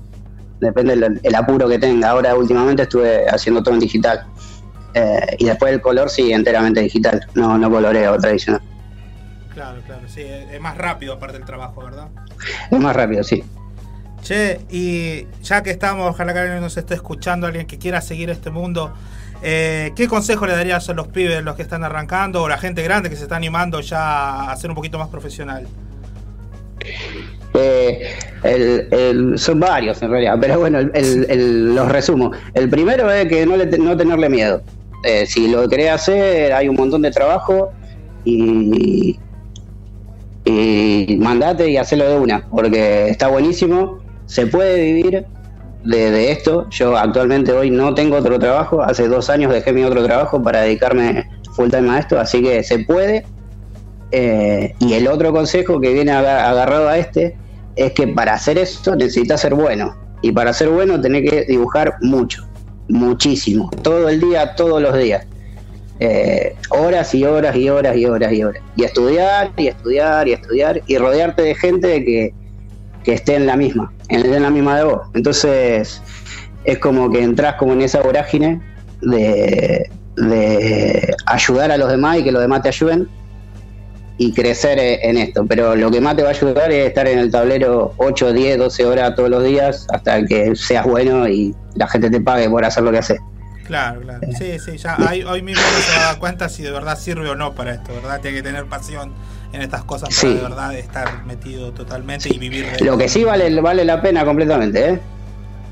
depende 0.60 0.94
el, 0.94 1.20
el 1.22 1.34
apuro 1.34 1.68
que 1.68 1.78
tenga. 1.78 2.10
Ahora 2.10 2.34
últimamente 2.36 2.82
estuve 2.84 3.28
haciendo 3.28 3.62
todo 3.62 3.74
en 3.74 3.80
digital. 3.80 4.20
Eh, 4.94 5.36
y 5.38 5.44
después 5.44 5.72
el 5.72 5.80
color 5.82 6.08
sí, 6.08 6.32
enteramente 6.32 6.80
digital, 6.80 7.20
no, 7.34 7.58
no 7.58 7.68
coloreo 7.70 8.16
tradicional. 8.18 8.62
Claro, 9.52 9.80
claro, 9.86 10.02
sí, 10.06 10.22
es 10.22 10.50
es 10.52 10.60
más 10.60 10.76
rápido 10.78 11.14
aparte 11.14 11.36
del 11.38 11.46
trabajo, 11.46 11.82
¿verdad? 11.82 12.08
Es 12.70 12.78
más 12.78 12.94
rápido, 12.94 13.24
sí. 13.24 13.42
Che, 14.26 14.58
y 14.72 15.24
ya 15.44 15.62
que 15.62 15.70
estamos, 15.70 16.10
ojalá 16.10 16.34
que 16.34 16.60
nos 16.60 16.76
esté 16.76 16.94
escuchando, 16.94 17.46
alguien 17.46 17.64
que 17.64 17.78
quiera 17.78 18.00
seguir 18.00 18.28
este 18.28 18.50
mundo, 18.50 18.92
eh, 19.40 19.92
¿qué 19.94 20.08
consejo 20.08 20.46
le 20.46 20.52
darías 20.54 20.88
a 20.88 20.94
los 20.94 21.06
pibes, 21.06 21.44
los 21.44 21.54
que 21.54 21.62
están 21.62 21.84
arrancando, 21.84 22.42
o 22.42 22.48
la 22.48 22.58
gente 22.58 22.82
grande 22.82 23.08
que 23.08 23.14
se 23.14 23.22
está 23.22 23.36
animando 23.36 23.80
ya 23.82 24.50
a 24.50 24.56
ser 24.56 24.70
un 24.70 24.74
poquito 24.74 24.98
más 24.98 25.10
profesional? 25.10 25.68
Eh, 27.54 28.16
son 29.36 29.60
varios 29.60 30.02
en 30.02 30.10
realidad, 30.10 30.38
pero 30.40 30.58
bueno, 30.58 30.80
el- 30.80 31.74
los 31.76 31.88
resumo. 31.88 32.32
El 32.52 32.68
primero 32.68 33.08
es 33.12 33.28
que 33.28 33.46
no, 33.46 33.56
le 33.56 33.66
no 33.78 33.96
tenerle 33.96 34.28
miedo. 34.28 34.60
Eh, 35.04 35.24
si 35.26 35.46
lo 35.46 35.68
querés 35.68 35.90
hacer, 35.92 36.52
hay 36.52 36.68
un 36.68 36.74
montón 36.74 37.02
de 37.02 37.12
trabajo 37.12 37.70
y, 38.24 39.20
y 40.44 41.16
mandate 41.20 41.70
y 41.70 41.76
hacelo 41.76 42.08
de 42.10 42.18
una, 42.18 42.44
porque 42.50 43.08
está 43.08 43.28
buenísimo. 43.28 44.04
Se 44.26 44.46
puede 44.46 44.82
vivir 44.82 45.24
de, 45.84 46.10
de 46.10 46.32
esto. 46.32 46.68
Yo 46.70 46.96
actualmente 46.96 47.52
hoy 47.52 47.70
no 47.70 47.94
tengo 47.94 48.16
otro 48.16 48.38
trabajo. 48.38 48.82
Hace 48.82 49.08
dos 49.08 49.30
años 49.30 49.52
dejé 49.52 49.72
mi 49.72 49.84
otro 49.84 50.04
trabajo 50.04 50.42
para 50.42 50.62
dedicarme 50.62 51.24
full 51.54 51.70
time 51.70 51.90
a 51.90 51.98
esto, 51.98 52.18
así 52.20 52.42
que 52.42 52.62
se 52.62 52.80
puede. 52.80 53.24
Eh, 54.12 54.74
y 54.78 54.92
el 54.94 55.08
otro 55.08 55.32
consejo 55.32 55.80
que 55.80 55.92
viene 55.92 56.12
aga- 56.12 56.48
agarrado 56.48 56.88
a 56.88 56.98
este 56.98 57.36
es 57.74 57.92
que 57.92 58.06
para 58.08 58.34
hacer 58.34 58.58
esto 58.58 58.94
necesitas 58.96 59.40
ser 59.40 59.54
bueno. 59.54 59.94
Y 60.22 60.32
para 60.32 60.52
ser 60.52 60.68
bueno 60.70 61.00
tenés 61.00 61.28
que 61.30 61.44
dibujar 61.44 61.94
mucho, 62.00 62.46
muchísimo, 62.88 63.70
todo 63.82 64.08
el 64.08 64.20
día, 64.20 64.54
todos 64.54 64.80
los 64.80 64.96
días. 64.96 65.24
Eh, 65.98 66.54
horas 66.70 67.14
y 67.14 67.24
horas 67.24 67.56
y 67.56 67.68
horas 67.68 67.96
y 67.96 68.06
horas 68.06 68.32
y 68.32 68.42
horas. 68.42 68.62
Y 68.76 68.84
estudiar 68.84 69.52
y 69.56 69.68
estudiar 69.68 70.28
y 70.28 70.32
estudiar 70.32 70.82
y 70.86 70.98
rodearte 70.98 71.42
de 71.42 71.54
gente 71.54 72.04
que, 72.04 72.34
que 73.06 73.12
esté 73.14 73.36
en 73.36 73.46
la 73.46 73.56
misma, 73.56 73.92
en, 74.08 74.42
la 74.42 74.50
misma 74.50 74.76
de 74.76 74.84
vos. 74.84 75.02
Entonces 75.14 76.02
es 76.64 76.78
como 76.78 77.08
que 77.08 77.22
entras 77.22 77.54
como 77.54 77.72
en 77.72 77.82
esa 77.82 78.02
vorágine 78.02 78.60
de, 79.00 79.88
de 80.16 81.14
ayudar 81.26 81.70
a 81.70 81.76
los 81.76 81.88
demás 81.88 82.18
y 82.18 82.24
que 82.24 82.32
los 82.32 82.42
demás 82.42 82.62
te 82.62 82.68
ayuden 82.70 83.08
y 84.18 84.32
crecer 84.32 84.80
eh, 84.80 85.08
en 85.08 85.18
esto. 85.18 85.46
Pero 85.46 85.76
lo 85.76 85.88
que 85.88 86.00
más 86.00 86.16
te 86.16 86.22
va 86.22 86.30
a 86.30 86.32
ayudar 86.32 86.72
es 86.72 86.88
estar 86.88 87.06
en 87.06 87.20
el 87.20 87.30
tablero 87.30 87.94
8, 87.98 88.32
10, 88.32 88.58
12 88.58 88.84
horas 88.84 89.14
todos 89.14 89.30
los 89.30 89.44
días 89.44 89.86
hasta 89.92 90.24
que 90.24 90.56
seas 90.56 90.84
bueno 90.84 91.28
y 91.28 91.54
la 91.76 91.86
gente 91.86 92.10
te 92.10 92.20
pague 92.20 92.50
por 92.50 92.64
hacer 92.64 92.82
lo 92.82 92.90
que 92.90 92.98
haces. 92.98 93.20
Claro, 93.66 94.00
claro. 94.00 94.20
Sí, 94.36 94.58
sí, 94.58 94.78
ya 94.78 94.96
hay- 94.98 95.22
hoy 95.22 95.42
mismo 95.42 95.62
se 95.62 96.00
da 96.00 96.18
cuenta 96.18 96.48
si 96.48 96.64
de 96.64 96.72
verdad 96.72 96.98
sirve 96.98 97.30
o 97.30 97.36
no 97.36 97.54
para 97.54 97.74
esto, 97.74 97.94
¿verdad? 97.94 98.20
Tiene 98.20 98.38
que 98.38 98.42
tener 98.42 98.64
pasión 98.66 99.12
en 99.56 99.62
estas 99.62 99.82
cosas 99.84 100.08
para 100.10 100.20
Sí. 100.20 100.28
de 100.34 100.40
verdad 100.42 100.74
estar 100.76 101.24
metido 101.26 101.72
totalmente 101.72 102.32
y 102.32 102.38
vivir 102.38 102.66
de 102.70 102.84
Lo 102.84 102.96
que 102.96 103.08
sí 103.08 103.24
vale, 103.24 103.60
vale 103.60 103.84
la 103.84 104.00
pena 104.00 104.24
completamente, 104.24 104.90
¿eh? 104.90 105.00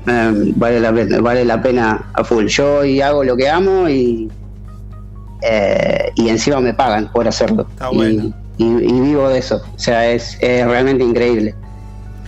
Eh, 0.07 0.51
vale, 0.55 0.79
la, 0.79 0.93
pena- 0.93 1.19
vale 1.21 1.45
la 1.45 1.61
pena 1.61 2.09
a 2.13 2.23
full. 2.23 2.45
Yo 2.47 2.77
hoy 2.79 3.01
hago 3.01 3.23
lo 3.23 3.35
que 3.37 3.49
amo 3.49 3.87
y, 3.89 4.29
eh, 5.41 6.11
y 6.15 6.29
encima 6.29 6.59
me 6.59 6.73
pagan 6.73 7.11
por 7.11 7.27
hacerlo. 7.27 7.67
y, 7.91 8.33
y- 8.57 8.65
y 8.87 8.99
vivo 9.01 9.29
de 9.29 9.39
eso. 9.39 9.61
O 9.75 9.79
sea, 9.79 10.09
es, 10.09 10.37
es 10.41 10.65
realmente 10.65 11.03
increíble. 11.03 11.55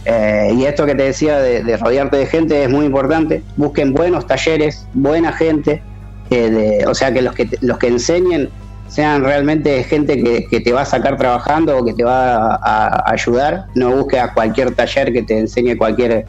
Eh, 0.05 0.51
y 0.55 0.63
esto 0.65 0.85
que 0.85 0.95
te 0.95 1.03
decía 1.03 1.39
de, 1.39 1.63
de 1.63 1.77
rodearte 1.77 2.17
de 2.17 2.25
gente 2.25 2.63
es 2.63 2.69
muy 2.69 2.85
importante. 2.85 3.43
Busquen 3.57 3.93
buenos 3.93 4.25
talleres, 4.27 4.85
buena 4.93 5.31
gente. 5.33 5.81
eh, 6.29 6.49
de- 6.49 6.85
o 6.87 6.93
sea, 6.93 7.13
que 7.13 7.21
los 7.21 7.33
que, 7.33 7.47
los 7.61 7.77
que 7.77 7.87
enseñen 7.87 8.49
sean 8.87 9.23
realmente 9.23 9.83
gente 9.83 10.21
que, 10.23 10.45
que 10.49 10.59
te 10.59 10.71
va 10.71 10.81
a 10.81 10.85
sacar 10.85 11.17
trabajando 11.17 11.77
o 11.77 11.85
que 11.85 11.93
te 11.93 12.03
va 12.03 12.55
a, 12.55 12.87
a 12.87 13.11
ayudar. 13.11 13.65
No 13.75 13.91
busques 13.95 14.19
a 14.19 14.33
cualquier 14.33 14.73
taller 14.75 15.11
que 15.13 15.23
te 15.23 15.37
enseñe 15.39 15.75
cualquier, 15.77 16.25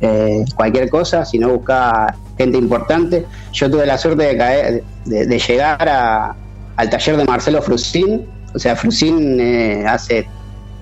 eh, 0.00 0.44
cualquier 0.56 0.88
cosa, 0.90 1.24
sino 1.24 1.48
busca 1.50 2.14
gente 2.36 2.58
importante. 2.58 3.24
Yo 3.52 3.70
tuve 3.70 3.86
la 3.86 3.96
suerte 3.98 4.24
de, 4.24 4.36
caer, 4.36 4.84
de, 5.04 5.26
de 5.26 5.38
llegar 5.38 5.88
a- 5.88 6.34
al 6.76 6.90
taller 6.90 7.16
de 7.16 7.24
Marcelo 7.24 7.62
Frusín. 7.62 8.26
O 8.54 8.58
sea, 8.58 8.74
Frusín 8.76 9.38
eh, 9.40 9.84
hace 9.86 10.26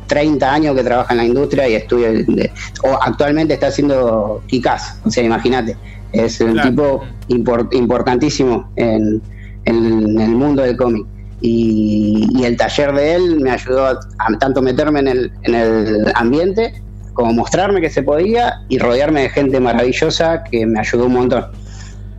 30 0.06 0.52
años 0.52 0.74
que 0.74 0.82
trabaja 0.82 1.12
en 1.12 1.18
la 1.18 1.24
industria 1.24 1.68
y 1.68 1.74
estudia, 1.74 2.10
o 2.82 2.98
actualmente 3.00 3.54
está 3.54 3.68
haciendo 3.68 4.42
Kikaz, 4.48 4.98
o 5.04 5.10
sea, 5.10 5.22
imagínate, 5.22 5.76
es 6.12 6.40
un 6.40 6.54
Claro. 6.54 6.68
tipo 6.68 7.00
impor- 7.28 7.68
importantísimo 7.72 8.68
en, 8.74 9.22
en 9.64 10.18
el 10.20 10.30
mundo 10.30 10.62
del 10.62 10.76
cómic. 10.76 11.06
Y, 11.42 12.28
y 12.34 12.44
el 12.44 12.56
taller 12.56 12.92
de 12.92 13.14
él 13.14 13.40
me 13.40 13.50
ayudó 13.50 13.86
a, 13.86 14.00
a 14.18 14.38
tanto 14.38 14.60
meterme 14.60 15.00
en 15.00 15.08
el, 15.08 15.32
en 15.42 15.54
el 15.54 16.12
ambiente 16.14 16.82
como 17.14 17.32
mostrarme 17.32 17.80
que 17.80 17.90
se 17.90 18.02
podía 18.02 18.62
y 18.68 18.78
rodearme 18.78 19.22
de 19.22 19.28
gente 19.30 19.60
maravillosa 19.60 20.44
que 20.44 20.66
me 20.66 20.80
ayudó 20.80 21.06
un 21.06 21.14
montón. 21.14 21.46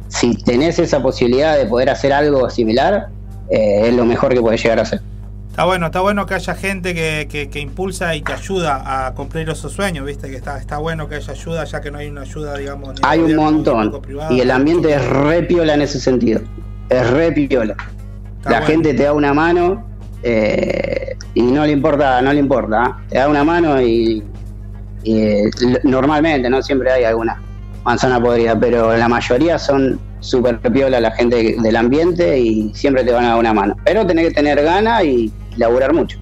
Si 0.08 0.36
tenés 0.44 0.80
esa 0.80 1.02
posibilidad 1.02 1.58
de 1.58 1.66
poder 1.66 1.90
hacer 1.90 2.14
algo 2.14 2.50
similar, 2.50 3.08
eh, 3.50 3.88
es 3.88 3.94
lo 3.96 4.06
mejor 4.06 4.34
que 4.34 4.42
podés 4.42 4.62
llegar 4.62 4.80
a 4.80 4.82
hacer. 4.84 5.02
Está 5.50 5.66
bueno, 5.66 5.88
está 5.88 6.00
bueno 6.00 6.26
que 6.26 6.34
haya 6.34 6.56
gente 6.56 6.94
que, 6.94 7.28
que, 7.30 7.50
que 7.50 7.60
impulsa 7.60 8.16
y 8.16 8.22
que 8.22 8.32
ayuda 8.32 9.08
a 9.08 9.14
cumplir 9.14 9.50
esos 9.50 9.74
sueños, 9.74 10.06
¿viste? 10.06 10.30
Que 10.30 10.38
está, 10.38 10.58
está 10.58 10.78
bueno 10.78 11.10
que 11.10 11.16
haya 11.16 11.34
ayuda, 11.34 11.66
ya 11.66 11.82
que 11.82 11.92
no 11.92 11.98
hay 11.98 12.08
una 12.08 12.22
ayuda, 12.22 12.58
digamos, 12.58 12.94
ni 12.94 13.02
Hay 13.04 13.20
un 13.20 13.36
montón. 13.36 14.02
Y 14.30 14.40
el 14.40 14.50
ambiente 14.50 14.94
es 14.94 15.06
re 15.06 15.44
piola 15.44 15.74
en 15.74 15.82
ese 15.82 16.00
sentido. 16.00 16.42
Es 16.92 17.10
re 17.10 17.32
piola. 17.32 17.76
La 18.44 18.52
bueno. 18.52 18.66
gente 18.66 18.94
te 18.94 19.04
da 19.04 19.14
una 19.14 19.34
mano 19.34 19.86
eh, 20.24 21.16
y 21.34 21.42
no 21.42 21.66
le 21.66 21.72
importa, 21.72 22.22
no 22.22 22.34
le 22.34 22.40
importa. 22.40 22.84
¿ah? 22.84 23.02
Te 23.10 23.18
da 23.18 23.30
una 23.30 23.46
mano 23.46 23.82
y, 23.82 24.22
y, 25.04 25.18
eh, 25.18 25.52
normalmente, 25.84 26.50
no 26.50 26.62
siempre 26.62 26.92
hay 26.92 27.06
alguna 27.06 27.42
manzana 27.86 28.22
podrida, 28.22 28.60
pero 28.60 28.96
la 28.98 29.08
mayoría 29.08 29.58
son 29.58 30.00
súper 30.20 30.60
piola 30.60 31.00
la 31.00 31.12
gente 31.12 31.56
del 31.58 31.76
ambiente 31.78 32.38
y 32.38 32.74
siempre 32.76 33.06
te 33.06 33.14
van 33.14 33.24
a 33.24 33.30
dar 33.30 33.40
una 33.40 33.54
mano. 33.54 33.78
Pero 33.86 34.06
tenés 34.06 34.28
que 34.28 34.34
tener 34.34 34.62
ganas 34.62 35.06
y 35.06 35.32
laburar 35.56 35.94
mucho. 35.94 36.20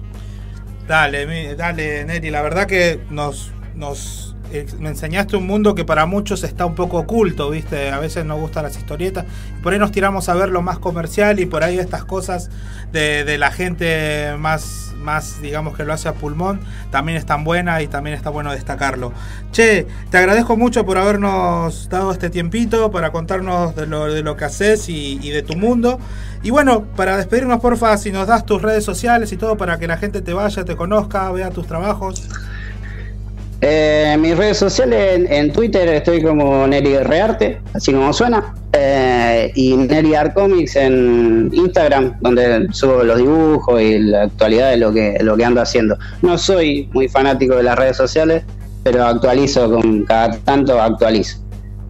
Dale, 0.86 1.56
dale, 1.56 2.04
Neri, 2.04 2.30
la 2.30 2.42
verdad 2.42 2.66
que 2.66 3.00
nos, 3.10 3.52
nos 3.74 4.29
eh, 4.29 4.29
me 4.78 4.88
enseñaste 4.88 5.36
un 5.36 5.46
mundo 5.46 5.74
que 5.74 5.84
para 5.84 6.06
muchos 6.06 6.44
está 6.44 6.66
un 6.66 6.74
poco 6.74 6.98
oculto, 6.98 7.50
¿viste? 7.50 7.90
A 7.90 7.98
veces 7.98 8.24
nos 8.24 8.40
gustan 8.40 8.64
las 8.64 8.76
historietas, 8.76 9.24
por 9.62 9.72
ahí 9.72 9.78
nos 9.78 9.92
tiramos 9.92 10.28
a 10.28 10.34
ver 10.34 10.48
lo 10.48 10.62
más 10.62 10.78
comercial 10.78 11.40
y 11.40 11.46
por 11.46 11.62
ahí 11.62 11.78
estas 11.78 12.04
cosas 12.04 12.50
de, 12.92 13.24
de 13.24 13.38
la 13.38 13.50
gente 13.50 14.34
más, 14.38 14.94
más, 14.98 15.40
digamos 15.40 15.76
que 15.76 15.84
lo 15.84 15.92
hace 15.92 16.08
a 16.08 16.14
pulmón, 16.14 16.60
también 16.90 17.16
están 17.16 17.44
buenas 17.44 17.82
y 17.82 17.88
también 17.88 18.16
está 18.16 18.30
bueno 18.30 18.52
destacarlo. 18.52 19.12
Che, 19.52 19.86
te 20.10 20.18
agradezco 20.18 20.56
mucho 20.56 20.84
por 20.84 20.98
habernos 20.98 21.88
dado 21.88 22.12
este 22.12 22.30
tiempito 22.30 22.90
para 22.90 23.12
contarnos 23.12 23.74
de 23.74 23.86
lo, 23.86 24.12
de 24.12 24.22
lo 24.22 24.36
que 24.36 24.44
haces 24.44 24.88
y, 24.88 25.18
y 25.22 25.30
de 25.30 25.42
tu 25.42 25.56
mundo. 25.56 25.98
Y 26.42 26.50
bueno, 26.50 26.84
para 26.96 27.16
despedirnos, 27.16 27.60
porfa, 27.60 27.96
si 27.98 28.12
nos 28.12 28.26
das 28.26 28.46
tus 28.46 28.62
redes 28.62 28.84
sociales 28.84 29.30
y 29.32 29.36
todo 29.36 29.56
para 29.56 29.78
que 29.78 29.86
la 29.86 29.96
gente 29.98 30.22
te 30.22 30.32
vaya, 30.32 30.64
te 30.64 30.74
conozca, 30.76 31.30
vea 31.32 31.50
tus 31.50 31.66
trabajos. 31.66 32.28
Eh, 33.62 34.16
mis 34.18 34.36
redes 34.36 34.56
sociales, 34.56 35.16
en, 35.16 35.30
en 35.30 35.52
Twitter 35.52 35.86
estoy 35.88 36.22
como 36.22 36.66
Neri 36.66 36.96
Rearte, 36.98 37.60
así 37.74 37.92
como 37.92 38.12
suena. 38.12 38.54
Eh, 38.72 39.50
y 39.54 39.76
Neri 39.76 40.14
Art 40.14 40.32
Comics 40.32 40.76
en 40.76 41.50
Instagram, 41.52 42.14
donde 42.20 42.68
subo 42.72 43.02
los 43.02 43.18
dibujos 43.18 43.82
y 43.82 43.98
la 43.98 44.22
actualidad 44.22 44.70
de 44.70 44.76
lo 44.78 44.92
que, 44.92 45.18
lo 45.20 45.36
que 45.36 45.44
ando 45.44 45.60
haciendo. 45.60 45.98
No 46.22 46.38
soy 46.38 46.88
muy 46.92 47.08
fanático 47.08 47.56
de 47.56 47.64
las 47.64 47.78
redes 47.78 47.96
sociales, 47.96 48.44
pero 48.82 49.04
actualizo 49.04 49.70
con 49.70 50.04
cada 50.04 50.38
tanto 50.38 50.80
actualizo. 50.80 51.38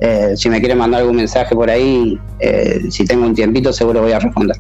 Eh, 0.00 0.32
si 0.34 0.48
me 0.48 0.58
quieren 0.60 0.78
mandar 0.78 1.02
algún 1.02 1.16
mensaje 1.16 1.54
por 1.54 1.70
ahí, 1.70 2.18
eh, 2.40 2.80
si 2.88 3.04
tengo 3.04 3.26
un 3.26 3.34
tiempito, 3.34 3.72
seguro 3.72 4.00
voy 4.00 4.12
a 4.12 4.18
responder. 4.18 4.56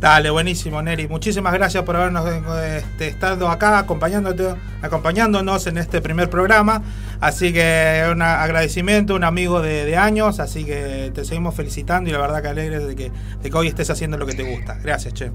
Dale, 0.00 0.30
buenísimo, 0.30 0.80
Neri. 0.80 1.08
Muchísimas 1.08 1.52
gracias 1.52 1.84
por 1.84 1.94
habernos 1.94 2.26
eh, 2.26 2.78
este, 2.78 3.08
estado 3.08 3.48
acá 3.50 3.78
acompañándote, 3.78 4.54
acompañándonos 4.80 5.66
en 5.66 5.76
este 5.76 6.00
primer 6.00 6.30
programa. 6.30 6.82
Así 7.20 7.52
que 7.52 8.08
un 8.10 8.22
agradecimiento, 8.22 9.14
un 9.14 9.24
amigo 9.24 9.60
de, 9.60 9.94
años. 9.98 10.40
Así 10.40 10.64
que 10.64 11.12
te 11.14 11.26
seguimos 11.26 11.54
felicitando 11.54 12.08
y 12.08 12.14
la 12.14 12.18
verdad 12.18 12.40
que 12.40 12.48
alegres 12.48 12.86
de 12.86 12.96
que, 12.96 13.12
de 13.42 13.50
que 13.50 13.56
hoy 13.56 13.68
estés 13.68 13.90
haciendo 13.90 14.16
lo 14.16 14.24
que 14.24 14.32
te 14.32 14.42
gusta. 14.42 14.78
Gracias, 14.82 15.12
che. 15.12 15.30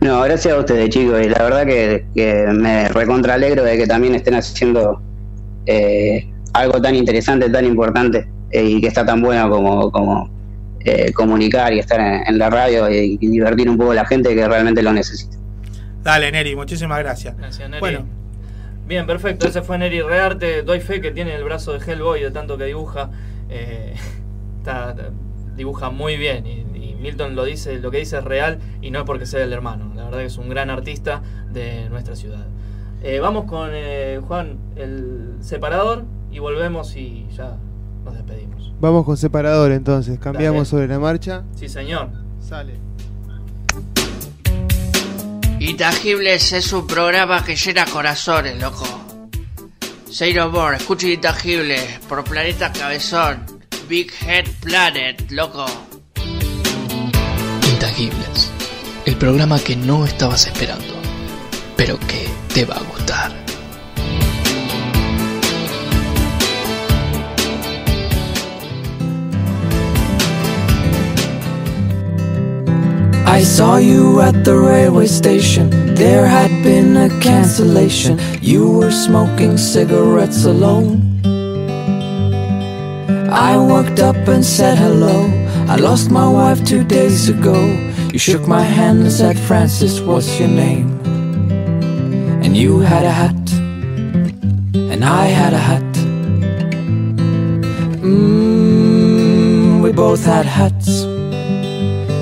No, 0.00 0.22
gracias 0.22 0.54
a 0.54 0.58
ustedes, 0.58 0.88
chicos. 0.88 1.20
Y 1.20 1.28
la 1.28 1.42
verdad 1.42 1.66
que, 1.66 2.06
que 2.14 2.46
me 2.54 2.88
recontra 2.88 3.34
alegro 3.34 3.64
de 3.64 3.76
que 3.76 3.86
también 3.86 4.14
estén 4.14 4.34
haciendo 4.34 5.02
eh, 5.66 6.26
algo 6.54 6.80
tan 6.80 6.94
interesante, 6.94 7.50
tan 7.50 7.66
importante 7.66 8.26
eh, 8.50 8.64
y 8.64 8.80
que 8.80 8.86
está 8.86 9.04
tan 9.04 9.20
bueno 9.20 9.50
como, 9.50 9.90
como 9.92 10.37
eh, 10.88 11.12
comunicar 11.12 11.72
y 11.72 11.78
estar 11.78 12.00
en, 12.00 12.26
en 12.26 12.38
la 12.38 12.50
radio 12.50 12.90
y, 12.90 13.18
y 13.20 13.26
divertir 13.28 13.68
un 13.70 13.76
poco 13.78 13.92
a 13.92 13.94
la 13.94 14.04
gente 14.06 14.34
que 14.34 14.46
realmente 14.48 14.82
lo 14.82 14.92
necesita. 14.92 15.36
Dale, 16.02 16.30
Neri, 16.32 16.56
muchísimas 16.56 16.98
gracias. 17.00 17.36
Gracias, 17.36 17.68
Neri. 17.68 17.80
Bueno, 17.80 18.06
Bien, 18.86 19.06
perfecto. 19.06 19.46
Ese 19.46 19.60
fue 19.60 19.76
Neri 19.76 20.00
Rearte. 20.00 20.62
Doy 20.62 20.80
fe 20.80 21.02
que 21.02 21.10
tiene 21.10 21.34
el 21.34 21.44
brazo 21.44 21.72
de 21.78 21.78
Hellboy 21.84 22.22
de 22.22 22.30
tanto 22.30 22.56
que 22.56 22.64
dibuja. 22.64 23.10
Eh, 23.50 23.94
está- 24.58 24.94
dibuja 25.56 25.90
muy 25.90 26.16
bien. 26.16 26.46
Y, 26.46 26.60
y 26.74 26.94
Milton 26.94 27.34
lo 27.36 27.44
dice, 27.44 27.78
lo 27.80 27.90
que 27.90 27.98
dice 27.98 28.16
es 28.18 28.24
real 28.24 28.58
y 28.80 28.90
no 28.90 29.00
es 29.00 29.04
porque 29.04 29.26
sea 29.26 29.44
el 29.44 29.52
hermano. 29.52 29.92
La 29.94 30.04
verdad 30.04 30.20
que 30.20 30.24
es 30.26 30.38
un 30.38 30.48
gran 30.48 30.70
artista 30.70 31.20
de 31.52 31.88
nuestra 31.90 32.16
ciudad. 32.16 32.46
Eh, 33.02 33.18
vamos 33.20 33.44
con 33.44 33.70
eh, 33.74 34.20
Juan, 34.26 34.56
el 34.76 35.34
separador, 35.40 36.04
y 36.32 36.38
volvemos 36.38 36.96
y 36.96 37.26
ya. 37.36 37.56
Vamos 38.80 39.04
con 39.04 39.16
separador 39.16 39.72
entonces. 39.72 40.18
Cambiamos 40.18 40.58
Dale. 40.58 40.70
sobre 40.70 40.88
la 40.88 40.98
marcha. 40.98 41.42
Sí, 41.56 41.68
señor. 41.68 42.10
Sale. 42.40 42.74
Intangibles 45.60 46.52
es 46.52 46.72
un 46.72 46.86
programa 46.86 47.44
que 47.44 47.56
llena 47.56 47.84
corazones, 47.86 48.60
loco. 48.60 48.86
Zero 50.10 50.50
More, 50.50 50.76
escucha 50.76 51.08
Intangibles 51.08 51.98
por 52.08 52.22
Planeta 52.24 52.72
Cabezón. 52.72 53.44
Big 53.88 54.12
Head 54.26 54.46
Planet, 54.60 55.30
loco. 55.30 55.66
Intangibles. 57.72 58.50
El 59.04 59.16
programa 59.16 59.58
que 59.58 59.74
no 59.74 60.04
estabas 60.04 60.46
esperando, 60.46 60.94
pero 61.76 61.98
que 61.98 62.28
te 62.54 62.64
va 62.64 62.76
a 62.76 62.82
gustar. 62.82 63.47
I 73.28 73.42
saw 73.42 73.76
you 73.76 74.22
at 74.22 74.42
the 74.42 74.56
railway 74.56 75.06
station. 75.06 75.68
There 75.94 76.26
had 76.26 76.50
been 76.62 76.96
a 76.96 77.10
cancellation. 77.20 78.18
You 78.40 78.70
were 78.70 78.90
smoking 78.90 79.58
cigarettes 79.58 80.46
alone. 80.46 81.20
I 83.30 83.58
walked 83.58 84.00
up 84.00 84.16
and 84.28 84.42
said 84.42 84.78
hello. 84.78 85.28
I 85.68 85.76
lost 85.76 86.10
my 86.10 86.26
wife 86.26 86.64
two 86.64 86.82
days 86.82 87.28
ago. 87.28 87.60
You 88.12 88.18
shook 88.18 88.48
my 88.48 88.62
hand 88.62 89.02
and 89.02 89.12
said, 89.12 89.38
Francis, 89.38 90.00
what's 90.00 90.40
your 90.40 90.48
name? 90.48 90.88
And 92.42 92.56
you 92.56 92.80
had 92.80 93.04
a 93.04 93.12
hat, 93.12 93.52
and 94.90 95.04
I 95.04 95.26
had 95.26 95.52
a 95.52 95.58
hat. 95.58 95.92
Mmm, 98.00 99.82
we 99.82 99.92
both 99.92 100.24
had 100.24 100.46
hats. 100.46 101.07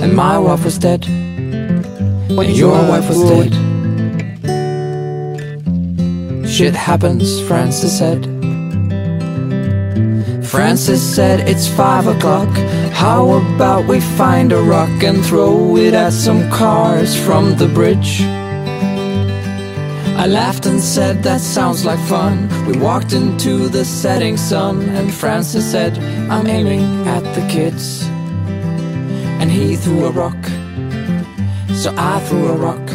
And 0.07 0.15
my 0.15 0.39
wife 0.39 0.65
was 0.65 0.79
dead. 0.79 1.05
And 1.09 2.57
your 2.57 2.79
wife 2.89 3.09
was 3.09 3.29
dead. 3.29 3.53
Shit 6.49 6.75
happens, 6.77 7.41
Francis 7.49 7.99
said. 7.99 8.25
Francis 10.47 11.03
said 11.03 11.41
it's 11.49 11.67
five 11.67 12.07
o'clock. 12.07 12.49
How 12.93 13.33
about 13.33 13.89
we 13.89 13.99
find 13.99 14.53
a 14.53 14.63
rock 14.63 15.03
and 15.03 15.27
throw 15.27 15.77
it 15.77 15.93
at 15.93 16.13
some 16.13 16.49
cars 16.53 17.17
from 17.27 17.57
the 17.57 17.67
bridge? 17.67 18.21
I 20.23 20.29
laughed 20.29 20.67
and 20.67 20.81
said 20.81 21.25
that 21.25 21.41
sounds 21.41 21.85
like 21.85 21.99
fun. 22.07 22.49
We 22.65 22.79
walked 22.79 23.13
into 23.13 23.69
the 23.69 23.85
setting 23.85 24.37
sun, 24.37 24.83
and 24.83 25.13
Francis 25.13 25.69
said, 25.69 25.99
I'm 26.31 26.47
aiming 26.47 27.09
at 27.09 27.25
the 27.35 27.45
kids. 27.49 28.06
Threw 29.75 30.07
a 30.07 30.11
rock, 30.11 30.45
so 31.75 31.95
I 31.97 32.19
threw 32.27 32.49
a 32.49 32.57
rock. 32.57 32.87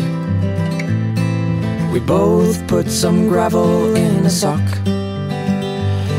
We 1.93 1.99
both 1.99 2.67
put 2.67 2.89
some 2.89 3.29
gravel 3.29 3.95
in 3.95 4.25
a 4.25 4.29
sock, 4.29 4.61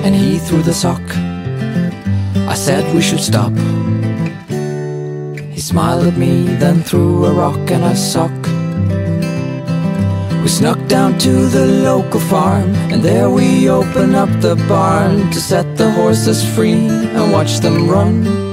and 0.05 0.15
he 0.15 0.39
threw 0.39 0.63
the 0.63 0.73
sock. 0.73 1.03
I 2.49 2.55
said 2.55 2.95
we 2.95 3.03
should 3.03 3.21
stop. 3.21 3.53
He 5.51 5.61
smiled 5.61 6.07
at 6.07 6.17
me, 6.17 6.45
then 6.57 6.83
threw 6.83 7.27
a 7.27 7.33
rock 7.35 7.71
and 7.71 7.85
a 7.85 7.95
sock. 7.95 8.33
We 10.43 10.49
snuck 10.49 10.81
down 10.89 11.19
to 11.19 11.33
the 11.49 11.67
local 11.67 12.21
farm, 12.21 12.75
and 12.91 13.03
there 13.03 13.29
we 13.29 13.69
opened 13.69 14.17
up 14.17 14.31
the 14.41 14.57
barn 14.69 15.31
to 15.33 15.41
set 15.41 15.77
the 15.77 15.91
horses 15.91 16.43
free 16.55 16.89
and 17.17 17.31
watch 17.33 17.59
them 17.61 17.89
run. 17.91 18.52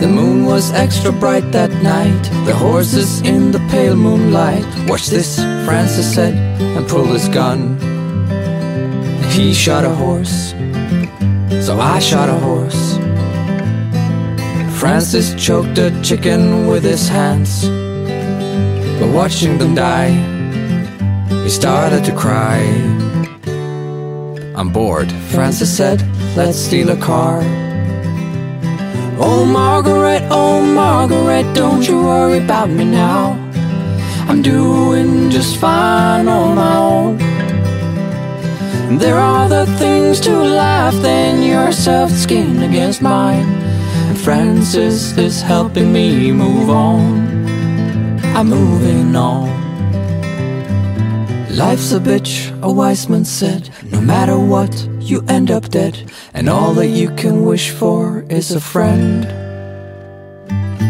The 0.00 0.08
moon 0.08 0.46
was 0.46 0.72
extra 0.72 1.12
bright 1.12 1.52
that 1.52 1.70
night, 1.82 2.22
the 2.46 2.54
horses 2.54 3.20
in 3.20 3.52
the 3.52 3.58
pale 3.68 3.94
moonlight. 3.94 4.64
Watch 4.88 5.08
this, 5.08 5.36
Francis 5.66 6.14
said, 6.14 6.34
and 6.58 6.88
pulled 6.88 7.10
his 7.10 7.28
gun. 7.28 7.76
He 9.30 9.52
shot 9.52 9.84
a 9.84 9.90
horse, 9.90 10.52
so 11.66 11.78
I 11.78 11.98
shot 11.98 12.30
a 12.30 12.38
horse. 12.38 12.96
Francis 14.80 15.34
choked 15.34 15.76
a 15.76 15.90
chicken 16.02 16.66
with 16.66 16.82
his 16.82 17.06
hands. 17.06 17.68
But 18.98 19.14
watching 19.14 19.58
them 19.58 19.74
die, 19.74 20.12
he 21.42 21.50
started 21.50 22.04
to 22.04 22.16
cry. 22.16 22.60
I'm 24.56 24.72
bored, 24.72 25.12
Francis 25.30 25.76
said, 25.76 26.00
let's 26.34 26.56
steal 26.56 26.88
a 26.88 26.96
car. 26.96 27.42
Oh, 29.22 29.44
Margaret, 29.44 30.22
oh, 30.30 30.62
Margaret, 30.62 31.52
don't 31.54 31.86
you 31.86 32.02
worry 32.02 32.38
about 32.42 32.70
me 32.70 32.86
now. 32.86 33.32
I'm 34.26 34.40
doing 34.40 35.30
just 35.30 35.58
fine 35.58 36.26
on 36.26 36.54
my 36.54 36.76
own. 36.76 37.18
There 38.98 39.18
are 39.18 39.44
other 39.44 39.66
things 39.76 40.20
to 40.20 40.32
life 40.32 40.94
than 41.02 41.42
your 41.42 41.70
soft 41.70 42.14
skin 42.14 42.62
against 42.62 43.02
mine. 43.02 43.46
And 44.08 44.18
Francis 44.18 45.16
is 45.18 45.42
helping 45.42 45.92
me 45.92 46.32
move 46.32 46.70
on. 46.70 47.46
I'm 48.34 48.48
moving 48.48 49.14
on. 49.14 49.50
Life's 51.54 51.92
a 51.92 52.00
bitch, 52.00 52.58
a 52.62 52.72
wise 52.72 53.06
man 53.08 53.26
said. 53.26 53.68
No 53.92 54.00
matter 54.00 54.38
what, 54.38 54.74
you 54.98 55.22
end 55.28 55.50
up 55.50 55.68
dead. 55.68 56.09
And 56.40 56.48
all 56.48 56.72
that 56.72 56.86
you 56.86 57.10
can 57.16 57.44
wish 57.44 57.68
for 57.68 58.24
is 58.30 58.52
a 58.52 58.62
friend. 58.62 59.28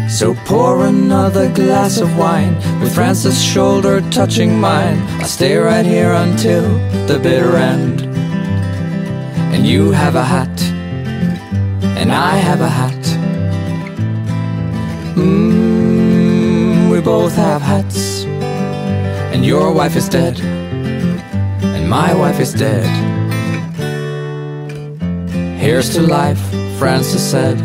So 0.09 0.33
pour 0.45 0.85
another 0.85 1.51
glass 1.51 1.97
of 1.97 2.17
wine 2.17 2.55
with 2.79 2.95
Francis' 2.95 3.43
shoulder 3.43 3.99
touching 4.11 4.57
mine. 4.57 5.01
I'll 5.19 5.25
stay 5.25 5.57
right 5.57 5.85
here 5.85 6.13
until 6.13 6.63
the 7.05 7.19
bitter 7.19 7.57
end. 7.57 8.03
And 9.53 9.67
you 9.67 9.91
have 9.91 10.15
a 10.15 10.23
hat, 10.23 10.61
and 11.99 12.13
I 12.13 12.37
have 12.37 12.61
a 12.61 12.69
hat. 12.69 13.03
Mmm, 15.17 16.89
we 16.89 17.01
both 17.01 17.35
have 17.35 17.61
hats. 17.61 18.23
And 19.33 19.45
your 19.45 19.73
wife 19.73 19.97
is 19.97 20.07
dead, 20.07 20.39
and 20.39 21.89
my 21.89 22.13
wife 22.13 22.39
is 22.39 22.53
dead. 22.53 23.20
Here's 25.61 25.91
to 25.91 26.01
life, 26.01 26.41
Francis 26.79 27.21
said. 27.21 27.55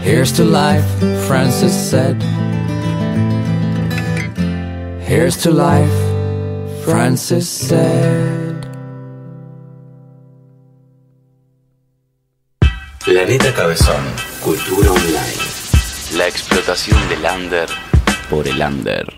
Here's 0.00 0.30
to 0.34 0.44
life, 0.44 0.88
Francis 1.26 1.74
said. 1.74 2.22
Here's 5.02 5.36
to 5.38 5.50
life, 5.50 5.98
Francis 6.84 7.48
said. 7.48 8.64
Planeta 13.04 13.52
Cabezón. 13.54 14.04
Cultura 14.44 14.92
online. 14.92 15.42
La 16.16 16.28
explotación 16.28 17.08
del 17.08 17.26
under 17.26 17.68
por 18.30 18.46
el 18.46 18.62
under. 18.62 19.17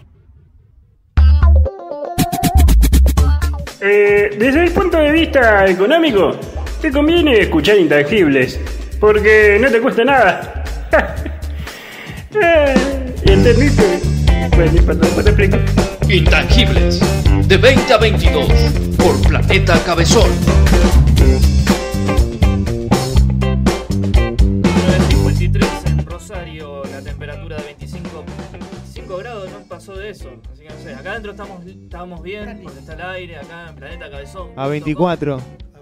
Eh, 3.83 4.37
desde 4.39 4.65
el 4.65 4.73
punto 4.73 4.99
de 4.99 5.11
vista 5.11 5.67
económico, 5.67 6.39
te 6.83 6.93
conviene 6.93 7.39
escuchar 7.41 7.79
intangibles, 7.79 8.61
porque 8.99 9.59
no 9.61 9.71
te 9.71 9.81
cuesta 9.81 10.05
nada. 10.05 10.65
Y 12.33 13.33
el 13.33 13.43
ternito. 13.43 13.83
Bueno, 14.57 14.83
perdón 14.87 15.11
por 15.11 15.25
la 15.25 15.31
explicación. 15.31 15.65
Intangibles. 16.09 17.01
De 17.49 17.57
20 17.57 17.93
a 17.93 17.99
22. 17.99 18.49
Por 18.97 19.21
Planeta 19.29 19.83
Cabezón. 19.85 20.31
53 25.09 25.69
en 25.87 26.07
Rosario, 26.07 26.83
la 26.85 27.01
temperatura 27.03 27.57
de 27.57 27.63
25, 27.65 28.10
25 28.10 28.10
grados, 28.10 28.10
no 28.10 28.10
pasó 29.81 29.95
de 29.97 30.11
eso. 30.11 30.31
Así 30.53 30.63
que 30.63 30.69
no 30.69 30.79
sé, 30.83 30.95
acá 30.95 31.13
adentro 31.13 31.31
estamos, 31.33 31.65
estamos 31.65 32.23
bien, 32.23 32.61
porque 32.63 32.79
está 32.81 32.93
el 32.93 33.01
aire, 33.03 33.39
acá 33.39 33.69
en 33.71 33.75
Planeta 33.77 34.11
Cabezón. 34.11 34.51
A 34.57 34.67
24. 34.67 35.37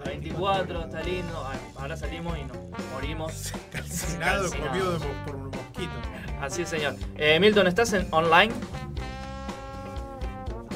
A 0.05 0.07
24, 0.07 0.85
está 0.85 1.03
lindo. 1.03 1.45
Ay, 1.45 1.59
ahora 1.77 1.97
salimos 1.97 2.37
y 2.37 2.43
nos 2.45 2.57
morimos. 2.93 3.51
Calcinado, 3.73 4.43
Calcinado. 4.43 4.69
comido 4.71 4.91
de 4.93 4.99
mo- 4.99 5.25
por 5.25 5.35
un 5.35 5.43
mosquito. 5.47 5.91
Así 6.41 6.61
es, 6.61 6.69
señor. 6.69 6.95
Eh, 7.17 7.37
Milton, 7.41 7.67
¿estás 7.67 7.91
en 7.91 8.07
online? 8.11 8.53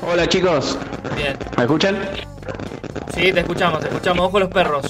Hola 0.06 0.28
chicos, 0.28 0.78
Bien. 1.16 1.38
¿me 1.56 1.64
escuchan? 1.64 1.98
Sí, 3.14 3.32
te 3.32 3.40
escuchamos, 3.40 3.80
te 3.80 3.88
escuchamos. 3.88 4.26
Ojo 4.28 4.38
los 4.41 4.50
perros. 4.50 4.86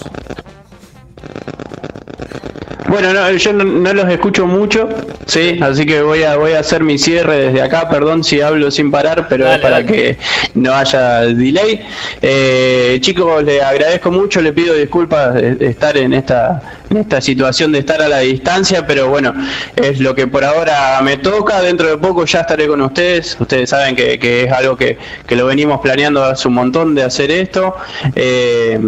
Bueno, 2.93 3.11
no, 3.11 3.31
yo 3.31 3.53
no, 3.53 3.63
no 3.63 3.91
los 3.91 4.07
escucho 4.07 4.45
mucho, 4.45 4.87
sí, 5.25 5.57
así 5.63 5.83
que 5.83 6.03
voy 6.03 6.21
a 6.21 6.37
voy 6.37 6.51
a 6.51 6.59
hacer 6.59 6.83
mi 6.83 6.99
cierre 6.99 7.47
desde 7.47 7.63
acá, 7.63 7.89
perdón 7.89 8.23
si 8.23 8.39
hablo 8.39 8.69
sin 8.69 8.91
parar, 8.91 9.25
pero 9.27 9.45
Dale, 9.45 9.55
es 9.55 9.61
para 9.63 9.75
dale. 9.77 9.87
que 9.87 10.17
no 10.53 10.71
haya 10.75 11.21
delay. 11.21 11.83
Eh, 12.21 12.99
chicos, 13.01 13.43
les 13.43 13.63
agradezco 13.63 14.11
mucho, 14.11 14.41
le 14.41 14.53
pido 14.53 14.75
disculpas 14.75 15.33
de, 15.33 15.57
estar 15.61 15.97
en 15.97 16.13
esta 16.13 16.82
esta 16.97 17.21
situación 17.21 17.71
de 17.71 17.79
estar 17.79 18.01
a 18.01 18.07
la 18.07 18.19
distancia, 18.19 18.85
pero 18.87 19.09
bueno, 19.09 19.33
es 19.75 19.99
lo 19.99 20.15
que 20.15 20.27
por 20.27 20.43
ahora 20.43 20.99
me 21.03 21.17
toca, 21.17 21.61
dentro 21.61 21.87
de 21.89 21.97
poco 21.97 22.25
ya 22.25 22.41
estaré 22.41 22.67
con 22.67 22.81
ustedes, 22.81 23.37
ustedes 23.39 23.69
saben 23.69 23.95
que, 23.95 24.43
es 24.45 24.51
algo 24.51 24.75
que, 24.77 24.97
que 25.27 25.35
lo 25.35 25.45
venimos 25.45 25.79
planeando 25.81 26.23
hace 26.23 26.47
un 26.47 26.53
montón 26.55 26.95
de 26.95 27.03
hacer 27.03 27.31
esto. 27.31 27.75
Eh, 28.15 28.79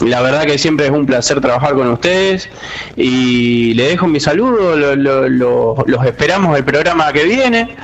la 0.00 0.22
verdad 0.22 0.44
que 0.46 0.56
siempre 0.56 0.86
es 0.86 0.92
un 0.92 1.04
placer 1.04 1.40
trabajar 1.40 1.74
con 1.74 1.88
ustedes 1.88 2.48
y 2.96 3.74
le 3.74 3.88
dejo 3.88 4.06
mi 4.06 4.18
saludo, 4.20 4.74
lo- 4.76 4.96
lo- 4.96 5.28
lo- 5.28 5.84
los 5.86 6.04
esperamos 6.06 6.56
el 6.56 6.64
programa 6.64 7.12
que 7.12 7.24
viene 7.24 7.76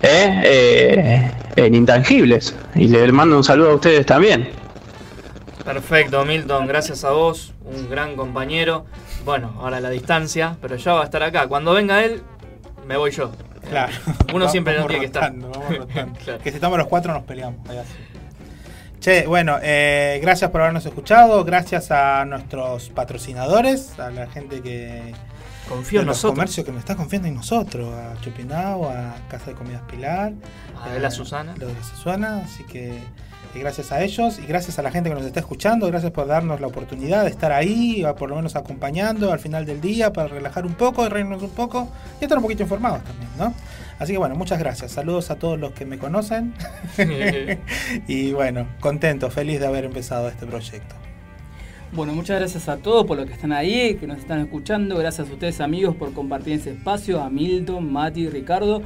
¿eh? 0.00 0.40
Eh, 0.44 1.30
en 1.56 1.74
Intangibles 1.74 2.54
y 2.74 2.88
le 2.88 3.10
mando 3.12 3.36
un 3.36 3.44
saludo 3.44 3.72
a 3.72 3.74
ustedes 3.74 4.06
también. 4.06 4.48
Perfecto, 5.64 6.24
Milton, 6.24 6.66
gracias 6.66 7.04
a 7.04 7.10
vos, 7.10 7.52
un 7.64 7.90
gran 7.90 8.16
compañero. 8.16 8.86
Bueno, 9.24 9.54
ahora 9.60 9.80
la 9.80 9.90
distancia, 9.90 10.56
pero 10.60 10.76
ya 10.76 10.92
va 10.94 11.02
a 11.02 11.04
estar 11.04 11.22
acá. 11.22 11.46
Cuando 11.48 11.72
venga 11.74 12.02
él, 12.04 12.22
me 12.86 12.96
voy 12.96 13.10
yo. 13.10 13.30
Claro. 13.68 13.92
Uno 14.32 14.46
Va- 14.46 14.50
siempre 14.50 14.78
no 14.78 14.86
tiene 14.86 15.00
que 15.00 15.06
estar. 15.06 15.32
vamos. 15.32 15.58
Claro. 16.24 16.38
Que 16.42 16.50
si 16.50 16.56
estamos 16.56 16.78
los 16.78 16.86
cuatro 16.86 17.12
nos 17.12 17.24
peleamos. 17.24 17.60
Che, 19.00 19.26
bueno, 19.26 19.58
eh, 19.62 20.18
gracias 20.22 20.50
por 20.50 20.60
habernos 20.62 20.84
escuchado, 20.86 21.44
gracias 21.44 21.90
a 21.90 22.24
nuestros 22.24 22.88
patrocinadores, 22.90 23.98
a 24.00 24.10
la 24.10 24.26
gente 24.26 24.60
que 24.60 25.14
Confío 25.68 26.00
en 26.00 26.06
nosotros. 26.06 26.32
comercios 26.32 26.66
que 26.66 26.72
me 26.72 26.80
está 26.80 26.96
confiando 26.96 27.28
en 27.28 27.34
nosotros, 27.36 27.94
a 27.94 28.20
Chupinao, 28.22 28.88
a 28.88 29.14
Casa 29.28 29.46
de 29.50 29.52
Comidas 29.52 29.82
Pilar, 29.88 30.32
A 30.82 30.98
la 30.98 31.10
Susana. 31.12 31.54
lo 31.58 31.68
de 31.68 31.74
la 31.74 31.82
Susana, 31.84 32.38
así 32.44 32.64
que 32.64 32.98
gracias 33.54 33.92
a 33.92 34.02
ellos 34.02 34.38
y 34.38 34.46
gracias 34.46 34.78
a 34.78 34.82
la 34.82 34.90
gente 34.90 35.08
que 35.08 35.14
nos 35.14 35.24
está 35.24 35.40
escuchando, 35.40 35.86
gracias 35.86 36.12
por 36.12 36.26
darnos 36.26 36.60
la 36.60 36.66
oportunidad 36.66 37.24
de 37.24 37.30
estar 37.30 37.52
ahí, 37.52 38.04
por 38.18 38.28
lo 38.28 38.36
menos 38.36 38.56
acompañando 38.56 39.32
al 39.32 39.38
final 39.38 39.66
del 39.66 39.80
día 39.80 40.12
para 40.12 40.28
relajar 40.28 40.66
un 40.66 40.74
poco, 40.74 41.08
reírnos 41.08 41.42
un 41.42 41.50
poco 41.50 41.88
y 42.20 42.24
estar 42.24 42.38
un 42.38 42.42
poquito 42.42 42.62
informados 42.62 43.02
también, 43.04 43.30
¿no? 43.38 43.54
Así 43.98 44.12
que 44.12 44.18
bueno, 44.18 44.34
muchas 44.36 44.58
gracias, 44.58 44.92
saludos 44.92 45.30
a 45.30 45.36
todos 45.36 45.58
los 45.58 45.72
que 45.72 45.84
me 45.84 45.98
conocen 45.98 46.54
y 48.08 48.32
bueno, 48.32 48.68
contento, 48.80 49.30
feliz 49.30 49.60
de 49.60 49.66
haber 49.66 49.84
empezado 49.84 50.28
este 50.28 50.46
proyecto. 50.46 50.94
Bueno, 51.90 52.12
muchas 52.12 52.38
gracias 52.38 52.68
a 52.68 52.76
todos 52.76 53.06
por 53.06 53.16
los 53.16 53.26
que 53.26 53.32
están 53.32 53.50
ahí, 53.50 53.94
que 53.94 54.06
nos 54.06 54.18
están 54.18 54.40
escuchando. 54.40 54.98
Gracias 54.98 55.30
a 55.30 55.32
ustedes 55.32 55.58
amigos 55.62 55.96
por 55.96 56.12
compartir 56.12 56.52
ese 56.52 56.72
espacio, 56.72 57.22
a 57.22 57.30
Milton, 57.30 57.90
Mati, 57.90 58.28
Ricardo. 58.28 58.82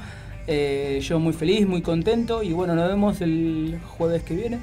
Eh, 0.47 1.01
yo 1.03 1.19
muy 1.21 1.33
feliz, 1.33 1.67
muy 1.67 1.83
contento 1.83 2.43
y 2.43 2.53
bueno, 2.53 2.75
nos 2.75 2.89
vemos 2.89 3.21
el 3.21 3.79
jueves 3.97 4.23
que 4.23 4.35
viene. 4.35 4.59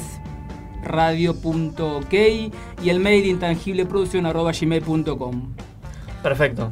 radio.ok 0.82 2.12
y 2.12 2.52
el 2.90 3.00
mail 3.00 3.28
intangibleproducción.gmail.com 3.28 5.54
Perfecto. 6.24 6.72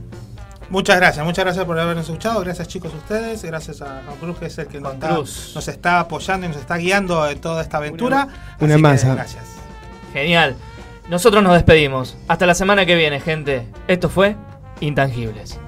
Muchas 0.70 0.98
gracias, 0.98 1.26
muchas 1.26 1.46
gracias 1.46 1.66
por 1.66 1.80
habernos 1.80 2.06
escuchado. 2.06 2.42
Gracias 2.42 2.68
chicos 2.68 2.94
a 2.94 2.98
ustedes, 2.98 3.44
gracias 3.44 3.82
a 3.82 4.02
Juan 4.06 4.18
Cruz 4.20 4.38
que 4.38 4.46
es 4.48 4.58
el 4.58 4.68
que 4.68 4.82
nos 4.82 4.94
está, 4.94 5.10
Cruz. 5.10 5.52
nos 5.56 5.68
está 5.68 6.00
apoyando 6.00 6.46
y 6.46 6.50
nos 6.50 6.58
está 6.58 6.78
guiando 6.78 7.28
en 7.28 7.40
toda 7.40 7.62
esta 7.62 7.78
aventura. 7.78 8.28
Una 8.60 8.76
que 8.76 8.82
masa. 8.82 9.14
gracias. 9.14 9.46
Genial. 10.14 10.56
Nosotros 11.10 11.42
nos 11.42 11.54
despedimos. 11.54 12.18
Hasta 12.28 12.46
la 12.46 12.54
semana 12.54 12.86
que 12.86 12.96
viene, 12.96 13.22
gente. 13.22 13.66
Esto 13.88 14.10
fue 14.10 14.36
Intangibles. 14.82 15.60